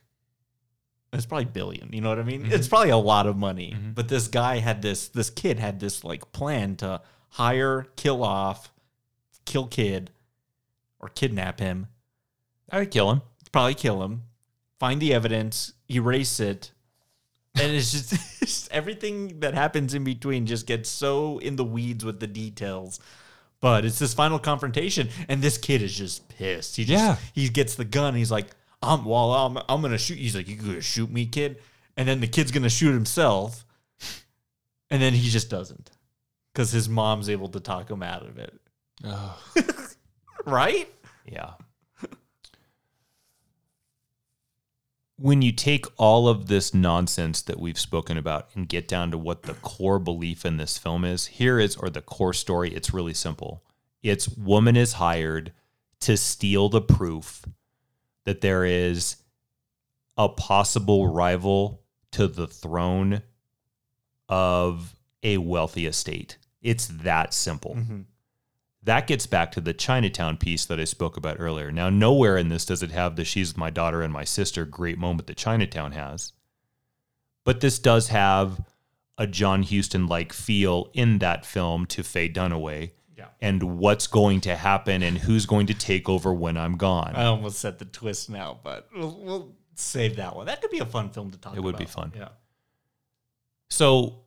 it's 1.12 1.27
probably 1.27 1.47
billion. 1.47 1.93
You 1.93 2.01
know 2.01 2.09
what 2.09 2.19
I 2.19 2.25
mean? 2.25 2.47
It's 2.47 2.67
mm-hmm. 2.67 2.69
probably 2.69 2.91
a 2.91 2.97
lot 2.97 3.27
of 3.27 3.37
money. 3.37 3.75
Mm-hmm. 3.75 3.93
But 3.93 4.09
this 4.09 4.29
guy 4.29 4.59
had 4.59 4.83
this. 4.83 5.09
This 5.09 5.31
kid 5.31 5.59
had 5.59 5.81
this 5.81 6.05
like 6.05 6.33
plan 6.33 6.77
to 6.77 7.01
hire, 7.31 7.87
kill 7.97 8.23
off, 8.23 8.73
kill 9.45 9.67
kid, 9.67 10.11
or 11.01 11.09
kidnap 11.09 11.61
him. 11.61 11.89
I 12.71 12.79
would 12.81 12.91
kill 12.91 13.11
him. 13.11 13.23
Probably 13.53 13.75
kill 13.75 14.03
him. 14.03 14.23
Find 14.81 15.01
the 15.01 15.15
evidence, 15.15 15.73
erase 15.91 16.41
it. 16.41 16.73
And 17.55 17.73
it's 17.73 17.93
just, 17.93 18.12
it's 18.12 18.39
just 18.41 18.73
everything 18.73 19.41
that 19.41 19.55
happens 19.55 19.95
in 19.95 20.05
between 20.05 20.47
just 20.47 20.67
gets 20.67 20.89
so 20.89 21.39
in 21.39 21.57
the 21.57 21.65
weeds 21.65 22.05
with 22.05 22.21
the 22.21 22.27
details. 22.27 22.99
But 23.65 23.87
it's 23.87 23.99
this 23.99 24.12
final 24.12 24.39
confrontation, 24.39 25.09
and 25.27 25.41
this 25.41 25.57
kid 25.57 25.81
is 25.81 25.97
just 25.97 26.29
pissed. 26.29 26.77
He 26.77 26.85
just 26.85 27.03
Yeah. 27.03 27.17
he 27.33 27.49
gets 27.49 27.77
the 27.77 27.87
gun. 27.87 28.15
He's 28.15 28.31
like, 28.31 28.49
"I'm 28.83 29.07
well, 29.07 29.33
I'm 29.33 29.57
I'm 29.71 29.81
gonna 29.81 29.97
shoot." 29.97 30.19
He's 30.19 30.37
like, 30.37 30.47
"You 30.49 30.57
gonna 30.57 30.83
shoot 30.83 31.11
me, 31.11 31.25
kid?" 31.25 31.62
And 31.97 32.07
then 32.07 32.21
the 32.21 32.27
kid's 32.27 32.51
gonna 32.51 32.69
shoot 32.69 32.93
himself, 32.93 33.65
and 34.91 35.01
then 35.01 35.15
he 35.15 35.31
just 35.31 35.49
doesn't, 35.49 35.91
because 36.53 36.73
his 36.73 36.91
mom's 36.91 37.31
able 37.31 37.49
to 37.49 37.59
talk 37.61 37.91
him 37.91 38.03
out 38.03 38.27
of 38.27 38.37
it. 38.39 38.61
right? 40.45 40.87
Yeah. 41.25 41.53
When 45.25 45.41
you 45.41 45.53
take 45.53 45.87
all 45.97 46.29
of 46.29 46.49
this 46.49 46.75
nonsense 46.75 47.41
that 47.41 47.59
we've 47.59 47.79
spoken 47.79 48.18
about 48.18 48.51
and 48.55 48.68
get 48.68 48.87
down 48.87 49.11
to 49.11 49.16
what 49.16 49.45
the 49.45 49.55
core 49.55 49.99
belief 49.99 50.45
in 50.45 50.59
this 50.59 50.77
film 50.77 51.03
is, 51.03 51.25
here 51.25 51.59
is, 51.59 51.77
or 51.77 51.89
the 51.89 52.03
core 52.03 52.35
story, 52.35 52.68
it's 52.75 52.93
really 52.93 53.14
simple. 53.14 53.64
It's 54.03 54.29
woman 54.29 54.77
is 54.77 54.93
hired 54.93 55.55
to 56.01 56.18
steal 56.18 56.68
the 56.68 56.83
proof 56.83 57.43
that 58.27 58.43
there 58.43 58.66
is 58.66 59.16
a 60.18 60.29
possible 60.29 61.09
rival 61.09 61.81
to 62.12 62.29
the 62.29 62.47
throne 62.47 63.22
of 64.29 64.95
a 65.22 65.39
wealthy 65.39 65.87
estate. 65.87 66.37
It's 66.61 66.89
that 66.89 67.33
simple. 67.33 67.77
Mm-hmm. 67.77 68.01
That 68.85 69.07
gets 69.07 69.26
back 69.26 69.51
to 69.53 69.61
the 69.62 69.72
Chinatown 69.72 70.37
piece 70.37 70.66
that 70.66 70.78
I 70.78 70.85
spoke 70.85 71.16
about 71.16 71.39
earlier. 71.41 71.72
Now, 71.72 71.89
nowhere 71.89 72.37
in 72.37 72.51
this 72.51 72.66
does 72.66 72.82
it 72.82 72.91
have 72.91 73.16
the 73.16 73.24
she's 73.24 73.57
my 73.57 73.70
daughter 73.70 74.03
and 74.03 74.12
my 74.12 74.24
sister 74.24 74.64
great 74.66 74.99
moment 74.99 75.26
that 75.26 75.37
Chinatown 75.39 75.93
has. 75.93 76.32
But 77.45 77.61
this 77.61 77.78
does 77.78 78.09
have 78.09 78.61
a 79.16 79.26
John 79.26 79.62
Huston 79.62 80.07
like 80.07 80.32
feel 80.32 80.91
in 80.93 81.18
that 81.18 81.47
film 81.47 81.87
to 81.87 82.03
Faye 82.03 82.28
Dunaway 82.28 82.91
Yeah. 83.16 83.28
and 83.41 83.78
what's 83.78 84.07
going 84.07 84.41
to 84.43 84.57
happen 84.57 85.03
and 85.03 85.16
who's 85.18 85.47
going 85.47 85.66
to 85.68 85.74
take 85.74 86.09
over 86.09 86.35
when 86.35 86.57
I'm 86.59 86.76
gone. 86.76 87.12
I 87.14 87.24
almost 87.26 87.61
said 87.61 87.78
the 87.78 87.85
twist 87.87 88.28
now, 88.28 88.59
but 88.62 88.89
we'll, 88.95 89.18
we'll 89.22 89.53
save 89.76 90.16
that 90.16 90.37
one. 90.37 90.47
That 90.47 90.61
could 90.61 90.70
be 90.70 90.80
a 90.80 90.87
fun 90.87 91.09
film 91.11 91.30
to 91.30 91.39
talk 91.39 91.53
about. 91.53 91.57
It 91.57 91.61
about. 91.61 91.64
would 91.66 91.78
be 91.78 91.85
fun. 91.87 92.12
Yeah. 92.14 92.28
So 93.70 94.20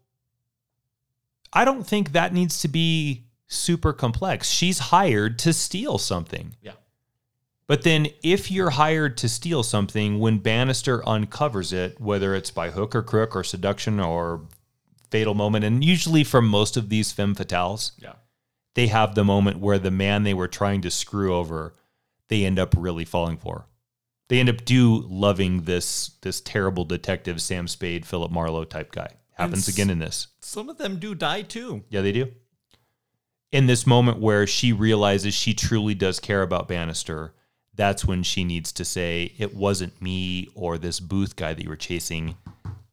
I 1.54 1.64
don't 1.66 1.86
think 1.86 2.14
that 2.14 2.34
needs 2.34 2.62
to 2.62 2.68
be 2.68 3.27
super 3.48 3.94
complex. 3.94 4.50
She's 4.50 4.80
hired 4.80 5.40
to 5.40 5.54
steal 5.54 5.98
something. 5.98 6.56
Yeah. 6.62 6.74
But 7.68 7.84
then 7.84 8.08
if 8.24 8.50
you're 8.50 8.70
hired 8.72 9.18
to 9.18 9.30
steal 9.30 9.62
something, 9.64 10.20
when 10.20 10.38
Bannister 10.38 11.08
uncovers 11.08 11.74
it, 11.74 12.00
whether 12.00 12.34
it's 12.34 12.52
by 12.52 12.70
hook 12.72 12.96
or 12.96 13.04
crook 13.04 13.36
or 13.36 13.44
seduction 13.44 14.00
or 14.00 14.42
fatal 15.12 15.34
moment, 15.34 15.66
and 15.66 15.84
usually 15.84 16.24
for 16.24 16.42
most 16.42 16.78
of 16.78 16.90
these 16.90 17.12
femme 17.12 17.36
fatales, 17.36 17.92
Yeah. 17.98 18.14
they 18.76 18.88
have 18.88 19.16
the 19.16 19.26
moment 19.26 19.60
where 19.60 19.80
the 19.80 19.92
man 19.92 20.24
they 20.24 20.34
were 20.34 20.48
trying 20.48 20.82
to 20.82 20.92
screw 20.92 21.36
over, 21.36 21.76
they 22.30 22.46
end 22.46 22.58
up 22.60 22.74
really 22.78 23.06
falling 23.06 23.38
for. 23.38 23.68
They 24.30 24.40
end 24.40 24.50
up 24.50 24.66
do 24.66 25.06
loving 25.08 25.64
this 25.64 26.12
this 26.22 26.42
terrible 26.42 26.84
detective 26.84 27.42
Sam 27.42 27.68
Spade, 27.68 28.06
Philip 28.06 28.30
Marlowe 28.32 28.66
type 28.66 28.92
guy. 28.92 29.10
Happens 29.34 29.68
s- 29.70 29.74
again 29.74 29.90
in 29.90 30.00
this. 30.00 30.28
Some 30.42 30.68
of 30.70 30.78
them 30.78 31.00
do 31.00 31.16
die 31.16 31.42
too. 31.44 31.84
Yeah, 31.90 32.02
they 32.02 32.12
do. 32.12 32.32
In 33.52 33.68
this 33.68 33.88
moment 33.88 34.20
where 34.20 34.46
she 34.46 34.74
realizes 34.74 35.34
she 35.34 35.54
truly 35.54 35.96
does 35.96 36.20
care 36.20 36.42
about 36.42 36.68
Bannister, 36.68 37.34
that's 37.74 38.04
when 38.04 38.24
she 38.24 38.44
needs 38.44 38.72
to 38.74 38.84
say, 38.84 39.34
It 39.38 39.56
wasn't 39.56 40.02
me 40.02 40.48
or 40.54 40.78
this 40.78 41.00
Boothe 41.00 41.36
guy 41.36 41.54
that 41.54 41.64
you 41.64 41.70
were 41.70 41.76
chasing. 41.78 42.36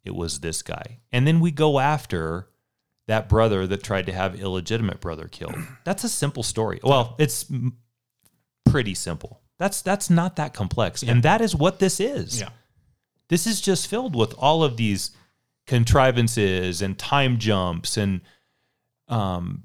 It 0.04 0.14
was 0.14 0.40
this 0.40 0.62
guy. 0.62 1.00
And 1.10 1.26
then 1.26 1.40
we 1.40 1.50
go 1.50 1.80
after 1.80 2.48
that 3.06 3.28
brother 3.28 3.66
that 3.66 3.82
tried 3.82 4.06
to 4.06 4.12
have 4.12 4.40
illegitimate 4.40 5.00
brother 5.00 5.28
killed. 5.28 5.56
That's 5.84 6.04
a 6.04 6.08
simple 6.08 6.42
story. 6.42 6.80
Well, 6.82 7.16
it's 7.18 7.46
pretty 8.66 8.94
simple. 8.94 9.40
That's 9.58 9.82
that's 9.82 10.10
not 10.10 10.36
that 10.36 10.52
complex. 10.52 11.02
And 11.02 11.22
that 11.22 11.40
is 11.40 11.54
what 11.54 11.78
this 11.78 12.00
is. 12.00 12.40
Yeah. 12.40 12.48
This 13.28 13.46
is 13.46 13.60
just 13.60 13.86
filled 13.86 14.16
with 14.16 14.34
all 14.34 14.64
of 14.64 14.76
these 14.76 15.12
contrivances 15.66 16.82
and 16.82 16.98
time 16.98 17.38
jumps 17.38 17.96
and 17.96 18.20
um, 19.08 19.64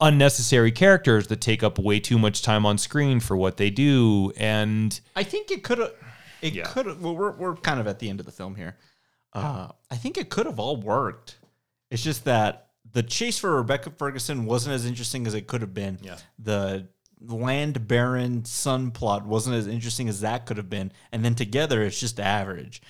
unnecessary 0.00 0.72
characters 0.72 1.26
that 1.28 1.40
take 1.40 1.62
up 1.62 1.78
way 1.78 2.00
too 2.00 2.18
much 2.18 2.42
time 2.42 2.64
on 2.66 2.78
screen 2.78 3.20
for 3.20 3.36
what 3.36 3.56
they 3.56 3.70
do. 3.70 4.32
And 4.36 4.98
I 5.16 5.22
think 5.22 5.50
it 5.50 5.62
could 5.62 5.78
have. 5.78 5.92
It 6.42 6.54
Yeah. 6.54 6.64
could 6.64 6.86
have. 6.86 7.00
Well, 7.02 7.14
we're 7.16 7.32
we're 7.32 7.56
kind 7.56 7.80
of 7.80 7.86
at 7.86 7.98
the 7.98 8.08
end 8.08 8.20
of 8.20 8.26
the 8.26 8.32
film 8.32 8.54
here. 8.56 8.76
Uh, 9.32 9.68
I 9.90 9.96
think 9.96 10.16
it 10.18 10.30
could 10.30 10.46
have 10.46 10.58
all 10.58 10.76
worked. 10.76 11.36
It's 11.90 12.02
just 12.02 12.24
that 12.24 12.68
the 12.92 13.02
chase 13.02 13.38
for 13.38 13.54
Rebecca 13.56 13.90
Ferguson 13.90 14.44
wasn't 14.46 14.74
as 14.74 14.86
interesting 14.86 15.26
as 15.26 15.34
it 15.34 15.46
could 15.46 15.60
have 15.60 15.74
been. 15.74 15.98
Yeah. 16.02 16.16
The 16.38 16.88
land 17.20 17.86
baron 17.86 18.44
son 18.46 18.90
plot 18.90 19.26
wasn't 19.26 19.54
as 19.56 19.66
interesting 19.66 20.08
as 20.08 20.20
that 20.22 20.46
could 20.46 20.56
have 20.56 20.70
been, 20.70 20.90
and 21.12 21.24
then 21.24 21.34
together 21.34 21.82
it's 21.82 22.00
just 22.00 22.18
average 22.18 22.80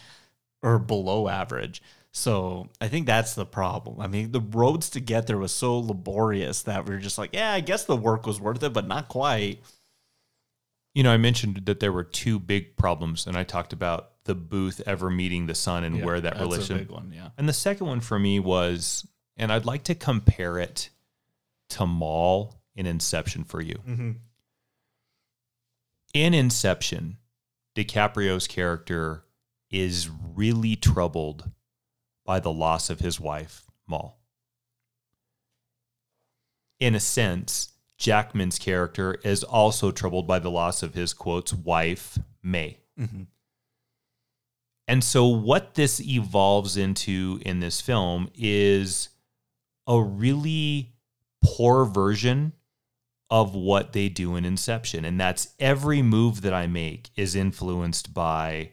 or 0.62 0.78
below 0.78 1.28
average. 1.28 1.82
So 2.12 2.68
I 2.80 2.88
think 2.88 3.06
that's 3.06 3.34
the 3.34 3.46
problem. 3.46 4.00
I 4.00 4.06
mean, 4.08 4.32
the 4.32 4.40
roads 4.40 4.90
to 4.90 5.00
get 5.00 5.26
there 5.26 5.38
was 5.38 5.52
so 5.52 5.78
laborious 5.78 6.62
that 6.62 6.86
we 6.88 6.94
are 6.94 6.98
just 6.98 7.18
like, 7.18 7.30
yeah, 7.32 7.52
I 7.52 7.60
guess 7.60 7.84
the 7.84 7.96
work 7.96 8.26
was 8.26 8.40
worth 8.40 8.62
it, 8.62 8.72
but 8.72 8.88
not 8.88 9.08
quite. 9.08 9.60
you 10.92 11.04
know, 11.04 11.12
I 11.12 11.18
mentioned 11.18 11.62
that 11.66 11.78
there 11.78 11.92
were 11.92 12.02
two 12.02 12.40
big 12.40 12.76
problems, 12.76 13.26
and 13.28 13.36
I 13.36 13.44
talked 13.44 13.72
about 13.72 14.10
the 14.24 14.34
Boothe 14.34 14.80
ever 14.86 15.08
meeting 15.08 15.46
the 15.46 15.54
son 15.54 15.84
and 15.84 16.04
where 16.04 16.20
that 16.20 16.34
That's 16.34 16.42
a 16.42 16.44
relationship. 16.44 16.88
big 16.88 16.90
one, 16.90 17.12
yeah. 17.14 17.28
And 17.38 17.48
the 17.48 17.52
second 17.52 17.86
one 17.86 18.00
for 18.00 18.18
me 18.18 18.40
was, 18.40 19.06
and 19.36 19.52
I'd 19.52 19.64
like 19.64 19.84
to 19.84 19.94
compare 19.94 20.58
it 20.58 20.90
to 21.70 21.86
Mal 21.86 22.60
in 22.74 22.86
Inception 22.86 23.44
for 23.44 23.60
you. 23.60 23.76
Mm-hmm. 23.88 24.10
In 26.12 26.34
Inception, 26.34 27.18
DiCaprio's 27.76 28.48
character 28.48 29.22
is 29.70 30.10
really 30.34 30.74
troubled 30.74 31.48
by 32.24 32.40
the 32.40 32.52
loss 32.52 32.90
of 32.90 33.00
his 33.00 33.18
wife, 33.18 33.64
Mal. 33.88 34.18
In 36.78 36.94
a 36.94 37.00
sense, 37.00 37.72
Jackman's 37.98 38.58
character 38.58 39.18
is 39.22 39.44
also 39.44 39.90
troubled 39.90 40.26
by 40.26 40.38
the 40.38 40.50
loss 40.50 40.82
of 40.82 40.94
his 40.94 41.12
quotes 41.12 41.52
wife, 41.52 42.18
Mae. 42.42 42.78
Mm-hmm. 42.98 43.22
And 44.88 45.04
so, 45.04 45.26
what 45.28 45.74
this 45.74 46.00
evolves 46.00 46.76
into 46.76 47.40
in 47.44 47.60
this 47.60 47.80
film 47.80 48.30
is 48.34 49.10
a 49.86 50.00
really 50.00 50.94
poor 51.42 51.84
version 51.84 52.52
of 53.30 53.54
what 53.54 53.92
they 53.92 54.08
do 54.08 54.34
in 54.34 54.44
Inception. 54.44 55.04
And 55.04 55.20
that's 55.20 55.54
every 55.60 56.02
move 56.02 56.42
that 56.42 56.52
I 56.52 56.66
make 56.66 57.10
is 57.14 57.36
influenced 57.36 58.12
by 58.12 58.72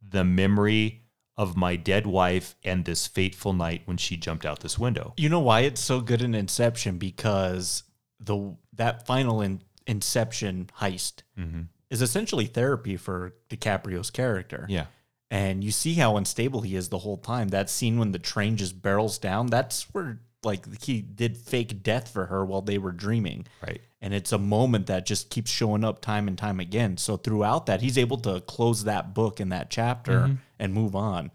the 0.00 0.22
memory 0.22 1.05
of 1.36 1.56
my 1.56 1.76
dead 1.76 2.06
wife 2.06 2.56
and 2.64 2.84
this 2.84 3.06
fateful 3.06 3.52
night 3.52 3.82
when 3.84 3.96
she 3.96 4.16
jumped 4.16 4.46
out 4.46 4.60
this 4.60 4.78
window. 4.78 5.12
You 5.16 5.28
know 5.28 5.40
why 5.40 5.60
it's 5.60 5.80
so 5.80 6.00
good 6.00 6.22
in 6.22 6.34
Inception? 6.34 6.98
Because 6.98 7.82
the 8.18 8.56
that 8.72 9.06
final 9.06 9.42
in, 9.42 9.62
Inception 9.86 10.70
heist 10.80 11.22
mm-hmm. 11.38 11.62
is 11.90 12.02
essentially 12.02 12.46
therapy 12.46 12.96
for 12.96 13.34
DiCaprio's 13.50 14.10
character. 14.10 14.66
Yeah. 14.68 14.86
And 15.30 15.62
you 15.62 15.72
see 15.72 15.94
how 15.94 16.16
unstable 16.16 16.60
he 16.62 16.76
is 16.76 16.88
the 16.88 16.98
whole 16.98 17.18
time. 17.18 17.48
That 17.48 17.68
scene 17.68 17.98
when 17.98 18.12
the 18.12 18.18
train 18.18 18.56
just 18.56 18.80
barrels 18.80 19.18
down, 19.18 19.48
that's 19.48 19.82
where 19.92 20.20
like 20.42 20.82
he 20.82 21.00
did 21.02 21.36
fake 21.36 21.82
death 21.82 22.08
for 22.08 22.26
her 22.26 22.44
while 22.44 22.62
they 22.62 22.78
were 22.78 22.92
dreaming. 22.92 23.46
Right. 23.62 23.80
And 24.02 24.12
it's 24.12 24.30
a 24.32 24.38
moment 24.38 24.86
that 24.88 25.06
just 25.06 25.30
keeps 25.30 25.50
showing 25.50 25.82
up 25.82 26.00
time 26.02 26.28
and 26.28 26.36
time 26.36 26.60
again. 26.60 26.96
So 26.98 27.16
throughout 27.16 27.66
that, 27.66 27.80
he's 27.80 27.96
able 27.96 28.18
to 28.18 28.40
close 28.42 28.84
that 28.84 29.14
book 29.14 29.40
in 29.40 29.48
that 29.48 29.70
chapter 29.70 30.36
and 30.58 30.74
move 30.74 30.94
on. 30.94 31.30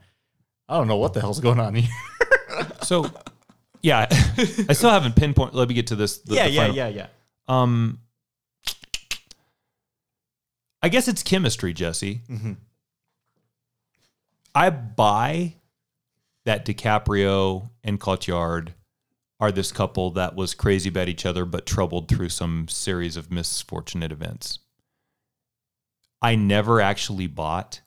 I 0.69 0.77
don't 0.77 0.87
know 0.87 0.97
what 0.97 1.13
the 1.13 1.21
hell's 1.21 1.39
going 1.39 1.59
on 1.59 1.75
here. 1.75 1.89
So, 2.83 3.09
yeah, 3.81 4.07
I 4.11 4.73
still 4.73 4.89
haven't 4.89 5.15
pinpoint. 5.15 5.53
Let 5.55 5.67
me 5.69 5.73
get 5.73 5.87
to 5.87 5.95
this. 5.95 6.17
the- 6.19 6.35
yeah, 6.35 6.43
the 6.45 6.49
yeah, 6.51 6.61
final- 6.61 6.75
yeah, 6.75 6.87
yeah. 6.89 7.07
Um, 7.47 7.99
I 10.83 10.89
guess 10.89 11.07
it's 11.07 11.23
chemistry, 11.23 11.73
Jesse. 11.73 12.21
Mm-hmm. 12.29 12.53
I 14.53 14.69
buy 14.69 15.53
that 16.45 16.65
DiCaprio 16.65 17.69
and 17.83 17.99
Cotillard 17.99 18.69
are 19.41 19.51
this 19.51 19.71
couple 19.71 20.11
that 20.11 20.35
was 20.35 20.53
crazy 20.53 20.87
about 20.87 21.09
each 21.09 21.25
other 21.25 21.43
but 21.45 21.65
troubled 21.65 22.07
through 22.07 22.29
some 22.29 22.67
series 22.67 23.17
of 23.17 23.31
misfortunate 23.31 24.11
events. 24.11 24.59
I 26.21 26.35
never 26.35 26.79
actually 26.79 27.25
bought 27.25 27.81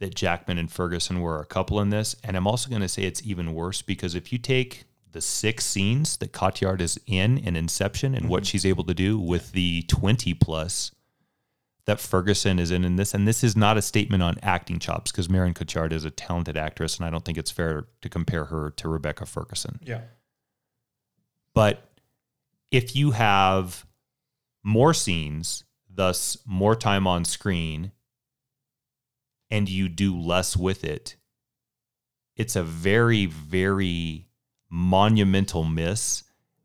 that 0.00 0.14
Jackman 0.14 0.56
and 0.56 0.72
Ferguson 0.72 1.20
were 1.20 1.40
a 1.40 1.44
couple 1.46 1.78
in 1.78 1.90
this, 1.90 2.16
and 2.24 2.36
I'm 2.36 2.46
also 2.46 2.70
going 2.70 2.80
to 2.80 2.88
say 2.88 3.02
it's 3.02 3.24
even 3.24 3.54
worse 3.54 3.82
because 3.82 4.14
if 4.14 4.32
you 4.32 4.38
take 4.38 4.84
the 5.12 5.20
six 5.20 5.64
scenes 5.64 6.16
that 6.16 6.32
Cotillard 6.32 6.80
is 6.80 6.98
in 7.06 7.38
in 7.38 7.54
Inception 7.54 8.14
and 8.14 8.28
what 8.28 8.42
mm-hmm. 8.42 8.48
she's 8.48 8.66
able 8.66 8.84
to 8.84 8.94
do 8.94 9.18
with 9.18 9.52
the 9.52 9.82
20 9.82 10.34
plus 10.34 10.90
that 11.86 12.00
Ferguson 12.00 12.58
is 12.58 12.70
in 12.70 12.82
in 12.82 12.96
this, 12.96 13.12
and 13.12 13.28
this 13.28 13.44
is 13.44 13.54
not 13.54 13.76
a 13.76 13.82
statement 13.82 14.22
on 14.22 14.38
acting 14.42 14.78
chops 14.78 15.12
because 15.12 15.28
Marion 15.28 15.52
Cotillard 15.52 15.92
is 15.92 16.06
a 16.06 16.10
talented 16.10 16.56
actress, 16.56 16.96
and 16.96 17.04
I 17.04 17.10
don't 17.10 17.24
think 17.26 17.36
it's 17.36 17.50
fair 17.50 17.88
to 18.00 18.08
compare 18.08 18.46
her 18.46 18.70
to 18.70 18.88
Rebecca 18.88 19.26
Ferguson. 19.26 19.78
Yeah. 19.82 20.00
But 21.54 21.88
if 22.70 22.96
you 22.96 23.12
have 23.12 23.86
more 24.62 24.92
scenes, 24.92 25.64
thus 25.88 26.38
more 26.44 26.74
time 26.74 27.06
on 27.06 27.24
screen, 27.24 27.92
and 29.50 29.68
you 29.68 29.88
do 29.88 30.18
less 30.18 30.56
with 30.56 30.84
it, 30.84 31.16
it's 32.36 32.56
a 32.56 32.64
very, 32.64 33.26
very 33.26 34.26
monumental 34.68 35.64
miss 35.64 36.24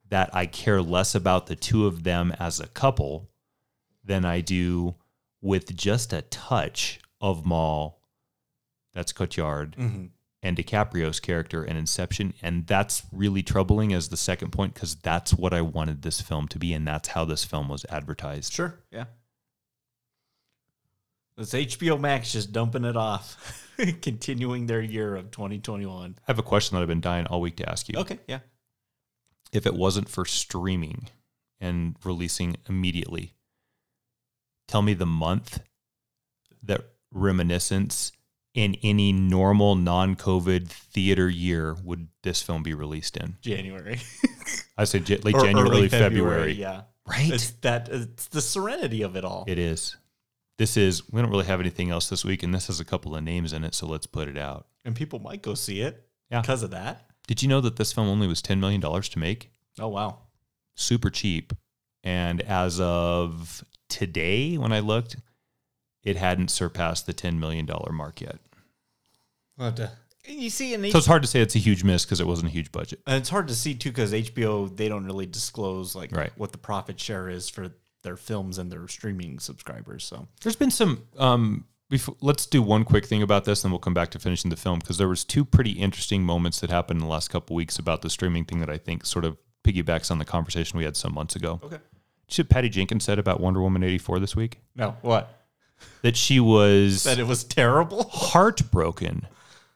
that 0.10 0.34
I 0.34 0.48
care 0.48 0.82
less 0.82 1.14
about 1.14 1.46
the 1.46 1.56
two 1.56 1.86
of 1.86 2.04
them 2.04 2.34
as 2.40 2.60
a 2.60 2.68
couple 2.68 3.30
than 4.04 4.26
I 4.26 4.42
do 4.42 4.96
with 5.42 5.76
just 5.76 6.12
a 6.12 6.24
touch 6.24 7.00
of 7.22 7.46
Mal. 7.46 8.00
That's 8.94 9.14
Cotillard 9.14 9.76
Mm-hmm. 9.78 10.06
And 10.42 10.56
DiCaprio's 10.56 11.20
character 11.20 11.64
in 11.64 11.76
Inception. 11.76 12.34
And 12.42 12.66
that's 12.68 13.04
really 13.12 13.44
troubling 13.44 13.94
as 13.94 14.10
the 14.10 14.18
second 14.18 14.52
point 14.52 14.74
because 14.74 14.96
that's 14.96 15.34
what 15.34 15.54
I 15.54 15.62
wanted 15.62 16.02
this 16.02 16.22
film 16.22 16.48
to 16.50 16.60
be. 16.60 16.74
And 16.74 16.88
that's 16.88 17.10
how 17.10 17.26
this 17.26 17.44
film 17.44 17.68
was 17.68 17.86
advertised. 17.90 18.54
Sure. 18.54 18.80
Yeah. 18.92 19.06
It's 21.38 21.54
HBO 21.54 22.00
Max 22.00 22.34
just 22.34 22.52
dumping 22.52 22.84
it 22.84 22.98
off, 22.98 23.72
continuing 24.02 24.68
their 24.68 24.82
year 24.82 25.16
of 25.16 25.32
2021. 25.32 26.16
I 26.18 26.22
have 26.28 26.38
a 26.38 26.44
question 26.44 26.76
that 26.76 26.82
I've 26.82 26.90
been 26.90 27.00
dying 27.00 27.28
all 27.28 27.40
week 27.40 27.56
to 27.58 27.70
ask 27.70 27.88
you. 27.88 27.98
Okay, 27.98 28.20
yeah. 28.28 28.40
If 29.54 29.66
it 29.66 29.74
wasn't 29.74 30.10
for 30.10 30.26
streaming 30.26 31.08
and 31.62 31.96
releasing 32.04 32.58
immediately, 32.68 33.36
tell 34.68 34.82
me 34.82 34.94
the 34.94 35.06
month 35.06 35.62
that 36.62 36.82
Reminiscence 37.12 38.12
in 38.60 38.76
any 38.84 39.14
normal 39.14 39.76
non-COVID 39.76 40.68
theater 40.68 41.30
year 41.30 41.76
would 41.84 42.10
this 42.24 42.42
film 42.42 42.62
be 42.62 42.74
released 42.74 43.16
in? 43.16 43.38
January. 43.42 44.00
I 44.78 44.84
say 44.84 45.00
j- 45.00 45.18
late 45.18 45.36
Or 45.36 45.42
January, 45.46 45.70
early 45.70 45.90
February. 45.90 46.10
February. 46.10 46.52
Yeah. 46.54 46.82
Right? 47.08 47.32
It's 47.32 47.52
that 47.62 47.88
it's 47.90 48.28
the 48.28 48.42
serenity 48.42 49.02
of 49.02 49.16
it 49.16 49.24
all. 49.24 49.46
It 49.48 49.58
is. 49.58 49.96
This 50.58 50.76
is. 50.76 51.10
We 51.10 51.22
don't 51.22 51.32
really 51.32 51.46
have 51.46 51.62
anything 51.62 51.90
else 51.90 52.10
this 52.10 52.26
week, 52.26 52.44
and 52.44 52.54
this 52.54 52.68
has 52.68 52.80
a 52.82 52.86
couple 52.86 53.16
of 53.16 53.24
names 53.24 53.54
in 53.54 53.64
it, 53.64 53.74
so 53.74 53.88
let's 53.88 54.06
put 54.08 54.28
it 54.28 54.38
out. 54.38 54.68
and 54.86 54.94
people 54.96 55.20
might 55.20 55.42
go 55.42 55.54
see 55.54 55.80
it 55.82 56.06
Yeah. 56.30 56.42
because 56.42 56.64
of 56.64 56.72
that. 56.72 57.06
Did 57.28 57.42
you 57.42 57.48
know 57.48 57.62
that 57.62 57.78
this 57.78 57.94
film 57.94 58.08
only 58.10 58.28
was 58.28 58.42
ten 58.42 58.60
million 58.60 58.82
dollars 58.82 59.08
to 59.10 59.20
make? 59.20 59.52
Oh 59.80 59.88
wow. 59.88 60.18
Super 60.76 61.10
cheap, 61.10 61.54
and 62.04 62.42
as 62.42 62.80
of 62.82 63.64
today, 63.88 64.58
when 64.58 64.72
I 64.74 64.80
looked, 64.82 65.16
it 66.04 66.16
hadn't 66.18 66.50
surpassed 66.52 67.06
the 67.06 67.14
ten 67.14 67.40
million 67.40 67.66
dollar 67.66 67.92
mark 67.94 68.20
yet. 68.22 68.38
You 70.28 70.50
see, 70.50 70.74
and 70.74 70.86
So 70.92 70.98
it's 70.98 71.08
hard 71.08 71.22
to 71.24 71.28
say 71.28 71.40
it's 71.42 71.56
a 71.56 71.60
huge 71.60 71.84
miss 71.84 72.06
because 72.06 72.20
it 72.20 72.28
wasn't 72.28 72.50
a 72.50 72.52
huge 72.52 72.72
budget. 72.72 73.02
And 73.08 73.16
it's 73.18 73.30
hard 73.30 73.48
to 73.48 73.56
see 73.56 73.74
too 73.74 73.90
because 73.90 74.14
HBO 74.14 74.76
they 74.76 74.88
don't 74.88 75.06
really 75.06 75.26
disclose 75.26 75.96
like 75.96 76.12
Right. 76.12 76.32
what 76.38 76.52
the 76.52 76.58
profit 76.58 77.00
share 77.00 77.30
is 77.30 77.50
for 77.50 77.72
their 78.04 78.16
films 78.16 78.58
and 78.58 78.72
their 78.72 78.88
streaming 78.88 79.40
subscribers. 79.40 80.04
So 80.04 80.28
There's 80.42 80.56
been 80.56 80.72
some. 80.72 81.04
Um, 81.18 81.66
before, 81.90 82.16
let's 82.22 82.46
do 82.46 82.62
one 82.62 82.84
quick 82.84 83.06
thing 83.08 83.24
about 83.24 83.46
this, 83.46 83.64
and 83.64 83.74
we'll 83.74 83.80
come 83.80 83.96
back 83.96 84.12
to 84.12 84.20
finishing 84.20 84.52
the 84.52 84.56
film 84.56 84.78
because 84.78 85.00
there 85.00 85.08
was 85.08 85.24
two 85.24 85.44
pretty 85.44 85.72
interesting 85.72 86.24
moments 86.24 86.60
that 86.60 86.70
happened 86.70 87.00
in 87.02 87.06
the 87.08 87.12
last 87.12 87.30
couple 87.30 87.56
weeks 87.56 87.80
about 87.80 88.04
the 88.04 88.10
streaming 88.12 88.46
thing 88.46 88.60
that 88.60 88.70
I 88.70 88.78
think 88.78 89.08
sort 89.08 89.26
of 89.26 89.38
piggybacks 89.64 90.12
on 90.12 90.20
the 90.20 90.26
conversation 90.26 90.78
we 90.78 90.86
had 90.86 90.96
some 90.96 91.14
months 91.16 91.36
ago. 91.36 91.60
okay, 91.64 91.80
Did 92.28 92.44
what 92.46 92.50
Patty 92.50 92.70
Jenkins 92.70 93.04
said 93.06 93.18
about 93.18 93.40
Wonder 93.40 93.60
Woman 93.62 93.84
eighty 93.84 93.98
four 93.98 94.20
this 94.20 94.36
week? 94.36 94.60
no, 94.76 94.96
what 95.02 95.48
That 96.04 96.16
she 96.16 96.40
was 96.40 97.04
that 97.06 97.18
it 97.18 97.26
was 97.26 97.44
terrible. 97.44 98.04
heartbroken, 98.04 99.26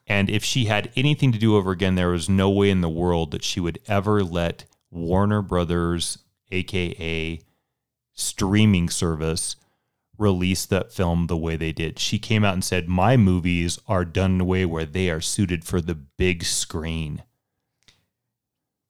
and 0.06 0.28
if 0.30 0.44
she 0.44 0.66
had 0.66 0.90
anything 0.96 1.32
to 1.32 1.38
do 1.38 1.56
over 1.56 1.70
again, 1.70 1.94
there 1.94 2.08
was 2.10 2.28
no 2.28 2.50
way 2.50 2.70
in 2.70 2.80
the 2.82 2.88
world 2.88 3.30
that 3.30 3.42
she 3.44 3.60
would 3.60 3.78
ever 3.88 4.22
let 4.22 4.64
Warner 4.90 5.42
Brothers, 5.42 6.18
aka 6.50 7.40
streaming 8.12 8.88
service, 8.88 9.56
release 10.18 10.64
that 10.66 10.92
film 10.92 11.26
the 11.26 11.36
way 11.36 11.56
they 11.56 11.72
did. 11.72 11.98
She 11.98 12.18
came 12.18 12.44
out 12.44 12.54
and 12.54 12.62
said, 12.64 12.88
"My 12.88 13.16
movies 13.16 13.78
are 13.88 14.04
done 14.04 14.34
in 14.36 14.40
a 14.40 14.44
way 14.44 14.64
where 14.64 14.84
they 14.84 15.10
are 15.10 15.20
suited 15.20 15.64
for 15.64 15.80
the 15.80 15.94
big 15.94 16.44
screen." 16.44 17.22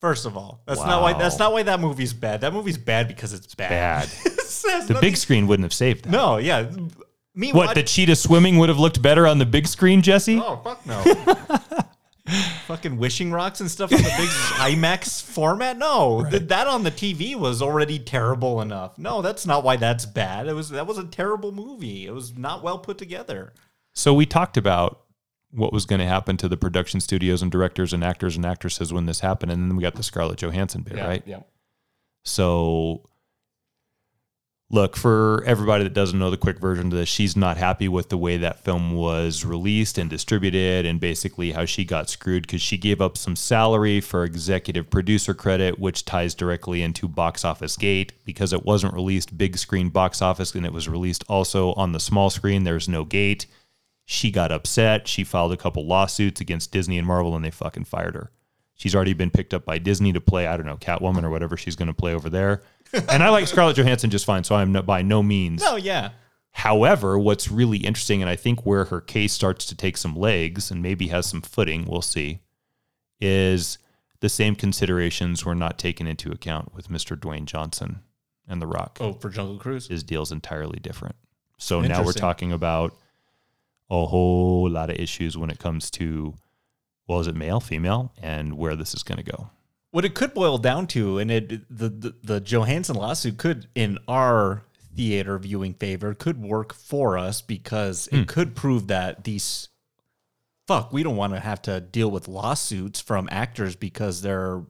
First 0.00 0.26
of 0.26 0.36
all, 0.36 0.60
that's 0.66 0.80
not 0.84 1.00
why 1.00 1.14
that's 1.14 1.38
not 1.38 1.52
why 1.54 1.62
that 1.62 1.80
movie's 1.80 2.12
bad. 2.12 2.42
That 2.42 2.52
movie's 2.52 2.76
bad 2.76 3.08
because 3.08 3.32
it's 3.32 3.54
bad. 3.54 3.70
Bad. 3.70 4.08
It 4.66 4.86
The 4.88 4.94
nothing- 4.94 5.00
big 5.10 5.16
screen 5.18 5.46
wouldn't 5.46 5.64
have 5.64 5.74
saved 5.74 6.04
that. 6.04 6.10
no, 6.10 6.38
yeah. 6.38 6.70
Me 7.34 7.52
What, 7.52 7.66
watch- 7.68 7.74
the 7.74 7.82
cheetah 7.82 8.16
swimming 8.16 8.58
would 8.58 8.68
have 8.68 8.78
looked 8.78 9.02
better 9.02 9.26
on 9.26 9.38
the 9.38 9.46
big 9.46 9.66
screen, 9.66 10.02
Jesse? 10.02 10.40
Oh 10.40 10.56
fuck 10.62 10.84
no. 10.86 11.02
Fucking 12.66 12.96
wishing 12.96 13.30
rocks 13.32 13.60
and 13.60 13.70
stuff 13.70 13.92
on 13.92 13.98
the 13.98 14.04
big 14.16 14.28
IMAX 14.78 15.22
format. 15.22 15.76
No, 15.76 16.24
th- 16.30 16.44
that 16.44 16.66
on 16.66 16.82
the 16.82 16.90
TV 16.90 17.36
was 17.36 17.60
already 17.60 17.98
terrible 17.98 18.62
enough. 18.62 18.96
No, 18.98 19.20
that's 19.20 19.44
not 19.46 19.62
why 19.62 19.76
that's 19.76 20.06
bad. 20.06 20.46
It 20.46 20.54
was 20.54 20.70
that 20.70 20.86
was 20.86 20.96
a 20.96 21.04
terrible 21.04 21.52
movie. 21.52 22.06
It 22.06 22.12
was 22.14 22.34
not 22.38 22.62
well 22.62 22.78
put 22.78 22.96
together. 22.96 23.52
So 23.92 24.14
we 24.14 24.24
talked 24.24 24.56
about 24.56 25.02
what 25.50 25.72
was 25.72 25.84
going 25.84 26.00
to 26.00 26.06
happen 26.06 26.36
to 26.38 26.48
the 26.48 26.56
production 26.56 26.98
studios 27.00 27.42
and 27.42 27.52
directors 27.52 27.92
and 27.92 28.02
actors 28.02 28.36
and 28.36 28.46
actresses 28.46 28.90
when 28.92 29.04
this 29.06 29.20
happened, 29.20 29.52
and 29.52 29.70
then 29.70 29.76
we 29.76 29.82
got 29.82 29.94
the 29.94 30.02
Scarlett 30.02 30.38
Johansson 30.38 30.80
bit, 30.82 30.96
right? 30.96 31.22
Yeah. 31.26 31.40
So, 32.24 33.02
look 34.70 34.96
for 34.96 35.44
everybody 35.46 35.84
that 35.84 35.92
doesn't 35.92 36.18
know 36.18 36.30
the 36.30 36.36
quick 36.36 36.58
version 36.58 36.86
of 36.86 36.92
this. 36.92 37.08
She's 37.08 37.36
not 37.36 37.56
happy 37.56 37.86
with 37.86 38.08
the 38.08 38.16
way 38.16 38.36
that 38.38 38.64
film 38.64 38.92
was 38.92 39.44
released 39.44 39.98
and 39.98 40.08
distributed, 40.08 40.86
and 40.86 40.98
basically 40.98 41.52
how 41.52 41.64
she 41.64 41.84
got 41.84 42.08
screwed 42.08 42.42
because 42.42 42.62
she 42.62 42.76
gave 42.76 43.00
up 43.00 43.16
some 43.16 43.36
salary 43.36 44.00
for 44.00 44.24
executive 44.24 44.90
producer 44.90 45.34
credit, 45.34 45.78
which 45.78 46.04
ties 46.04 46.34
directly 46.34 46.82
into 46.82 47.06
Box 47.06 47.44
Office 47.44 47.76
Gate 47.76 48.12
because 48.24 48.52
it 48.52 48.64
wasn't 48.64 48.94
released 48.94 49.38
big 49.38 49.58
screen 49.58 49.90
box 49.90 50.22
office 50.22 50.54
and 50.54 50.66
it 50.66 50.72
was 50.72 50.88
released 50.88 51.24
also 51.28 51.72
on 51.74 51.92
the 51.92 52.00
small 52.00 52.30
screen. 52.30 52.64
There's 52.64 52.88
no 52.88 53.04
gate. 53.04 53.46
She 54.06 54.30
got 54.30 54.52
upset. 54.52 55.08
She 55.08 55.24
filed 55.24 55.52
a 55.52 55.56
couple 55.56 55.86
lawsuits 55.86 56.40
against 56.40 56.72
Disney 56.72 56.98
and 56.98 57.06
Marvel, 57.06 57.36
and 57.36 57.44
they 57.44 57.50
fucking 57.50 57.84
fired 57.84 58.14
her. 58.14 58.30
She's 58.74 58.94
already 58.94 59.14
been 59.14 59.30
picked 59.30 59.54
up 59.54 59.64
by 59.64 59.78
Disney 59.78 60.12
to 60.12 60.20
play, 60.20 60.46
I 60.46 60.56
don't 60.56 60.66
know, 60.66 60.76
Catwoman 60.76 61.22
or 61.22 61.30
whatever 61.30 61.56
she's 61.56 61.76
going 61.76 61.88
to 61.88 61.94
play 61.94 62.12
over 62.12 62.28
there. 62.28 62.62
And 63.08 63.22
I 63.22 63.28
like 63.30 63.46
Scarlett 63.46 63.76
Johansson 63.76 64.10
just 64.10 64.24
fine, 64.24 64.44
so 64.44 64.54
I'm 64.54 64.72
no, 64.72 64.82
by 64.82 65.02
no 65.02 65.22
means. 65.22 65.62
No, 65.62 65.76
yeah. 65.76 66.10
However, 66.52 67.18
what's 67.18 67.50
really 67.50 67.78
interesting, 67.78 68.22
and 68.22 68.30
I 68.30 68.36
think 68.36 68.64
where 68.64 68.84
her 68.86 69.00
case 69.00 69.32
starts 69.32 69.66
to 69.66 69.74
take 69.74 69.96
some 69.96 70.14
legs 70.14 70.70
and 70.70 70.80
maybe 70.82 71.08
has 71.08 71.26
some 71.26 71.40
footing, 71.42 71.84
we'll 71.84 72.00
see, 72.02 72.40
is 73.20 73.78
the 74.20 74.28
same 74.28 74.54
considerations 74.54 75.44
were 75.44 75.54
not 75.56 75.78
taken 75.78 76.06
into 76.06 76.30
account 76.30 76.72
with 76.74 76.88
Mr. 76.88 77.16
Dwayne 77.18 77.44
Johnson 77.44 78.00
and 78.46 78.62
The 78.62 78.66
Rock 78.66 78.98
Oh, 79.00 79.14
for 79.14 79.30
Jungle 79.30 79.58
Cruise. 79.58 79.88
his 79.88 80.02
deal's 80.04 80.30
entirely 80.30 80.78
different. 80.78 81.16
So 81.58 81.80
now 81.80 82.04
we're 82.04 82.12
talking 82.12 82.52
about 82.52 82.94
a 83.90 84.06
whole 84.06 84.68
lot 84.70 84.90
of 84.90 84.96
issues 84.96 85.36
when 85.36 85.50
it 85.50 85.58
comes 85.58 85.90
to 85.92 86.34
well, 87.06 87.20
is 87.20 87.26
it 87.26 87.36
male, 87.36 87.60
female, 87.60 88.12
and 88.22 88.56
where 88.56 88.74
this 88.76 88.94
is 88.94 89.02
going 89.02 89.18
to 89.18 89.30
go. 89.30 89.50
What 89.94 90.04
it 90.04 90.16
could 90.16 90.34
boil 90.34 90.58
down 90.58 90.88
to, 90.88 91.18
and 91.20 91.30
it 91.30 91.48
the, 91.70 91.88
the 91.88 92.14
the 92.20 92.40
Johansson 92.40 92.96
lawsuit 92.96 93.38
could, 93.38 93.68
in 93.76 94.00
our 94.08 94.64
theater 94.96 95.38
viewing 95.38 95.72
favor, 95.74 96.14
could 96.14 96.42
work 96.42 96.74
for 96.74 97.16
us 97.16 97.40
because 97.40 98.08
it 98.08 98.16
hmm. 98.16 98.22
could 98.24 98.56
prove 98.56 98.88
that 98.88 99.22
these 99.22 99.68
fuck 100.66 100.92
we 100.92 101.04
don't 101.04 101.14
want 101.14 101.32
to 101.34 101.38
have 101.38 101.62
to 101.62 101.80
deal 101.80 102.10
with 102.10 102.26
lawsuits 102.26 103.00
from 103.00 103.28
actors 103.30 103.76
because 103.76 104.20
they're 104.20 104.64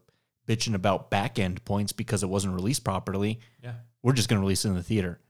bitching 0.47 0.75
about 0.75 1.09
back 1.09 1.39
end 1.39 1.65
points 1.65 1.93
because 1.93 2.23
it 2.23 2.29
wasn't 2.29 2.55
released 2.55 2.85
properly. 2.85 3.41
Yeah. 3.63 3.77
We're 4.03 4.13
just 4.13 4.29
gonna 4.29 4.43
release 4.43 4.67
it 4.67 4.69
in 4.69 4.75
the 4.75 4.83
theater. 4.83 5.21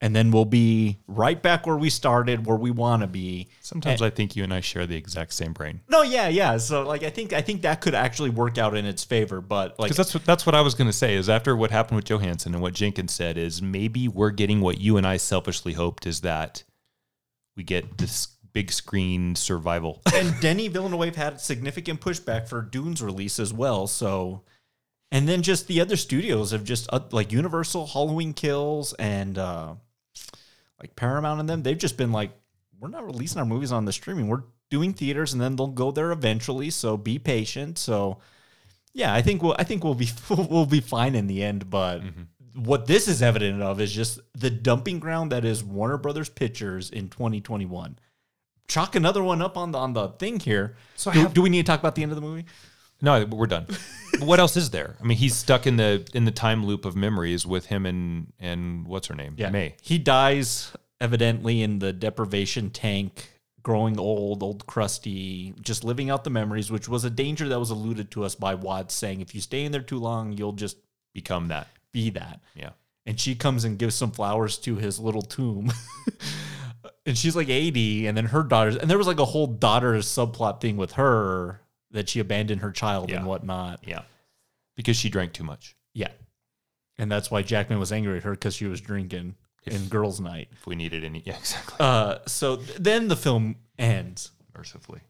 And 0.00 0.14
then 0.14 0.30
we'll 0.30 0.44
be 0.44 0.98
right 1.08 1.42
back 1.42 1.66
where 1.66 1.76
we 1.76 1.90
started, 1.90 2.46
where 2.46 2.56
we 2.56 2.70
want 2.70 3.02
to 3.02 3.08
be. 3.08 3.48
Sometimes 3.60 4.00
I 4.00 4.10
think 4.10 4.36
you 4.36 4.44
and 4.44 4.54
I 4.54 4.60
share 4.60 4.86
the 4.86 4.94
exact 4.94 5.32
same 5.32 5.52
brain. 5.52 5.80
No, 5.88 6.02
yeah, 6.02 6.28
yeah. 6.28 6.56
So 6.58 6.86
like, 6.86 7.02
I 7.02 7.10
think 7.10 7.32
I 7.32 7.40
think 7.40 7.62
that 7.62 7.80
could 7.80 7.96
actually 7.96 8.30
work 8.30 8.58
out 8.58 8.76
in 8.76 8.86
its 8.86 9.02
favor. 9.02 9.40
But 9.40 9.76
like, 9.78 9.92
that's 9.92 10.14
what 10.14 10.24
that's 10.24 10.46
what 10.46 10.54
I 10.54 10.60
was 10.60 10.74
going 10.74 10.86
to 10.86 10.92
say. 10.92 11.16
Is 11.16 11.28
after 11.28 11.56
what 11.56 11.72
happened 11.72 11.96
with 11.96 12.04
Johansson 12.04 12.54
and 12.54 12.62
what 12.62 12.74
Jenkins 12.74 13.12
said 13.12 13.36
is 13.36 13.60
maybe 13.60 14.06
we're 14.06 14.30
getting 14.30 14.60
what 14.60 14.80
you 14.80 14.98
and 14.98 15.06
I 15.06 15.16
selfishly 15.16 15.72
hoped 15.72 16.06
is 16.06 16.20
that 16.20 16.62
we 17.56 17.64
get 17.64 17.98
this 17.98 18.28
big 18.52 18.72
screen 18.72 19.34
survival. 19.34 20.00
and 20.14 20.34
Denis 20.40 20.68
Villeneuve 20.68 21.16
had 21.16 21.40
significant 21.40 22.00
pushback 22.00 22.48
for 22.48 22.62
Dune's 22.62 23.02
release 23.02 23.38
as 23.38 23.52
well. 23.52 23.86
So, 23.86 24.42
and 25.10 25.28
then 25.28 25.42
just 25.42 25.66
the 25.66 25.80
other 25.80 25.96
studios 25.96 26.52
have 26.52 26.64
just 26.64 26.88
uh, 26.92 27.00
like 27.12 27.32
Universal, 27.32 27.88
Halloween 27.88 28.32
Kills, 28.32 28.94
and 28.94 29.38
uh, 29.38 29.74
like 30.80 30.96
Paramount 30.96 31.40
and 31.40 31.48
them. 31.48 31.62
They've 31.62 31.78
just 31.78 31.96
been 31.96 32.12
like, 32.12 32.30
we're 32.78 32.88
not 32.88 33.06
releasing 33.06 33.38
our 33.38 33.44
movies 33.44 33.72
on 33.72 33.84
the 33.84 33.92
streaming. 33.92 34.28
We're 34.28 34.44
doing 34.70 34.92
theaters, 34.92 35.32
and 35.32 35.42
then 35.42 35.56
they'll 35.56 35.68
go 35.68 35.90
there 35.90 36.12
eventually. 36.12 36.70
So 36.70 36.96
be 36.96 37.18
patient. 37.18 37.78
So, 37.78 38.18
yeah, 38.92 39.12
I 39.12 39.22
think 39.22 39.42
we'll 39.42 39.56
I 39.58 39.64
think 39.64 39.84
we'll 39.84 39.94
be 39.94 40.08
we'll 40.30 40.66
be 40.66 40.80
fine 40.80 41.14
in 41.14 41.26
the 41.26 41.42
end. 41.42 41.68
But 41.70 41.98
mm-hmm. 41.98 42.62
what 42.62 42.86
this 42.86 43.08
is 43.08 43.22
evident 43.22 43.62
of 43.62 43.80
is 43.80 43.92
just 43.92 44.20
the 44.34 44.50
dumping 44.50 45.00
ground 45.00 45.32
that 45.32 45.44
is 45.44 45.64
Warner 45.64 45.98
Brothers 45.98 46.28
Pictures 46.28 46.90
in 46.90 47.08
2021 47.08 47.98
chalk 48.68 48.94
another 48.94 49.22
one 49.22 49.42
up 49.42 49.56
on 49.56 49.72
the 49.72 49.78
on 49.78 49.94
the 49.94 50.08
thing 50.08 50.38
here. 50.38 50.76
So 50.94 51.10
do, 51.10 51.20
have- 51.20 51.34
do 51.34 51.42
we 51.42 51.50
need 51.50 51.66
to 51.66 51.72
talk 51.72 51.80
about 51.80 51.94
the 51.94 52.02
end 52.02 52.12
of 52.12 52.16
the 52.16 52.22
movie? 52.22 52.44
No, 53.00 53.24
we're 53.24 53.46
done. 53.46 53.66
What 54.20 54.40
else 54.40 54.56
is 54.56 54.70
there? 54.70 54.96
I 55.00 55.04
mean, 55.04 55.18
he's 55.18 55.36
stuck 55.36 55.66
in 55.66 55.76
the 55.76 56.06
in 56.14 56.24
the 56.24 56.30
time 56.30 56.64
loop 56.66 56.84
of 56.84 56.96
memories 56.96 57.46
with 57.46 57.66
him 57.66 57.86
and 57.86 58.32
and 58.38 58.86
what's 58.86 59.06
her 59.08 59.14
name? 59.14 59.34
Yeah. 59.36 59.50
Mae. 59.50 59.76
He 59.82 59.98
dies 59.98 60.72
evidently 61.00 61.62
in 61.62 61.78
the 61.78 61.92
deprivation 61.92 62.70
tank, 62.70 63.30
growing 63.62 63.98
old, 63.98 64.42
old 64.42 64.66
crusty, 64.66 65.54
just 65.60 65.84
living 65.84 66.10
out 66.10 66.24
the 66.24 66.30
memories, 66.30 66.70
which 66.70 66.88
was 66.88 67.04
a 67.04 67.10
danger 67.10 67.48
that 67.48 67.58
was 67.58 67.70
alluded 67.70 68.10
to 68.10 68.24
us 68.24 68.34
by 68.34 68.54
Watts 68.54 68.94
saying 68.94 69.20
if 69.20 69.34
you 69.34 69.40
stay 69.40 69.64
in 69.64 69.72
there 69.72 69.82
too 69.82 69.98
long, 69.98 70.32
you'll 70.32 70.52
just 70.52 70.76
Become 71.14 71.48
that. 71.48 71.68
be 71.92 72.10
that. 72.10 72.40
Yeah. 72.54 72.70
And 73.06 73.18
she 73.18 73.34
comes 73.34 73.64
and 73.64 73.78
gives 73.78 73.94
some 73.94 74.10
flowers 74.10 74.58
to 74.58 74.76
his 74.76 74.98
little 74.98 75.22
tomb. 75.22 75.72
and 77.06 77.16
she's 77.16 77.34
like 77.34 77.48
80, 77.48 78.06
and 78.06 78.16
then 78.16 78.26
her 78.26 78.42
daughters, 78.42 78.76
and 78.76 78.90
there 78.90 78.98
was 78.98 79.06
like 79.06 79.18
a 79.18 79.24
whole 79.24 79.46
daughter 79.46 79.94
subplot 79.94 80.60
thing 80.60 80.76
with 80.76 80.92
her 80.92 81.60
that 81.90 82.08
she 82.08 82.20
abandoned 82.20 82.60
her 82.62 82.70
child 82.70 83.10
Yeah. 83.10 83.16
and 83.18 83.26
whatnot. 83.26 83.80
Yeah. 83.86 84.02
Because 84.76 84.96
she 84.96 85.08
drank 85.08 85.32
too 85.32 85.44
much. 85.44 85.74
Yeah. 85.94 86.10
And 86.98 87.10
that's 87.10 87.30
why 87.30 87.42
Jackman 87.42 87.78
was 87.78 87.92
angry 87.92 88.16
at 88.18 88.24
her 88.24 88.32
because 88.32 88.54
she 88.54 88.66
was 88.66 88.80
drinking. 88.80 89.36
in 89.66 89.88
Girls' 89.88 90.20
Night. 90.20 90.48
If 90.52 90.66
we 90.66 90.74
needed 90.76 91.04
any, 91.04 91.22
yeah, 91.26 91.36
exactly. 91.36 91.76
Uh, 91.80 92.18
so 92.26 92.56
th- 92.56 92.78
then 92.78 93.08
the 93.08 93.16
film 93.16 93.56
ends. 93.78 94.30
Mercifully. 94.56 95.00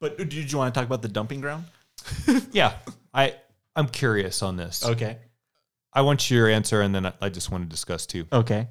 But 0.00 0.16
did 0.16 0.32
you 0.52 0.58
want 0.58 0.72
to 0.74 0.78
talk 0.78 0.86
about 0.86 1.02
the 1.02 1.08
dumping 1.08 1.40
ground? 1.40 1.64
Yeah, 2.52 2.72
I 3.14 3.34
I'm 3.76 3.86
curious 3.88 4.42
on 4.42 4.56
this. 4.56 4.84
Okay. 4.84 5.18
I 5.92 6.00
want 6.02 6.30
your 6.30 6.48
answer, 6.48 6.80
and 6.80 6.94
then 6.94 7.06
I, 7.06 7.12
I 7.20 7.28
just 7.28 7.50
want 7.50 7.64
to 7.64 7.68
discuss 7.68 8.06
too. 8.06 8.26
Okay. 8.32 8.68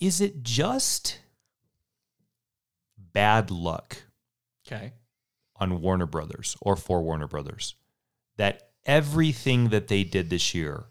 Is 0.00 0.20
it 0.20 0.42
just 0.42 1.18
bad 3.12 3.50
luck 3.50 3.96
Okay. 4.66 4.92
On 5.58 5.80
Warner 5.80 6.06
Brothers 6.06 6.56
or 6.60 6.76
for 6.76 7.02
Warner 7.02 7.26
Brothers 7.26 7.74
that 8.36 8.70
everything 8.84 9.68
that 9.68 9.88
they 9.88 10.04
did 10.04 10.30
this 10.30 10.54
year 10.54 10.84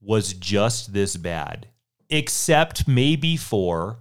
was 0.00 0.34
just 0.34 0.92
this 0.92 1.16
bad, 1.16 1.68
except 2.10 2.86
maybe 2.86 3.36
for 3.36 3.98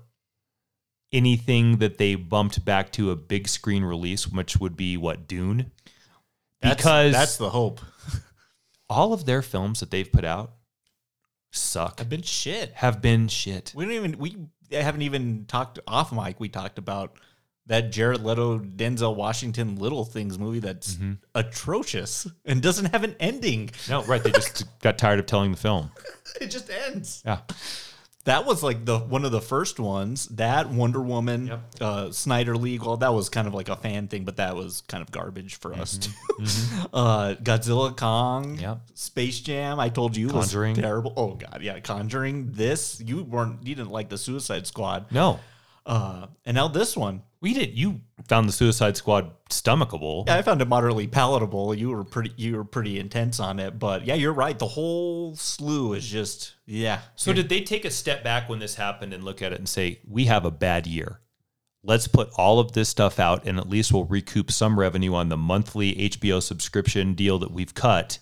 anything 1.12 1.78
that 1.78 1.98
they 1.98 2.16
bumped 2.16 2.66
back 2.66 2.92
to 2.92 3.12
a 3.12 3.16
big 3.16 3.48
screen 3.48 3.84
release, 3.84 4.28
which 4.28 4.58
would 4.58 4.76
be 4.76 4.98
what 4.98 5.28
Dune. 5.28 5.72
because 6.62 7.14
that's 7.14 7.38
the 7.38 7.50
hope. 7.50 7.80
all 8.90 9.14
of 9.14 9.26
their 9.26 9.42
films 9.42 9.80
that 9.80 9.92
they've 9.92 10.12
put 10.12 10.26
out 10.26 10.54
suck, 11.52 12.00
I've 12.00 12.10
been 12.10 12.24
shit. 12.24 12.72
have 12.74 13.02
been 13.02 13.28
shit. 13.28 13.72
We 13.76 13.86
don't 13.86 13.94
even 13.94 14.18
we 14.18 14.38
haven't 14.72 15.04
even 15.04 15.46
talked 15.46 15.80
off 15.88 16.12
mic. 16.12 16.40
We 16.40 16.50
talked 16.50 16.78
about 16.78 17.18
that 17.68 17.92
Jared 17.92 18.22
Leto 18.24 18.60
Denzel 18.60 19.16
Washington 19.16 19.78
Little 19.78 20.04
Things 20.06 20.38
movie 20.38 20.60
that's 20.60 20.98
atrocious 21.34 22.28
and 22.46 22.62
doesn't 22.62 22.86
have 22.92 23.04
an 23.04 23.16
ending. 23.20 23.70
No, 23.90 24.04
right. 24.04 24.24
They 24.24 24.32
just 24.32 24.66
got 24.82 24.98
tired 24.98 25.20
of 25.20 25.26
telling 25.26 25.52
the 25.52 25.58
film. 25.58 25.92
It 26.42 26.48
just 26.48 26.70
ends. 26.70 27.22
Yeah. 27.26 27.40
That 28.26 28.46
was 28.46 28.64
like 28.64 28.86
the 28.86 29.00
one 29.00 29.26
of 29.26 29.34
the 29.34 29.42
first 29.42 29.82
ones. 29.82 30.28
That 30.28 30.70
Wonder 30.70 31.02
Woman, 31.02 31.48
Yep. 31.48 31.62
uh, 31.82 32.12
Snyder 32.12 32.56
League. 32.56 32.82
Well, 32.84 32.96
that 32.98 33.14
was 33.14 33.28
kind 33.28 33.50
of 33.50 33.54
like 33.54 33.68
a 33.68 33.76
fan 33.76 34.08
thing, 34.08 34.24
but 34.24 34.38
that 34.38 34.56
was 34.56 34.80
kind 34.88 35.02
of 35.02 35.12
garbage 35.12 35.56
for 35.56 35.74
us 35.74 35.98
too. 35.98 36.12
uh, 36.94 37.36
Godzilla 37.44 37.96
Kong, 37.98 38.58
Yep. 38.60 38.80
Space 38.94 39.42
Jam. 39.42 39.78
I 39.78 39.90
told 39.90 40.16
you 40.16 40.30
Conjuring. 40.30 40.76
was 40.76 40.82
terrible. 40.82 41.14
Oh 41.18 41.34
god, 41.36 41.60
yeah, 41.62 41.78
Conjuring. 41.82 42.52
This 42.54 43.02
you 43.06 43.24
weren't. 43.24 43.68
You 43.68 43.76
didn't 43.76 43.92
like 43.92 44.08
the 44.08 44.18
Suicide 44.18 44.68
Squad. 44.68 45.12
No, 45.12 45.42
Uh, 45.86 46.28
and 46.46 46.56
now 46.56 46.70
this 46.70 46.96
one. 46.96 47.24
We 47.44 47.54
did. 47.54 47.78
You 47.78 48.00
found 48.30 48.48
the 48.48 48.54
Suicide 48.54 48.96
Squad 48.96 49.32
stomachable. 49.50 50.26
Yeah, 50.26 50.38
I 50.38 50.42
found 50.42 50.62
it 50.62 50.68
moderately 50.68 51.08
palatable. 51.08 51.76
You 51.76 51.90
were 51.90 52.06
pretty. 52.06 52.32
You 52.38 52.56
were 52.56 52.64
pretty 52.64 52.98
intense 52.98 53.40
on 53.42 53.60
it, 53.60 53.78
but 53.78 54.06
yeah, 54.06 54.16
you're 54.16 54.34
right. 54.34 54.58
The 54.58 54.70
whole 54.70 55.36
slew 55.36 55.94
is 55.94 56.08
just 56.08 56.56
yeah. 56.66 57.02
So 57.16 57.34
did 57.34 57.50
they 57.50 57.60
take 57.62 57.84
a 57.84 57.92
step 57.92 58.24
back 58.24 58.48
when 58.48 58.60
this 58.60 58.76
happened 58.76 59.14
and 59.14 59.26
look 59.26 59.42
at 59.42 59.52
it 59.52 59.60
and 59.60 59.68
say, 59.68 60.00
"We 60.08 60.26
have 60.26 60.46
a 60.46 60.52
bad 60.52 60.88
year. 60.88 61.20
Let's 61.84 62.08
put 62.08 62.30
all 62.38 62.60
of 62.60 62.72
this 62.72 62.88
stuff 62.88 63.20
out, 63.20 63.46
and 63.46 63.60
at 63.60 63.68
least 63.68 63.92
we'll 63.92 64.06
recoup 64.06 64.50
some 64.50 64.80
revenue 64.80 65.14
on 65.14 65.28
the 65.28 65.36
monthly 65.36 65.96
HBO 65.96 66.42
subscription 66.42 67.14
deal 67.14 67.38
that 67.40 67.52
we've 67.52 67.76
cut." 67.76 68.20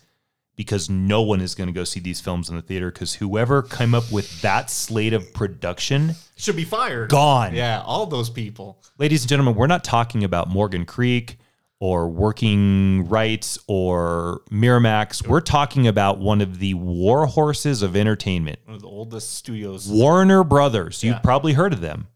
Because 0.54 0.90
no 0.90 1.22
one 1.22 1.40
is 1.40 1.54
going 1.54 1.68
to 1.68 1.72
go 1.72 1.82
see 1.84 1.98
these 1.98 2.20
films 2.20 2.50
in 2.50 2.56
the 2.56 2.62
theater. 2.62 2.90
Because 2.90 3.14
whoever 3.14 3.62
came 3.62 3.94
up 3.94 4.12
with 4.12 4.42
that 4.42 4.70
slate 4.70 5.12
of 5.14 5.32
production, 5.32 6.14
should 6.36 6.56
be 6.56 6.64
fired. 6.64 7.08
gone. 7.10 7.54
Yeah, 7.54 7.82
all 7.84 8.06
those 8.06 8.28
people. 8.30 8.82
ladies 8.98 9.22
and 9.22 9.28
gentlemen, 9.30 9.54
we're 9.54 9.66
not 9.66 9.82
talking 9.84 10.24
about 10.24 10.48
Morgan 10.48 10.84
Creek 10.84 11.38
or 11.80 12.08
Working 12.08 13.08
Rights 13.08 13.58
or 13.66 14.42
Miramax. 14.50 15.26
We're 15.26 15.40
talking 15.40 15.88
about 15.88 16.18
one 16.20 16.40
of 16.40 16.58
the 16.58 16.74
war 16.74 17.26
horses 17.26 17.82
of 17.82 17.96
entertainment. 17.96 18.58
One 18.66 18.76
of 18.76 18.82
the 18.82 18.88
oldest 18.88 19.32
studios. 19.34 19.88
Warner 19.88 20.44
Brothers, 20.44 21.02
you've 21.02 21.14
Yeah. 21.14 21.20
probably 21.20 21.54
heard 21.54 21.72
of 21.72 21.80
them, 21.80 22.06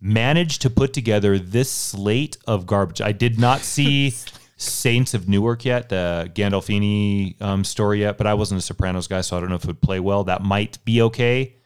managed 0.00 0.62
to 0.62 0.70
put 0.70 0.92
together 0.92 1.38
this 1.38 1.70
slate 1.70 2.36
of 2.46 2.66
garbage. 2.66 3.00
I 3.00 3.12
did 3.12 3.38
not 3.38 3.60
see 3.60 4.14
Saints 4.64 5.14
of 5.14 5.28
Newark 5.28 5.64
yet, 5.64 5.88
the 5.88 6.30
Gandolfini 6.34 7.40
um, 7.42 7.64
story 7.64 8.00
yet, 8.00 8.18
but 8.18 8.26
I 8.26 8.34
wasn't 8.34 8.60
a 8.60 8.62
Sopranos 8.62 9.06
guy, 9.06 9.20
so 9.20 9.36
I 9.36 9.40
don't 9.40 9.48
know 9.48 9.56
if 9.56 9.64
it 9.64 9.68
would 9.68 9.82
play 9.82 10.00
well. 10.00 10.24
That 10.24 10.42
might 10.42 10.84
be 10.84 11.02
okay. 11.02 11.56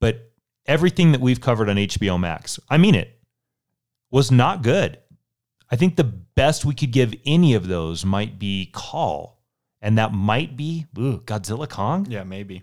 But 0.00 0.32
everything 0.66 1.12
that 1.12 1.20
we've 1.20 1.40
covered 1.40 1.68
on 1.68 1.76
HBO 1.76 2.18
Max, 2.18 2.58
I 2.68 2.78
mean 2.78 2.94
it, 2.94 3.18
was 4.10 4.30
not 4.30 4.62
good. 4.62 4.98
I 5.70 5.76
think 5.76 5.96
the 5.96 6.04
best 6.04 6.64
we 6.64 6.74
could 6.74 6.90
give 6.90 7.14
any 7.24 7.54
of 7.54 7.68
those 7.68 8.04
might 8.04 8.38
be 8.38 8.70
Call, 8.72 9.42
and 9.80 9.98
that 9.98 10.12
might 10.12 10.56
be 10.56 10.86
ooh, 10.98 11.20
Godzilla 11.20 11.68
Kong. 11.68 12.06
Yeah, 12.08 12.24
maybe. 12.24 12.62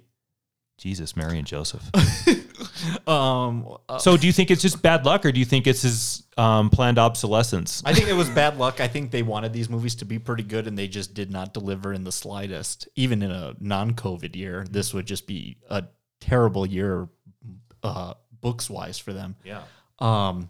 Jesus, 0.78 1.16
Mary 1.16 1.38
and 1.38 1.48
Joseph. 1.48 1.90
Um, 3.08 3.78
uh, 3.88 3.98
So, 4.00 4.18
do 4.18 4.28
you 4.28 4.34
think 4.34 4.52
it's 4.52 4.62
just 4.62 4.82
bad 4.82 5.06
luck, 5.06 5.26
or 5.26 5.32
do 5.32 5.40
you 5.40 5.46
think 5.46 5.66
it's 5.68 5.82
his 5.82 6.24
um, 6.38 6.70
planned 6.70 7.00
obsolescence? 7.00 7.82
I 7.86 7.94
think 7.94 8.10
it 8.10 8.14
was 8.14 8.30
bad 8.30 8.58
luck. 8.58 8.82
I 8.82 8.88
think 8.88 9.12
they 9.12 9.24
wanted 9.24 9.54
these 9.54 9.70
movies 9.70 9.96
to 9.96 10.06
be 10.06 10.20
pretty 10.20 10.44
good, 10.44 10.68
and 10.68 10.78
they 10.78 10.88
just 10.88 11.14
did 11.14 11.32
not 11.32 11.54
deliver 11.54 11.94
in 11.94 12.04
the 12.04 12.12
slightest. 12.12 12.88
Even 12.96 13.22
in 13.22 13.32
a 13.32 13.56
non-COVID 13.60 14.36
year, 14.36 14.66
this 14.70 14.94
would 14.94 15.06
just 15.06 15.26
be 15.28 15.58
a 15.70 15.86
terrible 16.20 16.66
year, 16.66 17.08
uh, 17.84 18.14
books 18.42 18.70
wise 18.70 18.98
for 18.98 19.14
them. 19.14 19.36
yeah, 19.44 19.62
Um, 20.00 20.50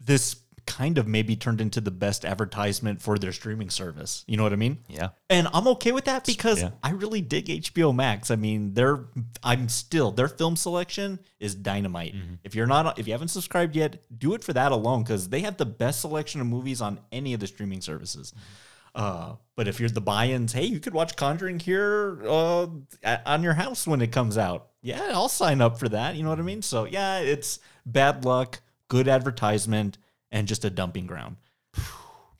this 0.00 0.36
kind 0.66 0.98
of 0.98 1.06
maybe 1.06 1.36
turned 1.36 1.60
into 1.60 1.80
the 1.80 1.90
best 1.90 2.24
advertisement 2.24 3.02
for 3.02 3.18
their 3.18 3.32
streaming 3.32 3.70
service. 3.70 4.24
You 4.26 4.36
know 4.36 4.42
what 4.42 4.52
I 4.52 4.56
mean? 4.56 4.78
yeah, 4.88 5.10
And 5.28 5.48
I'm 5.52 5.66
okay 5.68 5.92
with 5.92 6.04
that 6.06 6.24
because 6.24 6.62
Yeah. 6.62 6.70
I 6.82 6.90
really 6.90 7.20
dig 7.20 7.46
HBO 7.46 7.94
Max. 7.94 8.30
I 8.30 8.36
mean, 8.36 8.74
their 8.74 9.06
I'm 9.42 9.68
still 9.68 10.10
their 10.12 10.28
film 10.28 10.56
selection 10.56 11.18
is 11.40 11.54
dynamite. 11.54 12.14
If 12.44 12.54
you're 12.54 12.66
not 12.66 12.98
if 12.98 13.06
you 13.06 13.12
haven't 13.12 13.28
subscribed 13.28 13.74
yet, 13.76 14.02
do 14.18 14.34
it 14.34 14.44
for 14.44 14.52
that 14.52 14.72
alone 14.72 15.02
because 15.02 15.28
they 15.28 15.40
have 15.40 15.56
the 15.56 15.66
best 15.66 16.00
selection 16.00 16.40
of 16.40 16.46
movies 16.46 16.80
on 16.80 17.00
any 17.10 17.34
of 17.34 17.40
the 17.40 17.46
streaming 17.46 17.80
services. 17.80 18.32
Uh, 18.94 19.36
but 19.56 19.68
if 19.68 19.80
you're 19.80 19.88
the 19.88 20.02
buy-ins, 20.02 20.52
hey, 20.52 20.64
you 20.66 20.78
could 20.78 20.92
watch 20.92 21.16
Conjuring 21.16 21.58
here 21.58 22.22
uh, 22.28 22.66
at, 23.02 23.26
on 23.26 23.42
your 23.42 23.54
house 23.54 23.86
when 23.86 24.02
it 24.02 24.12
comes 24.12 24.36
out. 24.36 24.68
Yeah, 24.82 25.12
I'll 25.12 25.30
sign 25.30 25.60
up 25.62 25.78
for 25.78 25.88
that. 25.88 26.14
You 26.14 26.22
know 26.24 26.28
what 26.28 26.38
I 26.38 26.42
mean? 26.42 26.60
So 26.60 26.84
yeah, 26.84 27.20
it's 27.20 27.58
bad 27.86 28.24
luck, 28.26 28.60
good 28.88 29.08
advertisement, 29.08 29.96
and 30.32 30.48
just 30.48 30.64
a 30.64 30.70
dumping 30.70 31.06
ground 31.06 31.36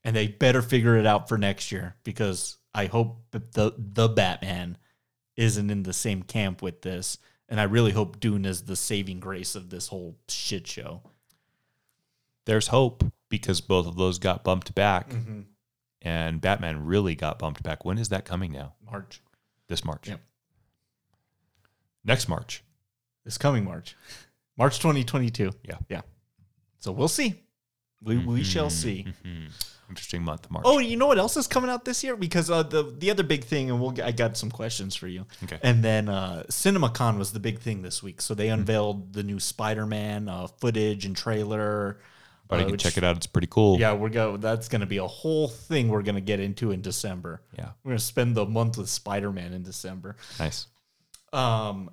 and 0.03 0.17
they 0.17 0.27
better 0.27 0.61
figure 0.63 0.97
it 0.97 1.07
out 1.07 1.29
for 1.29 1.39
next 1.39 1.71
year 1.71 1.95
because 2.03 2.57
I 2.75 2.87
hope 2.87 3.21
that 3.31 3.53
the 3.53 3.73
the 3.79 4.09
Batman 4.09 4.77
isn't 5.37 5.71
in 5.71 5.85
the 5.85 5.93
same 5.93 6.23
camp 6.25 6.61
with 6.63 6.83
this, 6.83 7.19
and 7.49 7.61
I 7.61 7.65
really 7.65 7.93
hope 7.93 8.19
Dune 8.19 8.45
is 8.45 8.63
the 8.65 8.75
saving 8.77 9.21
grace 9.21 9.55
of 9.55 9.71
this 9.71 9.87
whole 9.89 10.17
shit 10.29 10.67
show. 10.67 11.03
there's 12.47 12.67
hope 12.69 13.05
because 13.29 13.61
both 13.61 13.87
of 13.87 13.95
those 13.97 14.19
got 14.19 14.43
bumped 14.43 14.75
back, 14.75 15.11
Mm-hmm. 15.11 15.41
and 16.03 16.41
Batman 16.41 16.85
really 16.85 17.15
got 17.15 17.39
bumped 17.39 17.63
back. 17.63 17.85
When 17.85 17.97
is 17.99 18.09
that 18.09 18.25
coming 18.25 18.51
now? 18.53 18.73
March, 18.85 19.23
This 19.69 19.85
March. 19.85 20.09
Yep. 20.09 20.21
Next 22.05 22.29
March. 22.29 22.65
this 23.25 23.39
coming 23.39 23.65
March, 23.65 23.97
March 24.57 24.79
2022. 24.79 25.53
Yeah. 25.63 25.77
yeah. 25.89 26.01
So 26.81 26.91
we'll 26.93 27.07
see. 27.09 27.42
We 28.05 28.19
we 28.19 28.43
shall 28.45 28.67
Mm-hmm. 28.67 28.71
see. 28.71 29.07
Interesting 29.89 30.23
month, 30.23 30.51
March. 30.51 30.63
Oh, 30.67 30.79
you 30.79 30.97
know 30.97 31.07
what 31.07 31.19
else 31.19 31.37
is 31.37 31.47
coming 31.47 31.69
out 31.69 31.85
this 31.85 32.03
year? 32.03 32.17
Because 32.17 32.51
uh, 32.51 32.63
the 32.63 32.95
the 32.99 33.11
other 33.11 33.23
big 33.23 33.45
thing, 33.45 33.71
and 33.71 33.79
we'll 33.81 33.95
I 34.03 34.11
got 34.13 34.37
some 34.39 34.51
questions 34.51 34.97
for 34.97 35.07
you. 35.07 35.27
Okay. 35.45 35.59
And 35.63 35.85
then 35.85 36.09
uh, 36.09 36.45
CinemaCon 36.49 37.19
was 37.19 37.33
the 37.33 37.41
big 37.41 37.59
thing 37.59 37.83
this 37.83 38.03
week, 38.03 38.23
so 38.23 38.35
they 38.35 38.47
Mm-hmm. 38.47 38.61
unveiled 38.61 39.13
the 39.13 39.23
new 39.23 39.39
Spider-Man 39.39 40.29
uh, 40.31 40.47
footage 40.47 41.05
and 41.05 41.15
trailer. 41.15 41.99
but 42.49 42.57
I 42.59 42.63
uh, 42.63 42.65
can 42.65 42.73
which- 42.73 42.83
check 42.83 42.97
it 42.97 43.05
out. 43.05 43.17
It's 43.19 43.27
pretty 43.27 43.49
cool. 43.51 43.79
Yeah, 43.79 43.93
we're 43.93 44.09
go. 44.09 44.39
That's 44.39 44.69
going 44.69 44.81
to 44.81 44.87
be 44.87 44.97
a 44.97 45.07
whole 45.07 45.49
thing 45.49 45.89
we're 45.89 46.03
going 46.03 46.15
to 46.15 46.21
get 46.23 46.41
into 46.41 46.71
in 46.71 46.81
December. 46.81 47.43
Yeah. 47.59 47.71
We're 47.85 47.91
going 47.91 47.99
to 47.99 48.05
spend 48.05 48.35
the 48.35 48.47
month 48.47 48.79
with 48.79 48.89
Spider-Man 48.89 49.53
in 49.53 49.63
December. 49.63 50.17
Nice. 50.39 50.69
Um, 51.35 51.91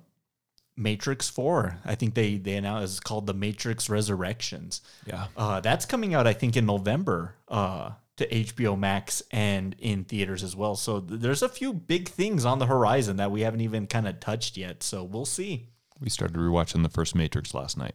Matrix 0.80 1.28
Four. 1.28 1.78
I 1.84 1.94
think 1.94 2.14
they 2.14 2.36
they 2.36 2.56
announced 2.56 2.94
it's 2.94 3.00
called 3.00 3.26
the 3.26 3.34
Matrix 3.34 3.88
Resurrections. 3.88 4.80
Yeah. 5.06 5.26
Uh, 5.36 5.60
that's 5.60 5.84
coming 5.84 6.14
out, 6.14 6.26
I 6.26 6.32
think, 6.32 6.56
in 6.56 6.66
November 6.66 7.34
uh, 7.48 7.90
to 8.16 8.26
HBO 8.26 8.78
Max 8.78 9.22
and 9.30 9.76
in 9.78 10.04
theaters 10.04 10.42
as 10.42 10.56
well. 10.56 10.74
So 10.76 11.00
th- 11.00 11.20
there's 11.20 11.42
a 11.42 11.48
few 11.48 11.72
big 11.72 12.08
things 12.08 12.44
on 12.44 12.58
the 12.58 12.66
horizon 12.66 13.16
that 13.18 13.30
we 13.30 13.42
haven't 13.42 13.60
even 13.60 13.86
kind 13.86 14.08
of 14.08 14.18
touched 14.20 14.56
yet. 14.56 14.82
So 14.82 15.04
we'll 15.04 15.26
see. 15.26 15.68
We 16.00 16.08
started 16.08 16.36
rewatching 16.36 16.82
the 16.82 16.88
first 16.88 17.14
Matrix 17.14 17.52
last 17.54 17.76
night. 17.76 17.94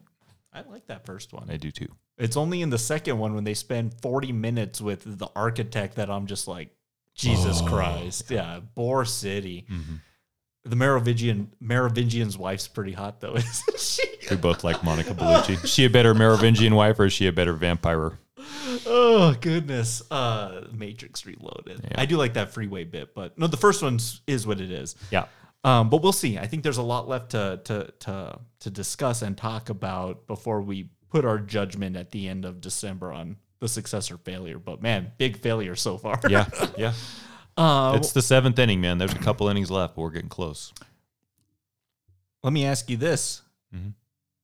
I 0.53 0.61
like 0.69 0.87
that 0.87 1.05
first 1.05 1.33
one. 1.33 1.49
I 1.49 1.57
do 1.57 1.71
too. 1.71 1.89
It's 2.17 2.37
only 2.37 2.61
in 2.61 2.69
the 2.69 2.77
second 2.77 3.17
one 3.17 3.33
when 3.35 3.43
they 3.43 3.55
spend 3.55 3.99
40 4.01 4.31
minutes 4.31 4.79
with 4.79 5.19
the 5.19 5.27
architect 5.35 5.95
that 5.95 6.09
I'm 6.09 6.27
just 6.27 6.47
like, 6.47 6.69
Jesus 7.13 7.61
Christ. 7.61 8.29
Yeah, 8.29 8.59
Bore 8.75 9.05
City. 9.05 9.65
The 10.65 10.75
Merovingian 10.75 11.51
Merovingian's 11.59 12.37
wife's 12.37 12.67
pretty 12.67 12.93
hot 12.93 13.21
though, 13.21 13.35
isn't 13.35 13.79
she? 13.79 14.03
We 14.29 14.35
both 14.37 14.63
like 14.63 14.83
Monica 14.83 15.13
Bellucci. 15.13 15.63
Is 15.63 15.69
she 15.69 15.85
a 15.85 15.89
better 15.89 16.13
Merovingian 16.13 16.73
wife 16.75 16.99
or 16.99 17.05
is 17.05 17.13
she 17.13 17.27
a 17.27 17.31
better 17.31 17.53
vampire? 17.53 18.17
Oh 18.85 19.35
goodness. 19.39 20.01
Uh 20.09 20.67
Matrix 20.73 21.25
Reloaded. 21.25 21.81
Yeah. 21.83 22.01
I 22.01 22.05
do 22.05 22.17
like 22.17 22.33
that 22.33 22.51
freeway 22.51 22.83
bit, 22.83 23.13
but 23.13 23.37
no, 23.37 23.47
the 23.47 23.57
first 23.57 23.83
one 23.83 23.99
is 24.27 24.47
what 24.47 24.59
it 24.59 24.71
is. 24.71 24.95
Yeah. 25.11 25.25
Um, 25.63 25.89
but 25.89 26.03
we'll 26.03 26.11
see. 26.13 26.37
I 26.37 26.45
think 26.45 26.61
there's 26.61 26.77
a 26.77 26.83
lot 26.83 27.07
left 27.07 27.31
to 27.31 27.59
to 27.65 27.91
to 27.99 28.39
to 28.59 28.69
discuss 28.69 29.21
and 29.21 29.35
talk 29.35 29.69
about 29.69 30.27
before 30.27 30.61
we 30.61 30.89
put 31.09 31.25
our 31.25 31.39
judgment 31.39 31.95
at 31.95 32.11
the 32.11 32.27
end 32.27 32.45
of 32.45 32.61
December 32.61 33.11
on 33.11 33.37
the 33.59 33.67
success 33.67 34.11
or 34.11 34.17
failure. 34.17 34.59
But 34.59 34.81
man, 34.81 35.11
big 35.17 35.37
failure 35.37 35.75
so 35.75 35.97
far. 35.97 36.19
Yeah, 36.29 36.45
yeah. 36.77 36.93
Uh, 37.57 37.93
It's 37.95 38.11
the 38.11 38.21
seventh 38.21 38.59
inning, 38.59 38.81
man. 38.81 38.97
There's 38.97 39.13
a 39.13 39.19
couple 39.19 39.47
innings 39.47 39.71
left, 39.71 39.95
but 39.95 40.01
we're 40.01 40.09
getting 40.11 40.29
close. 40.29 40.73
let 42.43 42.53
me 42.53 42.65
ask 42.65 42.89
you 42.89 42.97
this: 42.97 43.41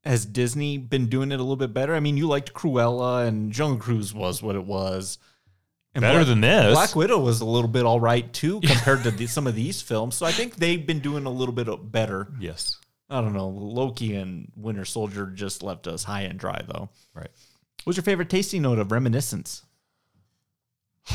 Has 0.03 0.25
Disney 0.25 0.77
been 0.77 1.07
doing 1.07 1.31
it 1.31 1.35
a 1.39 1.43
little 1.43 1.55
bit 1.57 1.73
better? 1.73 1.93
I 1.95 1.99
mean, 1.99 2.17
you 2.17 2.27
liked 2.27 2.53
Cruella, 2.53 3.27
and 3.27 3.51
Jungle 3.51 3.77
Cruise 3.79 4.13
was 4.13 4.41
what 4.41 4.55
it 4.55 4.63
was. 4.65 5.17
And 5.93 6.01
Better 6.03 6.19
Black- 6.19 6.27
than 6.27 6.39
this. 6.41 6.73
Black 6.73 6.95
Widow 6.95 7.19
was 7.19 7.41
a 7.41 7.45
little 7.45 7.67
bit 7.67 7.83
all 7.83 7.99
right 7.99 8.31
too 8.31 8.61
compared 8.65 9.03
to 9.03 9.11
the, 9.11 9.27
some 9.27 9.45
of 9.45 9.55
these 9.55 9.81
films. 9.81 10.15
So 10.15 10.25
I 10.25 10.31
think 10.31 10.55
they've 10.55 10.87
been 10.87 10.99
doing 11.01 11.25
a 11.25 11.29
little 11.29 11.53
bit 11.53 11.67
better. 11.91 12.29
Yes. 12.39 12.77
I 13.09 13.19
don't 13.19 13.33
know. 13.33 13.49
Loki 13.49 14.15
and 14.15 14.49
Winter 14.55 14.85
Soldier 14.85 15.25
just 15.25 15.61
left 15.63 15.87
us 15.87 16.05
high 16.05 16.21
and 16.21 16.39
dry, 16.39 16.61
though. 16.65 16.87
Right. 17.13 17.27
What's 17.83 17.97
your 17.97 18.05
favorite 18.05 18.29
tasting 18.29 18.61
note 18.61 18.79
of 18.79 18.93
reminiscence? 18.93 19.63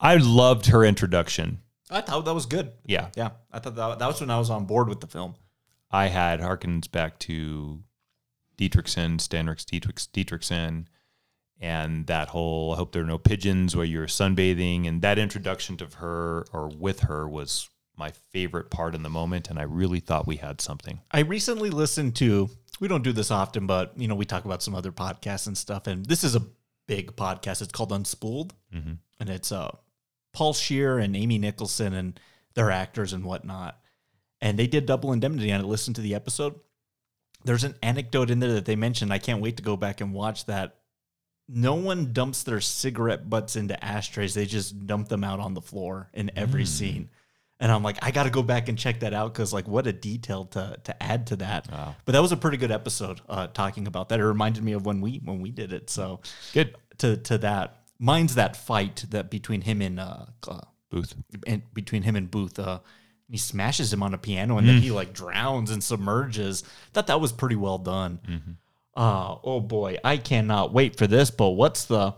I 0.00 0.16
loved 0.16 0.66
her 0.66 0.84
introduction. 0.84 1.60
I 1.90 2.00
thought 2.00 2.24
that 2.24 2.34
was 2.34 2.46
good. 2.46 2.72
Yeah. 2.84 3.08
Yeah, 3.14 3.30
I 3.52 3.58
thought 3.58 3.76
that, 3.76 3.98
that 3.98 4.06
was 4.06 4.20
when 4.20 4.30
I 4.30 4.38
was 4.38 4.50
on 4.50 4.66
board 4.66 4.88
with 4.88 5.00
the 5.00 5.06
film. 5.06 5.34
I 5.90 6.08
had 6.08 6.40
harkens 6.40 6.90
back 6.90 7.18
to 7.20 7.82
Dietrichson, 8.58 9.18
Stanwyck's 9.18 9.64
Dietrich, 9.64 9.96
Dietrichson, 9.96 10.86
and 11.60 12.06
that 12.06 12.28
whole 12.28 12.72
I 12.72 12.76
hope 12.76 12.92
there 12.92 13.02
are 13.02 13.06
no 13.06 13.18
pigeons 13.18 13.76
where 13.76 13.84
you're 13.86 14.06
sunbathing. 14.06 14.86
And 14.86 15.00
that 15.02 15.18
introduction 15.18 15.76
to 15.78 15.86
her 15.98 16.44
or 16.52 16.68
with 16.68 17.00
her 17.00 17.28
was 17.28 17.70
my 17.96 18.10
favorite 18.10 18.70
part 18.70 18.94
in 18.94 19.02
the 19.02 19.08
moment. 19.08 19.48
And 19.48 19.58
I 19.58 19.62
really 19.62 20.00
thought 20.00 20.26
we 20.26 20.36
had 20.36 20.60
something. 20.60 21.00
I 21.10 21.20
recently 21.20 21.70
listened 21.70 22.14
to. 22.16 22.50
We 22.78 22.88
don't 22.88 23.04
do 23.04 23.12
this 23.12 23.30
often, 23.30 23.66
but 23.66 23.92
you 23.96 24.06
know 24.06 24.14
we 24.14 24.26
talk 24.26 24.44
about 24.44 24.62
some 24.62 24.74
other 24.74 24.92
podcasts 24.92 25.46
and 25.46 25.56
stuff. 25.56 25.86
And 25.86 26.04
this 26.04 26.24
is 26.24 26.34
a 26.34 26.42
big 26.86 27.16
podcast. 27.16 27.62
It's 27.62 27.72
called 27.72 27.90
Unspooled, 27.90 28.50
and 29.18 29.30
it's 29.30 29.50
uh 29.50 29.70
Paul 30.36 30.52
Scheer 30.52 30.98
and 30.98 31.16
Amy 31.16 31.38
Nicholson 31.38 31.94
and 31.94 32.20
their 32.52 32.70
actors 32.70 33.14
and 33.14 33.24
whatnot. 33.24 33.80
And 34.42 34.58
they 34.58 34.66
did 34.66 34.84
Double 34.84 35.14
Indemnity, 35.14 35.48
and 35.48 35.62
I 35.62 35.66
listened 35.66 35.96
to 35.96 36.02
the 36.02 36.14
episode. 36.14 36.60
There's 37.46 37.64
an 37.64 37.74
anecdote 37.82 38.28
in 38.28 38.38
there 38.38 38.52
that 38.52 38.66
they 38.66 38.76
mentioned. 38.76 39.14
I 39.14 39.18
can't 39.18 39.40
wait 39.40 39.56
to 39.56 39.62
go 39.62 39.78
back 39.78 40.02
and 40.02 40.12
watch 40.12 40.44
that. 40.44 40.76
No 41.48 41.72
one 41.72 42.12
dumps 42.12 42.42
their 42.42 42.60
cigarette 42.60 43.30
butts 43.30 43.56
into 43.56 43.82
ashtrays. 43.82 44.34
They 44.34 44.44
just 44.44 44.86
dump 44.86 45.08
them 45.08 45.24
out 45.24 45.40
on 45.40 45.54
the 45.54 45.62
floor 45.62 46.10
in 46.12 46.30
every 46.36 46.66
scene. 46.66 47.08
And 47.58 47.72
I'm 47.72 47.82
like, 47.82 47.96
I 48.02 48.10
got 48.10 48.24
to 48.24 48.30
go 48.30 48.42
back 48.42 48.68
and 48.68 48.76
check 48.76 49.00
that 49.00 49.14
out 49.14 49.32
because, 49.32 49.54
like, 49.54 49.66
what 49.66 49.86
a 49.86 49.92
detail 49.94 50.44
to 50.46 50.78
to 50.84 51.02
add 51.02 51.28
to 51.28 51.36
that. 51.36 51.66
But 52.04 52.12
that 52.12 52.20
was 52.20 52.32
a 52.32 52.36
pretty 52.36 52.58
good 52.58 52.70
episode 52.70 53.22
uh, 53.26 53.46
talking 53.46 53.86
about 53.86 54.10
that. 54.10 54.20
It 54.20 54.26
reminded 54.26 54.62
me 54.62 54.72
of 54.72 54.84
when 54.84 55.00
we 55.00 55.22
when 55.24 55.40
we 55.40 55.50
did 55.50 55.72
it. 55.72 55.88
So 55.88 56.20
Good. 56.52 56.76
to 56.98 57.16
to 57.16 57.38
that, 57.38 57.75
mine's 57.98 58.34
that 58.34 58.56
fight 58.56 59.04
that 59.10 59.30
between 59.30 59.62
him 59.62 59.80
and 59.82 60.00
uh, 60.00 60.26
uh 60.48 60.60
Boothe. 60.90 61.12
and 61.46 61.62
between 61.74 62.02
him 62.02 62.16
and 62.16 62.30
Boothe. 62.30 62.58
Uh, 62.58 62.80
he 63.28 63.38
smashes 63.38 63.92
him 63.92 64.02
on 64.02 64.14
a 64.14 64.18
piano 64.18 64.56
and 64.56 64.68
then 64.68 64.80
he 64.80 64.92
like 64.92 65.12
drowns 65.12 65.72
and 65.72 65.82
submerges. 65.82 66.62
Thought 66.92 67.08
that 67.08 67.20
was 67.20 67.32
pretty 67.32 67.56
well 67.56 67.78
done. 67.78 68.20
Uh, 68.96 69.36
oh 69.42 69.60
boy, 69.60 69.98
I 70.04 70.16
cannot 70.16 70.72
wait 70.72 70.96
for 70.96 71.06
this. 71.06 71.30
But 71.30 71.50
what's 71.50 71.84
the 71.84 72.14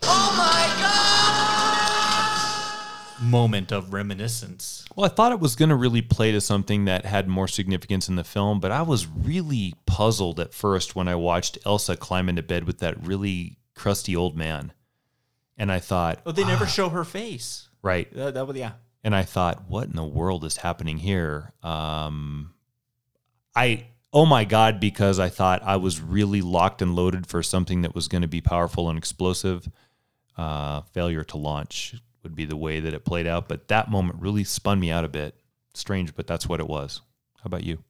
moment 3.20 3.72
of 3.72 3.92
reminiscence? 3.92 4.84
Well, 4.94 5.06
I 5.06 5.08
thought 5.08 5.32
it 5.32 5.40
was 5.40 5.56
going 5.56 5.70
to 5.70 5.76
really 5.76 6.02
play 6.02 6.32
to 6.32 6.40
something 6.40 6.84
that 6.84 7.04
had 7.04 7.26
more 7.26 7.48
significance 7.48 8.08
in 8.08 8.16
the 8.16 8.24
film, 8.24 8.60
but 8.60 8.70
I 8.70 8.82
was 8.82 9.06
really 9.06 9.74
puzzled 9.86 10.38
at 10.40 10.54
first 10.54 10.94
when 10.94 11.08
I 11.08 11.14
watched 11.14 11.58
Elsa 11.64 11.96
climb 11.96 12.28
into 12.28 12.42
bed 12.42 12.64
with 12.64 12.78
that 12.78 13.02
really 13.02 13.56
crusty 13.74 14.14
old 14.14 14.36
man. 14.36 14.72
And 15.58 15.70
I 15.72 15.80
thought, 15.80 16.20
Oh, 16.24 16.32
they 16.32 16.44
never 16.44 16.66
show 16.66 16.88
her 16.88 17.04
face. 17.04 17.68
right. 17.82 18.12
That, 18.14 18.34
that 18.34 18.46
was 18.46 18.56
yeah. 18.56 18.72
And 19.04 19.14
I 19.14 19.22
thought, 19.22 19.68
what 19.68 19.86
in 19.88 19.94
the 19.96 20.04
world 20.04 20.44
is 20.44 20.58
happening 20.58 20.98
here? 20.98 21.52
Um, 21.62 22.54
I, 23.54 23.86
oh 24.12 24.26
my 24.26 24.44
God, 24.44 24.80
because 24.80 25.18
I 25.18 25.28
thought 25.28 25.62
I 25.62 25.76
was 25.76 26.00
really 26.00 26.42
locked 26.42 26.82
and 26.82 26.94
loaded 26.94 27.26
for 27.26 27.42
something 27.42 27.82
that 27.82 27.94
was 27.94 28.08
going 28.08 28.22
to 28.22 28.28
be 28.28 28.40
powerful 28.40 28.88
and 28.88 28.96
explosive. 28.98 29.68
Uh, 30.36 30.82
failure 30.92 31.24
to 31.24 31.36
launch 31.36 31.94
would 32.22 32.34
be 32.36 32.44
the 32.44 32.56
way 32.56 32.80
that 32.80 32.94
it 32.94 33.04
played 33.04 33.26
out. 33.26 33.48
But 33.48 33.68
that 33.68 33.90
moment 33.90 34.20
really 34.20 34.44
spun 34.44 34.78
me 34.80 34.90
out 34.90 35.04
a 35.04 35.08
bit. 35.08 35.34
Strange, 35.74 36.14
but 36.14 36.26
that's 36.26 36.48
what 36.48 36.60
it 36.60 36.68
was. 36.68 37.00
How 37.38 37.46
about 37.46 37.64
you? 37.64 37.82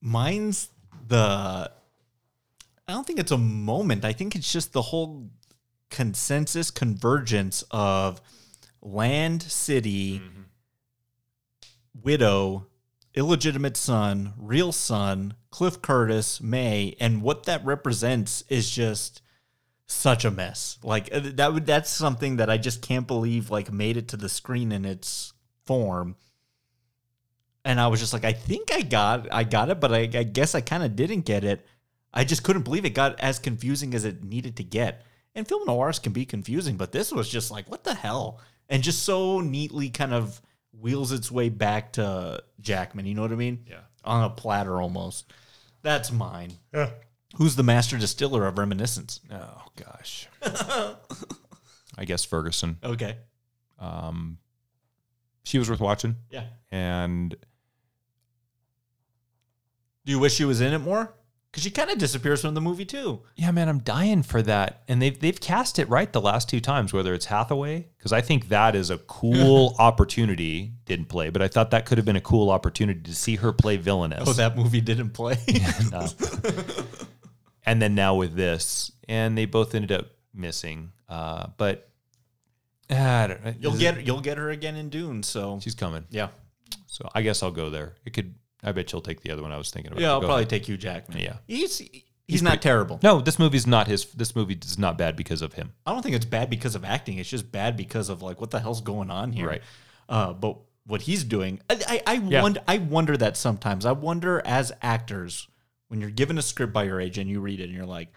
Mine's 0.00 0.68
the. 1.06 1.70
I 2.88 2.92
don't 2.92 3.06
think 3.06 3.18
it's 3.18 3.32
a 3.32 3.38
moment. 3.38 4.04
I 4.04 4.12
think 4.12 4.36
it's 4.36 4.52
just 4.52 4.72
the 4.72 4.82
whole 4.82 5.30
consensus 5.90 6.70
convergence 6.70 7.64
of 7.70 8.20
land, 8.80 9.42
city, 9.42 10.22
widow, 12.02 12.66
illegitimate 13.14 13.76
son, 13.76 14.34
real 14.36 14.72
son, 14.72 15.34
Cliff 15.50 15.80
Curtis, 15.82 16.40
Mae, 16.40 16.96
and 17.00 17.22
what 17.22 17.44
that 17.44 17.64
represents 17.64 18.44
is 18.48 18.70
just 18.70 19.22
such 19.86 20.24
a 20.24 20.30
mess. 20.30 20.78
Like 20.82 21.08
uh, 21.12 21.20
that 21.34 21.54
would 21.54 21.66
that's 21.66 21.90
something 21.90 22.36
that 22.36 22.50
I 22.50 22.58
just 22.58 22.82
can't 22.82 23.06
believe 23.06 23.50
like 23.50 23.72
made 23.72 23.96
it 23.96 24.08
to 24.08 24.16
the 24.16 24.28
screen 24.28 24.70
in 24.70 24.84
its 24.84 25.32
form. 25.64 26.16
And 27.64 27.80
I 27.80 27.88
was 27.88 27.98
just 27.98 28.12
like, 28.12 28.24
I 28.24 28.32
think 28.32 28.72
I 28.72 28.82
got 28.82 29.32
I 29.32 29.44
got 29.44 29.70
it, 29.70 29.80
but 29.80 29.92
I, 29.92 30.00
I 30.00 30.22
guess 30.22 30.54
I 30.54 30.60
kind 30.60 30.84
of 30.84 30.94
didn't 30.94 31.22
get 31.22 31.42
it. 31.42 31.66
I 32.16 32.24
just 32.24 32.42
couldn't 32.42 32.62
believe 32.62 32.86
it 32.86 32.90
got 32.94 33.20
as 33.20 33.38
confusing 33.38 33.92
as 33.94 34.06
it 34.06 34.24
needed 34.24 34.56
to 34.56 34.64
get. 34.64 35.04
And 35.34 35.46
film 35.46 35.66
noirs 35.66 35.98
can 35.98 36.12
be 36.14 36.24
confusing, 36.24 36.78
but 36.78 36.90
this 36.90 37.12
was 37.12 37.28
just 37.28 37.50
like, 37.50 37.70
what 37.70 37.84
the 37.84 37.94
hell? 37.94 38.40
And 38.70 38.82
just 38.82 39.02
so 39.02 39.40
neatly 39.40 39.90
kind 39.90 40.14
of 40.14 40.40
wheels 40.72 41.12
its 41.12 41.30
way 41.30 41.50
back 41.50 41.92
to 41.92 42.42
Jackman. 42.58 43.04
You 43.04 43.14
know 43.14 43.20
what 43.20 43.32
I 43.32 43.36
mean? 43.36 43.66
Yeah. 43.68 43.80
On 44.02 44.24
a 44.24 44.30
platter 44.30 44.80
almost. 44.80 45.30
That's 45.82 46.10
mine. 46.10 46.52
Yeah. 46.72 46.88
Who's 47.36 47.54
the 47.54 47.62
master 47.62 47.98
distiller 47.98 48.46
of 48.46 48.56
reminiscence? 48.56 49.20
Oh, 49.30 49.62
gosh. 49.76 50.26
I 51.98 52.06
guess 52.06 52.24
Ferguson. 52.24 52.78
Okay. 52.82 53.16
Um, 53.78 54.38
she 55.44 55.58
was 55.58 55.68
worth 55.68 55.80
watching. 55.80 56.16
Yeah. 56.30 56.44
And 56.70 57.36
Do 60.06 60.12
you 60.12 60.18
wish 60.18 60.34
she 60.34 60.46
was 60.46 60.62
in 60.62 60.72
it 60.72 60.78
more? 60.78 61.12
Because 61.56 61.64
she 61.64 61.70
kind 61.70 61.88
of 61.88 61.96
disappears 61.96 62.42
from 62.42 62.52
the 62.52 62.60
movie 62.60 62.84
too. 62.84 63.22
Yeah, 63.34 63.50
man, 63.50 63.70
I'm 63.70 63.78
dying 63.78 64.22
for 64.22 64.42
that. 64.42 64.82
And 64.88 65.00
they've 65.00 65.18
they've 65.18 65.40
cast 65.40 65.78
it 65.78 65.88
right 65.88 66.12
the 66.12 66.20
last 66.20 66.50
two 66.50 66.60
times, 66.60 66.92
whether 66.92 67.14
it's 67.14 67.24
Hathaway, 67.24 67.88
because 67.96 68.12
I 68.12 68.20
think 68.20 68.50
that 68.50 68.76
is 68.76 68.90
a 68.90 68.98
cool 68.98 69.74
opportunity. 69.78 70.74
Didn't 70.84 71.06
play, 71.06 71.30
but 71.30 71.40
I 71.40 71.48
thought 71.48 71.70
that 71.70 71.86
could 71.86 71.96
have 71.96 72.04
been 72.04 72.16
a 72.16 72.20
cool 72.20 72.50
opportunity 72.50 73.00
to 73.00 73.14
see 73.14 73.36
her 73.36 73.54
play 73.54 73.78
villainous. 73.78 74.28
Oh, 74.28 74.34
that 74.34 74.54
movie 74.54 74.82
didn't 74.82 75.12
play. 75.14 75.38
No. 75.90 76.06
and 77.64 77.80
then 77.80 77.94
now 77.94 78.16
with 78.16 78.34
this, 78.34 78.92
and 79.08 79.38
they 79.38 79.46
both 79.46 79.74
ended 79.74 79.92
up 79.92 80.08
missing. 80.34 80.92
Uh, 81.08 81.46
but 81.56 81.88
uh, 82.90 82.96
I 82.96 83.26
don't, 83.28 83.62
you'll 83.62 83.78
get 83.78 84.06
you'll 84.06 84.20
get 84.20 84.36
her 84.36 84.50
again 84.50 84.76
in 84.76 84.90
Dune. 84.90 85.22
So 85.22 85.58
she's 85.62 85.74
coming. 85.74 86.04
yeah, 86.10 86.28
So 86.84 87.08
I 87.14 87.22
guess 87.22 87.42
I'll 87.42 87.50
go 87.50 87.70
there. 87.70 87.94
It 88.04 88.12
could. 88.12 88.34
I 88.66 88.72
bet 88.72 88.92
you'll 88.92 89.00
take 89.00 89.20
the 89.22 89.30
other 89.30 89.42
one 89.42 89.52
I 89.52 89.56
was 89.56 89.70
thinking 89.70 89.92
about. 89.92 90.02
yeah. 90.02 90.10
I'll 90.10 90.20
Go 90.20 90.26
probably 90.26 90.42
ahead. 90.42 90.50
take 90.50 90.66
Hugh 90.66 90.76
Jackman. 90.76 91.18
Yeah. 91.18 91.36
he's 91.46 91.78
he's, 92.26 92.42
not 92.42 92.60
terrible. 92.60 92.98
No, 93.02 93.20
this 93.20 93.38
movie's 93.38 93.66
not 93.66 93.86
his. 93.86 94.04
This 94.06 94.34
movie 94.36 94.58
is 94.62 94.78
not 94.78 94.98
bad 94.98 95.16
because 95.16 95.40
of 95.40 95.54
him. 95.54 95.72
I 95.86 95.92
don't 95.92 96.02
think 96.02 96.16
it's 96.16 96.24
bad 96.24 96.50
because 96.50 96.74
of 96.74 96.84
acting. 96.84 97.18
It's 97.18 97.28
just 97.30 97.50
bad 97.50 97.76
because 97.76 98.08
of 98.08 98.20
like 98.22 98.40
what 98.40 98.50
the 98.50 98.60
hell's 98.60 98.80
going 98.80 99.10
on 99.10 99.32
here. 99.32 99.46
Right. 99.48 99.62
Uh, 100.08 100.32
but 100.32 100.58
what 100.86 101.02
he's 101.02 101.24
doing, 101.24 101.60
I 101.70 101.80
I, 101.88 102.02
I 102.06 102.12
Yeah. 102.14 102.42
wonder 102.42 102.60
I 102.68 102.78
wonder 102.78 103.16
that 103.16 103.36
sometimes. 103.36 103.86
I 103.86 103.92
wonder 103.92 104.42
as 104.44 104.72
actors 104.82 105.48
when 105.88 106.00
you're 106.00 106.10
given 106.10 106.36
a 106.36 106.42
script 106.42 106.72
by 106.72 106.82
your 106.84 107.00
agent, 107.00 107.30
you 107.30 107.40
read 107.40 107.60
it 107.60 107.64
and 107.64 107.72
you're 107.72 107.86
like, 107.86 108.08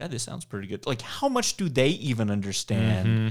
yeah, 0.00 0.06
this 0.08 0.22
sounds 0.22 0.44
pretty 0.46 0.66
good. 0.66 0.86
Like, 0.86 1.02
how 1.02 1.28
much 1.28 1.56
do 1.58 1.68
they 1.68 1.88
even 1.88 2.30
understand? 2.30 3.06
Mm-hmm. 3.08 3.28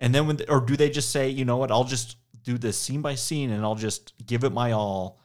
And 0.00 0.14
then 0.14 0.26
when, 0.26 0.38
or 0.48 0.60
do 0.60 0.76
they 0.76 0.88
just 0.90 1.10
say, 1.10 1.28
you 1.28 1.44
know 1.44 1.58
what, 1.58 1.70
I'll 1.70 1.84
just 1.84 2.16
do 2.42 2.58
this 2.58 2.78
scene 2.78 3.02
by 3.02 3.14
scene 3.14 3.50
and 3.50 3.62
I'll 3.62 3.74
just 3.76 4.14
give 4.26 4.44
it 4.44 4.52
my 4.52 4.72
all. 4.72 5.20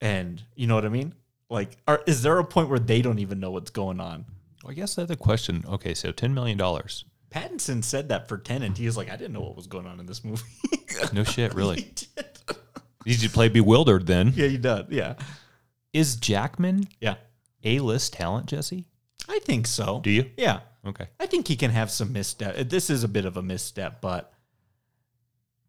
And 0.00 0.42
you 0.54 0.66
know 0.66 0.74
what 0.74 0.84
I 0.84 0.88
mean? 0.90 1.14
Like, 1.48 1.76
are, 1.86 2.02
is 2.06 2.22
there 2.22 2.38
a 2.38 2.44
point 2.44 2.68
where 2.68 2.78
they 2.78 3.02
don't 3.02 3.18
even 3.18 3.40
know 3.40 3.50
what's 3.50 3.70
going 3.70 4.00
on? 4.00 4.24
Well, 4.62 4.72
I 4.72 4.74
guess 4.74 4.94
that's 4.96 5.08
the 5.08 5.16
question. 5.16 5.64
Okay, 5.68 5.94
so 5.94 6.12
ten 6.12 6.34
million 6.34 6.58
dollars. 6.58 7.04
Pattinson 7.30 7.82
said 7.84 8.08
that 8.08 8.28
for 8.28 8.38
Tenet. 8.38 8.78
He 8.78 8.86
was 8.86 8.96
like, 8.96 9.10
I 9.10 9.16
didn't 9.16 9.32
know 9.32 9.40
what 9.40 9.56
was 9.56 9.66
going 9.66 9.86
on 9.86 10.00
in 10.00 10.06
this 10.06 10.24
movie. 10.24 10.42
No 11.12 11.24
shit, 11.24 11.52
He 11.52 11.56
really. 11.58 11.76
did. 12.16 12.26
Did 13.04 13.22
you 13.22 13.28
play 13.28 13.48
Bewildered 13.48 14.06
then? 14.06 14.32
yeah, 14.34 14.46
you 14.46 14.56
did. 14.58 14.86
Yeah. 14.90 15.14
Is 15.92 16.16
Jackman 16.16 16.88
Yeah. 17.00 17.16
a 17.64 17.80
list 17.80 18.14
talent, 18.14 18.46
Jesse? 18.46 18.86
I 19.28 19.40
think 19.40 19.66
so. 19.66 20.00
Do 20.02 20.10
you? 20.10 20.30
Yeah. 20.36 20.60
Okay. 20.86 21.06
I 21.20 21.26
think 21.26 21.48
he 21.48 21.56
can 21.56 21.70
have 21.70 21.90
some 21.90 22.12
misstep. 22.12 22.56
This 22.70 22.88
is 22.90 23.04
a 23.04 23.08
bit 23.08 23.24
of 23.26 23.36
a 23.36 23.42
misstep, 23.42 24.00
but 24.00 24.32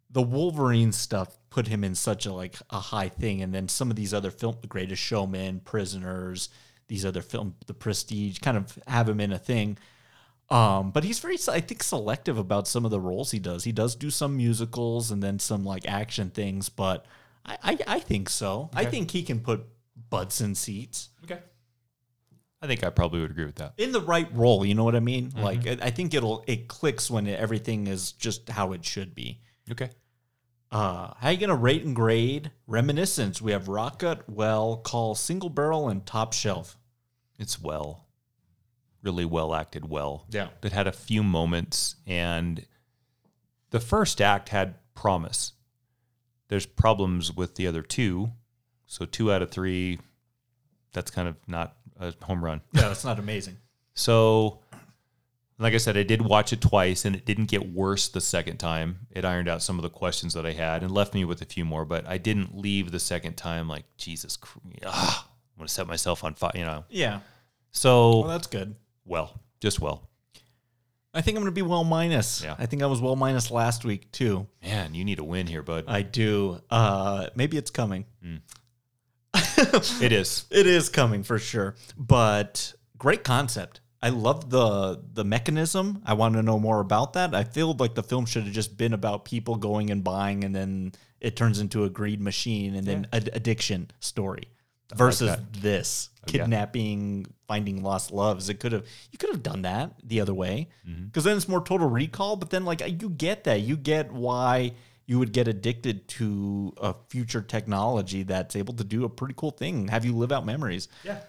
the 0.10 0.22
Wolverine 0.22 0.92
stuff 0.92 1.38
put 1.50 1.68
him 1.68 1.84
in 1.84 1.96
such 1.96 2.26
a 2.26 2.34
like 2.34 2.56
a 2.70 2.80
high 2.80 3.10
thing, 3.10 3.42
and 3.42 3.54
then 3.54 3.68
some 3.68 3.90
of 3.90 3.96
these 3.96 4.14
other 4.14 4.32
film, 4.32 4.58
The 4.62 4.68
Greatest 4.68 5.02
Showman, 5.02 5.62
Prisoners, 5.62 6.50
these 6.88 7.06
other 7.06 7.22
film, 7.22 7.56
The 7.66 7.74
Prestige, 7.74 8.40
kind 8.40 8.58
of 8.58 8.78
have 8.88 9.10
him 9.10 9.20
in 9.20 9.32
a 9.32 9.38
thing. 9.40 9.78
Um, 10.50 10.92
but 10.92 11.04
he's 11.04 11.20
very, 11.20 11.38
I 11.50 11.60
think, 11.60 11.84
selective 11.84 12.38
about 12.38 12.70
some 12.70 12.86
of 12.86 12.92
the 12.92 13.02
roles 13.02 13.32
he 13.32 13.40
does. 13.40 13.66
He 13.66 13.74
does 13.74 13.96
do 13.96 14.10
some 14.10 14.38
musicals 14.38 15.12
and 15.12 15.22
then 15.22 15.40
some 15.40 15.66
like 15.66 15.86
action 15.86 16.30
things, 16.30 16.70
but 16.70 17.06
I, 17.46 17.58
I, 17.64 17.78
I 17.88 18.00
think 18.00 18.30
so. 18.30 18.70
I 18.74 18.86
think 18.86 19.12
he 19.12 19.24
can 19.24 19.42
put 19.42 19.66
butts 20.10 20.40
in 20.40 20.56
seats 20.56 21.10
Okay. 21.24 21.40
I 22.62 22.68
think 22.68 22.84
I 22.84 22.90
probably 22.90 23.20
would 23.22 23.32
agree 23.32 23.46
with 23.46 23.56
that. 23.56 23.74
in 23.78 23.92
the 23.92 24.02
right 24.02 24.28
role. 24.34 24.66
You 24.66 24.74
know 24.74 24.84
what 24.84 24.96
I 24.96 25.00
mean? 25.00 25.32
Like 25.36 25.68
I, 25.68 25.78
I 25.82 25.90
think 25.92 26.14
it'll 26.14 26.44
it 26.48 26.68
clicks 26.68 27.10
when 27.10 27.28
it, 27.28 27.40
everything 27.40 27.88
is 27.88 28.14
just 28.14 28.50
how 28.50 28.74
it 28.74 28.84
should 28.84 29.14
be. 29.14 29.42
Okay. 29.72 29.90
Uh, 30.72 31.14
how 31.18 31.30
you 31.30 31.38
gonna 31.38 31.56
rate 31.56 31.84
and 31.84 31.96
grade 31.96 32.52
Reminiscence? 32.66 33.42
We 33.42 33.52
have 33.54 33.68
Rocket, 33.68 34.30
Well, 34.30 34.78
Call, 34.78 35.16
Single 35.16 35.50
Barrel, 35.50 35.88
and 35.88 36.06
Top 36.06 36.34
Shelf. 36.34 36.78
It's 37.40 37.62
well, 37.62 38.06
really 39.02 39.26
well 39.26 39.54
acted, 39.54 39.90
well. 39.90 40.26
Yeah. 40.30 40.50
That 40.62 40.74
had 40.74 40.88
a 40.88 40.92
few 40.92 41.24
moments, 41.24 41.96
and 42.06 42.66
the 43.70 43.80
first 43.80 44.20
act 44.22 44.50
had 44.50 44.76
promise. 44.94 45.54
There's 46.50 46.66
problems 46.66 47.34
with 47.36 47.56
the 47.56 47.68
other 47.68 47.82
two, 47.82 48.32
so 48.86 49.06
two 49.06 49.32
out 49.32 49.42
of 49.42 49.52
three. 49.52 50.00
That's 50.94 51.12
kind 51.12 51.28
of 51.28 51.36
not 51.48 51.76
a 52.00 52.14
home 52.24 52.44
run. 52.44 52.62
Yeah, 52.74 52.88
that's 52.88 53.06
not 53.06 53.20
amazing. 53.20 53.58
So, 54.00 54.60
like 55.60 55.74
I 55.74 55.78
said, 55.78 55.98
I 55.98 56.04
did 56.04 56.22
watch 56.22 56.54
it 56.54 56.62
twice, 56.62 57.04
and 57.06 57.16
it 57.16 57.26
didn't 57.26 57.46
get 57.46 57.72
worse 57.74 58.08
the 58.10 58.22
second 58.22 58.58
time. 58.58 59.08
It 59.12 59.26
ironed 59.26 59.50
out 59.50 59.62
some 59.64 59.78
of 59.80 59.84
the 59.84 59.90
questions 59.90 60.34
that 60.36 60.46
I 60.46 60.52
had 60.52 60.84
and 60.84 60.92
left 60.92 61.14
me 61.14 61.26
with 61.26 61.42
a 61.42 61.46
few 61.46 61.66
more. 61.66 61.84
But 61.86 62.06
I 62.08 62.18
didn't 62.18 62.56
leave 62.58 62.92
the 62.92 63.00
second 63.00 63.36
time 63.38 63.68
like 63.68 63.86
Jesus. 63.98 64.38
Christ, 64.38 64.60
ah, 64.86 65.28
I'm 65.56 65.60
gonna 65.62 65.68
set 65.70 65.88
myself 65.88 66.24
on 66.24 66.36
fire. 66.36 66.52
You 66.56 66.66
know. 66.66 66.86
Yeah, 66.90 67.20
So 67.72 68.20
well, 68.20 68.28
that's 68.30 68.48
good. 68.48 68.76
well, 69.06 69.40
just 69.60 69.80
well. 69.80 70.04
I 71.14 71.22
think 71.22 71.36
I'm 71.36 71.42
gonna 71.42 71.52
be 71.52 71.64
well 71.64 71.84
minus. 71.84 72.44
Yeah. 72.44 72.56
I 72.60 72.68
think 72.68 72.84
I 72.84 72.86
was 72.86 73.02
well 73.02 73.16
minus 73.16 73.50
last 73.50 73.84
week 73.84 74.12
too. 74.12 74.46
Man, 74.62 74.94
you 74.94 75.04
need 75.04 75.18
a 75.18 75.24
win 75.24 75.48
here, 75.48 75.64
bud. 75.64 75.86
I 75.88 76.04
do. 76.04 76.62
Uh, 76.70 77.28
maybe 77.34 77.58
it's 77.58 77.72
coming. 77.72 78.06
it 79.34 80.12
is. 80.12 80.46
It 80.52 80.68
is 80.68 80.90
coming 80.90 81.24
for 81.24 81.40
sure. 81.40 81.76
But 81.98 82.74
great 82.98 83.24
concept. 83.24 83.82
I 84.02 84.10
love 84.10 84.50
the 84.50 85.02
the 85.14 85.24
mechanism. 85.24 86.02
I 86.06 86.14
want 86.14 86.36
to 86.36 86.44
know 86.44 86.60
more 86.60 86.80
about 86.80 87.14
that. 87.14 87.34
I 87.34 87.44
feel 87.44 87.74
like 87.74 87.96
the 87.96 88.04
film 88.04 88.26
should 88.26 88.44
have 88.44 88.54
just 88.54 88.78
been 88.78 88.94
about 88.94 89.26
people 89.26 89.56
going 89.56 89.90
and 89.90 90.04
buying, 90.04 90.44
and 90.44 90.54
then 90.56 90.92
it 91.20 91.36
turns 91.36 91.60
into 91.60 91.84
a 91.84 91.90
greed 91.90 92.22
machine, 92.22 92.76
and 92.76 92.86
then 92.86 93.08
ad- 93.12 93.30
addiction 93.34 93.90
story. 94.00 94.44
Versus 94.96 95.36
this 95.52 96.12
yeah. 96.28 96.32
kidnapping, 96.32 97.26
finding 97.48 97.84
lost 97.84 98.12
loves. 98.12 98.48
It 98.50 98.60
could 98.62 98.72
have 98.72 98.86
you 99.12 99.18
could 99.18 99.32
have 99.32 99.44
done 99.44 99.64
that 99.64 99.92
the 100.04 100.22
other 100.22 100.34
way, 100.34 100.70
Mm-hmm. 100.88 101.06
because 101.08 101.26
then 101.26 101.36
it's 101.36 101.50
more 101.50 101.62
total 101.64 101.90
recall. 101.90 102.38
But 102.38 102.52
then 102.52 102.64
like 102.66 102.82
you 103.02 103.10
get 103.10 103.44
that, 103.46 103.62
you 103.62 103.76
get 103.76 104.14
why 104.14 104.74
you 105.06 105.20
would 105.20 105.34
get 105.34 105.48
addicted 105.48 106.08
to 106.10 106.74
a 106.78 106.94
future 107.10 107.42
technology 107.42 108.24
that's 108.24 108.56
able 108.56 108.74
to 108.76 108.84
do 108.84 109.04
a 109.06 109.10
pretty 109.10 109.34
cool 109.38 109.52
thing, 109.52 109.88
have 109.88 110.06
you 110.06 110.14
live 110.16 110.32
out 110.34 110.46
memories 110.46 110.88
Yeah. 111.04 111.20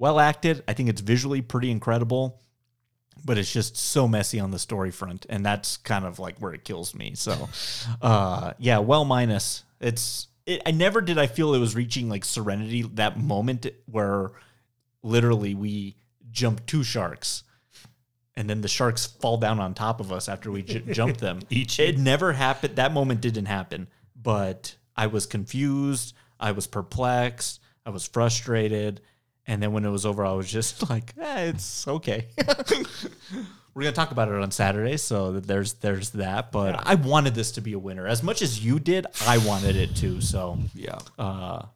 Well 0.00 0.18
acted. 0.18 0.64
I 0.66 0.72
think 0.72 0.88
it's 0.88 1.02
visually 1.02 1.42
pretty 1.42 1.70
incredible, 1.70 2.40
but 3.24 3.38
it's 3.38 3.52
just 3.52 3.76
so 3.76 4.08
messy 4.08 4.40
on 4.40 4.50
the 4.50 4.58
story 4.58 4.90
front, 4.90 5.26
and 5.28 5.44
that's 5.44 5.76
kind 5.76 6.04
of 6.04 6.18
like 6.18 6.38
where 6.38 6.54
it 6.54 6.64
kills 6.64 6.94
me. 6.94 7.12
So, 7.14 7.48
uh, 8.02 8.54
yeah, 8.58 8.78
well 8.78 9.04
minus. 9.04 9.62
It's 9.78 10.26
it, 10.46 10.62
I 10.66 10.70
never 10.72 11.00
did 11.02 11.18
I 11.18 11.26
feel 11.26 11.54
it 11.54 11.58
was 11.58 11.76
reaching 11.76 12.08
like 12.08 12.24
serenity 12.24 12.82
that 12.94 13.20
moment 13.20 13.66
where 13.86 14.30
literally 15.02 15.54
we 15.54 15.96
jump 16.30 16.66
two 16.66 16.82
sharks. 16.82 17.44
And 18.36 18.48
then 18.48 18.62
the 18.62 18.68
sharks 18.68 19.04
fall 19.04 19.36
down 19.36 19.60
on 19.60 19.74
top 19.74 20.00
of 20.00 20.12
us 20.12 20.28
after 20.28 20.50
we 20.50 20.62
j- 20.62 20.82
jump 20.92 21.18
them. 21.18 21.40
Each- 21.50 21.78
it 21.78 21.98
never 21.98 22.32
happened. 22.32 22.76
That 22.76 22.92
moment 22.92 23.20
didn't 23.20 23.46
happen. 23.46 23.88
But 24.16 24.76
I 24.96 25.08
was 25.08 25.26
confused. 25.26 26.14
I 26.38 26.52
was 26.52 26.66
perplexed. 26.66 27.60
I 27.84 27.90
was 27.90 28.06
frustrated. 28.06 29.02
And 29.50 29.60
then 29.60 29.72
when 29.72 29.84
it 29.84 29.90
was 29.90 30.06
over, 30.06 30.24
I 30.24 30.32
was 30.32 30.48
just 30.48 30.88
like, 30.90 31.12
eh, 31.20 31.46
it's 31.46 31.88
okay. 31.88 32.28
We're 33.74 33.82
gonna 33.82 33.92
talk 33.92 34.12
about 34.12 34.28
it 34.28 34.34
on 34.34 34.50
Saturday, 34.52 34.96
so 34.96 35.32
there's 35.40 35.74
there's 35.74 36.10
that. 36.10 36.52
But 36.52 36.86
I 36.86 36.94
wanted 36.94 37.34
this 37.34 37.52
to 37.52 37.60
be 37.60 37.72
a 37.72 37.78
winner 37.78 38.06
as 38.06 38.22
much 38.22 38.42
as 38.42 38.64
you 38.64 38.78
did. 38.78 39.06
I 39.26 39.38
wanted 39.38 39.74
it 39.74 39.96
to. 39.96 40.20
So 40.20 40.58
Yeah. 40.74 40.98
uh, 41.18 41.66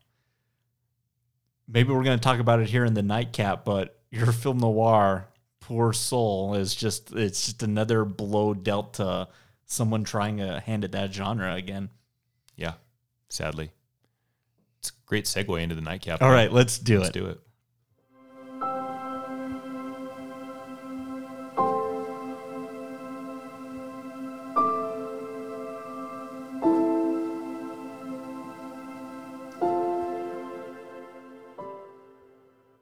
maybe 1.69 1.93
we're 1.93 2.05
gonna 2.05 2.19
talk 2.19 2.39
about 2.41 2.61
it 2.61 2.69
here 2.69 2.85
in 2.85 2.95
the 2.95 3.03
nightcap. 3.03 3.65
But 3.65 3.99
your 4.11 4.31
film 4.33 4.59
noir, 4.59 5.27
poor 5.61 5.93
soul, 5.93 6.55
is 6.55 6.75
just 6.75 7.13
it's 7.13 7.45
just 7.47 7.63
another 7.65 8.05
blow 8.05 8.55
dealt 8.55 8.95
to 8.95 9.29
someone 9.67 10.05
trying 10.05 10.37
to 10.39 10.61
hand 10.61 10.85
it 10.85 10.93
that 10.93 11.13
genre 11.13 11.55
again. 11.55 11.91
Yeah. 12.57 12.75
Sadly. 13.29 13.71
It's 14.81 14.91
a 14.91 14.93
great 15.07 15.25
segue 15.25 15.61
into 15.61 15.75
the 15.75 15.81
nightcap. 15.81 16.23
All 16.23 16.31
right, 16.31 16.53
let's 16.53 16.79
do 16.79 16.97
it. 16.97 17.01
Let's 17.01 17.17
it. 17.17 17.21
do 17.21 17.27
it. 17.27 17.41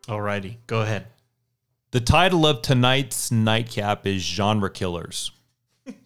Alrighty, 0.09 0.57
go 0.67 0.83
ahead. 0.83 1.07
The 1.93 2.01
title 2.01 2.47
of 2.47 2.63
tonight's 2.63 3.31
nightcap 3.31 4.07
is 4.07 4.23
Genre 4.23 4.71
Killers. 4.71 5.31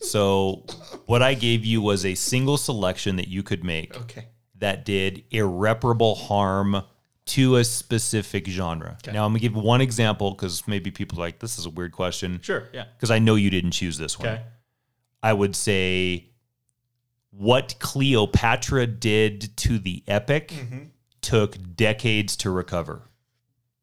So, 0.00 0.64
what 1.04 1.20
I 1.20 1.34
gave 1.34 1.66
you 1.66 1.82
was 1.82 2.06
a 2.06 2.14
single 2.14 2.56
selection 2.56 3.16
that 3.16 3.28
you 3.28 3.42
could 3.42 3.62
make 3.62 3.94
Okay. 3.94 4.28
that 4.58 4.86
did 4.86 5.24
irreparable 5.30 6.14
harm 6.14 6.82
to 7.26 7.56
a 7.56 7.64
specific 7.64 8.46
genre. 8.46 8.96
Now, 9.06 9.26
I'm 9.26 9.32
going 9.32 9.40
to 9.40 9.48
give 9.48 9.54
one 9.54 9.80
example 9.82 10.30
because 10.30 10.66
maybe 10.66 10.90
people 10.90 11.18
are 11.18 11.26
like, 11.26 11.40
this 11.40 11.58
is 11.58 11.66
a 11.66 11.70
weird 11.70 11.92
question. 11.92 12.40
Sure. 12.40 12.68
Yeah. 12.72 12.84
Because 12.96 13.10
I 13.10 13.18
know 13.18 13.34
you 13.34 13.50
didn't 13.50 13.72
choose 13.72 13.98
this 13.98 14.18
one. 14.18 14.28
Okay. 14.28 14.42
I 15.22 15.32
would 15.32 15.56
say 15.56 16.30
what 17.30 17.74
Cleopatra 17.78 18.86
did 18.86 19.56
to 19.58 19.78
the 19.78 20.04
epic 20.06 20.48
mm-hmm. 20.48 20.84
took 21.20 21.56
decades 21.74 22.36
to 22.38 22.50
recover. 22.50 23.02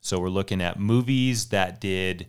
So 0.04 0.20
we're 0.20 0.28
looking 0.30 0.62
at 0.62 0.78
movies 0.78 1.46
that 1.48 1.80
did 1.80 2.28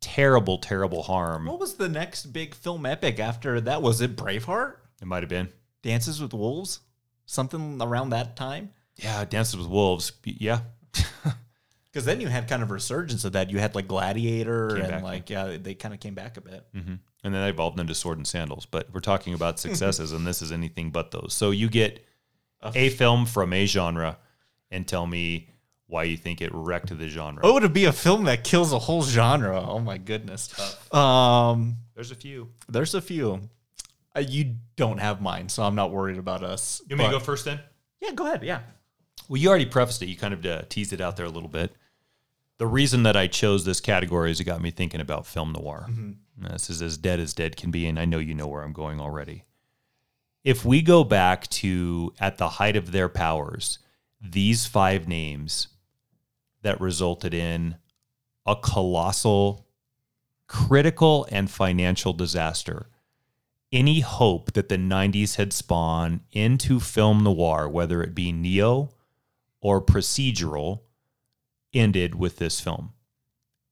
terrible, 0.00 0.58
terrible 0.58 1.02
harm. 1.02 1.46
What 1.46 1.58
was 1.58 1.74
the 1.74 1.88
next 1.88 2.26
big 2.26 2.54
film 2.54 2.86
epic 2.86 3.18
after 3.18 3.60
that? 3.62 3.82
Was 3.82 4.00
it 4.00 4.14
Braveheart? 4.14 4.76
It 5.02 5.06
might 5.06 5.24
have 5.24 5.28
been. 5.28 5.48
Dances 5.82 6.22
with 6.22 6.32
Wolves? 6.32 6.78
Something 7.26 7.82
around 7.82 8.10
that 8.10 8.36
time? 8.36 8.70
Yeah, 8.94 9.24
Dances 9.24 9.56
with 9.56 9.66
Wolves. 9.66 10.12
Yeah. 10.24 10.60
Because 11.92 12.04
then 12.04 12.20
you 12.20 12.28
had 12.28 12.46
kind 12.46 12.62
of 12.62 12.70
a 12.70 12.74
resurgence 12.74 13.24
of 13.24 13.32
that. 13.32 13.50
You 13.50 13.58
had 13.58 13.74
like 13.74 13.88
Gladiator 13.88 14.76
Came 14.76 14.84
and 14.84 15.02
like 15.02 15.28
yeah, 15.28 15.56
they 15.60 15.74
kind 15.74 15.92
of 15.92 15.98
came 15.98 16.14
back 16.14 16.36
a 16.36 16.40
bit. 16.40 16.64
hmm 16.72 16.94
And 17.24 17.34
then 17.34 17.42
they 17.42 17.48
evolved 17.50 17.80
into 17.80 17.96
Sword 17.96 18.18
and 18.18 18.24
Sandals. 18.26 18.64
But 18.64 18.94
we're 18.94 19.00
talking 19.00 19.34
about 19.34 19.58
successes, 19.58 20.12
and 20.12 20.24
this 20.24 20.40
is 20.40 20.52
anything 20.52 20.90
but 20.92 21.10
those. 21.10 21.34
So 21.34 21.50
you 21.50 21.68
get 21.68 22.06
a 22.62 22.90
film 22.90 23.26
from 23.26 23.52
a 23.52 23.66
genre 23.66 24.18
and 24.70 24.86
tell 24.86 25.04
me 25.04 25.48
why 25.90 26.04
you 26.04 26.16
think 26.16 26.40
it 26.40 26.50
wrecked 26.54 26.96
the 26.96 27.08
genre. 27.08 27.40
Oh, 27.44 27.58
to 27.60 27.68
be 27.68 27.84
a 27.84 27.92
film 27.92 28.24
that 28.24 28.44
kills 28.44 28.72
a 28.72 28.78
whole 28.78 29.02
genre. 29.02 29.60
Oh 29.60 29.78
my 29.80 29.98
goodness. 29.98 30.48
Um, 30.94 31.76
There's 31.94 32.10
a 32.10 32.14
few. 32.14 32.48
there's 32.68 32.94
a 32.94 33.00
few. 33.00 33.40
Uh, 34.16 34.20
you 34.20 34.54
don't 34.76 34.98
have 34.98 35.20
mine, 35.20 35.48
so 35.48 35.62
I'm 35.62 35.74
not 35.74 35.90
worried 35.92 36.18
about 36.18 36.42
us. 36.42 36.80
You 36.88 36.96
want 36.96 37.10
me 37.10 37.14
to 37.14 37.18
go 37.20 37.24
first 37.24 37.44
then? 37.44 37.60
Yeah, 38.00 38.12
go 38.12 38.26
ahead. 38.26 38.42
Yeah. 38.42 38.60
Well, 39.28 39.36
you 39.40 39.48
already 39.48 39.66
prefaced 39.66 40.02
it. 40.02 40.06
You 40.06 40.16
kind 40.16 40.34
of 40.34 40.44
uh, 40.46 40.62
teased 40.68 40.92
it 40.92 41.00
out 41.00 41.16
there 41.16 41.26
a 41.26 41.30
little 41.30 41.48
bit. 41.48 41.72
The 42.58 42.66
reason 42.66 43.04
that 43.04 43.16
I 43.16 43.26
chose 43.26 43.64
this 43.64 43.80
category 43.80 44.30
is 44.30 44.40
it 44.40 44.44
got 44.44 44.60
me 44.60 44.70
thinking 44.70 45.00
about 45.00 45.26
film 45.26 45.52
noir. 45.52 45.86
Now, 46.36 46.48
This 46.50 46.70
is 46.70 46.82
as 46.82 46.96
dead 46.96 47.20
as 47.20 47.32
dead 47.34 47.56
can 47.56 47.70
be, 47.70 47.86
and 47.86 47.98
I 47.98 48.04
know 48.04 48.18
you 48.18 48.34
know 48.34 48.46
where 48.48 48.62
I'm 48.62 48.72
going 48.72 49.00
already. 49.00 49.44
If 50.42 50.64
we 50.64 50.82
go 50.82 51.04
back 51.04 51.46
to 51.48 52.12
at 52.18 52.38
the 52.38 52.48
height 52.48 52.76
of 52.76 52.92
their 52.92 53.08
powers, 53.08 53.78
these 54.20 54.66
five 54.66 55.06
names 55.06 55.68
that 56.62 56.80
resulted 56.80 57.34
in 57.34 57.76
a 58.46 58.56
colossal, 58.56 59.66
critical, 60.46 61.26
and 61.30 61.50
financial 61.50 62.12
disaster. 62.12 62.86
Any 63.72 64.00
hope 64.00 64.52
that 64.52 64.68
the 64.68 64.76
90s 64.76 65.36
had 65.36 65.52
spawned 65.52 66.20
into 66.32 66.80
film 66.80 67.22
noir, 67.22 67.68
whether 67.68 68.02
it 68.02 68.14
be 68.14 68.32
neo 68.32 68.90
or 69.60 69.80
procedural, 69.80 70.80
ended 71.72 72.14
with 72.14 72.38
this 72.38 72.60
film. 72.60 72.92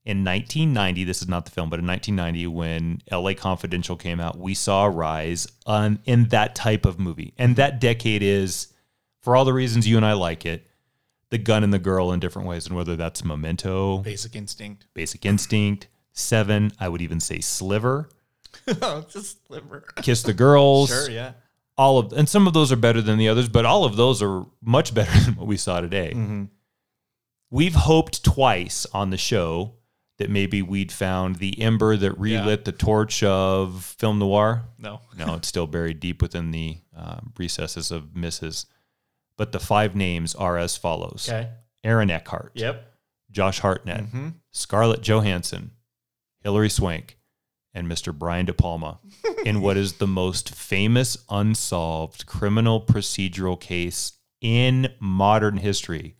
In 0.05 0.25
1990, 0.25 1.05
this 1.05 1.21
is 1.21 1.29
not 1.29 1.45
the 1.45 1.51
film, 1.51 1.69
but 1.69 1.81
in 1.81 1.87
1990, 1.87 2.47
when 2.47 3.03
LA 3.11 3.35
Confidential 3.35 3.97
came 3.97 4.21
out, 4.21 4.39
we 4.39 4.55
saw 4.55 4.87
a 4.87 4.91
rise 4.91 5.49
on, 5.67 5.99
in 6.05 6.29
that 6.29 6.55
type 6.55 6.87
of 6.87 6.99
movie. 6.99 7.35
And 7.37 7.57
that 7.57 7.81
decade 7.81 8.23
is, 8.23 8.69
for 9.21 9.37
all 9.37 9.45
the 9.45 9.53
reasons 9.53 9.87
you 9.87 9.97
and 9.97 10.07
I 10.07 10.15
like 10.15 10.47
it, 10.47 10.68
the 11.31 11.39
gun 11.39 11.65
and 11.65 11.73
the 11.73 11.79
girl 11.79 12.13
in 12.13 12.21
different 12.21 12.49
ways. 12.49 12.67
And 12.67 12.77
whether 12.77 12.97
that's 12.97 13.25
Memento, 13.25 13.99
Basic 13.99 14.35
Instinct. 14.35 14.87
Basic 14.95 15.25
Instinct, 15.25 15.89
Seven, 16.13 16.73
I 16.79 16.89
would 16.89 17.03
even 17.03 17.21
say 17.21 17.41
Sliver, 17.41 18.09
Just 19.09 19.47
sliver. 19.47 19.85
Kiss 20.03 20.23
the 20.23 20.35
Girls. 20.35 20.89
Sure, 20.89 21.11
yeah. 21.11 21.33
all 21.77 21.99
of 21.99 22.13
and 22.13 22.29
some 22.29 22.47
of 22.47 22.55
those 22.55 22.73
are 22.73 22.77
better 22.77 23.01
than 23.01 23.19
the 23.19 23.29
others, 23.29 23.49
but 23.49 23.65
all 23.65 23.85
of 23.85 23.97
those 23.97 24.23
are 24.23 24.45
much 24.63 24.95
better 24.95 25.19
than 25.21 25.35
what 25.37 25.47
we 25.47 25.57
saw 25.57 25.81
today. 25.81 26.13
Mm-hmm. 26.15 26.45
We've 27.51 27.75
hoped 27.75 28.25
twice 28.25 28.87
on 28.93 29.11
the 29.11 29.17
show 29.17 29.75
that 30.19 30.29
maybe 30.29 30.61
we'd 30.63 30.93
found 30.93 31.37
the 31.37 31.61
ember 31.63 31.97
that 31.97 32.19
relit 32.19 32.65
the 32.65 32.73
torch 32.73 33.23
of 33.23 33.85
film 33.99 34.19
noir. 34.19 34.65
No. 34.77 35.01
No, 35.17 35.37
it's 35.37 35.49
still 35.49 35.67
buried 35.67 36.01
deep 36.01 36.21
within 36.21 36.51
the 36.51 36.79
uh, 36.95 37.21
recesses 37.39 37.91
of 37.91 38.17
misses. 38.17 38.67
But 39.39 39.53
the 39.53 39.59
five 39.61 39.97
names 39.97 40.35
are 40.35 40.59
as 40.59 40.77
follows: 40.77 41.27
Okay. 41.31 41.49
Aaron 41.83 42.11
Eckhart, 42.11 42.53
Yep. 42.55 42.85
Josh 43.31 43.61
Hartnett, 43.61 44.05
Mm-hmm. 44.05 44.29
Scarlett 44.53 45.01
Johansson, 45.01 45.71
Hilary 46.43 46.69
Swank, 46.69 47.17
and 47.73 47.87
Mr. 47.87 48.13
Brian 48.17 48.45
De 48.47 48.53
Palma 48.53 48.99
in 49.47 49.61
what 49.63 49.77
is 49.77 49.95
the 49.95 50.07
most 50.09 50.51
famous 50.55 51.17
unsolved 51.31 52.27
criminal 52.27 52.81
procedural 52.81 53.59
case 53.59 54.15
in 54.41 54.93
modern 54.99 55.57
history. 55.59 56.17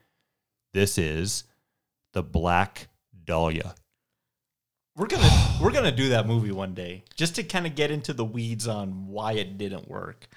This 0.73 0.97
is 0.97 1.45
the 2.13 2.23
Black 2.23 2.89
Dahlia. 3.25 3.75
We're 4.97 5.07
gonna 5.07 5.59
we're 5.61 5.71
gonna 5.73 5.93
do 5.93 6.09
that 6.11 6.27
movie 6.27 6.51
one 6.53 6.75
day 6.75 7.05
just 7.17 7.35
to 7.37 7.43
kind 7.43 7.67
of 7.67 7.75
get 7.75 7.91
into 7.91 8.13
the 8.13 8.25
weeds 8.25 8.67
on 8.69 9.07
why 9.09 9.33
it 9.33 9.57
didn't 9.59 9.89
work 9.89 10.29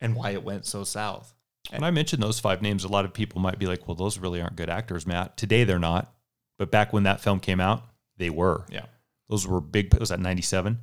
and 0.00 0.14
why 0.16 0.30
it 0.30 0.42
went 0.42 0.66
so 0.66 0.82
south. 0.84 1.34
When 1.70 1.84
I 1.84 1.90
mention 1.90 2.20
those 2.20 2.40
five 2.40 2.60
names, 2.60 2.84
a 2.84 2.88
lot 2.88 3.04
of 3.04 3.14
people 3.14 3.40
might 3.40 3.58
be 3.58 3.66
like, 3.66 3.86
well, 3.86 3.94
those 3.94 4.18
really 4.18 4.40
aren't 4.40 4.56
good 4.56 4.68
actors, 4.68 5.06
Matt. 5.06 5.36
Today 5.36 5.64
they're 5.64 5.78
not. 5.78 6.12
But 6.58 6.70
back 6.70 6.92
when 6.92 7.04
that 7.04 7.20
film 7.20 7.40
came 7.40 7.60
out, 7.60 7.84
they 8.18 8.30
were. 8.30 8.66
Yeah. 8.68 8.86
Those 9.28 9.46
were 9.46 9.60
big. 9.60 9.94
Was 9.98 10.10
that 10.10 10.20
97? 10.20 10.78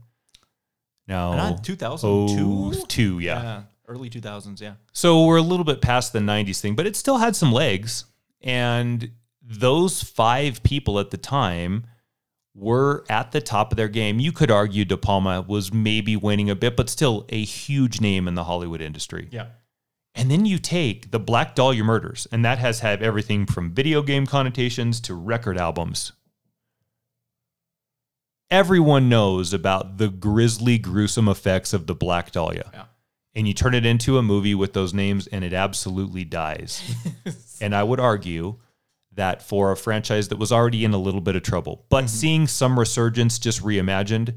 No. 1.08 1.36
Not 1.36 1.64
2002? 1.64 2.80
Oh, 2.82 2.86
two, 2.88 3.20
yeah. 3.20 3.64
Early 3.88 4.10
2000s, 4.10 4.62
yeah. 4.62 4.74
So 4.94 5.26
we're 5.26 5.38
a 5.38 5.42
little 5.42 5.64
bit 5.64 5.82
past 5.82 6.14
the 6.14 6.20
90s 6.20 6.60
thing, 6.60 6.76
but 6.76 6.86
it 6.86 6.96
still 6.96 7.18
had 7.18 7.36
some 7.36 7.52
legs. 7.52 8.06
And 8.42 9.12
those 9.42 10.04
five 10.04 10.64
people 10.64 11.00
at 11.00 11.12
the 11.12 11.18
time 11.18 11.88
were 12.56 13.04
at 13.10 13.32
the 13.32 13.42
top 13.42 13.72
of 13.72 13.78
their 13.78 13.88
game. 13.88 14.20
You 14.20 14.32
could 14.32 14.52
argue 14.52 14.86
De 14.86 14.98
Palma 14.98 15.42
was 15.42 15.74
maybe 15.74 16.16
winning 16.16 16.50
a 16.50 16.56
bit, 16.56 16.76
but 16.76 16.90
still 16.90 17.26
a 17.30 17.44
huge 17.44 18.02
name 18.02 18.28
in 18.28 18.36
the 18.36 18.44
Hollywood 18.44 18.82
industry. 18.82 19.28
Yeah. 19.32 19.48
And 20.20 20.30
then 20.30 20.46
you 20.46 20.60
take 20.60 21.12
the 21.12 21.20
Black 21.20 21.56
Dahlia 21.56 21.82
murders, 21.82 22.28
and 22.30 22.44
that 22.44 22.58
has 22.58 22.82
had 22.82 23.02
everything 23.02 23.46
from 23.46 23.72
video 23.72 24.02
game 24.02 24.26
connotations 24.26 25.00
to 25.02 25.16
record 25.16 25.58
albums. 25.58 26.12
Everyone 28.52 29.08
knows 29.08 29.54
about 29.54 29.98
the 29.98 30.10
grisly, 30.10 30.78
gruesome 30.78 31.30
effects 31.30 31.72
of 31.72 31.88
the 31.88 31.96
Black 31.96 32.34
Dahlia. 32.34 32.70
Yeah. 32.74 32.86
And 33.34 33.48
you 33.48 33.54
turn 33.54 33.74
it 33.74 33.86
into 33.86 34.18
a 34.18 34.22
movie 34.22 34.56
with 34.56 34.74
those 34.74 34.94
names, 34.94 35.26
and 35.28 35.46
it 35.46 35.54
absolutely 35.54 36.26
dies. 36.26 36.84
and 37.62 37.74
I 37.74 37.84
would 37.84 38.02
argue 38.02 38.58
that 39.14 39.42
for 39.42 39.72
a 39.72 39.78
franchise 39.78 40.28
that 40.28 40.38
was 40.38 40.52
already 40.52 40.84
in 40.84 40.94
a 40.94 40.98
little 40.98 41.22
bit 41.22 41.38
of 41.38 41.44
trouble, 41.44 41.86
but 41.88 42.00
mm-hmm. 42.00 42.08
seeing 42.08 42.48
some 42.48 42.78
resurgence 42.78 43.40
just 43.40 43.64
reimagined, 43.64 44.34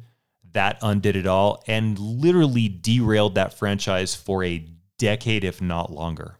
that 0.52 0.78
undid 0.82 1.16
it 1.16 1.26
all 1.26 1.62
and 1.66 1.98
literally 1.98 2.68
derailed 2.68 3.34
that 3.34 3.58
franchise 3.58 4.14
for 4.14 4.44
a 4.44 4.58
decade, 5.02 5.44
if 5.44 5.60
not 5.60 5.90
longer. 5.90 6.38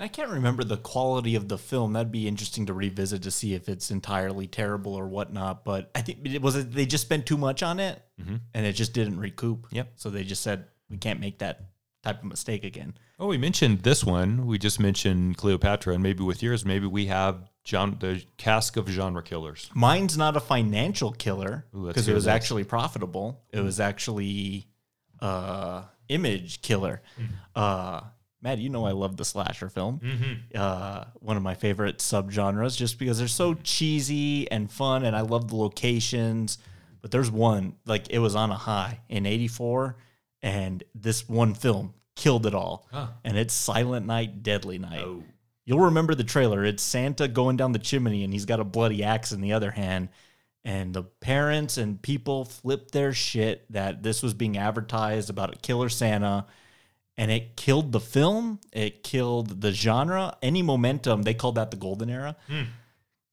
I 0.00 0.06
can't 0.06 0.30
remember 0.30 0.62
the 0.62 0.76
quality 0.76 1.34
of 1.34 1.48
the 1.48 1.58
film. 1.58 1.92
That'd 1.92 2.12
be 2.12 2.28
interesting 2.28 2.66
to 2.66 2.72
revisit 2.72 3.22
to 3.24 3.32
see 3.32 3.54
if 3.54 3.68
it's 3.68 3.90
entirely 3.90 4.46
terrible 4.46 4.94
or 4.94 5.08
whatnot. 5.08 5.64
But 5.64 5.90
I 5.94 6.02
think 6.02 6.20
it 6.24 6.40
was 6.40 6.68
they 6.68 6.86
just 6.86 7.04
spent 7.04 7.26
too 7.26 7.36
much 7.36 7.64
on 7.64 7.80
it, 7.80 8.00
and 8.54 8.66
it 8.66 8.74
just 8.74 8.92
didn't 8.92 9.18
recoup. 9.18 9.66
Yep. 9.72 9.92
So 9.96 10.10
they 10.10 10.22
just 10.22 10.42
said 10.42 10.66
we 10.88 10.98
can't 10.98 11.18
make 11.18 11.38
that 11.40 11.70
type 12.04 12.22
of 12.22 12.28
mistake 12.28 12.62
again. 12.62 12.94
Oh, 13.18 13.26
we 13.26 13.38
mentioned 13.38 13.80
this 13.80 14.04
one. 14.04 14.46
We 14.46 14.58
just 14.58 14.78
mentioned 14.78 15.36
Cleopatra, 15.36 15.94
and 15.94 16.02
maybe 16.02 16.22
with 16.22 16.44
yours, 16.44 16.64
maybe 16.64 16.86
we 16.86 17.06
have 17.06 17.50
John 17.64 17.96
the 17.98 18.22
cask 18.36 18.76
of 18.76 18.88
genre 18.88 19.22
killers. 19.24 19.68
Mine's 19.74 20.16
not 20.16 20.36
a 20.36 20.40
financial 20.40 21.10
killer 21.10 21.66
because 21.72 22.06
it 22.06 22.14
was 22.14 22.26
this. 22.26 22.32
actually 22.32 22.62
profitable. 22.62 23.42
It 23.50 23.60
was 23.60 23.80
actually 23.80 24.68
uh 25.20 25.82
image 26.08 26.62
killer. 26.62 27.02
Uh 27.54 28.00
Matt, 28.40 28.58
you 28.58 28.68
know 28.68 28.86
I 28.86 28.92
love 28.92 29.16
the 29.16 29.24
slasher 29.24 29.68
film. 29.68 30.00
Uh 30.54 31.04
one 31.14 31.36
of 31.36 31.42
my 31.42 31.54
favorite 31.54 31.98
subgenres 31.98 32.76
just 32.76 32.98
because 32.98 33.18
they're 33.18 33.28
so 33.28 33.54
cheesy 33.54 34.50
and 34.50 34.70
fun 34.70 35.04
and 35.04 35.16
I 35.16 35.22
love 35.22 35.48
the 35.48 35.56
locations. 35.56 36.58
But 37.00 37.10
there's 37.10 37.30
one 37.30 37.74
like 37.86 38.08
it 38.10 38.18
was 38.18 38.34
on 38.34 38.50
a 38.50 38.56
high 38.56 39.00
in 39.08 39.26
84 39.26 39.96
and 40.42 40.84
this 40.94 41.28
one 41.28 41.54
film 41.54 41.94
killed 42.16 42.46
it 42.46 42.54
all. 42.54 42.86
And 43.24 43.36
it's 43.36 43.54
Silent 43.54 44.06
Night 44.06 44.42
Deadly 44.42 44.78
Night. 44.78 45.04
You'll 45.64 45.80
remember 45.80 46.14
the 46.14 46.24
trailer. 46.24 46.64
It's 46.64 46.82
Santa 46.82 47.28
going 47.28 47.56
down 47.56 47.72
the 47.72 47.78
chimney 47.78 48.24
and 48.24 48.32
he's 48.32 48.46
got 48.46 48.58
a 48.60 48.64
bloody 48.64 49.04
axe 49.04 49.32
in 49.32 49.40
the 49.40 49.52
other 49.52 49.70
hand. 49.70 50.08
And 50.64 50.92
the 50.92 51.04
parents 51.04 51.78
and 51.78 52.00
people 52.02 52.44
flipped 52.44 52.92
their 52.92 53.12
shit 53.12 53.64
that 53.72 54.02
this 54.02 54.22
was 54.22 54.34
being 54.34 54.58
advertised 54.58 55.30
about 55.30 55.54
a 55.54 55.58
killer 55.58 55.88
Santa. 55.88 56.46
And 57.16 57.30
it 57.30 57.56
killed 57.56 57.92
the 57.92 58.00
film. 58.00 58.60
It 58.72 59.02
killed 59.02 59.60
the 59.60 59.72
genre. 59.72 60.36
Any 60.42 60.62
momentum, 60.62 61.22
they 61.22 61.34
called 61.34 61.54
that 61.56 61.70
the 61.70 61.76
golden 61.76 62.10
era. 62.10 62.36
Hmm. 62.48 62.62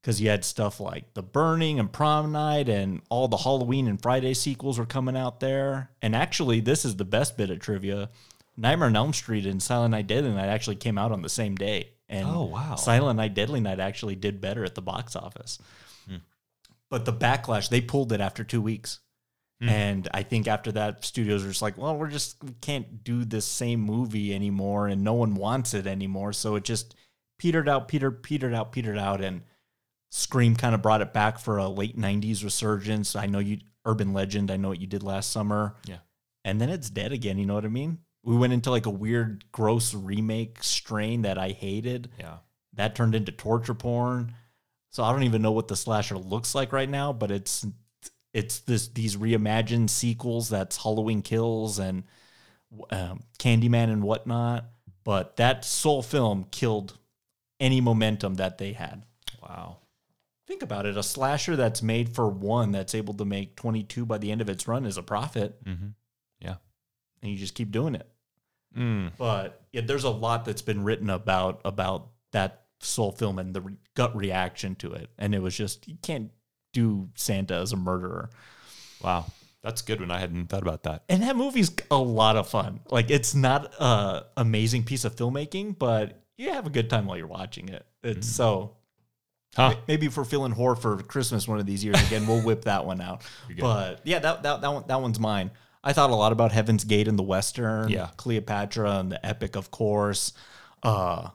Because 0.02 0.22
you 0.22 0.30
had 0.30 0.46
stuff 0.46 0.80
like 0.80 1.16
The 1.16 1.24
Burning 1.24 1.80
and 1.80 1.92
Prom 1.92 2.32
Night 2.32 2.70
and 2.70 3.02
all 3.10 3.28
the 3.28 3.38
Halloween 3.38 3.88
and 3.88 4.00
Friday 4.00 4.36
sequels 4.36 4.78
were 4.78 4.86
coming 4.86 5.18
out 5.18 5.40
there. 5.40 5.90
And 6.02 6.16
actually, 6.16 6.60
this 6.60 6.86
is 6.86 6.96
the 6.96 7.06
best 7.06 7.38
bit 7.38 7.50
of 7.50 7.60
trivia. 7.60 8.10
Nightmare 8.56 8.88
on 8.88 8.96
Elm 8.96 9.14
Street 9.14 9.48
and 9.48 9.62
Silent 9.62 9.92
Night 9.92 10.06
Deadly 10.08 10.30
Night 10.32 10.48
actually 10.50 10.76
came 10.76 11.00
out 11.00 11.12
on 11.12 11.24
the 11.24 11.30
same 11.30 11.56
day. 11.56 11.90
And 12.08 12.28
Oh, 12.30 12.44
wow. 12.44 12.76
Silent 12.76 13.18
Night 13.18 13.34
Deadly 13.34 13.60
Night 13.60 13.80
actually 13.80 14.16
did 14.16 14.40
better 14.40 14.64
at 14.64 14.76
the 14.76 14.82
box 14.82 15.16
office. 15.16 15.58
But 16.90 17.06
the 17.06 17.14
backlash, 17.14 17.70
they 17.70 17.82
pulled 17.82 18.12
it 18.12 18.22
after 18.22 18.44
two 18.44 18.62
weeks. 18.62 19.00
Hmm. 19.62 19.70
And 19.70 20.08
I 20.14 20.24
think 20.24 20.48
after 20.48 20.72
that, 20.74 21.06
studios 21.06 21.44
were 21.44 21.50
just 21.50 21.62
like, 21.62 21.78
well, 21.78 21.98
we're 21.98 22.10
just, 22.10 22.44
we 22.44 22.54
can't 22.62 23.04
do 23.04 23.24
this 23.24 23.46
same 23.46 23.80
movie 23.80 24.36
anymore 24.36 24.88
and 24.88 25.04
no 25.04 25.14
one 25.14 25.36
wants 25.36 25.74
it 25.74 25.88
anymore. 25.88 26.34
So 26.34 26.56
it 26.56 26.64
just 26.64 26.96
petered 27.40 27.70
out, 27.70 27.88
petered, 27.88 28.22
petered 28.22 28.54
out, 28.54 28.72
petered 28.72 28.98
out. 28.98 29.22
And 29.22 29.42
Scream 30.12 30.56
kind 30.56 30.76
of 30.76 30.82
brought 30.82 31.02
it 31.02 31.14
back 31.14 31.40
for 31.40 31.58
a 31.58 31.70
late 31.70 31.98
90s 31.98 32.44
resurgence. 32.44 33.16
I 33.16 33.28
know 33.28 33.40
you, 33.40 33.60
Urban 33.86 34.14
Legend, 34.14 34.52
I 34.52 34.58
know 34.58 34.70
what 34.70 34.82
you 34.82 34.88
did 34.88 35.04
last 35.04 35.32
summer. 35.32 35.76
Yeah. 35.86 36.00
And 36.44 36.60
then 36.60 36.70
it's 36.70 36.90
dead 36.90 37.12
again. 37.12 37.38
You 37.38 37.46
know 37.46 37.56
what 37.56 37.66
I 37.66 37.70
mean? 37.70 38.00
We 38.24 38.36
went 38.36 38.54
into 38.54 38.72
like 38.72 38.86
a 38.86 38.92
weird, 38.92 39.46
gross 39.52 39.94
remake 39.94 40.64
strain 40.64 41.22
that 41.22 41.38
I 41.38 41.50
hated. 41.50 42.10
Yeah. 42.20 42.38
That 42.74 42.96
turned 42.96 43.16
into 43.16 43.32
torture 43.32 43.74
porn. 43.74 44.34
So 44.96 45.04
I 45.04 45.12
don't 45.12 45.24
even 45.24 45.42
know 45.42 45.52
what 45.52 45.68
the 45.68 45.76
slasher 45.76 46.18
looks 46.18 46.56
like 46.56 46.72
right 46.72 46.90
now, 46.90 47.12
but 47.12 47.30
it's 47.30 47.68
it's 48.34 48.60
this 48.60 48.88
these 48.88 49.18
reimagined 49.18 49.90
sequels 49.90 50.48
that's 50.48 50.78
Halloween 50.78 51.22
Kills 51.22 51.80
and 51.80 52.06
um, 52.92 53.24
Candyman 53.38 53.92
and 53.92 54.04
whatnot. 54.04 54.64
But 55.04 55.36
that 55.36 55.66
sole 55.66 56.02
film 56.02 56.46
killed 56.50 56.98
any 57.60 57.82
momentum 57.82 58.36
that 58.36 58.58
they 58.58 58.72
had. 58.72 59.04
Wow. 59.44 59.80
Think 60.48 60.64
about 60.64 60.86
it. 60.86 60.96
A 60.96 61.04
slasher 61.04 61.58
that's 61.58 61.82
made 61.82 62.16
for 62.16 62.30
one 62.30 62.72
that's 62.72 62.96
able 62.96 63.16
to 63.16 63.26
make 63.26 63.58
22 63.58 64.06
by 64.06 64.18
the 64.18 64.32
end 64.32 64.40
of 64.40 64.48
its 64.48 64.66
run 64.66 64.86
is 64.86 64.96
a 64.96 65.04
profit. 65.04 65.62
Mm-hmm. 65.66 65.88
Yeah. 66.40 66.56
And 67.22 67.34
you 67.34 67.38
just 67.38 67.54
keep 67.54 67.70
doing 67.70 67.96
it. 67.96 68.08
Mm. 68.78 69.12
But 69.18 69.62
yeah, 69.74 69.82
there's 69.82 70.06
a 70.06 70.10
lot 70.10 70.46
that's 70.46 70.62
been 70.62 70.86
written 70.86 71.10
about 71.10 71.60
about 71.66 72.12
that 72.32 72.65
soul 72.80 73.12
film 73.12 73.40
and 73.40 73.54
the 73.54 73.62
re- 73.62 73.78
gut 73.96 74.16
reaction 74.16 74.76
to 74.76 74.94
it. 74.94 75.10
And 75.18 75.34
it 75.36 75.42
was 75.42 75.56
just, 75.56 75.88
you 75.88 75.98
can't 76.02 76.32
do 76.74 77.10
Santa 77.16 77.56
as 77.56 77.72
a 77.72 77.78
murderer. 77.78 78.30
Wow. 79.02 79.26
That's 79.64 79.82
good 79.82 80.00
one. 80.00 80.12
I 80.12 80.20
hadn't 80.20 80.48
thought 80.48 80.62
about 80.62 80.84
that. 80.84 81.04
And 81.10 81.24
that 81.24 81.36
movie's 81.36 81.72
a 81.90 81.98
lot 81.98 82.36
of 82.38 82.48
fun. 82.48 82.82
Like 82.92 83.10
it's 83.10 83.34
not 83.34 83.74
a 83.80 84.26
amazing 84.38 84.84
piece 84.84 85.06
of 85.06 85.16
filmmaking, 85.16 85.80
but 85.80 86.22
you 86.38 86.52
have 86.52 86.68
a 86.68 86.70
good 86.70 86.90
time 86.90 87.06
while 87.08 87.18
you're 87.18 87.26
watching 87.28 87.70
it. 87.70 87.86
It's 88.04 88.28
so 88.28 88.76
Huh. 89.56 89.74
maybe 89.88 90.06
if 90.08 90.18
we're 90.18 90.26
feeling 90.26 90.52
horror 90.52 90.76
for 90.76 90.98
Christmas 90.98 91.48
one 91.48 91.60
of 91.60 91.66
these 91.66 91.82
years 91.84 91.96
again, 92.08 92.28
we'll 92.28 92.42
whip 92.42 92.66
that 92.66 92.86
one 92.86 93.00
out. 93.00 93.22
But 93.58 94.02
yeah, 94.04 94.20
that 94.20 94.44
that 94.44 94.62
that 94.62 94.68
one 94.74 94.84
that 94.88 95.02
one's 95.02 95.20
mine. 95.20 95.50
I 95.84 95.94
thought 95.94 96.10
a 96.10 96.16
lot 96.16 96.32
about 96.34 96.52
Heaven's 96.52 96.84
Gate 96.84 97.08
and 97.08 97.18
the 97.18 97.24
Western, 97.24 97.90
Yeah. 97.90 98.10
Cleopatra 98.18 99.00
and 99.00 99.12
the 99.12 99.26
epic, 99.26 99.56
of 99.56 99.72
course. 99.72 100.34
Uh, 100.84 101.30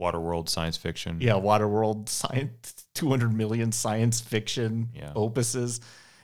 Waterworld 0.00 0.48
science 0.48 0.76
fiction. 0.76 1.18
Yeah, 1.20 1.34
Waterworld 1.34 2.08
science, 2.08 2.86
200 2.94 3.32
million 3.32 3.72
science 3.72 4.20
fiction 4.20 4.88
Yeah. 4.94 5.12
opuses. 5.14 5.80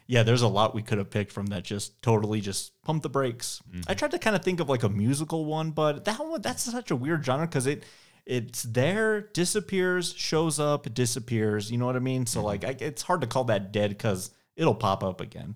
Yeah, 0.09 0.23
there's 0.23 0.43
a 0.43 0.49
lot 0.49 0.75
we 0.75 0.83
could 0.83 0.99
have 0.99 1.11
picked 1.11 1.33
from 1.33 1.47
that. 1.47 1.65
Just 1.65 2.01
totally 2.01 2.41
just 2.41 2.81
pump 2.83 3.03
the 3.03 3.09
brakes. 3.09 3.61
I 3.67 3.77
mm-hmm. 3.77 3.93
tried 3.95 4.13
to 4.13 4.19
kind 4.19 4.37
of 4.37 4.43
think 4.43 4.61
of 4.61 4.69
like 4.69 4.85
a 4.85 4.89
musical 4.89 5.45
one, 5.45 5.73
but 5.73 6.05
that 6.05 6.19
one 6.21 6.41
that's 6.41 6.63
such 6.63 6.91
a 6.91 6.97
weird 6.97 7.25
genre 7.25 7.47
because 7.47 7.67
it 7.67 7.85
it's 8.25 8.65
there, 8.65 9.21
disappears, 9.21 10.13
shows 10.13 10.59
up, 10.59 10.93
disappears. 10.93 11.71
You 11.71 11.79
know 11.79 11.87
what 11.87 11.97
I 11.97 12.01
mean? 12.01 12.27
So 12.27 12.41
mm-hmm. 12.41 12.47
like, 12.47 12.65
I, 12.65 12.77
it's 12.81 13.03
hard 13.03 13.21
to 13.21 13.27
call 13.27 13.45
that 13.45 13.73
dead 13.73 13.91
because 13.91 14.31
it'll 14.57 14.75
pop 14.75 15.05
up 15.05 15.21
again. 15.21 15.55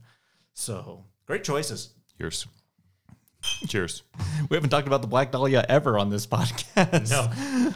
So 0.55 1.05
great 1.27 1.43
choices. 1.43 1.91
Cheers. 2.19 2.47
Cheers. 3.67 4.03
We 4.49 4.57
haven't 4.57 4.71
talked 4.71 4.87
about 4.87 5.01
the 5.03 5.09
Black 5.09 5.33
Dahlia 5.33 5.65
ever 5.69 5.99
on 5.99 6.11
this 6.11 6.27
podcast. 6.27 7.11
No. 7.11 7.73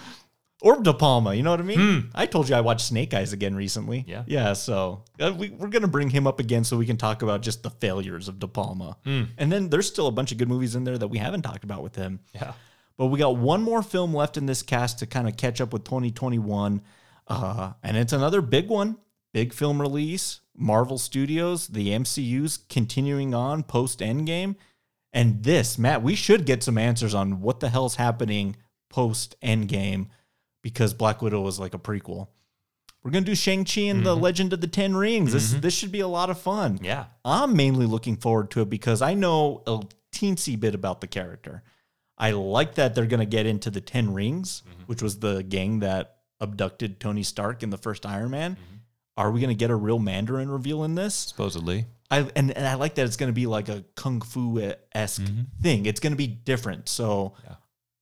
Or 0.65 0.81
De 0.82 0.95
Palma, 0.95 1.35
you 1.35 1.43
know 1.43 1.51
what 1.51 1.61
I 1.61 1.65
mean? 1.65 2.09
I 2.15 2.24
told 2.24 2.49
you 2.49 2.55
I 2.55 2.62
watched 2.62 2.86
Snake 2.86 3.12
Eyes 3.12 3.35
again 3.35 3.55
recently. 3.55 4.03
Yeah. 4.09 4.23
Yeah, 4.27 4.55
so 4.55 5.05
uh, 5.20 5.31
we, 5.36 5.51
we're 5.51 5.69
going 5.69 5.82
to 5.82 5.89
bring 5.89 6.09
him 6.09 6.27
up 6.27 6.41
again 6.41 6.65
so 6.65 6.78
we 6.78 6.86
can 6.86 6.97
talk 6.97 7.20
about 7.20 7.43
just 7.43 7.62
the 7.62 7.69
failures 7.69 8.28
of 8.28 8.39
De 8.39 8.49
Palma. 8.49 8.97
And 9.05 9.53
then 9.53 9.69
there's 9.69 9.86
still 9.86 10.07
a 10.07 10.11
bunch 10.11 10.32
of 10.32 10.39
good 10.39 10.49
movies 10.49 10.74
in 10.74 10.85
there 10.85 10.97
that 10.97 11.09
we 11.09 11.19
haven't 11.19 11.43
talked 11.43 11.65
about 11.65 11.82
with 11.82 11.95
him. 11.97 12.19
Yeah. 12.32 12.55
But 12.97 13.07
we 13.07 13.19
got 13.19 13.36
one 13.36 13.61
more 13.62 13.82
film 13.82 14.15
left 14.15 14.39
in 14.39 14.47
this 14.47 14.62
cast 14.62 15.01
to 15.01 15.07
kind 15.07 15.28
of 15.28 15.36
catch 15.36 15.61
up 15.61 15.70
with 15.70 15.85
2021. 15.85 16.81
Uh, 17.28 17.73
and 17.82 17.99
it's 17.99 18.15
another 18.15 18.41
big 18.41 18.69
one, 18.69 18.97
big 19.35 19.53
film 19.53 19.82
release. 19.82 20.41
Marvel 20.57 20.97
Studios, 20.97 21.69
the 21.69 21.89
MCU's 21.89 22.57
continuing 22.70 23.35
on 23.35 23.65
post 23.65 23.99
Endgame. 24.01 24.57
And 25.12 25.43
this, 25.43 25.77
Matt, 25.77 26.03
we 26.03 26.15
should 26.15 26.47
get 26.47 26.62
some 26.62 26.78
answers 26.78 27.12
on 27.12 27.43
what 27.43 27.61
the 27.61 27.69
hell's 27.69 27.97
happening 27.97 28.57
post 28.89 29.36
Endgame 29.43 30.07
because 30.65 30.95
Black 30.95 31.20
Widow 31.23 31.43
was 31.43 31.61
like 31.61 31.74
a 31.74 31.78
prequel. 31.78 32.28
We're 33.05 33.11
gonna 33.11 33.27
do 33.27 33.35
Shang-Chi 33.35 33.82
and 33.82 34.05
the 34.05 34.15
mm-hmm. 34.15 34.23
Legend 34.23 34.53
of 34.55 34.62
the 34.62 34.66
Ten 34.66 34.97
Rings. 34.97 35.35
This 35.35 35.53
mm-hmm. 35.53 35.61
this 35.61 35.74
should 35.74 35.93
be 35.93 36.01
a 36.01 36.09
lot 36.09 36.31
of 36.31 36.41
fun. 36.41 36.81
Yeah. 36.82 37.05
I'm 37.23 37.55
mainly 37.55 37.85
looking 37.85 38.16
forward 38.16 38.51
to 38.53 38.62
it 38.62 38.70
because 38.70 39.03
I 39.03 39.12
know 39.12 39.62
a 39.66 39.82
teensy 40.11 40.59
bit 40.59 40.74
about 40.74 41.03
the 41.03 41.07
character. 41.07 41.62
I 42.16 42.31
like 42.31 42.77
that 42.77 42.95
they're 42.95 43.07
going 43.07 43.20
to 43.20 43.27
get 43.27 43.45
into 43.45 43.70
the 43.70 43.81
Ten 43.81 44.15
Rings, 44.15 44.62
mm-hmm. 44.62 44.85
which 44.85 45.03
was 45.03 45.19
the 45.19 45.43
gang 45.43 45.81
that 45.81 46.19
abducted 46.41 46.99
Tony 46.99 47.24
Stark 47.24 47.62
in 47.62 47.70
the 47.70 47.77
first 47.77 48.07
Iron 48.07 48.31
Man. 48.31 48.57
Are 49.16 49.31
we 49.31 49.41
going 49.41 49.51
to 49.51 49.55
get 49.55 49.70
a 49.70 49.77
real 49.77 49.99
Mandarin 49.99 50.51
reveal 50.51 50.85
in 50.85 50.95
this? 50.95 51.15
Supposedly. 51.15 51.86
I 52.11 52.20
and, 52.35 52.51
and 52.53 52.66
I 52.66 52.74
like 52.74 52.95
that 52.95 53.05
it's 53.05 53.16
going 53.16 53.31
to 53.31 53.35
be 53.35 53.47
like 53.47 53.69
a 53.69 53.85
kung 53.97 54.23
fu 54.23 54.73
esque 54.95 55.23
thing. 55.61 55.86
It's 55.86 56.01
going 56.01 56.12
to 56.12 56.16
be 56.16 56.27
different. 56.27 56.89
So 56.89 57.35
Yeah. 57.45 57.57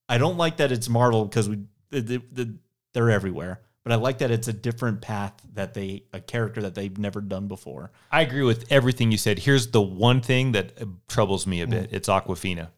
I 0.08 0.18
don't 0.18 0.36
like 0.36 0.58
that 0.58 0.70
it's 0.72 0.90
Marvel 0.90 1.24
because 1.24 1.48
we 1.48 1.60
the, 1.92 2.00
the, 2.00 2.22
the, 2.32 2.54
they're 2.92 3.10
everywhere. 3.10 3.60
But 3.84 3.92
I 3.92 3.96
like 3.96 4.18
that 4.18 4.30
it's 4.30 4.46
a 4.46 4.52
different 4.52 5.00
path 5.00 5.32
that 5.54 5.74
they 5.74 6.04
a 6.12 6.20
character 6.20 6.62
that 6.62 6.74
they've 6.76 6.96
never 6.96 7.20
done 7.20 7.48
before. 7.48 7.90
I 8.12 8.22
agree 8.22 8.44
with 8.44 8.70
everything 8.70 9.10
you 9.10 9.18
said. 9.18 9.40
Here's 9.40 9.72
the 9.72 9.82
one 9.82 10.20
thing 10.20 10.52
that 10.52 10.80
uh, 10.80 10.84
troubles 11.08 11.46
me 11.48 11.62
a 11.62 11.66
bit. 11.66 11.90
It's 11.92 12.08
Awkwafina. 12.08 12.68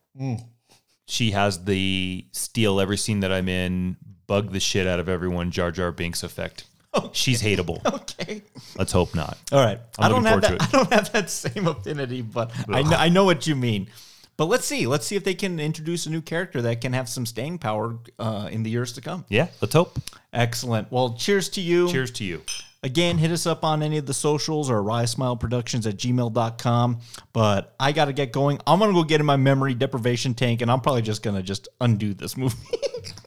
She 1.07 1.33
has 1.33 1.65
the 1.65 2.25
steal 2.33 2.81
every 2.81 2.97
scene 2.97 3.21
that 3.21 3.31
I'm 3.31 3.51
in, 3.51 3.99
bug 4.27 4.53
the 4.53 4.61
shit 4.61 4.87
out 4.87 4.99
of 4.99 5.09
everyone, 5.11 5.51
Jar 5.51 5.71
Jar 5.71 5.93
Binks 5.93 6.23
effect. 6.23 6.65
She's 7.13 7.43
hateable. 7.43 7.81
Okay. 7.95 8.43
Let's 8.77 8.93
hope 8.93 9.15
not. 9.15 9.37
All 9.53 9.63
right. 9.63 9.81
I'm 9.99 10.05
I 10.05 10.09
don't 10.09 10.23
looking 10.23 10.41
have 10.43 10.59
that. 10.59 10.63
I 10.69 10.71
don't 10.71 10.93
have 10.93 11.13
that 11.13 11.29
same 11.29 11.67
affinity, 11.67 12.23
but 12.23 12.53
I 12.69 12.83
know, 12.83 12.97
I 12.97 13.09
know 13.09 13.25
what 13.25 13.47
you 13.47 13.57
mean. 13.57 13.89
But 14.37 14.47
let's 14.47 14.67
see. 14.67 14.87
Let's 14.87 15.07
see 15.07 15.17
if 15.17 15.25
they 15.25 15.35
can 15.35 15.61
introduce 15.61 16.07
a 16.07 16.11
new 16.11 16.23
character 16.23 16.63
that 16.63 16.81
can 16.81 16.93
have 16.93 17.09
some 17.09 17.27
staying 17.27 17.59
power 17.59 17.99
uh, 18.19 18.49
in 18.51 18.63
the 18.63 18.71
years 18.71 18.93
to 18.95 19.01
come. 19.01 19.25
Yeah, 19.29 19.49
let's 19.61 19.75
hope. 19.75 19.99
Excellent. 20.33 20.91
Well, 20.91 21.15
cheers 21.15 21.49
to 21.51 21.61
you. 21.61 21.89
Cheers 21.91 22.11
to 22.13 22.25
you. 22.25 22.43
Again, 22.83 23.17
hit 23.17 23.31
us 23.31 23.47
up 23.47 23.65
on 23.65 23.83
any 23.83 23.97
of 23.97 24.05
the 24.05 24.13
socials 24.13 24.69
or 24.69 24.83
Rye 24.83 25.07
Smile 25.07 25.37
Productions 25.37 25.87
at 25.87 25.97
gmail.com. 25.97 27.01
But 27.33 27.75
I 27.81 27.93
got 27.93 28.07
to 28.07 28.13
get 28.13 28.31
going. 28.33 28.61
I'm 28.67 28.79
going 28.79 28.91
to 28.91 28.95
go 28.95 29.05
get 29.05 29.21
in 29.21 29.27
my 29.27 29.37
memory 29.37 29.73
deprivation 29.73 30.35
tank, 30.35 30.61
and 30.61 30.71
I'm 30.71 30.81
probably 30.81 31.01
just 31.01 31.23
going 31.23 31.37
to 31.37 31.43
just 31.43 31.69
undo 31.81 32.13
this 32.13 32.37
movie. 32.37 32.57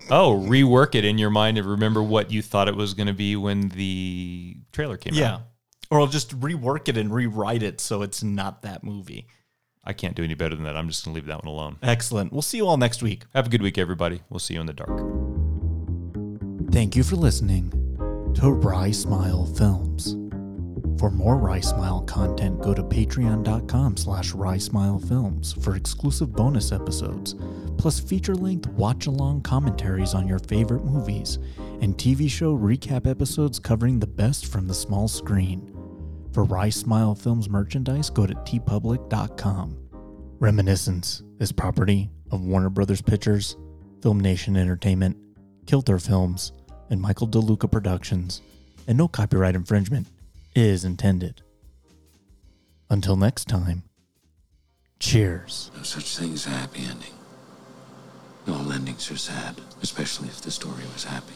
Oh, 0.10 0.42
rework 0.48 0.96
it 0.96 1.06
in 1.06 1.18
your 1.18 1.30
mind 1.30 1.58
and 1.58 1.68
remember 1.68 2.02
what 2.02 2.32
you 2.32 2.42
thought 2.42 2.68
it 2.68 2.76
was 2.76 2.94
going 2.94 3.08
to 3.08 3.14
be 3.14 3.36
when 3.36 3.70
the 3.70 4.56
trailer 4.72 4.98
came 4.98 5.14
yeah. 5.14 5.34
out. 5.34 5.40
Yeah. 5.40 5.46
Or 5.90 6.00
I'll 6.00 6.08
just 6.08 6.38
rework 6.40 6.88
it 6.88 6.98
and 6.98 7.14
rewrite 7.14 7.64
it 7.64 7.80
so 7.82 8.02
it's 8.02 8.24
not 8.24 8.62
that 8.62 8.84
movie. 8.84 9.28
I 9.88 9.94
can't 9.94 10.16
do 10.16 10.24
any 10.24 10.34
better 10.34 10.54
than 10.54 10.66
that. 10.66 10.76
I'm 10.76 10.90
just 10.90 11.06
going 11.06 11.16
to 11.16 11.16
leave 11.16 11.28
that 11.28 11.46
one 11.46 11.52
alone. 11.52 11.78
Excellent. 11.82 12.34
We'll 12.34 12.42
see 12.42 12.58
you 12.58 12.68
all 12.68 12.76
next 12.76 13.02
week. 13.02 13.24
Have 13.34 13.48
a 13.48 13.50
good 13.50 13.62
week, 13.62 13.78
everybody. 13.78 14.22
We'll 14.30 14.40
see 14.40 14.56
you 14.56 14.60
in 14.60 14.66
the 14.66 14.74
dark. 14.74 15.00
Thank 16.74 16.98
you 16.98 17.04
for 17.04 17.16
listening 17.16 17.72
to 18.36 18.52
Rye 18.52 18.92
Smile 18.92 19.46
Films. 19.46 20.18
For 21.00 21.10
more 21.10 21.38
Rye 21.38 21.62
Smile 21.62 22.02
content, 22.02 22.60
go 22.60 22.74
to 22.74 22.84
patreon.com 22.84 23.96
slash 23.96 24.32
Films 25.08 25.54
for 25.54 25.78
exclusive 25.78 26.34
bonus 26.34 26.74
episodes, 26.74 27.36
plus 27.78 28.00
feature-length 28.00 28.68
watch-along 28.70 29.42
commentaries 29.44 30.14
on 30.14 30.28
your 30.28 30.40
favorite 30.40 30.84
movies, 30.84 31.38
and 31.82 31.98
TV 31.98 32.30
show 32.30 32.58
recap 32.58 33.08
episodes 33.10 33.58
covering 33.58 34.00
the 34.00 34.08
best 34.08 34.48
from 34.48 34.68
the 34.68 34.74
small 34.74 35.08
screen. 35.08 35.77
For 36.38 36.44
Rye 36.44 36.70
Smile 36.70 37.16
Films 37.16 37.50
merchandise, 37.50 38.12
go 38.12 38.28
to 38.28 38.36
teepublic.com. 38.36 39.76
Reminiscence 40.40 41.24
is 41.40 41.52
property 41.52 42.12
of 42.30 42.46
Warner 42.46 42.70
Brothers 42.70 43.02
Pictures, 43.02 43.58
FilmNation 44.02 44.56
Entertainment, 44.56 45.18
Kilter 45.66 45.98
Films, 45.98 46.52
and 46.92 47.02
Michael 47.02 47.28
DeLuca 47.28 47.72
Productions, 47.72 48.44
and 48.88 49.00
no 49.00 49.08
copyright 49.08 49.56
infringement 49.56 50.06
is 50.54 50.86
intended. 50.86 51.42
Until 52.88 53.16
next 53.16 53.46
time, 53.46 53.82
cheers. 55.00 55.72
No 55.76 55.82
such 55.82 56.18
thing 56.20 56.34
as 56.34 56.46
a 56.46 56.52
happy 56.52 56.84
ending. 56.84 57.16
All 58.48 58.72
endings 58.72 59.10
are 59.10 59.18
sad, 59.18 59.56
especially 59.82 60.28
if 60.28 60.42
the 60.42 60.52
story 60.52 60.84
was 60.94 61.04
happy. 61.04 61.34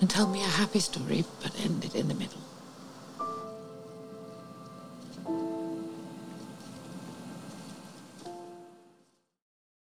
And 0.00 0.08
tell 0.08 0.26
me 0.26 0.40
a 0.40 0.46
happy 0.46 0.80
story, 0.80 1.24
but 1.42 1.52
end 1.60 1.84
it 1.84 1.94
in 1.94 2.08
the 2.08 2.14
middle. 2.14 2.49